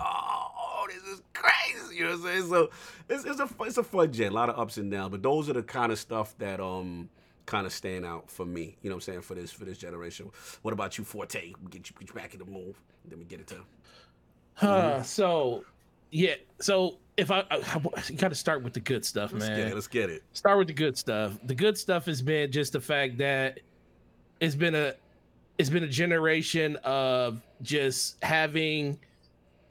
[0.87, 1.97] this is crazy.
[1.97, 2.49] You know what I'm saying?
[2.49, 2.69] So
[3.09, 5.11] it's, it's a it's a fun gen, a lot of ups and downs.
[5.11, 7.09] But those are the kind of stuff that um
[7.47, 8.77] kind of stand out for me.
[8.83, 10.29] You know what I'm saying for this for this generation.
[10.61, 11.53] What about you, Forte?
[11.63, 12.79] We get you, get you back in the move.
[13.05, 13.55] Then we get it to.
[14.53, 15.63] Huh, so
[16.11, 19.57] yeah, so if I, I, I got to start with the good stuff, Let's man.
[19.57, 19.73] get it.
[19.73, 20.23] Let's get it.
[20.33, 21.37] start with the good stuff.
[21.45, 23.59] The good stuff has been just the fact that
[24.39, 24.93] it's been a
[25.57, 28.99] it's been a generation of just having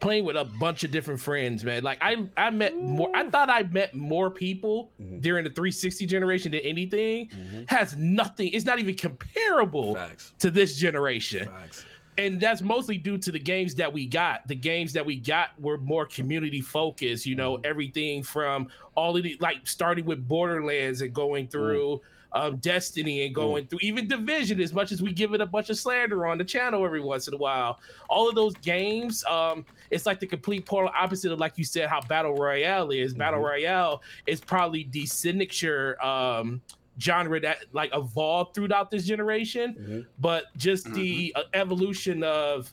[0.00, 1.82] playing with a bunch of different friends, man.
[1.82, 5.22] Like I I met more I thought I met more people Mhm.
[5.22, 7.28] during the 360 generation than anything.
[7.28, 7.68] Mhm.
[7.70, 10.34] Has nothing, it's not even comparable Facts.
[10.40, 11.84] to this generation Facts.
[12.18, 14.46] and that's mostly due to the games that we got.
[14.48, 17.24] The games that we got were more community focused.
[17.26, 22.00] You know, everything from all of the like starting with Borderlands and going through
[22.36, 24.60] um, Destiny and going through even Division.
[24.60, 27.28] As much as we give it a bunch of slander on the channel every once
[27.28, 31.38] in a while, all of those games, um, it's like the complete polar opposite of
[31.40, 33.14] like you said how Battle Royale is.
[33.14, 33.44] Battle Mhm.
[33.50, 35.96] Royale is probably the signature.
[36.04, 36.60] Um,
[36.98, 40.06] genre that like evolved throughout this generation Mhm.
[40.18, 42.72] but just the uh, evolution of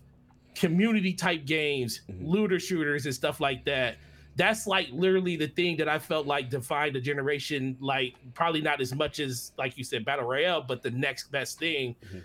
[0.55, 2.19] community type games, Mhm.
[2.21, 3.97] looter shooters, and stuff like that.
[4.35, 7.77] That's like literally the thing that I felt like defined the generation.
[7.79, 11.59] Like probably not as much as like you said battle royale, but the next best
[11.59, 11.95] thing.
[12.05, 12.23] Mhm.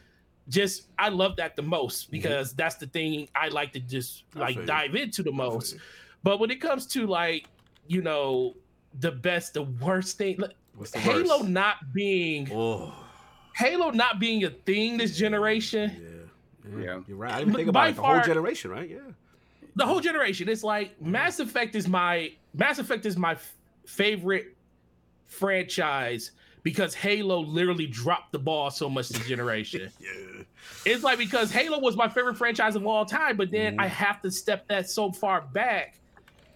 [0.49, 4.65] Just I love that the most because that's the thing I like to just like
[4.65, 5.77] dive into the most.
[6.23, 7.47] But when it comes to like
[7.87, 8.55] you know
[9.01, 11.49] the best, the worst thing, the Halo worst?
[11.51, 12.95] not being Oh.
[13.57, 15.91] Halo not being a thing this generation.
[16.73, 16.81] Yeah.
[16.81, 17.01] Yeah.
[17.07, 17.33] You're right.
[17.35, 17.97] I didn't But think by about it.
[17.97, 18.89] The far- whole generation, right?
[18.89, 18.99] Yeah.
[19.78, 23.55] The whole generation it's like mass effect is my mass effect is my f-
[23.86, 24.57] favorite
[25.26, 26.32] franchise
[26.65, 30.42] because halo literally dropped the ball so much this generation Yeah.
[30.84, 33.82] it's like because halo was my favorite franchise of all time but then Mhm.
[33.82, 35.94] i have to step that so far back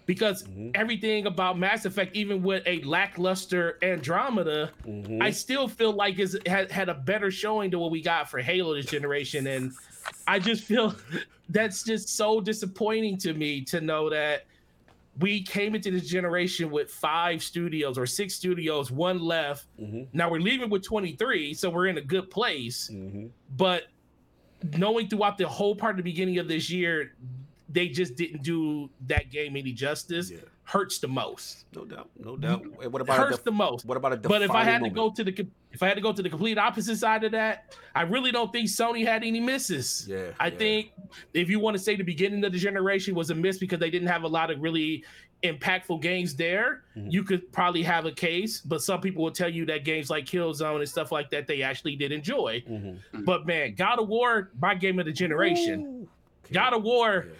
[0.05, 0.71] because Mhm.
[0.75, 5.23] everything about mass effect even with a lackluster andromeda Mhm.
[5.23, 8.39] I still feel like it's had, had a better showing than what we got for
[8.39, 9.71] Halo this generation, and
[10.27, 10.95] I just feel
[11.49, 14.45] that's just so disappointing to me to know that
[15.19, 19.65] we came into this generation with five studios or six studios, one left.
[19.79, 20.07] Mhm.
[20.13, 22.89] Now we're leaving with 23, so we're in a good place.
[22.91, 23.29] Mhm.
[23.55, 23.83] But
[24.77, 27.13] knowing throughout the whole part of the beginning of this year,
[27.69, 30.31] they just didn't do that game any justice.
[30.31, 30.39] Yeah.
[30.65, 31.65] Hurts the most.
[31.75, 32.63] No doubt, no doubt.
[32.89, 33.85] What about Hurts a the most.
[33.85, 36.01] what about a But if I had to go to the if I had to
[36.01, 39.41] go to the complete opposite side of that, I really don't think Sony had any
[39.41, 40.07] misses.
[40.09, 40.57] Yeah, I yeah.
[40.57, 40.91] think
[41.33, 43.89] if you want to say the beginning of the generation was a miss because they
[43.89, 45.03] didn't have a lot of really
[45.43, 47.11] impactful games there, Mhm.
[47.11, 48.61] you could probably have a case.
[48.61, 51.61] But some people will tell you that games like Killzone and stuff like that they
[51.61, 52.63] actually did enjoy.
[52.69, 52.99] Mhm.
[53.25, 55.81] But man, God of War, my game of the generation.
[55.81, 56.09] Ooh.
[56.53, 57.33] God of War, Yeah.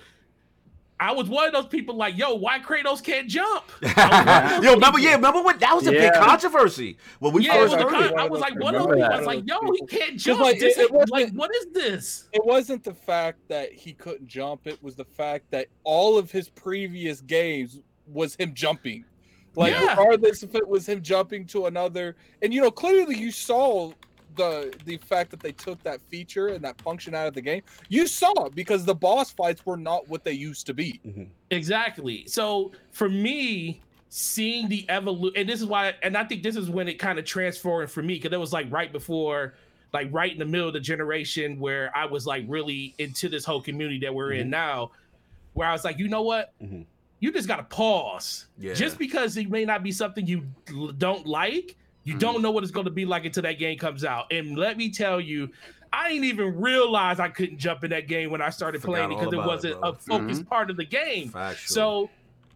[1.04, 3.66] I was one of those people like, yo, why Kratos can't jump?
[4.64, 5.00] Yo, remember?
[5.00, 5.60] Yeah, remember what?
[5.60, 8.14] That was a big controversy when we yeah, it first was heard con- it.
[8.16, 9.12] I was like, one of those people.
[9.12, 10.40] I was like, yo, he can't jump.
[10.40, 12.30] like, This it- it like, what is this?
[12.32, 16.32] It wasn't the fact that he couldn't jump, it was the fact that all of
[16.32, 19.04] his previous games was him jumping.
[19.56, 19.90] Like Yeah.
[19.90, 23.92] regardless if it was him jumping to another and you know, clearly you saw
[24.36, 27.62] the the fact that they took that feature and that function out of the game.
[27.90, 31.00] You saw it because the boss fights were not what they used to be.
[31.52, 32.26] Exactly.
[32.28, 36.70] So for me, seeing the evolution, and this is why, and I think this is
[36.70, 39.56] when it kind of transformed for me because it was like right before,
[39.92, 43.46] like right in the middle of the generation where I was like really into this
[43.46, 44.92] whole community that we're in now,
[45.54, 46.54] where I was like, you know what?
[46.62, 46.86] Mhm.
[47.20, 48.48] You just got to pause.
[48.58, 48.74] Yeah.
[48.74, 50.46] Just because it may not be something you
[50.98, 52.20] don't like, you Mhm.
[52.20, 54.32] don't know what it's going to be like until that game comes out.
[54.32, 55.50] And let me tell you,
[55.92, 59.12] I didn't even realize I couldn't jump in that game when I started Forgot playing
[59.12, 59.90] it because it wasn't bro.
[59.90, 61.30] a focused part of the game.
[61.30, 61.76] Factual.
[61.76, 62.10] So,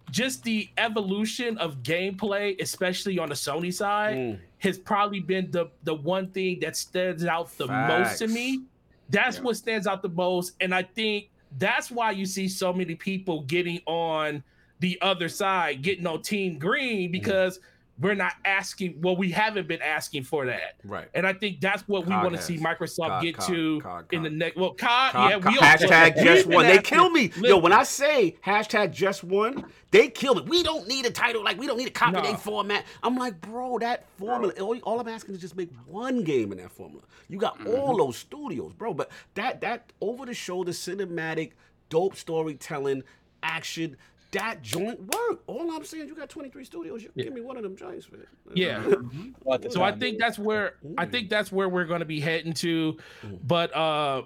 [0.09, 4.39] just the evolution of gameplay, especially on the Sony side, Mm.
[4.59, 8.61] has probably been the the one thing that stands out the most to me.
[9.09, 9.43] That's Yeah.
[9.43, 13.41] what stands out the most, and I think that's why you see so many people
[13.43, 14.43] getting on
[14.79, 17.59] the other side, getting on Team Green because
[17.99, 19.01] we're not asking.
[19.01, 21.07] Well, we haven't been asking for that, right.
[21.13, 24.05] and I think that's what we want to see Microsoft COD, get COD, to COD,
[24.11, 24.55] in the next.
[24.55, 26.65] Well, COD, Co- yeah, we hashtag just one.
[26.65, 27.31] They kill me.
[27.37, 30.41] Yo, when I say hashtag just one, they kill me.
[30.41, 31.43] We don't need a title.
[31.43, 32.35] Like we don't need a copy No.
[32.35, 32.85] format.
[33.01, 34.53] I'm like, bro, that formula.
[34.59, 37.03] All, all I'm asking is just make one game in that formula.
[37.29, 37.79] You got mm-hmm.
[37.79, 38.93] all those studios, bro.
[38.93, 41.53] But that that over the shoulder cinematic,
[41.89, 43.03] dope storytelling,
[43.41, 43.97] action.
[44.31, 45.41] That joint work.
[45.47, 47.03] All I'm saying, you got 23 studios.
[47.03, 48.25] You give me one of them joints, man.
[48.53, 48.83] Yeah.
[48.83, 49.69] Mm-hmm.
[49.69, 51.11] So I think that's where I mm.
[51.11, 52.97] think that's where we're going to be heading to.
[53.25, 53.39] Mm.
[53.43, 54.23] But uh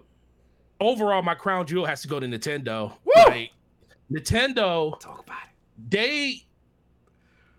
[0.80, 2.94] overall, my crown jewel has to go to Nintendo.
[3.16, 3.52] Like
[4.12, 5.90] Nintendo, talk about it.
[5.90, 6.46] they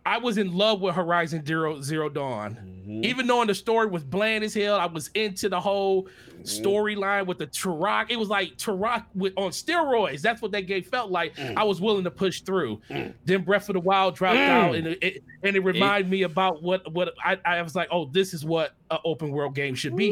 [0.05, 2.55] I was in love with Horizon Zero Zero Dawn.
[2.55, 3.05] Mm-hmm.
[3.05, 6.42] Even though the story was bland as hell, I was into the whole mm-hmm.
[6.42, 8.06] storyline with the Turok.
[8.10, 10.20] It was like Turok with on steroids.
[10.20, 11.36] That's what that game felt like.
[11.36, 11.56] Mm.
[11.56, 12.81] I was willing to push through.
[12.90, 13.14] Mm.
[13.24, 14.48] Then Breath of the Wild dropped mm.
[14.48, 17.89] out, and it, it and it reminded me about what what I, I was like.
[17.92, 20.10] Oh, this is what an open world game should be.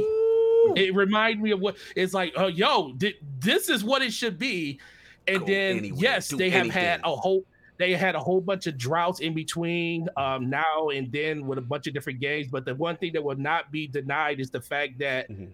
[0.77, 2.33] It reminded me of what it's like.
[2.37, 4.79] Oh, yo, thi- this is what it should be.
[5.27, 7.45] And Go then yes, they have had a whole
[7.81, 11.63] they had a whole bunch of droughts in between um now and then with a
[11.63, 14.61] bunch of different games but the one thing that will not be denied is the
[14.61, 15.49] fact that Mhm.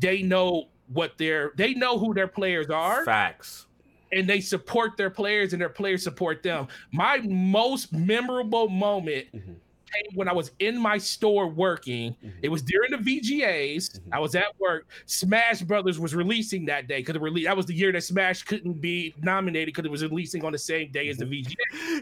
[0.00, 3.66] they know what their they know who their players are Facts.
[4.12, 9.56] and they support their players and their players support them my most memorable moment Mhm.
[10.14, 12.32] When i was in my store working Mhm.
[12.42, 14.00] it was during the vgas Mhm.
[14.12, 17.66] i was at work smash brothers was releasing that day because it released that was
[17.66, 21.08] the year that smash couldn't be nominated because it was releasing on the same day
[21.08, 21.54] as the vga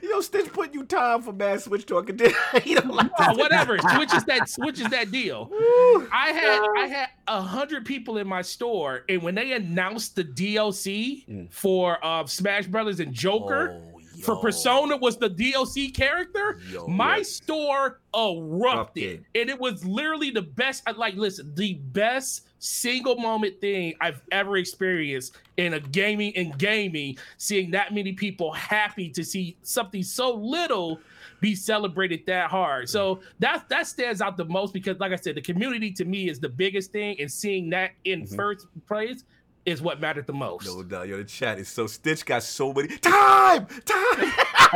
[0.02, 2.18] Yo, Stitch putting you time for Mad Switch talking.
[2.62, 3.36] he don't like that.
[3.36, 3.78] whatever.
[3.78, 5.46] Switch is that switch is that deal.
[5.50, 6.08] Woo.
[6.12, 10.24] I had I had a hundred people in my store, and when they announced the
[10.24, 11.52] DLC Mm.
[11.52, 13.93] for uh, Smash Brothers and Joker Oh,
[14.24, 14.36] for.
[14.36, 16.86] Persona was the DLC character, Yo.
[16.86, 17.22] my Yeah.
[17.24, 20.82] store erupted, and it was literally the best.
[20.86, 26.56] I like listen, the best single moment thing I've ever experienced in a gaming and
[26.58, 27.18] gaming.
[27.36, 31.00] Seeing that many people happy to see something so little
[31.40, 32.88] be celebrated that hard.
[32.88, 36.28] So that that stands out the most because, like I said, the community to me
[36.30, 38.36] is the biggest thing, and seeing that in Mhm.
[38.36, 39.24] first place
[39.66, 40.66] is what mattered the most.
[40.66, 44.20] No doubt, yo, the chat is so Stitch got so many time, time.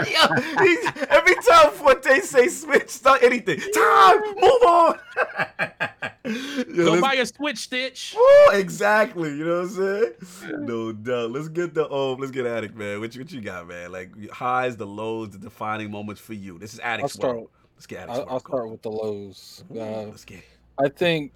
[0.07, 0.35] yo,
[0.65, 4.99] he- every time Forte say switch, start anything, time, move on.
[6.25, 8.15] Yo, Go buy a Switch Stitch.
[8.15, 9.31] Woo, exactly.
[9.31, 10.67] You know what I'm saying?
[10.67, 11.31] No doubt.
[11.31, 12.19] Let's get the um.
[12.19, 13.01] Let's get Addict, man.
[13.01, 13.93] What you, what you got, man?
[13.93, 16.59] Like highs, the lows, the defining moments for you.
[16.59, 17.51] This is Addict's start- world.
[17.77, 18.33] Let's get Addict's I'll, world.
[18.33, 19.65] I'll start with the lows.
[19.71, 20.45] Uh, Let's get it.
[20.79, 21.33] I think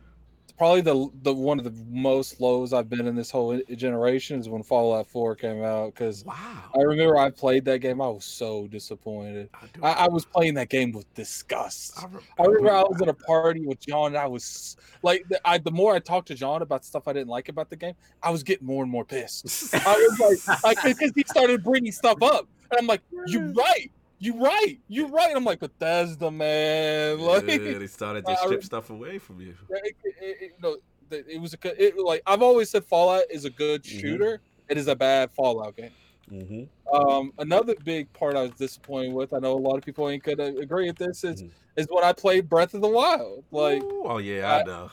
[0.58, 4.48] probably the the one of the most lows I've been in this whole generation is
[4.48, 6.34] when Fallout 4 came out because Wow.
[6.74, 8.00] I remember I played that game.
[8.00, 9.48] I was so disappointed.
[9.82, 11.98] I, I, I was playing that game with disgust.
[12.02, 15.24] I re- I remember I was at a party with John, and I was like,
[15.28, 17.76] the, I, the more I talked to John about stuff I didn't like about the
[17.76, 19.74] game, I was getting more and more pissed.
[19.74, 19.94] I
[20.28, 23.90] was like, because he started bringing stuff up, and I'm like, you're right,
[24.22, 25.34] you right, You're right.
[25.34, 27.18] I'm like Bethesda, man.
[27.18, 29.54] Like, yeah, they started to I strip stuff away from you.
[29.70, 30.80] it, it, it, the-
[31.28, 31.84] it was a.
[31.86, 34.00] It, like I've always said, Fallout is a good Mhm.
[34.00, 34.40] shooter.
[34.68, 35.90] It is a bad Fallout game.
[36.30, 36.94] Mm-hmm.
[36.96, 39.34] Um, another big part I was disappointed with.
[39.34, 41.22] I know a lot of people ain't gonna agree with this.
[41.24, 41.50] Is Mhm.
[41.76, 43.44] is when I played Breath of the Wild.
[43.50, 44.90] Like Ooh, oh yeah, I I- know.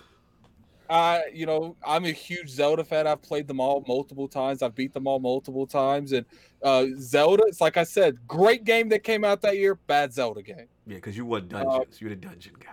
[0.89, 3.05] I, you know, I'm a huge Zelda fan.
[3.05, 4.61] I've played them all multiple times.
[4.63, 6.11] I've beat them all multiple times.
[6.13, 6.25] And
[6.63, 9.75] uh, Zelda, it's like I said, great game that came out that year.
[9.75, 10.65] Bad Zelda game.
[10.87, 12.01] Yeah, because you want Uh, dungeons.
[12.01, 12.71] You're the dungeon guy.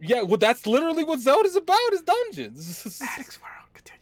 [0.00, 3.00] Yeah, well, that's literally what Zelda's about is dungeons.
[3.02, 3.98] Addicts World, continue.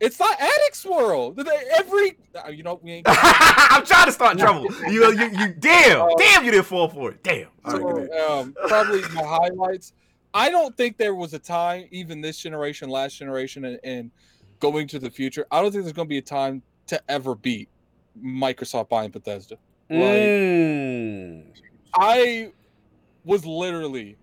[0.00, 1.38] It's not Addicts World.
[1.76, 3.06] Every, uh, you know, we ain't.
[3.10, 4.68] I'm trying to start trouble.
[4.90, 7.22] You, you, you, damn, Uh, damn, you didn't fall for it.
[7.22, 7.48] Damn.
[7.66, 9.92] Right, So, um, probably my highlights.
[10.36, 14.10] I don't think there was a time, even this generation, last generation, and, and
[14.60, 15.46] going to the future.
[15.50, 17.70] I don't think there's going to be a time to ever beat
[18.22, 19.56] Microsoft buying Bethesda.
[19.88, 21.44] Like, Mm.
[21.94, 22.52] I
[23.24, 24.18] was literally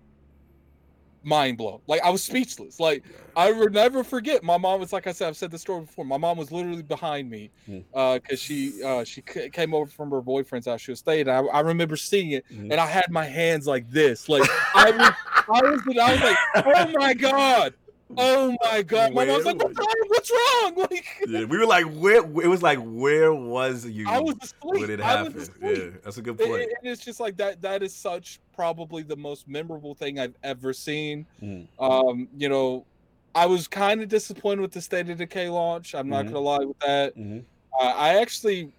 [1.24, 1.80] mind blown.
[1.86, 2.78] Like I was speechless.
[2.80, 3.04] Like
[3.36, 4.42] I will never forget.
[4.42, 5.28] My mom was like I said.
[5.28, 6.04] I've said this story before.
[6.04, 7.78] My mom was literally behind me Hmm.
[7.92, 10.80] because she uh, she c- came over from her boyfriend's house.
[10.80, 11.28] She was staying.
[11.28, 12.70] I, I remember seeing it, Mhm.
[12.70, 14.28] and I had my hands like this.
[14.28, 14.42] Like
[14.74, 15.12] I was,
[15.48, 17.74] I was, I was like, oh my god.
[18.18, 19.12] Oh my god!
[19.14, 20.02] My mom's like, "What's wrong?
[20.08, 20.30] What's
[20.62, 22.18] wrong?" Like, Yeah, we were like, where?
[22.18, 24.80] It was like, where was you I was asleep.
[24.82, 25.50] when it happened?
[25.62, 26.62] Yeah, that's a good It- point.
[26.62, 27.60] it- and it's just like that.
[27.62, 31.26] That is such probably the most memorable thing I've ever seen.
[31.42, 31.66] Mhm.
[31.78, 32.84] Um, you know,
[33.34, 35.94] I was kind of disappointed with the State of Decay launch.
[35.94, 36.28] I'm not Mhm.
[36.28, 37.16] gonna lie with that.
[37.16, 37.44] Mhm.
[37.80, 38.72] Uh, I actually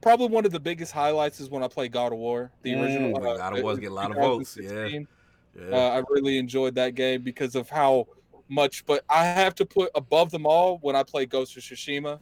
[0.00, 3.12] probably one of the biggest highlights is when I played God of War, the original.
[3.18, 4.86] Mm, uh, God of War getting a lot of votes, yeah.
[4.86, 5.76] Yeah.
[5.76, 8.06] Uh, I really enjoyed that game because of how
[8.48, 8.84] much.
[8.86, 12.20] But I have to put above them all when I play Ghost of Tsushima.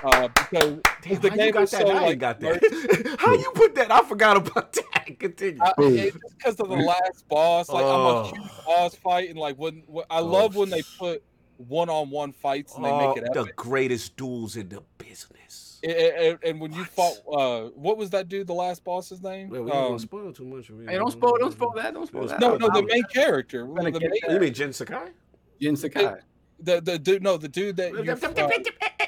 [0.00, 1.80] Uh, because Damn, the how game you got was that?
[1.80, 3.16] so, I ain't like, got that.
[3.18, 3.90] how you put that?
[3.90, 5.18] I forgot about that.
[5.18, 5.60] Continue.
[5.60, 7.68] I, it's because of the last boss.
[7.68, 8.20] Like I'm Oh.
[8.20, 11.22] a huge boss fight, and like when, when I Oh, love when they put
[11.56, 13.32] one-on-one fights and they Oh, make it epic.
[13.34, 15.80] the greatest duels in the business.
[15.82, 16.90] And, and- and when you What?
[16.90, 18.46] fought, uh, what was that dude?
[18.46, 19.48] The last boss's name?
[19.48, 20.68] Well, we don't Um, spoil too much.
[20.68, 22.38] Hey, don't spoil, don't spoil that, don't spoil that.
[22.38, 23.66] no, no, the main character.
[23.66, 25.08] The, main- You mean Jin Sakai?
[25.60, 26.16] Jin Sakai.
[26.60, 28.12] the, the dude, no, the dude that you.
[28.12, 28.16] Uh,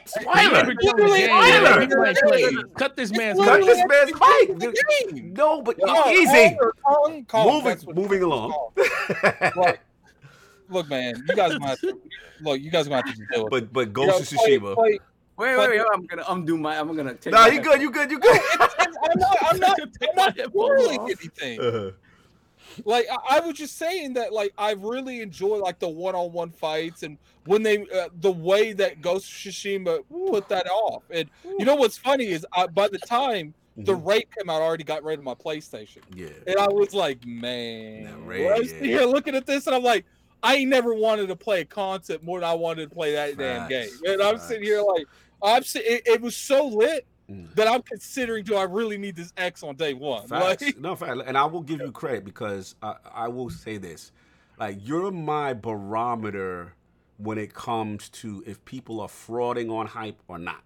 [0.06, 0.74] Spoiler!
[0.74, 2.64] Literally, Spoiler!
[2.76, 3.66] Cut this man's It's Cut mic.
[3.68, 4.58] this man's mic!
[4.58, 5.36] the dude.
[5.38, 6.56] No, but Oh, easy.
[6.56, 7.24] Kong or Kong?
[7.26, 8.54] Kong, Moving, moving along.
[9.56, 9.78] Look,
[10.68, 11.76] look, man, you guys gonna
[12.40, 12.60] look.
[12.60, 13.72] You guys gonna have to deal with it.
[13.72, 14.74] but but You Ghost know, of Tsushima.
[14.74, 14.98] play-
[15.38, 15.80] Wait, wait, wait.
[15.94, 16.78] I'm gonna undo my.
[16.78, 17.32] I'm gonna take.
[17.32, 17.80] Nah, my you good.
[17.80, 18.10] You good.
[18.10, 18.40] You good.
[18.58, 18.92] I'm not.
[19.10, 19.36] I'm not.
[19.42, 21.92] I'm not Take my spoiling headphones anything.
[22.84, 27.02] Like I, I was just saying that, like I really enjoy like the one-on-one fights
[27.02, 30.00] and when they uh, the way that Ghost of Tsushima
[30.30, 31.02] put that off.
[31.10, 34.06] And you know what's funny is I, by the time the Mhm.
[34.06, 36.28] rate came out, I already got rid of my PlayStation, Yeah.
[36.46, 38.12] and I was like, man, That
[38.54, 38.80] I was yeah.
[38.80, 40.04] here looking at this, and I'm like.
[40.42, 43.36] I ain't never wanted to play a concept more than I wanted to play that
[43.36, 43.90] damn game.
[43.90, 45.06] Facts, And I'm sitting here like,
[45.42, 47.54] I'm it, it was so lit Mm.
[47.54, 50.26] that I'm considering do I really need this X on day one?
[50.26, 50.62] Facts.
[50.62, 51.20] Like, no, fact.
[51.24, 54.10] And I will give you credit because I, I will say this.
[54.58, 56.74] Like, you're my barometer
[57.18, 60.62] when it comes to if people are frauding on hype or not.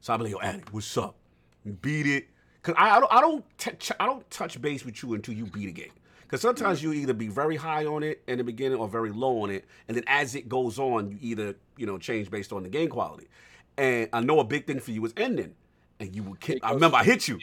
[0.00, 1.16] So I'll be like, yo, Addict, what's up?
[1.64, 2.28] You beat it.
[2.62, 5.46] Cause I, I don't I don't touch I don't touch base with you until you
[5.46, 5.92] beat a game.
[6.22, 9.42] Because sometimes you either be very high on it in the beginning or very low
[9.42, 12.62] on it, and then as it goes on, you either you know change based on
[12.62, 13.28] the game quality.
[13.78, 15.54] And I know a big thing for you is ending,
[16.00, 16.58] and you would kick.
[16.62, 17.38] I remember I hit you.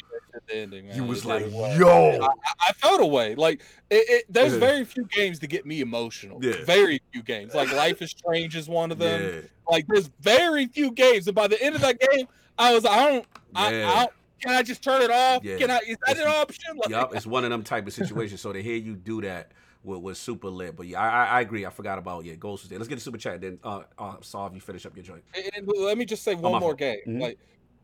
[0.53, 2.19] ending, You was It like, yo.
[2.21, 2.27] I,
[2.59, 3.35] I felt away.
[3.35, 4.59] Like it, it, there's Yeah.
[4.59, 6.43] very few games to get me emotional.
[6.43, 6.63] Yeah.
[6.65, 7.53] Very few games.
[7.53, 9.21] Like Life is Strange is one of them.
[9.21, 9.41] Yeah.
[9.69, 12.27] Like there's very few games, and by the end of that game,
[12.57, 13.25] I was I don't.
[13.55, 13.67] I.
[13.83, 15.43] I don't can I just turn it off?
[15.43, 15.57] Yeah.
[15.57, 15.77] Can I?
[15.77, 16.77] Is that It's- an option?
[16.77, 18.39] Like, Yup, it's one of them type of situations.
[18.41, 19.51] So to hear you do that
[19.83, 20.75] was, was super lit.
[20.75, 21.65] But yeah, I, I, agree.
[21.65, 22.77] I forgot about yeah, Ghost was there.
[22.77, 23.41] Let's get a super chat.
[23.41, 25.23] Then uh, uh solve you finish up your joint.
[25.35, 26.99] And and let me just say one more game.
[27.07, 27.21] Mhm.
[27.21, 27.39] Like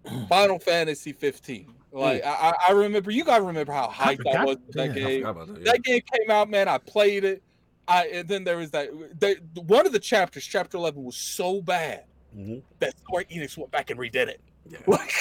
[0.29, 1.73] Final Fantasy 15.
[1.91, 4.87] Like I, I- I remember you guys remember how hyped I, forgot- was with that
[4.87, 5.23] Yeah, game.
[5.23, 5.47] that.
[5.47, 5.71] yeah.
[5.71, 6.67] that game came out, man.
[6.67, 7.43] I played it.
[7.87, 8.89] I and then there was that.
[9.19, 12.61] They, one of the chapters, chapter eleven, was so bad Mhm.
[12.79, 14.41] that Square Enix went back and redid it.
[14.69, 14.77] Yeah.
[14.87, 15.11] Like,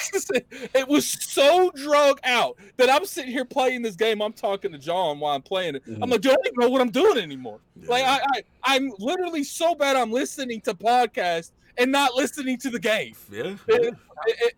[0.75, 4.23] it was so drug out that I'm sitting here playing this game.
[4.23, 5.83] I'm talking to John while I'm playing it.
[5.87, 6.11] I'm Mhm.
[6.13, 7.59] like, "Dude, I don't even know what I'm doing anymore.
[7.89, 9.97] Like, I, I, I'm literally so bad.
[9.97, 13.15] I'm listening to podcasts and not listening to the game.
[13.31, 13.43] yeah.
[13.69, 13.97] And, and-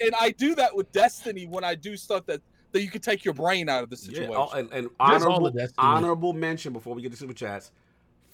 [0.01, 2.41] and I do that with Destiny when I do stuff that
[2.73, 4.33] that you can take your brain out of the situation.
[4.33, 7.71] Yeah, oh, and, and That's all honorable, honorable mention before we get to super chats.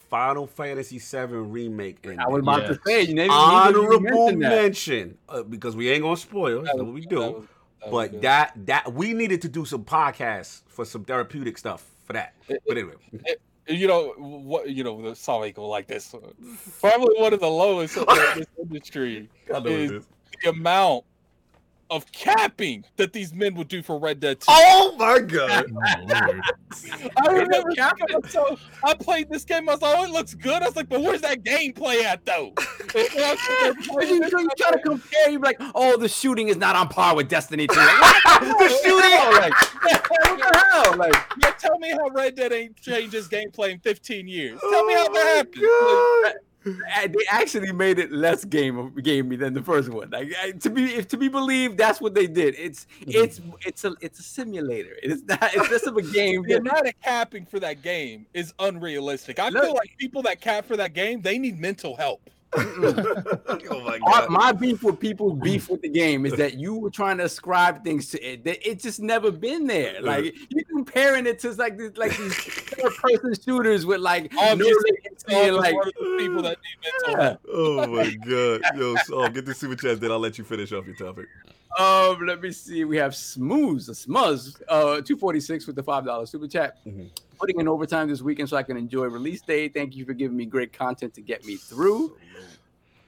[0.09, 1.99] Final Fantasy VII remake.
[2.02, 2.18] ending.
[2.18, 2.68] I was about Yeah.
[2.68, 6.62] to say, neither- neither of you honorable mentioned mention uh, because we ain't gonna spoil.
[6.62, 7.20] That's That what we do.
[7.20, 7.44] that was-
[7.83, 8.23] that but good.
[8.23, 12.34] that that we needed to do some podcasts for some therapeutic stuff for that.
[12.49, 12.94] It- But anyway,
[13.70, 16.15] you know what you know the song go like this
[16.81, 18.05] probably one of the lowest in
[18.36, 20.07] this industry I know it is is.
[20.42, 21.05] the amount
[21.90, 25.66] of capping that these men would do for red dead 2 Oh my god!
[26.72, 28.06] Oh, i remember capping.
[28.28, 30.88] so i played this game i was like oh it looks good i was like
[30.88, 32.52] but where's that gameplay at though
[32.94, 35.40] And I was sitting there But playing you, this, you I'm try to compare, you're
[35.40, 37.76] like, oh, the shooting is not on par with Destiny 2.
[37.76, 39.32] Like, the shooting.
[39.32, 40.96] like, what the hell?
[40.96, 44.84] Like, yeah, tell me how red dead ain't changed his gameplay in 15 years tell
[44.86, 46.32] me how Oh that happened my God.
[46.34, 50.10] uh, they actually made it less game gamey than the first one.
[50.10, 52.55] Like I- to be if to be believed, that's what they did.
[52.58, 53.10] It's mm-hmm.
[53.24, 54.97] it's it's a it's a simulator.
[55.02, 56.42] It's not it's less of a game.
[56.42, 59.39] the than- amount of capping for that game is unrealistic.
[59.39, 62.20] I Look- feel like people that cap for that game, they need mental help.
[62.56, 64.28] oh my god!
[64.28, 67.84] my beef with people's beef with the game is that you were trying to ascribe
[67.84, 70.02] things to it that it's just never been there.
[70.02, 74.92] Like you comparing it to like these like these third person shooters with like Obviously,
[75.04, 77.36] latency like one of the people that need mental yeah.
[77.52, 78.62] Oh my god!
[78.76, 81.26] Yo, so get the super chat, then I'll let you finish off your topic.
[81.78, 82.84] Um, let me see.
[82.84, 86.84] We have Smooth, Smuzz, uh, two forty six with the five dollars super chat.
[86.84, 87.10] Mhm.
[87.40, 89.68] Putting in overtime this weekend so I can enjoy release day.
[89.68, 92.16] Thank you for giving me great content to get me through.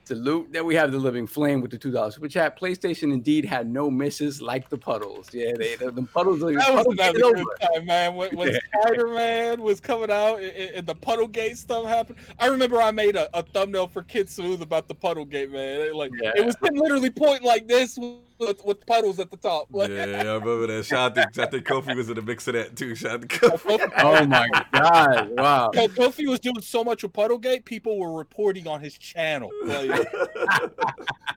[0.05, 0.53] Salute.
[0.53, 2.59] Then we have the Living Flame with the two dollars super chat.
[2.59, 5.33] PlayStation indeed had no misses like the puddles.
[5.33, 6.41] Yeah, they the, the puddles.
[6.41, 7.35] That was puddles another get over.
[7.37, 8.15] good time, man.
[8.17, 12.83] When, when Spider Man was coming out and, and the Puddlegate stuff happened, I remember
[12.83, 15.95] I made a, a thumbnail for Kid Smooth about the Puddlegate, man.
[15.95, 16.33] Like Yeah.
[16.35, 17.97] it was literally point like this
[18.39, 19.69] with, with puddles at the top.
[19.71, 20.85] Like, Yeah, I remember that.
[20.85, 22.95] Shout out to, I think Kofi was in the mix of that too.
[22.95, 23.91] Shout out to Kofi.
[23.99, 25.31] Oh, oh my god!
[25.37, 25.71] Wow.
[25.71, 29.51] Because Kofi was doing so much with Puddlegate, people were reporting on his channel.
[29.73, 30.13] Like,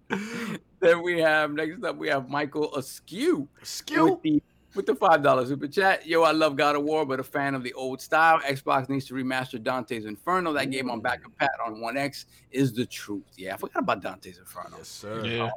[0.80, 4.12] then we have next up we have Michael Askew Skill.
[4.12, 4.44] with the
[4.76, 6.06] with the five dollar super chat.
[6.06, 8.40] Yo, I love God of War, but a fan of the old style.
[8.42, 10.54] Xbox needs to remaster Dante's Inferno.
[10.54, 13.24] That game on back of Pat on One X is the truth.
[13.38, 14.78] Yeah, I forgot about Dante's Inferno.
[14.78, 15.26] Yes, sir.
[15.26, 15.50] Yeah.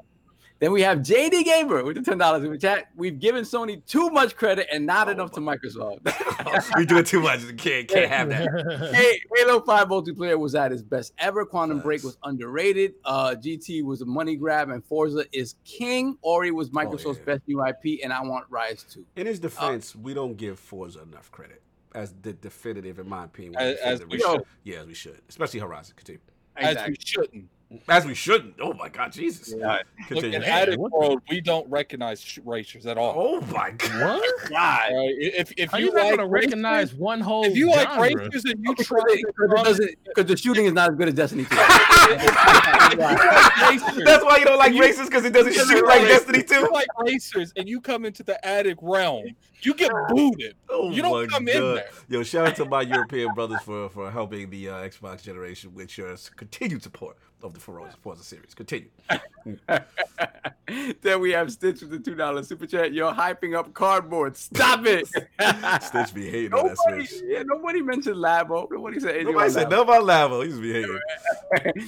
[0.60, 2.88] Then we have JD Gamer with the ten dollars super chat.
[2.96, 6.76] We've given Sony too much credit and not Oh enough to Microsoft.
[6.76, 7.40] we doing too much.
[7.56, 8.90] Can't can't have that.
[8.94, 11.44] hey, Halo 5 multiplayer was at its best ever.
[11.44, 12.94] Quantum Break was underrated.
[13.04, 16.18] Uh, GT was a money grab, and Forza is king.
[16.22, 17.24] Ori was Microsoft's yeah.
[17.24, 19.04] best new IP, and I want Ryse 2.
[19.16, 21.62] In his defense, we don't give Forza enough credit
[21.94, 23.56] as the definitive, in my opinion.
[23.56, 24.46] As- as definitive we should.
[24.64, 25.94] Yeah, as we should, especially Horizon.
[25.96, 26.20] Continue.
[26.56, 27.48] as we shouldn't.
[27.86, 28.54] As we shouldn't.
[28.60, 29.52] Oh my God, Jesus.
[29.54, 29.82] Yeah.
[30.08, 33.12] Look, in Hey, Addict World, we don't recognize sh- racers at all.
[33.14, 34.20] Oh my God.
[34.20, 34.48] What?
[34.50, 34.90] God.
[34.90, 37.94] All right, If if How you you like gonna recognize one whole if you like
[37.98, 41.14] racers and you try because it doesn't, because the shooting is not as good as
[41.14, 41.56] Destiny 2.
[42.98, 46.68] That's why you don't like racers because it doesn't shoot like Destiny If 2.
[46.72, 49.26] like racers and you come into the Addict realm,
[49.62, 50.54] you get booted.
[50.70, 51.88] Oh You don't my come in there.
[52.08, 55.98] Yo, shout out to my European brothers for for helping the uh, Xbox generation with
[55.98, 58.54] your continued support of the Forza, Forza series.
[58.54, 58.90] Continue.
[61.02, 62.92] then we have Stitch with the two dollars super chat.
[62.92, 64.36] You're hyping up cardboard.
[64.36, 65.06] Stop it.
[65.82, 67.22] Stitch be hating on that nobody, Switch.
[67.26, 68.66] yeah, nobody mentioned Labo.
[68.70, 69.86] Nobody said anything Nobody about said Labo.
[69.86, 70.44] nothing about Labo.
[70.44, 71.00] He's be hating.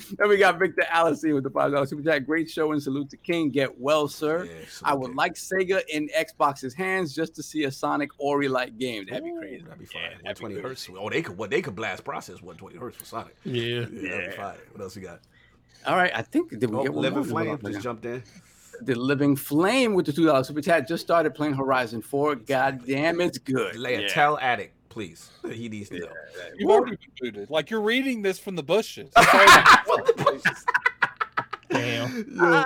[0.18, 2.26] then we got Victor Allison with the five dollars super chat.
[2.26, 3.50] Great show and salute to King.
[3.50, 4.44] Get well, sir.
[4.44, 4.52] Yeah,
[4.84, 9.06] I would like Sega in Xbox's hands just to see a Sonic Ori like game.
[9.06, 9.64] That'd be Ooh, crazy.
[9.64, 10.02] That'd be fine.
[10.02, 10.88] Yeah, that'd be 120 hertz.
[10.98, 13.36] Oh, they could what they could blast process 120 hertz for Sonic.
[13.44, 13.86] Yeah.
[13.92, 14.56] Yeah, that'd be fine.
[14.72, 15.20] What else you got?
[15.86, 17.24] All right, I think did we Oh, get one Living more?
[17.44, 18.22] Flame just jumped in.
[18.82, 22.34] The Living Flame with the two dollars super chat just started playing Horizon Four.
[22.36, 23.74] God damn, it's good.
[23.76, 24.08] Leia, Yeah.
[24.08, 25.30] tell Addict, please.
[25.50, 26.08] He needs to know.
[26.56, 27.50] You've already been booted.
[27.50, 29.10] Like you're reading this from the bushes.
[31.70, 32.26] Damn.
[32.34, 32.64] Yo,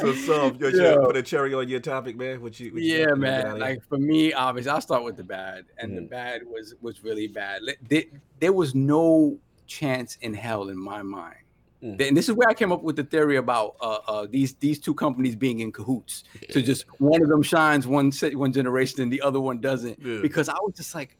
[0.00, 0.82] so, so yo, Yo.
[0.92, 1.06] yo.
[1.06, 2.42] put a cherry on your topic, man.
[2.42, 2.70] What you?
[2.72, 3.58] What you yeah, you man.
[3.58, 6.10] Like for me, obviously, I'll start with the bad, and the Mhm.
[6.10, 7.62] bad was was really bad.
[7.88, 8.04] There,
[8.40, 11.36] there was no chance in hell in my mind.
[11.82, 12.08] Mm.
[12.08, 14.78] And this is where I came up with the theory about uh, uh, these these
[14.78, 16.24] two companies being in cahoots.
[16.50, 19.98] To just one of them shines one one generation and the other one doesn't.
[20.00, 20.20] Yeah.
[20.20, 21.18] Because I was just like,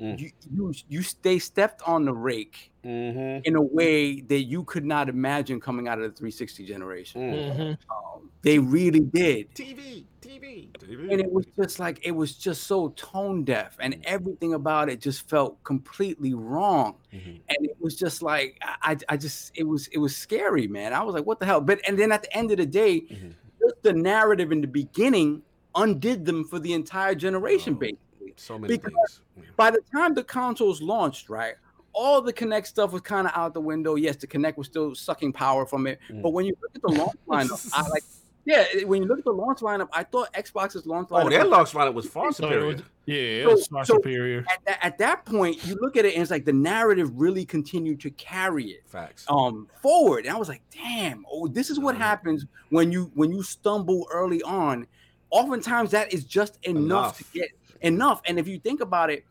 [0.00, 0.18] Mm.
[0.18, 3.40] you, you you they stepped on the rake Mm-hmm.
[3.44, 7.20] in a way that you could not imagine coming out of the 360 generation.
[7.22, 7.56] Mm.
[7.56, 7.78] Mhm.
[7.88, 9.54] Um, they really did.
[9.54, 11.10] TV, TV, TV.
[11.10, 15.00] And it was just like it was just so tone deaf, and everything about it
[15.00, 16.96] just felt completely wrong.
[17.12, 17.40] Mhm.
[17.48, 20.92] And it was just like I, I I just it was it was scary, man.
[20.92, 21.62] I was like, what the hell?
[21.62, 23.32] But and then at the end of the day, Mhm.
[23.60, 25.40] just the narrative in the beginning
[25.74, 27.78] undid them for the entire generation, Oh.
[27.78, 27.98] basically.
[28.36, 29.20] So many because- things.
[29.36, 29.42] Yeah.
[29.56, 31.54] By the time the consoles launched, right?
[31.92, 33.94] All the Kinect stuff was kind of out the window.
[33.94, 36.00] Yes, the Kinect was still sucking power from it.
[36.10, 36.22] Mm.
[36.22, 38.02] But when you look at the launch lineup, I like
[38.46, 41.44] yeah, when you look at the launch lineup, I thought Xbox's launch lineup Oh, their
[41.44, 42.66] was- launch lineup was far superior.
[42.66, 44.44] was- yeah, it So- was far so- superior.
[44.50, 47.44] at, that, at that point, you look at it and it's like the narrative really
[47.46, 49.24] continued to carry it Facts.
[49.28, 50.26] um forward.
[50.26, 51.98] And I was like, damn, oh, this is what Mhm.
[51.98, 54.86] happens when you when you stumble early on.
[55.30, 57.18] Oftentimes that is just enough, Enough.
[57.18, 57.48] to get
[57.84, 58.20] enough.
[58.26, 59.24] And if you think about it,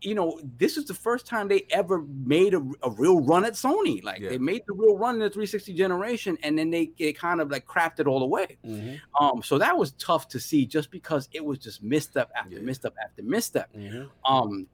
[0.00, 3.54] you know, this is the first time they ever made a, a real run at
[3.54, 4.02] Sony.
[4.04, 4.28] Like Yeah.
[4.28, 7.50] they made the real run in the 360 generation, and then they, they kind of
[7.50, 8.58] like crapped it all away.
[8.64, 9.24] Mm-hmm.
[9.24, 12.60] Um, so that was tough to see just because it was just misstep after Yeah.
[12.62, 13.72] misstep after misstep.
[13.76, 14.32] Mm-hmm.
[14.32, 14.68] Um,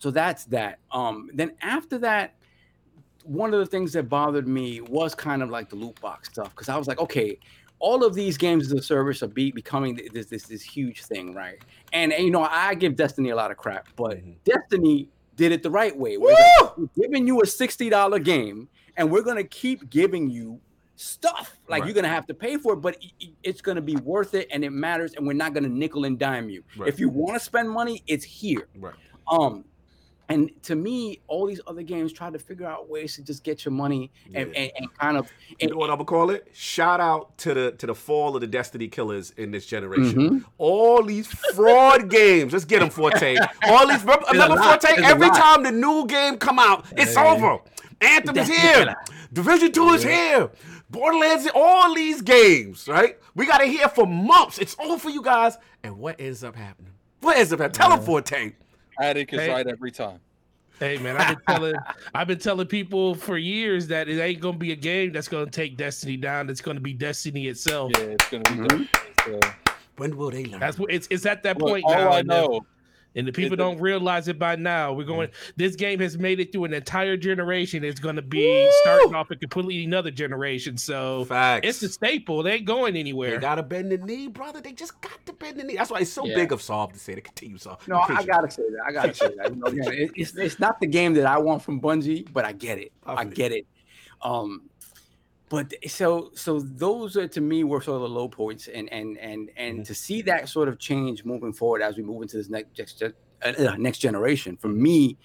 [0.00, 0.80] so that's that.
[0.90, 2.34] Um, then after that,
[3.22, 6.50] one of the things that bothered me was kind of like the loot box stuff
[6.50, 7.38] because I was like, okay,
[7.80, 11.34] all of these games as a service are be, becoming this, this this huge thing,
[11.34, 11.58] right?
[11.92, 14.36] And, and you know, I give Destiny a lot of crap, but Mhm.
[14.44, 16.16] Destiny did it the right way.
[16.16, 16.36] Like,
[16.78, 20.60] we're giving you a sixty dollar game, and we're gonna keep giving you
[20.96, 21.88] stuff like Right.
[21.88, 22.96] you're gonna have to pay for it, but
[23.42, 26.48] it's gonna be worth it, and it matters, and we're not gonna nickel and dime
[26.48, 26.62] you.
[26.76, 26.88] Right.
[26.88, 28.68] If you want to spend money, it's here.
[28.78, 28.94] Right.
[29.26, 29.64] Um,
[30.28, 33.64] and to me, all these other games try to figure out ways to just get
[33.64, 34.60] your money and, Yeah.
[34.62, 35.30] and, and kind of.
[35.60, 36.48] You know what I'm gonna call it?
[36.52, 40.40] Shout out to the to the fall of the Destiny killers in this generation.
[40.40, 40.44] Mhm.
[40.58, 42.52] All these fraud games.
[42.52, 43.36] Let's get them, Forte.
[43.64, 44.00] All these.
[44.00, 44.82] Remember, There's a remember lot.
[44.82, 45.02] Forte?
[45.02, 47.32] Every time the new game come out, it's Yeah.
[47.32, 47.58] over.
[48.00, 48.94] Anthem is here.
[49.32, 50.50] Division Two is here.
[50.90, 51.48] Borderlands.
[51.54, 53.18] All these games, right?
[53.34, 54.58] We got to hear for months.
[54.58, 55.56] It's over for you guys.
[55.82, 56.92] And what ends up happening?
[57.20, 57.74] What ends up happening?
[57.74, 58.52] Tell them, Forte.
[59.00, 59.50] Addict is Hey.
[59.50, 60.20] right every time.
[60.80, 61.74] Hey man, I've been telling
[62.14, 65.50] I've been telling people for years that it ain't gonna be a game that's gonna
[65.50, 66.50] take Destiny down.
[66.50, 67.92] It's gonna be Destiny itself.
[67.96, 68.50] Yeah, it's gonna be.
[68.56, 68.68] Mhm.
[68.68, 69.50] different, so.
[69.98, 70.58] When will they learn?
[70.58, 72.08] That's what it's it's at that Look, point all now.
[72.10, 72.66] I and the- know
[73.16, 74.92] And the people It- don't realize it by now.
[74.92, 75.28] We're going.
[75.28, 75.52] Mm.
[75.56, 77.84] This game has made it through an entire generation.
[77.84, 80.76] It's going to be starting off a completely another generation.
[80.76, 81.66] So Facts.
[81.68, 82.42] it's a staple.
[82.42, 83.38] They ain't going They anywhere.
[83.38, 84.60] gotta bend the knee, brother.
[84.60, 85.76] They just got to bend the knee.
[85.76, 86.34] That's why it's so Yeah.
[86.34, 87.86] big of Solve to say to continue Solve.
[87.86, 88.80] No, I gotta say that.
[88.86, 89.50] I gotta say that.
[89.54, 92.52] You know, it- it's it's not the game that I want from Bungie, but I
[92.52, 92.90] get it.
[93.06, 93.66] I I get it.
[94.22, 94.62] Um,
[95.54, 99.16] but so so those are to me were sort of the low points, and and
[99.18, 99.86] and and Mhm.
[99.86, 103.02] to see that sort of change moving forward as we move into this next next,
[103.02, 103.10] uh,
[103.42, 105.16] uh, next generation, for me,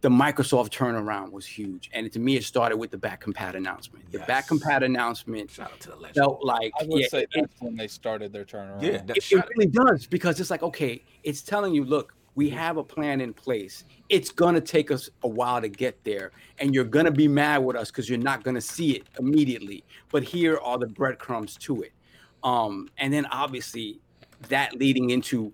[0.00, 4.10] the Microsoft turnaround was huge, and to me, it started with the back compat announcement.
[4.12, 6.14] The back compat announcement Shout out to the legend.
[6.16, 8.82] felt like I would yeah, say it- that's when they started their turnaround.
[8.82, 12.76] Yeah, it, it really does because it's like okay it's telling you look we have
[12.76, 13.84] a plan in place.
[14.08, 17.74] It's gonna take us a while to get there and you're gonna be mad with
[17.74, 21.92] us because you're not gonna see it immediately but here are the breadcrumbs to it.
[22.44, 23.98] Um and then obviously
[24.48, 25.52] that leading into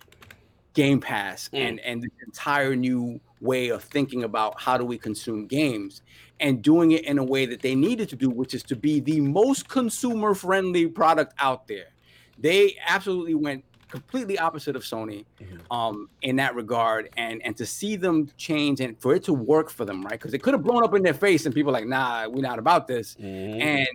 [0.75, 1.59] game pass Mm.
[1.59, 6.03] and and the entire new way of thinking about how do we consume games
[6.41, 9.01] and doing it in a way that they needed to do which is to be
[9.01, 11.95] the most consumer friendly product out there.
[12.39, 13.65] They absolutely went
[13.99, 15.61] completely opposite of Sony Mhm.
[15.71, 19.71] um, in that regard, and and to see them change and for it to work
[19.71, 20.13] for them, right?
[20.19, 22.59] Because it could have blown up in their face, and people like, nah, we're not
[22.59, 23.61] about this, Mhm.
[23.61, 23.89] and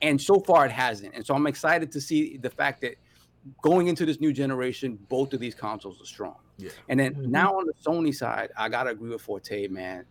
[0.00, 2.94] and so far it hasn't, and so I'm excited to see the fact that
[3.62, 6.36] going into this new generation, both of these consoles are strong.
[6.56, 6.70] Yeah.
[6.88, 7.26] And then Mhm.
[7.26, 10.06] now on the Sony side, I gotta agree with Forte, man.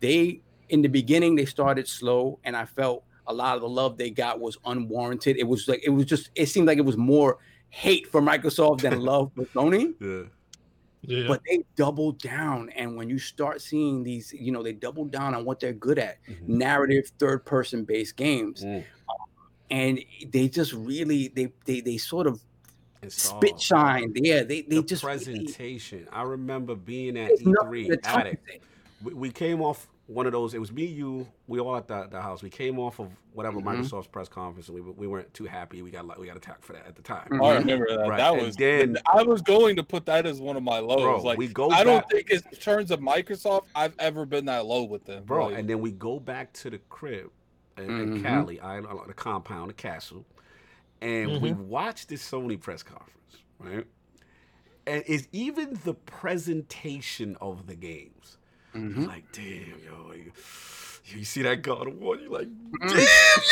[0.00, 3.98] They in the beginning they started slow, and I felt a lot of the love
[3.98, 5.36] they got was unwarranted.
[5.36, 7.36] It was like it was just it seemed like it was more
[7.70, 9.94] hate for Microsoft than love for Sony.
[10.00, 10.22] Yeah.
[11.02, 11.28] Yeah.
[11.28, 15.32] But they doubled down, and when you start seeing these, you know, they doubled down
[15.32, 16.48] on what they're good at: Mhm.
[16.48, 18.82] narrative, third-person based games, Mm.
[19.70, 20.00] and
[20.32, 22.40] they just really they they they sort of
[23.00, 23.62] And spit Solve.
[23.62, 24.12] shine.
[24.16, 26.08] Yeah, they they the just really- presentation.
[26.10, 28.40] I remember being at E3 to touch Attic.
[28.48, 28.62] it.
[29.04, 30.54] We, we came off one of those.
[30.54, 32.42] It was me, you, we all at the, the house.
[32.42, 33.64] We came off of whatever Mhm.
[33.84, 35.82] Microsoft's press conference, and we, we weren't too happy.
[35.82, 37.28] We got we got attacked for that at the time.
[37.28, 37.44] Mhm.
[37.46, 38.08] I remember that.
[38.08, 38.56] Right, That and was.
[38.56, 41.02] then- I was going to put that as one of my lows.
[41.02, 44.64] Bro, like we go I don't think, in terms of Microsoft, I've ever been that
[44.64, 45.48] low with them, bro.
[45.48, 47.30] Like, And then we go back to the crib
[47.76, 48.22] and, Mhm.
[48.22, 50.24] Cali, I, the compound, the castle,
[51.02, 51.66] and we Mhm.
[51.66, 53.86] watch this Sony press conference, right?
[54.86, 58.37] and is even the presentation of the games.
[58.74, 59.06] Mhm.
[59.06, 60.32] Like, damn, yo, you,
[61.06, 62.16] you see that God of War?
[62.16, 62.80] You like, Mhm.
[62.80, 62.90] damn,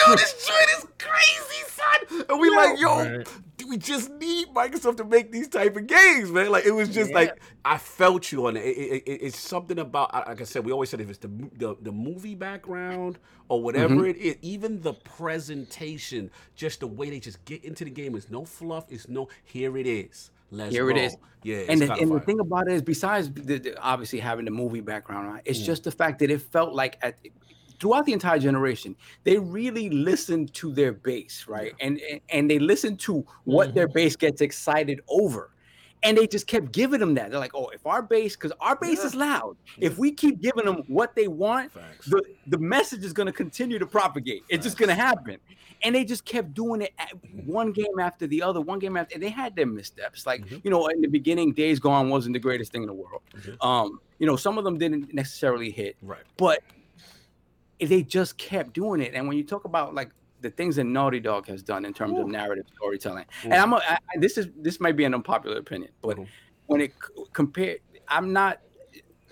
[0.09, 2.25] yo, this joint is crazy, son.
[2.29, 3.29] And we like, yo, Right.
[3.69, 6.51] we just need Microsoft to make these type of games, man.
[6.51, 7.17] Like it was just Yeah.
[7.17, 8.61] like I felt you on it.
[8.65, 11.29] It- it- it- It's something about, like I said, we always said if it's the
[11.57, 14.05] the, the movie background or whatever Mm-hmm.
[14.07, 18.15] it is, even the presentation, just the way they just get into the game.
[18.15, 18.85] is no fluff.
[18.91, 20.31] It's no here it is.
[20.51, 21.17] Let's Here it is.
[21.43, 24.51] Yeah, and the, and the thing about it is, besides the, the- obviously having the
[24.51, 25.67] movie background, right, it's Mm.
[25.67, 27.19] just the fact that it felt like at
[27.79, 32.59] throughout the entire generation, they really listened to their base, right, and and, and they
[32.59, 35.51] listened to what their base gets excited over.
[36.07, 37.31] And they just kept giving them that.
[37.31, 39.07] They're like, "Oh, if our base, because our base Yeah.
[39.07, 39.57] is loud.
[39.79, 42.07] If we keep giving them what they want, Facts.
[42.07, 44.45] the the message is going to continue to propagate.
[44.49, 45.39] It's just going to happen.
[45.83, 47.13] And they just kept doing it at
[47.45, 49.15] one game after the other, one game after.
[49.15, 50.25] And they had their missteps.
[50.27, 50.61] Like Mhm.
[50.65, 53.23] you know, in the beginning, Days Gone wasn't the greatest thing in the world.
[53.35, 53.63] Mhm.
[53.67, 56.23] Um, you know, some of them didn't necessarily hit, right.
[56.37, 56.63] but
[57.81, 59.13] they just kept doing it.
[59.15, 60.11] And when you talk about like
[60.47, 63.45] the things that Naughty Dog has done in terms of narrative storytelling, Mhm.
[63.45, 66.29] and I'm a, I, this is this might be an unpopular opinion, but Mhm.
[66.67, 67.77] when it c- compare,
[68.09, 68.61] I'm not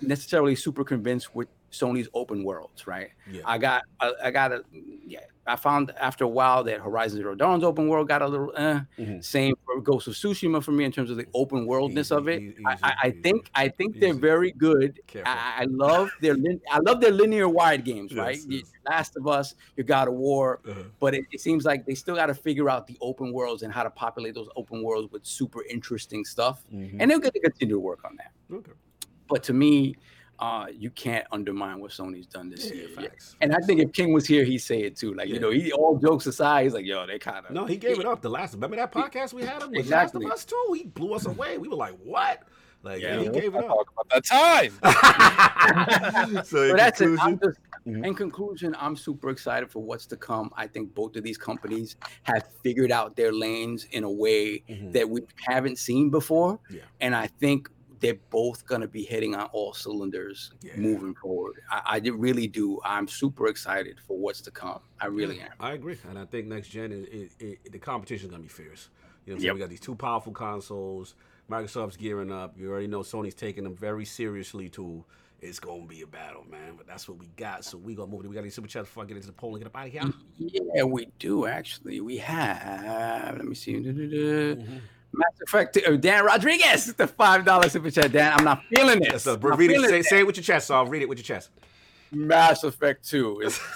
[0.03, 3.11] necessarily super convinced with Sony's open worlds, right?
[3.31, 3.43] Yeah.
[3.45, 4.65] I got, I, I got a,
[5.07, 5.21] yeah.
[5.47, 8.81] I found after a while that Horizon Zero Dawn's open world got a little, eh.
[8.99, 9.23] Mhm.
[9.23, 12.41] Same for Ghost of Tsushima for me in terms of the open worldness of it.
[12.41, 14.99] Easy, I, I, easy, think, I think they're very good.
[15.27, 18.37] I, I love their, lin- I love their linear wide games, right?
[18.37, 18.73] Yes, Your yes.
[18.89, 20.85] Last of Us, your God of War, Uh-huh.
[20.99, 23.71] but it, it seems like they still got to figure out the open worlds and
[23.71, 26.97] how to populate those open worlds with super interesting stuff, Mhm.
[27.01, 28.33] and they're going to continue to work on that.
[28.51, 28.73] Okay.
[29.29, 29.97] But to me,
[30.39, 32.89] uh, you can't undermine what Sony's done this Yeah, year.
[33.01, 33.09] Yeah.
[33.41, 35.15] And I think if King was here, he'd say it too.
[35.15, 35.35] Like, Yeah.
[35.35, 37.99] you know, he all jokes aside, he's like, yo, they kind of No, he gave
[38.01, 38.21] it up.
[38.23, 40.25] The last, remember that podcast we had him with Exactly.
[40.27, 40.75] Last of Us too.
[40.77, 41.59] He blew us away.
[41.59, 42.43] We were like, what?
[42.83, 43.17] Like, Yeah.
[43.17, 43.87] yeah, he gave it up.
[43.93, 44.73] About that time.
[46.45, 47.19] so in that's it.
[47.21, 48.07] I'm just, Mhm.
[48.07, 50.51] in conclusion, I'm super excited for what's to come.
[50.57, 54.93] I think both of these companies have figured out their lanes in a way Mhm.
[54.93, 56.59] that we haven't seen before.
[56.71, 56.81] Yeah.
[57.01, 57.69] And I think
[58.01, 60.77] they're both going to be hitting on all cylinders Yeah.
[60.77, 61.61] moving forward.
[61.71, 62.81] I, I did- really do.
[62.85, 64.81] I'm super excited for what's to come.
[65.01, 65.53] I really Yeah, am.
[65.61, 68.49] I agree, and I think next gen is, is, is the competition is gonna be
[68.49, 68.89] fierce.
[69.27, 69.47] You know, what I'm saying?
[69.47, 69.55] Yep.
[69.55, 71.15] we got these two powerful consoles.
[71.51, 72.55] Microsoft's gearing up.
[72.59, 75.05] You already know Sony's taking them very seriously too.
[75.41, 76.75] It's gonna be a battle, man.
[76.77, 77.65] But that's what we got.
[77.67, 78.25] So we gonna move.
[78.25, 78.29] it.
[78.29, 79.87] We got any super chats before I get into the poll and get up out
[79.89, 80.03] of here.
[80.39, 82.01] Yeah, we do actually.
[82.01, 83.37] We have.
[83.37, 83.79] Let me see.
[83.81, 84.65] Du-du-du.
[85.17, 85.79] Mass Effect.
[85.87, 88.13] Uh, Dan Rodriguez, the five dollar super chat.
[88.13, 89.27] Dan, I'm not feeling this.
[89.27, 89.81] Yes, uh, read it.
[89.89, 90.69] Say, say it with your chest.
[90.69, 91.51] So I'll read it with your chest.
[92.13, 93.59] Mass Effect Two is.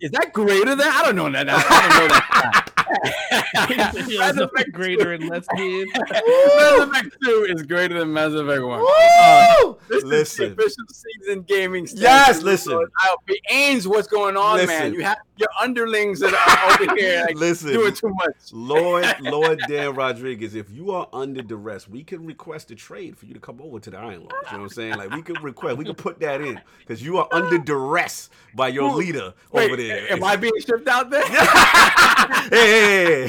[0.00, 0.86] Is that greater than?
[0.86, 1.48] I don't know that.
[1.48, 2.67] I don't know that.
[2.88, 5.88] There's Mass nothing Effect greater and less good.
[5.94, 8.80] Mass Effect Two is greater than Mass Effect One.
[8.80, 8.86] Woo!
[8.88, 10.46] Uh, this is Listen.
[10.56, 11.86] the official season gaming.
[11.94, 12.74] Yes, listen.
[13.02, 14.92] I'll be Ains, what's going on, man?
[14.94, 17.72] You have your underlings that are over here like, Listen.
[17.72, 18.34] doing too much.
[18.52, 23.26] Lord, Lord Dan Rodriguez, if you are under duress, we can request a trade for
[23.26, 24.34] you to come over to the Iron Lords.
[24.46, 24.94] You know what I'm saying?
[24.96, 28.68] Like we could request, we could put that in because you are under duress by
[28.68, 30.10] your Who- leader Wait, over there.
[30.12, 31.24] am I being shipped out there?
[31.26, 33.28] hey, hey.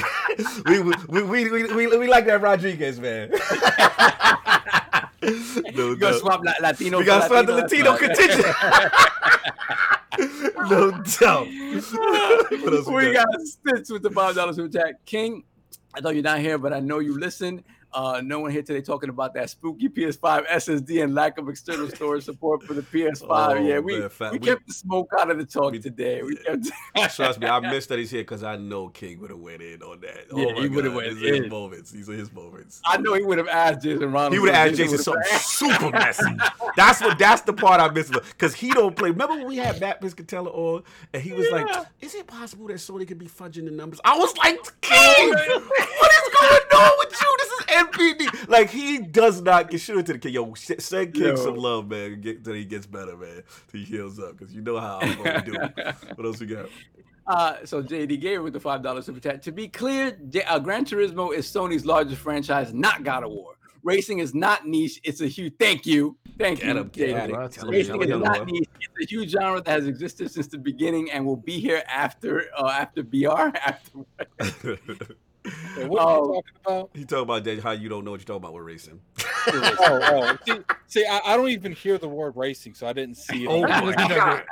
[0.66, 3.30] We, we, we, we, we, like that Rodriguez, man.
[5.74, 6.18] no, gotta no.
[6.18, 6.98] swap La- Latino.
[6.98, 8.40] We got to start the Latino contingent.
[10.70, 11.46] no doubt.
[12.92, 15.44] We got Stitch with the five dollars super Jack King,
[15.94, 17.64] I know you're not here, but I know you listen.
[17.92, 21.88] Uh, no one here today talking about that spooky PS5 SSD and lack of external
[21.94, 23.26] storage support for the PS5.
[23.28, 26.22] Oh, yeah, we, fat- we we- kept the smoke out of the talk we- today.
[26.22, 26.36] We
[26.96, 29.62] kept, Trust me, I missed that he's here because I know King would have went
[29.62, 30.26] in on that.
[30.32, 31.90] Yeah, oh my he would've God, went These are his moments.
[31.90, 32.80] These are his moments.
[32.84, 34.32] I know he would have asked Jason Ronald.
[34.34, 36.24] He would have asked Jason something super messy.
[36.76, 37.18] That's what.
[37.18, 39.10] That's the part I missed because he don't play.
[39.10, 41.66] Remember when we had Matt Piscatella on, and he was like,
[42.00, 46.12] "Is it possible that Sony could be fudging the numbers?" I was like, "King, what
[46.12, 47.36] is going on with you?
[47.38, 50.32] This is NPD." Like he does not get shit into the kid.
[50.32, 51.36] Yo, sh- send King Yo.
[51.36, 52.20] some love, man.
[52.20, 53.42] Get till he gets better, man.
[53.68, 55.52] Till he heals up, because you know how I'm gonna do.
[56.16, 56.66] What else we got?
[57.26, 59.42] Uh, so JD gave with the five dollars super chat.
[59.42, 63.54] To be clear, J- uh, Gran Turismo is Sony's largest franchise, not God of War.
[63.82, 65.54] Racing is not niche; it's a huge.
[65.58, 67.24] Thank you, thank Get you, him, get JD.
[67.26, 67.30] him.
[67.30, 70.58] Well, Tell Racing is not niche; it's a huge genre that has existed since the
[70.58, 73.28] beginning and will be here after uh, after BR.
[73.56, 74.00] After
[75.44, 76.24] Hey, what are Oh.
[76.24, 76.90] you um, talking about?
[76.94, 79.00] He talking about that, how you don't know what you're talking about with racing.
[79.48, 80.36] oh, oh.
[80.46, 83.48] See, see I, I don't even hear the word racing, so I didn't see it.
[83.48, 84.42] Oh on my my- God.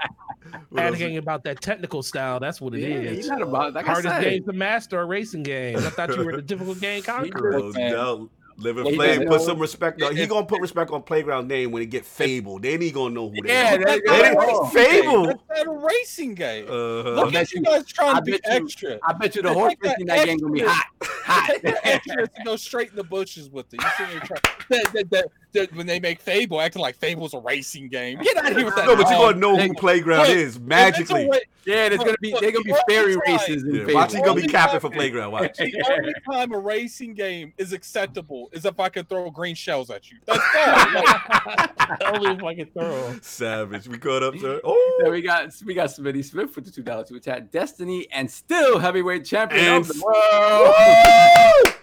[0.71, 2.41] What else we- Panicking about that technical style.
[2.41, 3.17] That's what it yeah, is.
[3.19, 4.23] he's not about like Hardest said.
[4.25, 5.77] game to master a racing game.
[5.77, 7.59] I thought you were the difficult game conqueror.
[7.59, 7.93] No man.
[7.93, 8.31] doubt.
[8.61, 10.17] Live and Yeah, he Put some respect on.
[10.17, 12.59] He gonna put respect on playground name when he get Fable.
[12.59, 13.79] Then he gonna know who they Yeah, are.
[13.79, 15.27] there you They didn't- Fable.
[15.27, 16.65] That's not a racing game.
[16.67, 17.11] Uh-huh.
[17.11, 18.99] Look at you you- guys trying I to be bet you- extra.
[19.05, 21.51] I bet you the horse like that racing that game gonna be hot, hot.
[21.51, 23.81] Take the extras and go straight in the bushes with it.
[23.81, 24.39] You see me try
[24.71, 25.27] that, that, that, that,
[25.73, 28.19] when they make Fable acting like Fable's a racing game.
[28.21, 28.87] Get out of here with that.
[28.87, 29.35] No, but you're dog.
[29.35, 31.27] gonna know who playground look, is If it's a magically.
[31.27, 33.95] wa- Yeah, there's gonna be they're gonna be fairy races in Yeah, Fable.
[33.95, 35.33] watch he gonna be Only capping for playground.
[35.33, 35.57] Watch.
[35.59, 39.91] The only time a racing game is acceptable is if I can throw green shells
[39.91, 40.19] at you.
[40.27, 41.03] That's all.
[41.03, 43.07] Like, Only if I can throw.
[43.09, 43.21] 'em.
[43.23, 43.89] Savage.
[43.89, 44.53] We caught up, sir.
[44.55, 47.51] Then Oh, we got we got Smitty Smith with the two dollars super chat.
[47.53, 51.75] Destiny and still heavyweight champion And of the world.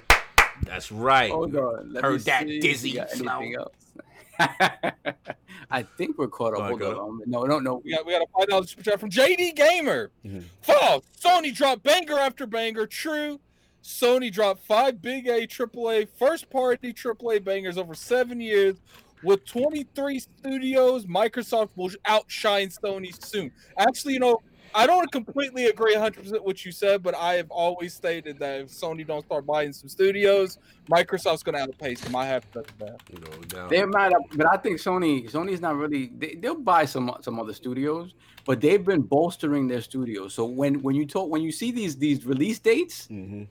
[0.66, 0.72] Woo!
[0.72, 1.32] That's right.
[1.32, 3.38] Hold on, let Heard me that see dizzy we got flow.
[3.38, 3.74] anything else.
[5.72, 6.60] I think we're caught up.
[6.60, 7.22] All right, Hold on.
[7.26, 7.82] No, no, no.
[7.84, 10.12] we got we got a five dollars super chat from JD Gamer.
[10.26, 10.44] Mhm.
[10.62, 11.04] False.
[11.20, 12.86] Sony dropped banger after banger.
[12.86, 13.40] True.
[13.84, 18.76] Sony dropped five big A, AAA, first party AAA bangers over seven years.
[19.24, 23.52] With 23 studios, Microsoft will outshine Sony soon.
[23.78, 24.42] Actually, you know,
[24.76, 28.68] I don't completely agree 100% what you said, but I have always stated that if
[28.68, 30.58] Sony don't start buying some studios,
[30.92, 32.16] Microsoft's going to outpace them.
[32.16, 33.00] I have to say that.
[33.14, 33.70] No doubt.
[33.70, 36.12] They might have, but I think Sony Sony's not really.
[36.18, 38.14] They, they'll buy some some other studios,
[38.46, 40.34] but they've been bolstering their studios.
[40.34, 43.48] So when when you talk when you see these these release dates, Mhm.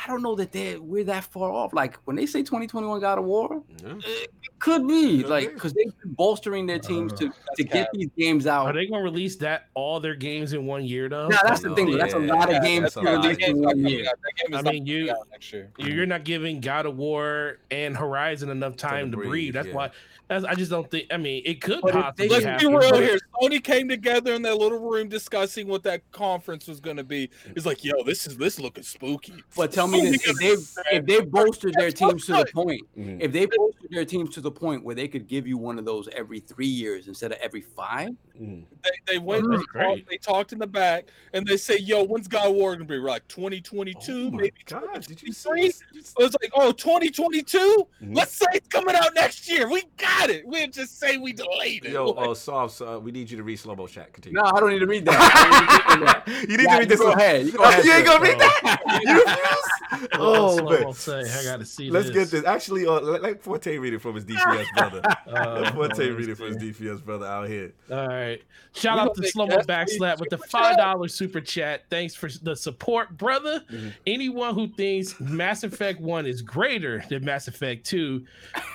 [0.00, 1.72] I don't know that they are we're that far off.
[1.72, 3.94] Like when they say 2021 God of War, Yeah.
[4.04, 7.72] it could be Could like because they've been bolstering their teams to uh, to get
[7.72, 7.88] cap.
[7.94, 8.66] these games out.
[8.66, 11.28] Are they gonna release that all their games in one year though?
[11.28, 11.96] Nah, that's the No, thing.
[11.98, 14.06] That's a yeah, lot of Yeah, games to release in one year.
[14.08, 14.14] out.
[14.22, 15.78] That game is I mean, coming you- out.
[15.78, 19.54] You- You're not giving God of War and Horizon enough time to breathe, breathe.
[19.54, 19.74] That's yeah.
[19.74, 19.90] why.
[20.28, 21.06] That's, I just don't think.
[21.10, 22.66] I mean, it could But possibly Let's happen.
[22.70, 23.18] be real but- here.
[23.40, 27.30] Sony came together in that little room discussing what that conference was going to be.
[27.56, 29.32] It's like, yo, this is this looking spooky.
[29.56, 33.20] But tell me this: if they if they bolstered their teams to the point, Mhm.
[33.20, 35.84] if they bolstered their teams to the point where they could give you one of
[35.84, 38.10] those every three years instead of every five,
[38.40, 38.64] Mhm.
[38.84, 42.04] They, they went, Oh, they talked, they talked in the back, and they say, yo,
[42.04, 42.98] when's God of War going to be?
[42.98, 45.70] We're like 2022, Oh maybe God, did you 2023?
[45.72, 45.84] see?
[45.98, 47.58] It was like, oh, 2022?
[47.58, 48.16] Mhm.
[48.16, 49.68] Let's say it's coming out next year.
[49.68, 50.46] We got it.
[50.46, 51.90] We'll just say we delayed it.
[51.92, 54.12] Yo, Like, oh, soft, uh, we need you to read slow mo chat.
[54.12, 54.40] Continue.
[54.40, 55.20] no, I don't need to read that.
[55.20, 56.28] I don't need to read that.
[56.50, 57.00] you need Yeah, to read this.
[57.00, 57.18] Go one.
[57.18, 57.46] ahead.
[57.46, 58.80] You, go Oh, ahead, you ain't gonna read that?
[59.04, 60.10] You refuse?
[60.12, 60.92] Oh Slow man.
[60.92, 62.30] say, I gotta see Let's this.
[62.30, 62.44] get this.
[62.44, 65.02] Actually, uh, let, let Forte read it from his DPS brother.
[65.26, 66.84] Uh, Let Forte read it from his see.
[66.84, 67.72] DPS brother out here.
[67.90, 68.27] All right.
[68.74, 71.82] Shout We out gonna to make Slow Backslap with the five dollar super chat.
[71.90, 73.62] Thanks for the support, brother.
[73.70, 73.92] Mhm.
[74.06, 78.24] Anyone who thinks Mass Effect One is greater than Mass Effect Two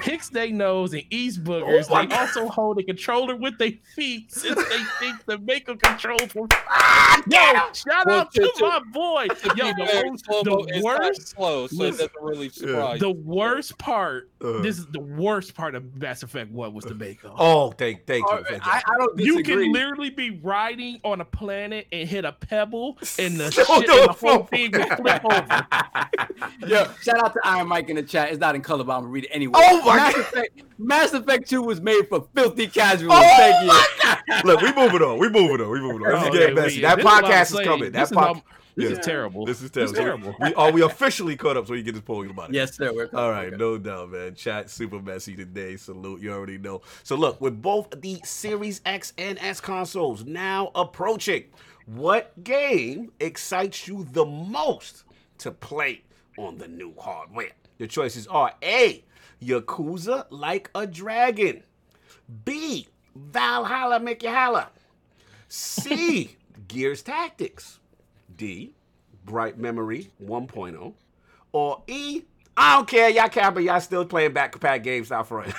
[0.02, 1.86] picks their nose and eats boogers.
[1.90, 5.76] Oh my they also hold a controller with their feet since they think the Mako
[5.78, 6.48] controls will.
[7.28, 7.38] Yo,
[7.74, 9.28] shout Well, out to to- to- my boy.
[9.28, 13.00] to Yo, be fair, the, the worst, slow, so it listen, doesn't really surprise.
[13.00, 14.30] the worst part.
[14.44, 17.34] Uh, This is the worst part of Mass Effect One was the Mako.
[17.40, 18.44] oh, thank, thank you.
[18.50, 18.72] Thank you.
[18.72, 22.98] I, I don't You can literally be riding on a planet and hit a pebble,
[23.18, 25.68] and the No, shit, no, and the whole thing will flip over.
[26.68, 28.30] Yo, shout out to Iron Mike in the chat.
[28.32, 29.54] It's not in color, but I'm gonna read it anyway.
[29.56, 30.22] Oh my Mass God.
[30.22, 33.14] Effect, Mass Effect 2 was made for filthy casuals.
[33.16, 34.44] Oh Thank you.
[34.44, 35.18] Look, we moving on.
[35.20, 35.70] We moving on.
[35.70, 36.12] We moving on.
[36.14, 36.76] This is Oh, getting messy.
[36.78, 37.92] we- That this is podcast is coming.
[37.92, 38.42] That podcast.
[38.76, 38.98] This Yeah.
[39.00, 39.46] is terrible.
[39.46, 40.30] This is This terrible.
[40.30, 40.36] is terrible.
[40.42, 42.56] We are we officially caught up, so you get this polling about it.
[42.56, 42.92] Yes, sir.
[42.94, 44.34] We're All right, no doubt, man.
[44.36, 45.78] Chat super messy today.
[45.78, 46.82] Salute, you already know.
[47.04, 51.46] So look, with both the Series X and S consoles now approaching,
[51.86, 55.04] what game excites you the most
[55.40, 56.02] to play
[56.38, 57.52] on the new hardware?
[57.78, 59.04] Your choices are A.
[59.42, 61.64] Yakuza Like a Dragon.
[62.46, 62.88] B.
[63.16, 64.70] Valhalla Make You Holla.
[65.50, 66.38] C.
[66.68, 67.80] Gears Tactics.
[68.38, 68.74] D.
[69.26, 70.94] Bright Memory 1.0.
[71.52, 72.24] Or E.
[72.56, 73.10] I don't care.
[73.10, 75.48] Y'all care, but y'all still playing back pack games out front.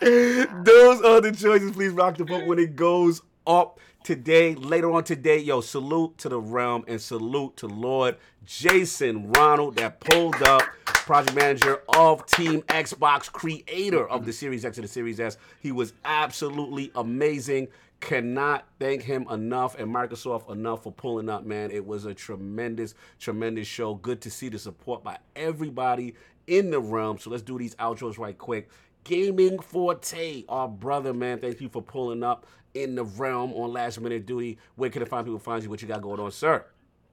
[0.00, 1.72] Those are the choices.
[1.72, 4.54] Please rock the vote when it goes up today.
[4.54, 10.00] Later on today, yo, salute to the realm and salute to Lord Jason Ronald that
[10.00, 15.18] pulled up, project manager of Team Xbox, creator of the Series X and the Series
[15.18, 15.38] S.
[15.60, 17.68] He was absolutely amazing.
[18.00, 21.70] Cannot thank him enough and Microsoft enough for pulling up, man.
[21.70, 23.94] It was a tremendous, tremendous show.
[23.94, 26.14] Good to see the support by everybody
[26.46, 27.18] in the realm.
[27.18, 28.68] So let's do these outros right quick.
[29.04, 31.38] Gaming Forte, our brother, man.
[31.38, 34.58] Thank you for pulling up in the realm on last minute duty.
[34.74, 35.70] Where can the find people find you?
[35.70, 36.64] What you got going on, sir?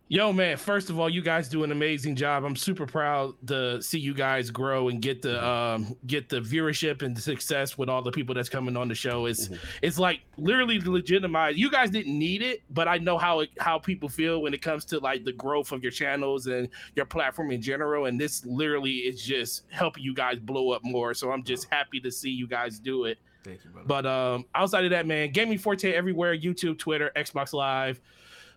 [0.09, 2.43] Yo, man, first of all, you guys do an amazing job.
[2.43, 7.01] I'm super proud to see you guys grow and get the um get the viewership
[7.01, 9.25] and the success with all the people that's coming on the show.
[9.25, 9.59] It's Mhm.
[9.81, 11.57] it's like literally legitimized.
[11.57, 14.61] You guys didn't need it, but I know how it, how people feel when it
[14.61, 18.05] comes to like the growth of your channels and your platform in general.
[18.05, 21.13] And this literally is just helping you guys blow up more.
[21.15, 23.17] So I'm just happy to see you guys do it.
[23.43, 23.87] Thank you, brother.
[23.87, 27.99] But um, outside of that, man, Gaming Forte everywhere: YouTube, Twitter, Xbox Live.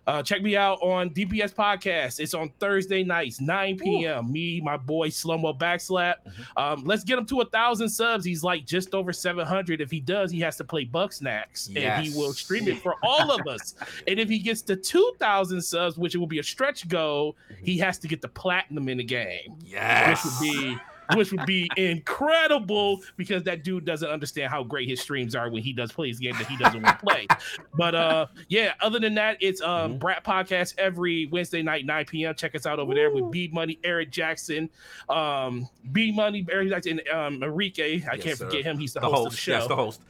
[0.07, 2.19] Uh, check me out on DPS Podcast.
[2.19, 4.31] It's on Thursday nights, 9 p.m.
[4.31, 6.15] Me, my boy Slumbo Backslap.
[6.55, 8.23] Um, let's get him to a thousand subs.
[8.23, 9.81] He's like just over 700.
[9.81, 13.31] If he does, he has to play Bugsnax, and he will stream it for all
[13.31, 13.75] of us.
[14.07, 17.77] and if he gets to 2,000 subs, which it will be a stretch goal, he
[17.77, 20.23] has to get the platinum in the game yes.
[20.23, 20.77] which would be
[21.15, 25.63] which would be incredible because that dude doesn't understand how great his streams are when
[25.63, 27.27] he does play his game that he doesn't want to play.
[27.75, 29.99] But uh yeah, other than that, it's um Mhm.
[29.99, 32.35] Brat Podcast every Wednesday night, 9 p.m.
[32.35, 34.69] Check us out over there with B Money, Eric Jackson,
[35.09, 38.01] um B Money, Eric Jackson, and um Enrique.
[38.09, 38.45] I Yes, can't sir.
[38.45, 38.77] forget him.
[38.77, 39.39] He's the, the host, of the host.
[39.39, 40.01] show Yes, the host.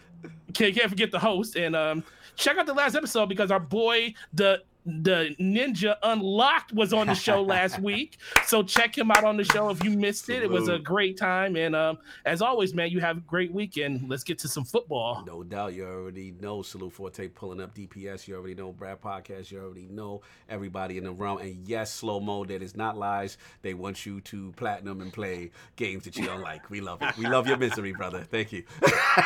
[0.53, 2.03] can't, can't forget the host and um
[2.35, 7.14] check out the last episode because our boy the the ninja unlocked was on the
[7.14, 10.49] show last week so check him out on the show if you missed it it
[10.49, 14.24] was a great time and um as always man you have a great weekend let's
[14.24, 18.27] get to some football No doubt, you already know Salute Forte pulling up DPS.
[18.27, 19.51] You already know Brad Podcast.
[19.51, 21.40] You already know everybody in the realm.
[21.40, 22.45] And yes, slow mo.
[22.45, 23.38] That is not lies.
[23.61, 26.69] They want you to platinum and play games that you don't like.
[26.69, 27.17] We love it.
[27.17, 28.24] We love your misery, brother.
[28.24, 28.64] Thank you,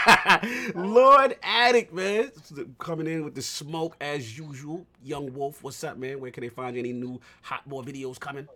[0.75, 2.31] Lord Addict, man,
[2.79, 4.85] coming in with the smoke as usual.
[5.03, 6.19] Young Wolf, what's up, man?
[6.19, 8.47] Where can they find any new hot boy videos coming?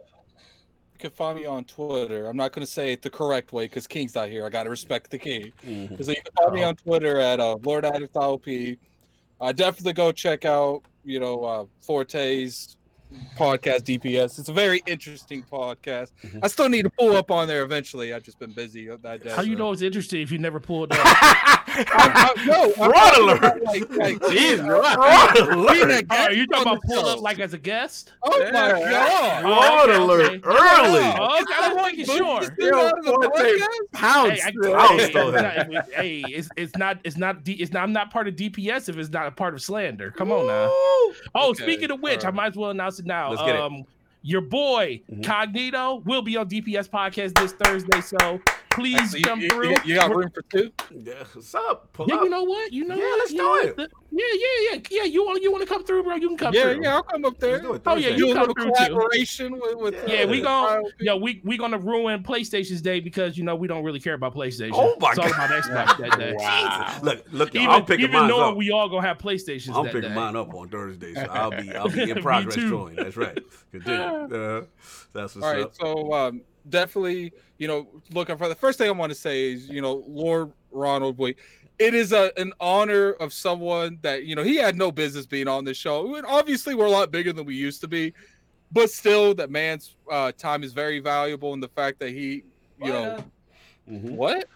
[0.94, 2.28] You can find me on Twitter.
[2.28, 4.46] I'm not going to say it the correct way because King's not here.
[4.46, 5.52] I got to respect the King.
[5.66, 6.04] Mhm.
[6.04, 8.78] So you can find me on Twitter at uh, Lord Addict LP.
[9.42, 12.78] Uh, definitely go check out, you know, uh, Forte's
[13.38, 14.40] podcast DPS.
[14.40, 16.12] It's a very interesting podcast.
[16.24, 16.40] Mhm.
[16.44, 18.14] I still need to pull up on there eventually.
[18.14, 19.30] I've just been busy that day.
[19.32, 23.38] how you know it's interesting if you never pulled up I, I, no, Fraud alert.
[23.38, 24.64] about, Like, like, Jeez.
[24.66, 26.06] Fraud alert!
[26.10, 29.42] oh, you talking about pull up like as a guest Oh my god!
[29.42, 30.42] Fraud okay, alert okay.
[30.46, 31.16] early.
[31.20, 33.28] oh, okay, I'm making sure Still out of the Forte.
[33.28, 33.92] podcast?
[33.92, 34.42] Pounds.
[34.42, 34.76] Hey, I, still.
[34.76, 38.12] I'll hey, still it's hey, it's it's not it's not D, it's not I'm not
[38.12, 40.12] part of DPS if it's not a part of slander.
[40.12, 40.68] Come on now.
[40.70, 43.30] Oh, Okay, speaking of which, I might as well announce it now.
[43.30, 43.62] Let's get it.
[43.62, 43.86] Um,
[44.28, 45.22] your boy Mhm.
[45.24, 49.70] Cognito will be on DPS podcast this Thursday, so please So you, come you- through.
[49.70, 50.72] you- you got room for two?
[50.92, 51.94] Yeah, what's up?
[51.94, 52.24] Pull yeah, up.
[52.24, 52.74] you know what?
[52.74, 53.20] You know Yeah, what?
[53.20, 53.78] let's You do know it.
[53.78, 53.92] what?
[54.12, 55.04] Yeah, yeah, yeah, yeah.
[55.04, 56.16] You want you want to come through, bro?
[56.16, 56.84] You can come Yeah, through.
[56.84, 57.60] yeah, I'll come up there.
[57.62, 57.80] Do.
[57.86, 58.94] Oh, yeah, you Do a come little through, too.
[58.94, 60.44] collaboration with, with Yeah, Yeah, we Yeah.
[60.44, 64.14] gon' yo, we we gonna ruin PlayStation's day because you know we don't really care
[64.16, 64.72] about PlayStation.
[64.74, 65.34] Oh my it's all God.
[65.36, 66.34] about Xbox that day.
[66.38, 66.96] Wow.
[67.04, 68.58] Look, look, Even, I'm picking even mine knowing up.
[68.58, 70.16] we all gonna have PlayStations I'm that picking day.
[70.16, 72.70] mine up on Thursday, so I'll be I'll be in progress too.
[72.70, 72.96] join.
[72.96, 73.38] That's right.
[73.72, 74.00] Continue.
[74.32, 74.62] Uh,
[75.14, 75.76] that's what's All right, up.
[75.76, 79.70] so um, definitely, you know, looking for the first thing I want to say is,
[79.70, 81.38] you know, Lord Ronald Wait.
[81.78, 85.48] It is a, an honor of someone that you know he had no business being
[85.50, 86.16] on this show.
[86.16, 88.14] And obviously, we're a lot bigger than we used to be,
[88.72, 92.44] but still, that man's uh, time is very valuable, and the fact that he,
[92.82, 93.18] you know,
[93.90, 94.12] Mhm.
[94.12, 94.48] what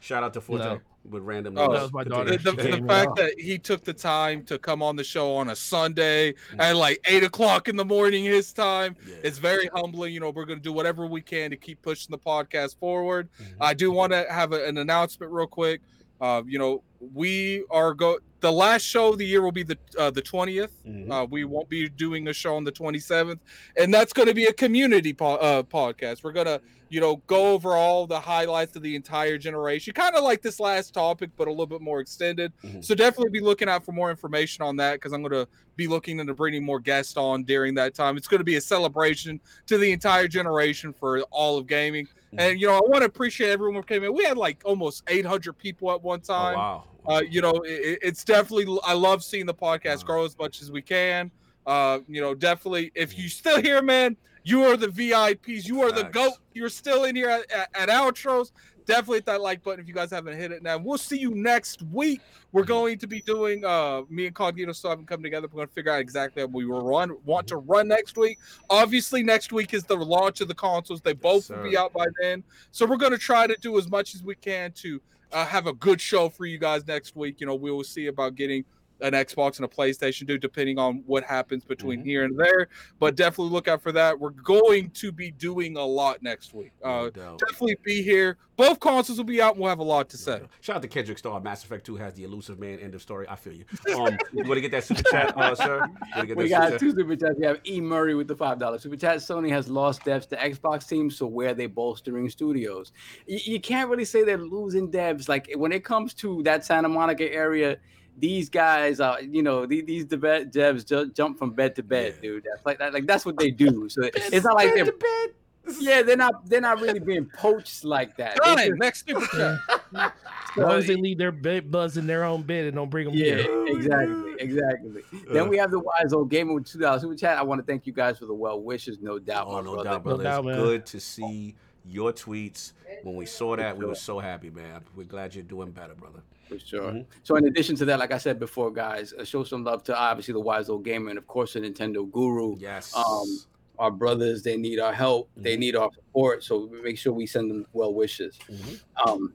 [0.00, 0.80] Shout out to Forte No.
[1.08, 1.58] With random.
[1.58, 1.74] Oh, news.
[1.76, 2.38] that was my Continue.
[2.38, 5.50] the, the, the fact that he took the time to come on the show on
[5.50, 8.96] a Sunday at like eight o'clock in the morning his time.
[9.06, 9.16] Yeah.
[9.24, 10.14] It's very humbling.
[10.14, 13.28] You know, we're going to do whatever we can to keep pushing the podcast forward.
[13.40, 13.46] Mhm.
[13.60, 15.80] I do want to have a- an announcement real quick.
[16.22, 18.16] Uh, you know, we are go.
[18.38, 20.70] The last show of the year will be the uh, the twentieth.
[20.86, 21.10] Mhm.
[21.10, 23.40] Uh, we won't be doing a show on the twenty seventh,
[23.76, 26.22] and that's going to be a community po- uh, podcast.
[26.22, 26.60] We're gonna,
[26.90, 30.60] you know, go over all the highlights of the entire generation, kind of like this
[30.60, 32.52] last topic, but a little bit more extended.
[32.64, 32.84] Mhm.
[32.84, 35.88] So definitely be looking out for more information on that because I'm going to be
[35.88, 38.16] looking into bringing more guests on during that time.
[38.16, 42.06] It's going to be a celebration to the entire generation for all of gaming.
[42.38, 44.14] And you know, I want to appreciate everyone who came in.
[44.14, 46.54] We had like almost 800 people at one time.
[46.56, 46.84] wow.
[47.06, 48.78] Uh, you know, it, it's definitely.
[48.84, 50.02] I love seeing the podcast Wow.
[50.06, 51.30] grow as much as we can.
[51.66, 52.90] Uh, you know, definitely.
[52.94, 55.66] If you still here, man, you are the VIPs.
[55.66, 56.34] You are the goat.
[56.54, 58.52] You're still in here at, at, at outros.
[58.84, 60.60] Definitely hit that like button if you guys haven't hit it.
[60.62, 62.20] Now we'll see you next week.
[62.50, 62.66] We're Mhm.
[62.66, 63.64] going to be doing.
[63.64, 65.46] Uh, me and Cognito still haven't come together.
[65.46, 68.38] We're going to figure out exactly what we will run want to run next week.
[68.68, 71.00] Obviously, next week is the launch of the consoles.
[71.00, 72.42] They both will be out by then.
[72.72, 75.66] So we're going to try to do as much as we can to uh, have
[75.68, 77.40] a good show for you guys next week.
[77.40, 78.64] You know, we will see about getting
[79.00, 82.04] an Xbox and a PlayStation do, depending on what happens between Mhm.
[82.04, 82.68] here and there.
[83.00, 84.18] But definitely look out for that.
[84.20, 86.72] We're going to be doing a lot next week.
[86.82, 88.38] Uh, No definitely be here.
[88.56, 90.42] Both consoles will be out, and we'll have a lot to say.
[90.60, 91.40] Shout out to Kendrick Star.
[91.40, 92.78] Mass Effect 2 has the Illusive Man.
[92.78, 93.26] End of story.
[93.28, 93.64] I feel you.
[93.94, 95.84] Um, you want to get that super chat, uh, sir?
[96.26, 97.34] Get We got super two super chats.
[97.38, 99.16] We have E Murray with the five dollars super chat.
[99.18, 102.92] Sony has lost devs to Xbox teams, so where are they bolstering studios?
[103.26, 105.28] You, you can't really say they're losing devs.
[105.28, 107.78] Like when it comes to that Santa Monica area,
[108.18, 112.14] these guys are, you know, these, these deve- devs ju- jump from bed to bed,
[112.16, 112.22] Yeah.
[112.30, 112.44] dude.
[112.44, 113.88] That's like that, like that's what they do.
[113.88, 115.34] So it's not like Bed they're to bed.
[115.80, 118.36] yeah, they're not they're not really being poached like that.
[118.44, 119.58] They Fine, just- next super chat.
[119.94, 123.06] As long as they leave their bed buzz in their own bed and don't bring
[123.06, 123.46] them Yeah, here.
[123.48, 125.02] Oh exactly, exactly.
[125.30, 125.32] Uh.
[125.32, 127.38] Then we have the wise old gamer with two dollars super chat.
[127.38, 129.74] I want to thank you guys for the well wishes, no doubt, Oh, my no
[129.74, 129.84] brother.
[129.90, 130.24] doubt, brother.
[130.24, 131.54] doubt, it's good to see
[131.88, 132.72] your tweets.
[133.02, 134.82] When we saw that, we were so happy, man.
[134.94, 136.20] We're glad you're doing better, brother.
[136.52, 136.90] For sure.
[136.92, 137.06] Mhm.
[137.22, 139.96] So, in addition to that, like I said before, guys, uh, show some love to
[139.96, 142.56] obviously the wise old gamer and of course the Nintendo Guru.
[142.58, 142.94] Yes.
[142.96, 143.38] Um,
[143.78, 145.28] Our brothers, they need our help.
[145.36, 145.60] They Mhm.
[145.60, 146.44] need our support.
[146.44, 148.38] So make sure we send them well wishes.
[148.48, 148.80] Mhm.
[149.06, 149.32] Um,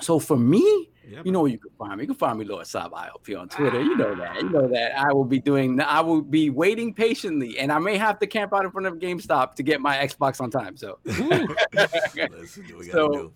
[0.00, 2.04] so for me, Yeah, you know where you can find me.
[2.04, 3.82] You can find me, Lord Sab IOP on Twitter.
[3.82, 4.36] You know that.
[4.42, 4.96] You know that.
[4.96, 5.80] I will be doing.
[5.80, 8.94] I will be waiting patiently, and I may have to camp out in front of
[9.00, 10.76] GameStop to get my Xbox on time.
[10.76, 12.30] So Let's do what
[12.78, 13.32] we gotta So, do.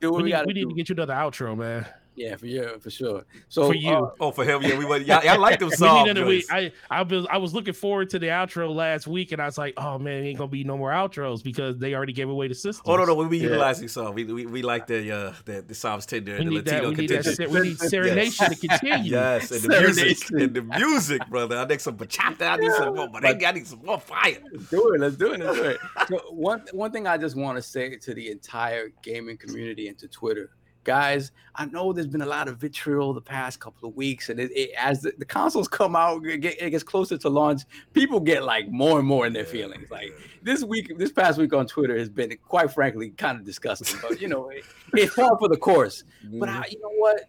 [0.00, 1.86] do what We we, need, gotta we need to get you another outro, man.
[2.14, 3.24] Yeah, for you, for sure.
[3.48, 3.90] So For you.
[3.90, 5.06] uh, Oh, for him, yeah, we went.
[5.06, 6.06] Y'all, y'all like them We songs.
[6.06, 6.38] need another.
[6.50, 9.56] I I was I was looking forward to the outro last week, and I was
[9.58, 12.54] like, oh man, ain't gonna be no more outros because they already gave away the
[12.54, 12.84] system.
[12.86, 13.44] Oh no, no, we be Yeah.
[13.44, 14.14] utilizing song.
[14.14, 16.72] We, we we like the uh the the Psalms tender We and the need that.
[16.84, 17.24] Latino We need that.
[17.24, 17.50] contingent.
[17.50, 19.10] We need Serenation to continue.
[19.12, 21.56] Yes, and the music, and the music, brother.
[21.58, 22.42] I need some bachata.
[22.42, 23.44] I need some more merengue.
[23.46, 24.38] I need some more fire.
[24.52, 25.00] Let's do it.
[25.00, 25.40] Let's do it.
[25.40, 25.78] Let's do it.
[26.08, 29.98] So one one thing I just want to say to the entire gaming community and
[29.98, 30.50] to Twitter,
[30.84, 31.32] guys.
[31.54, 34.50] I know there's been a lot of vitriol the past couple of weeks, and it,
[34.52, 37.62] it, as the, the consoles come out, it, get, it gets closer to launch.
[37.92, 39.90] People get like more and more in their feelings.
[39.90, 40.12] Like
[40.42, 43.98] this week, this past week on Twitter has been quite frankly kind of disgusting.
[44.00, 46.04] But you know, it, it's par for the course.
[46.24, 46.62] But I, mm-hmm.
[46.70, 47.24] you know what?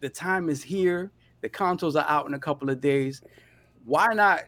[0.00, 1.10] The time is here.
[1.40, 3.22] The consoles are out in a couple of days.
[3.84, 4.44] Why not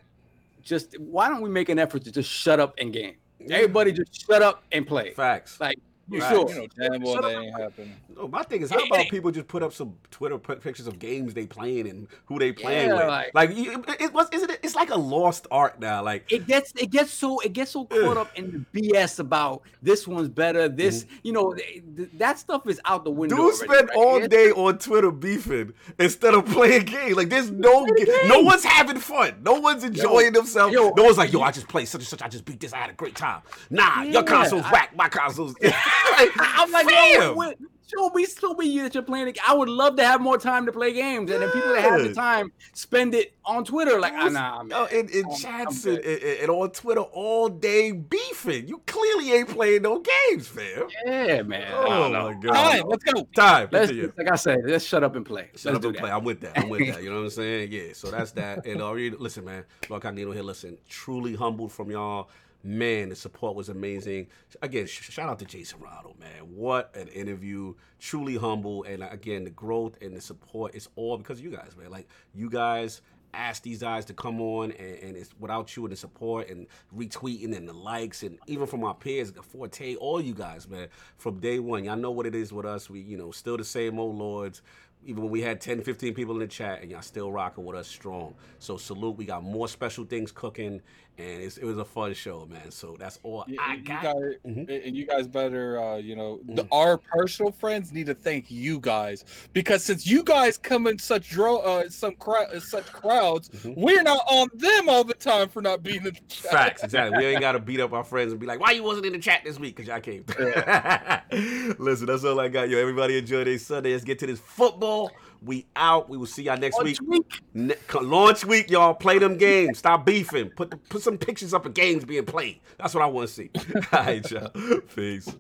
[0.63, 3.17] just why don't we make an effort to just shut up and game?
[3.51, 5.13] Everybody just shut up and play.
[5.13, 5.61] facts.
[5.61, 6.31] Like you Right.
[6.31, 6.49] sure?
[6.49, 7.93] You know damn well Shut that ain't happening.
[8.17, 11.35] No, my thing is, how about people just put up some Twitter pictures of games
[11.35, 13.07] they playing and who they playing Yeah, with?
[13.09, 14.61] like- Like, it, it was, isn't it?
[14.63, 16.03] It's like a lost art now.
[16.03, 19.63] Like, It gets it gets so it gets so caught up in the BS about
[19.83, 20.69] this one's better.
[20.69, 23.37] This you know th- th- that stuff is out the window.
[23.37, 23.45] Mm-hmm.
[23.47, 23.97] dude already, spend right?
[23.99, 27.17] all day on Twitter beefing instead of playing games.
[27.17, 27.85] Like, there's no,
[28.27, 29.41] no one's having fun.
[29.43, 30.73] No one's enjoying themselves.
[30.75, 32.23] yo, no one's like, yo, I just played such and such.
[32.23, 32.73] I just beat this.
[32.73, 33.43] I had a great time.
[33.71, 34.97] Nah, your console's I- whack.
[34.97, 35.55] My console's.
[36.19, 39.35] like, I'm like, yo, what, show me, show me you that you're playing.
[39.47, 42.03] I would love to have more time to play games, and then people that have
[42.03, 44.01] the time spend it on Twitter.
[44.01, 44.73] Like, ah, nah, man.
[44.77, 48.67] Oh, in I'm- chats and, and, and on Twitter all day beefing.
[48.69, 50.01] You clearly ain't playing no
[50.31, 50.89] games, fam.
[51.07, 51.73] yeah, man.
[51.75, 52.47] Oh my god.
[52.57, 53.27] All right, let's go.
[53.35, 53.69] Time.
[53.71, 55.51] Let's like I said, let's shut up and play.
[55.57, 56.01] Shut let's up and that.
[56.01, 56.11] play.
[56.11, 56.59] I'm with that.
[56.59, 57.03] I'm with that.
[57.03, 57.73] You know what I'm saying?
[57.73, 57.93] Yeah.
[57.93, 58.67] So that's that.
[58.67, 59.65] And really, listen, man.
[59.89, 60.43] Lord Cognito here.
[60.43, 62.29] Listen, truly humbled from y'all.
[62.67, 64.27] Man, the support was amazing.
[64.61, 66.53] Again, sh- shout out to Jason Ronald, man.
[66.53, 67.75] What an interview.
[68.01, 68.83] Truly humble.
[68.83, 71.93] And uh, again, the growth and the support is all because of you guys, man.
[71.93, 75.93] Like, you guys asked these guys to come on, and, and it's without you and
[75.93, 80.35] the support and retweeting and the likes, and even from our peers, Forte, all you
[80.35, 80.89] guys, man,
[81.19, 81.85] from day one.
[81.85, 82.91] Y'all know what it is with us.
[82.91, 84.61] We, you know, still the same old lords
[85.07, 87.77] even when we had 10, 15 people in the chat, and y'all still rocking with
[87.77, 88.35] us strong.
[88.59, 89.17] So salute.
[89.17, 90.83] We got more special things cooking,
[91.19, 92.71] and it's, it was a fun show, man.
[92.71, 94.03] So that's all You, I you got.
[94.03, 94.15] guys,
[94.47, 94.87] Mhm.
[94.87, 96.69] and you guys better, uh, you know, the, Mhm.
[96.73, 101.31] our personal friends need to thank you guys because since you guys come in such
[101.31, 103.77] dro- uh, some crowd, such crowds, Mhm.
[103.77, 106.51] we're not on them all the time for not being in the chat.
[106.53, 107.19] Facts, exactly.
[107.19, 109.13] We ain't got to beat up our friends and be like, why you wasn't in
[109.13, 109.77] the chat this week?
[109.77, 110.25] Because y'all came.
[111.79, 112.79] Listen, that's all I got, yo.
[112.79, 113.93] Everybody enjoy their Sunday.
[113.93, 115.11] Let's get to this football.
[115.43, 116.09] We out.
[116.09, 116.99] We will see y'all next week.
[117.01, 117.41] Launch week.
[117.55, 118.95] Ne- launch week, y'all.
[118.95, 119.79] Play them games.
[119.79, 120.51] Stop beefing.
[120.51, 122.61] Put the, put some pictures up of games being played.
[122.79, 123.51] That's what I want to see.
[123.93, 124.51] All right, y'all.
[124.95, 125.35] Peace.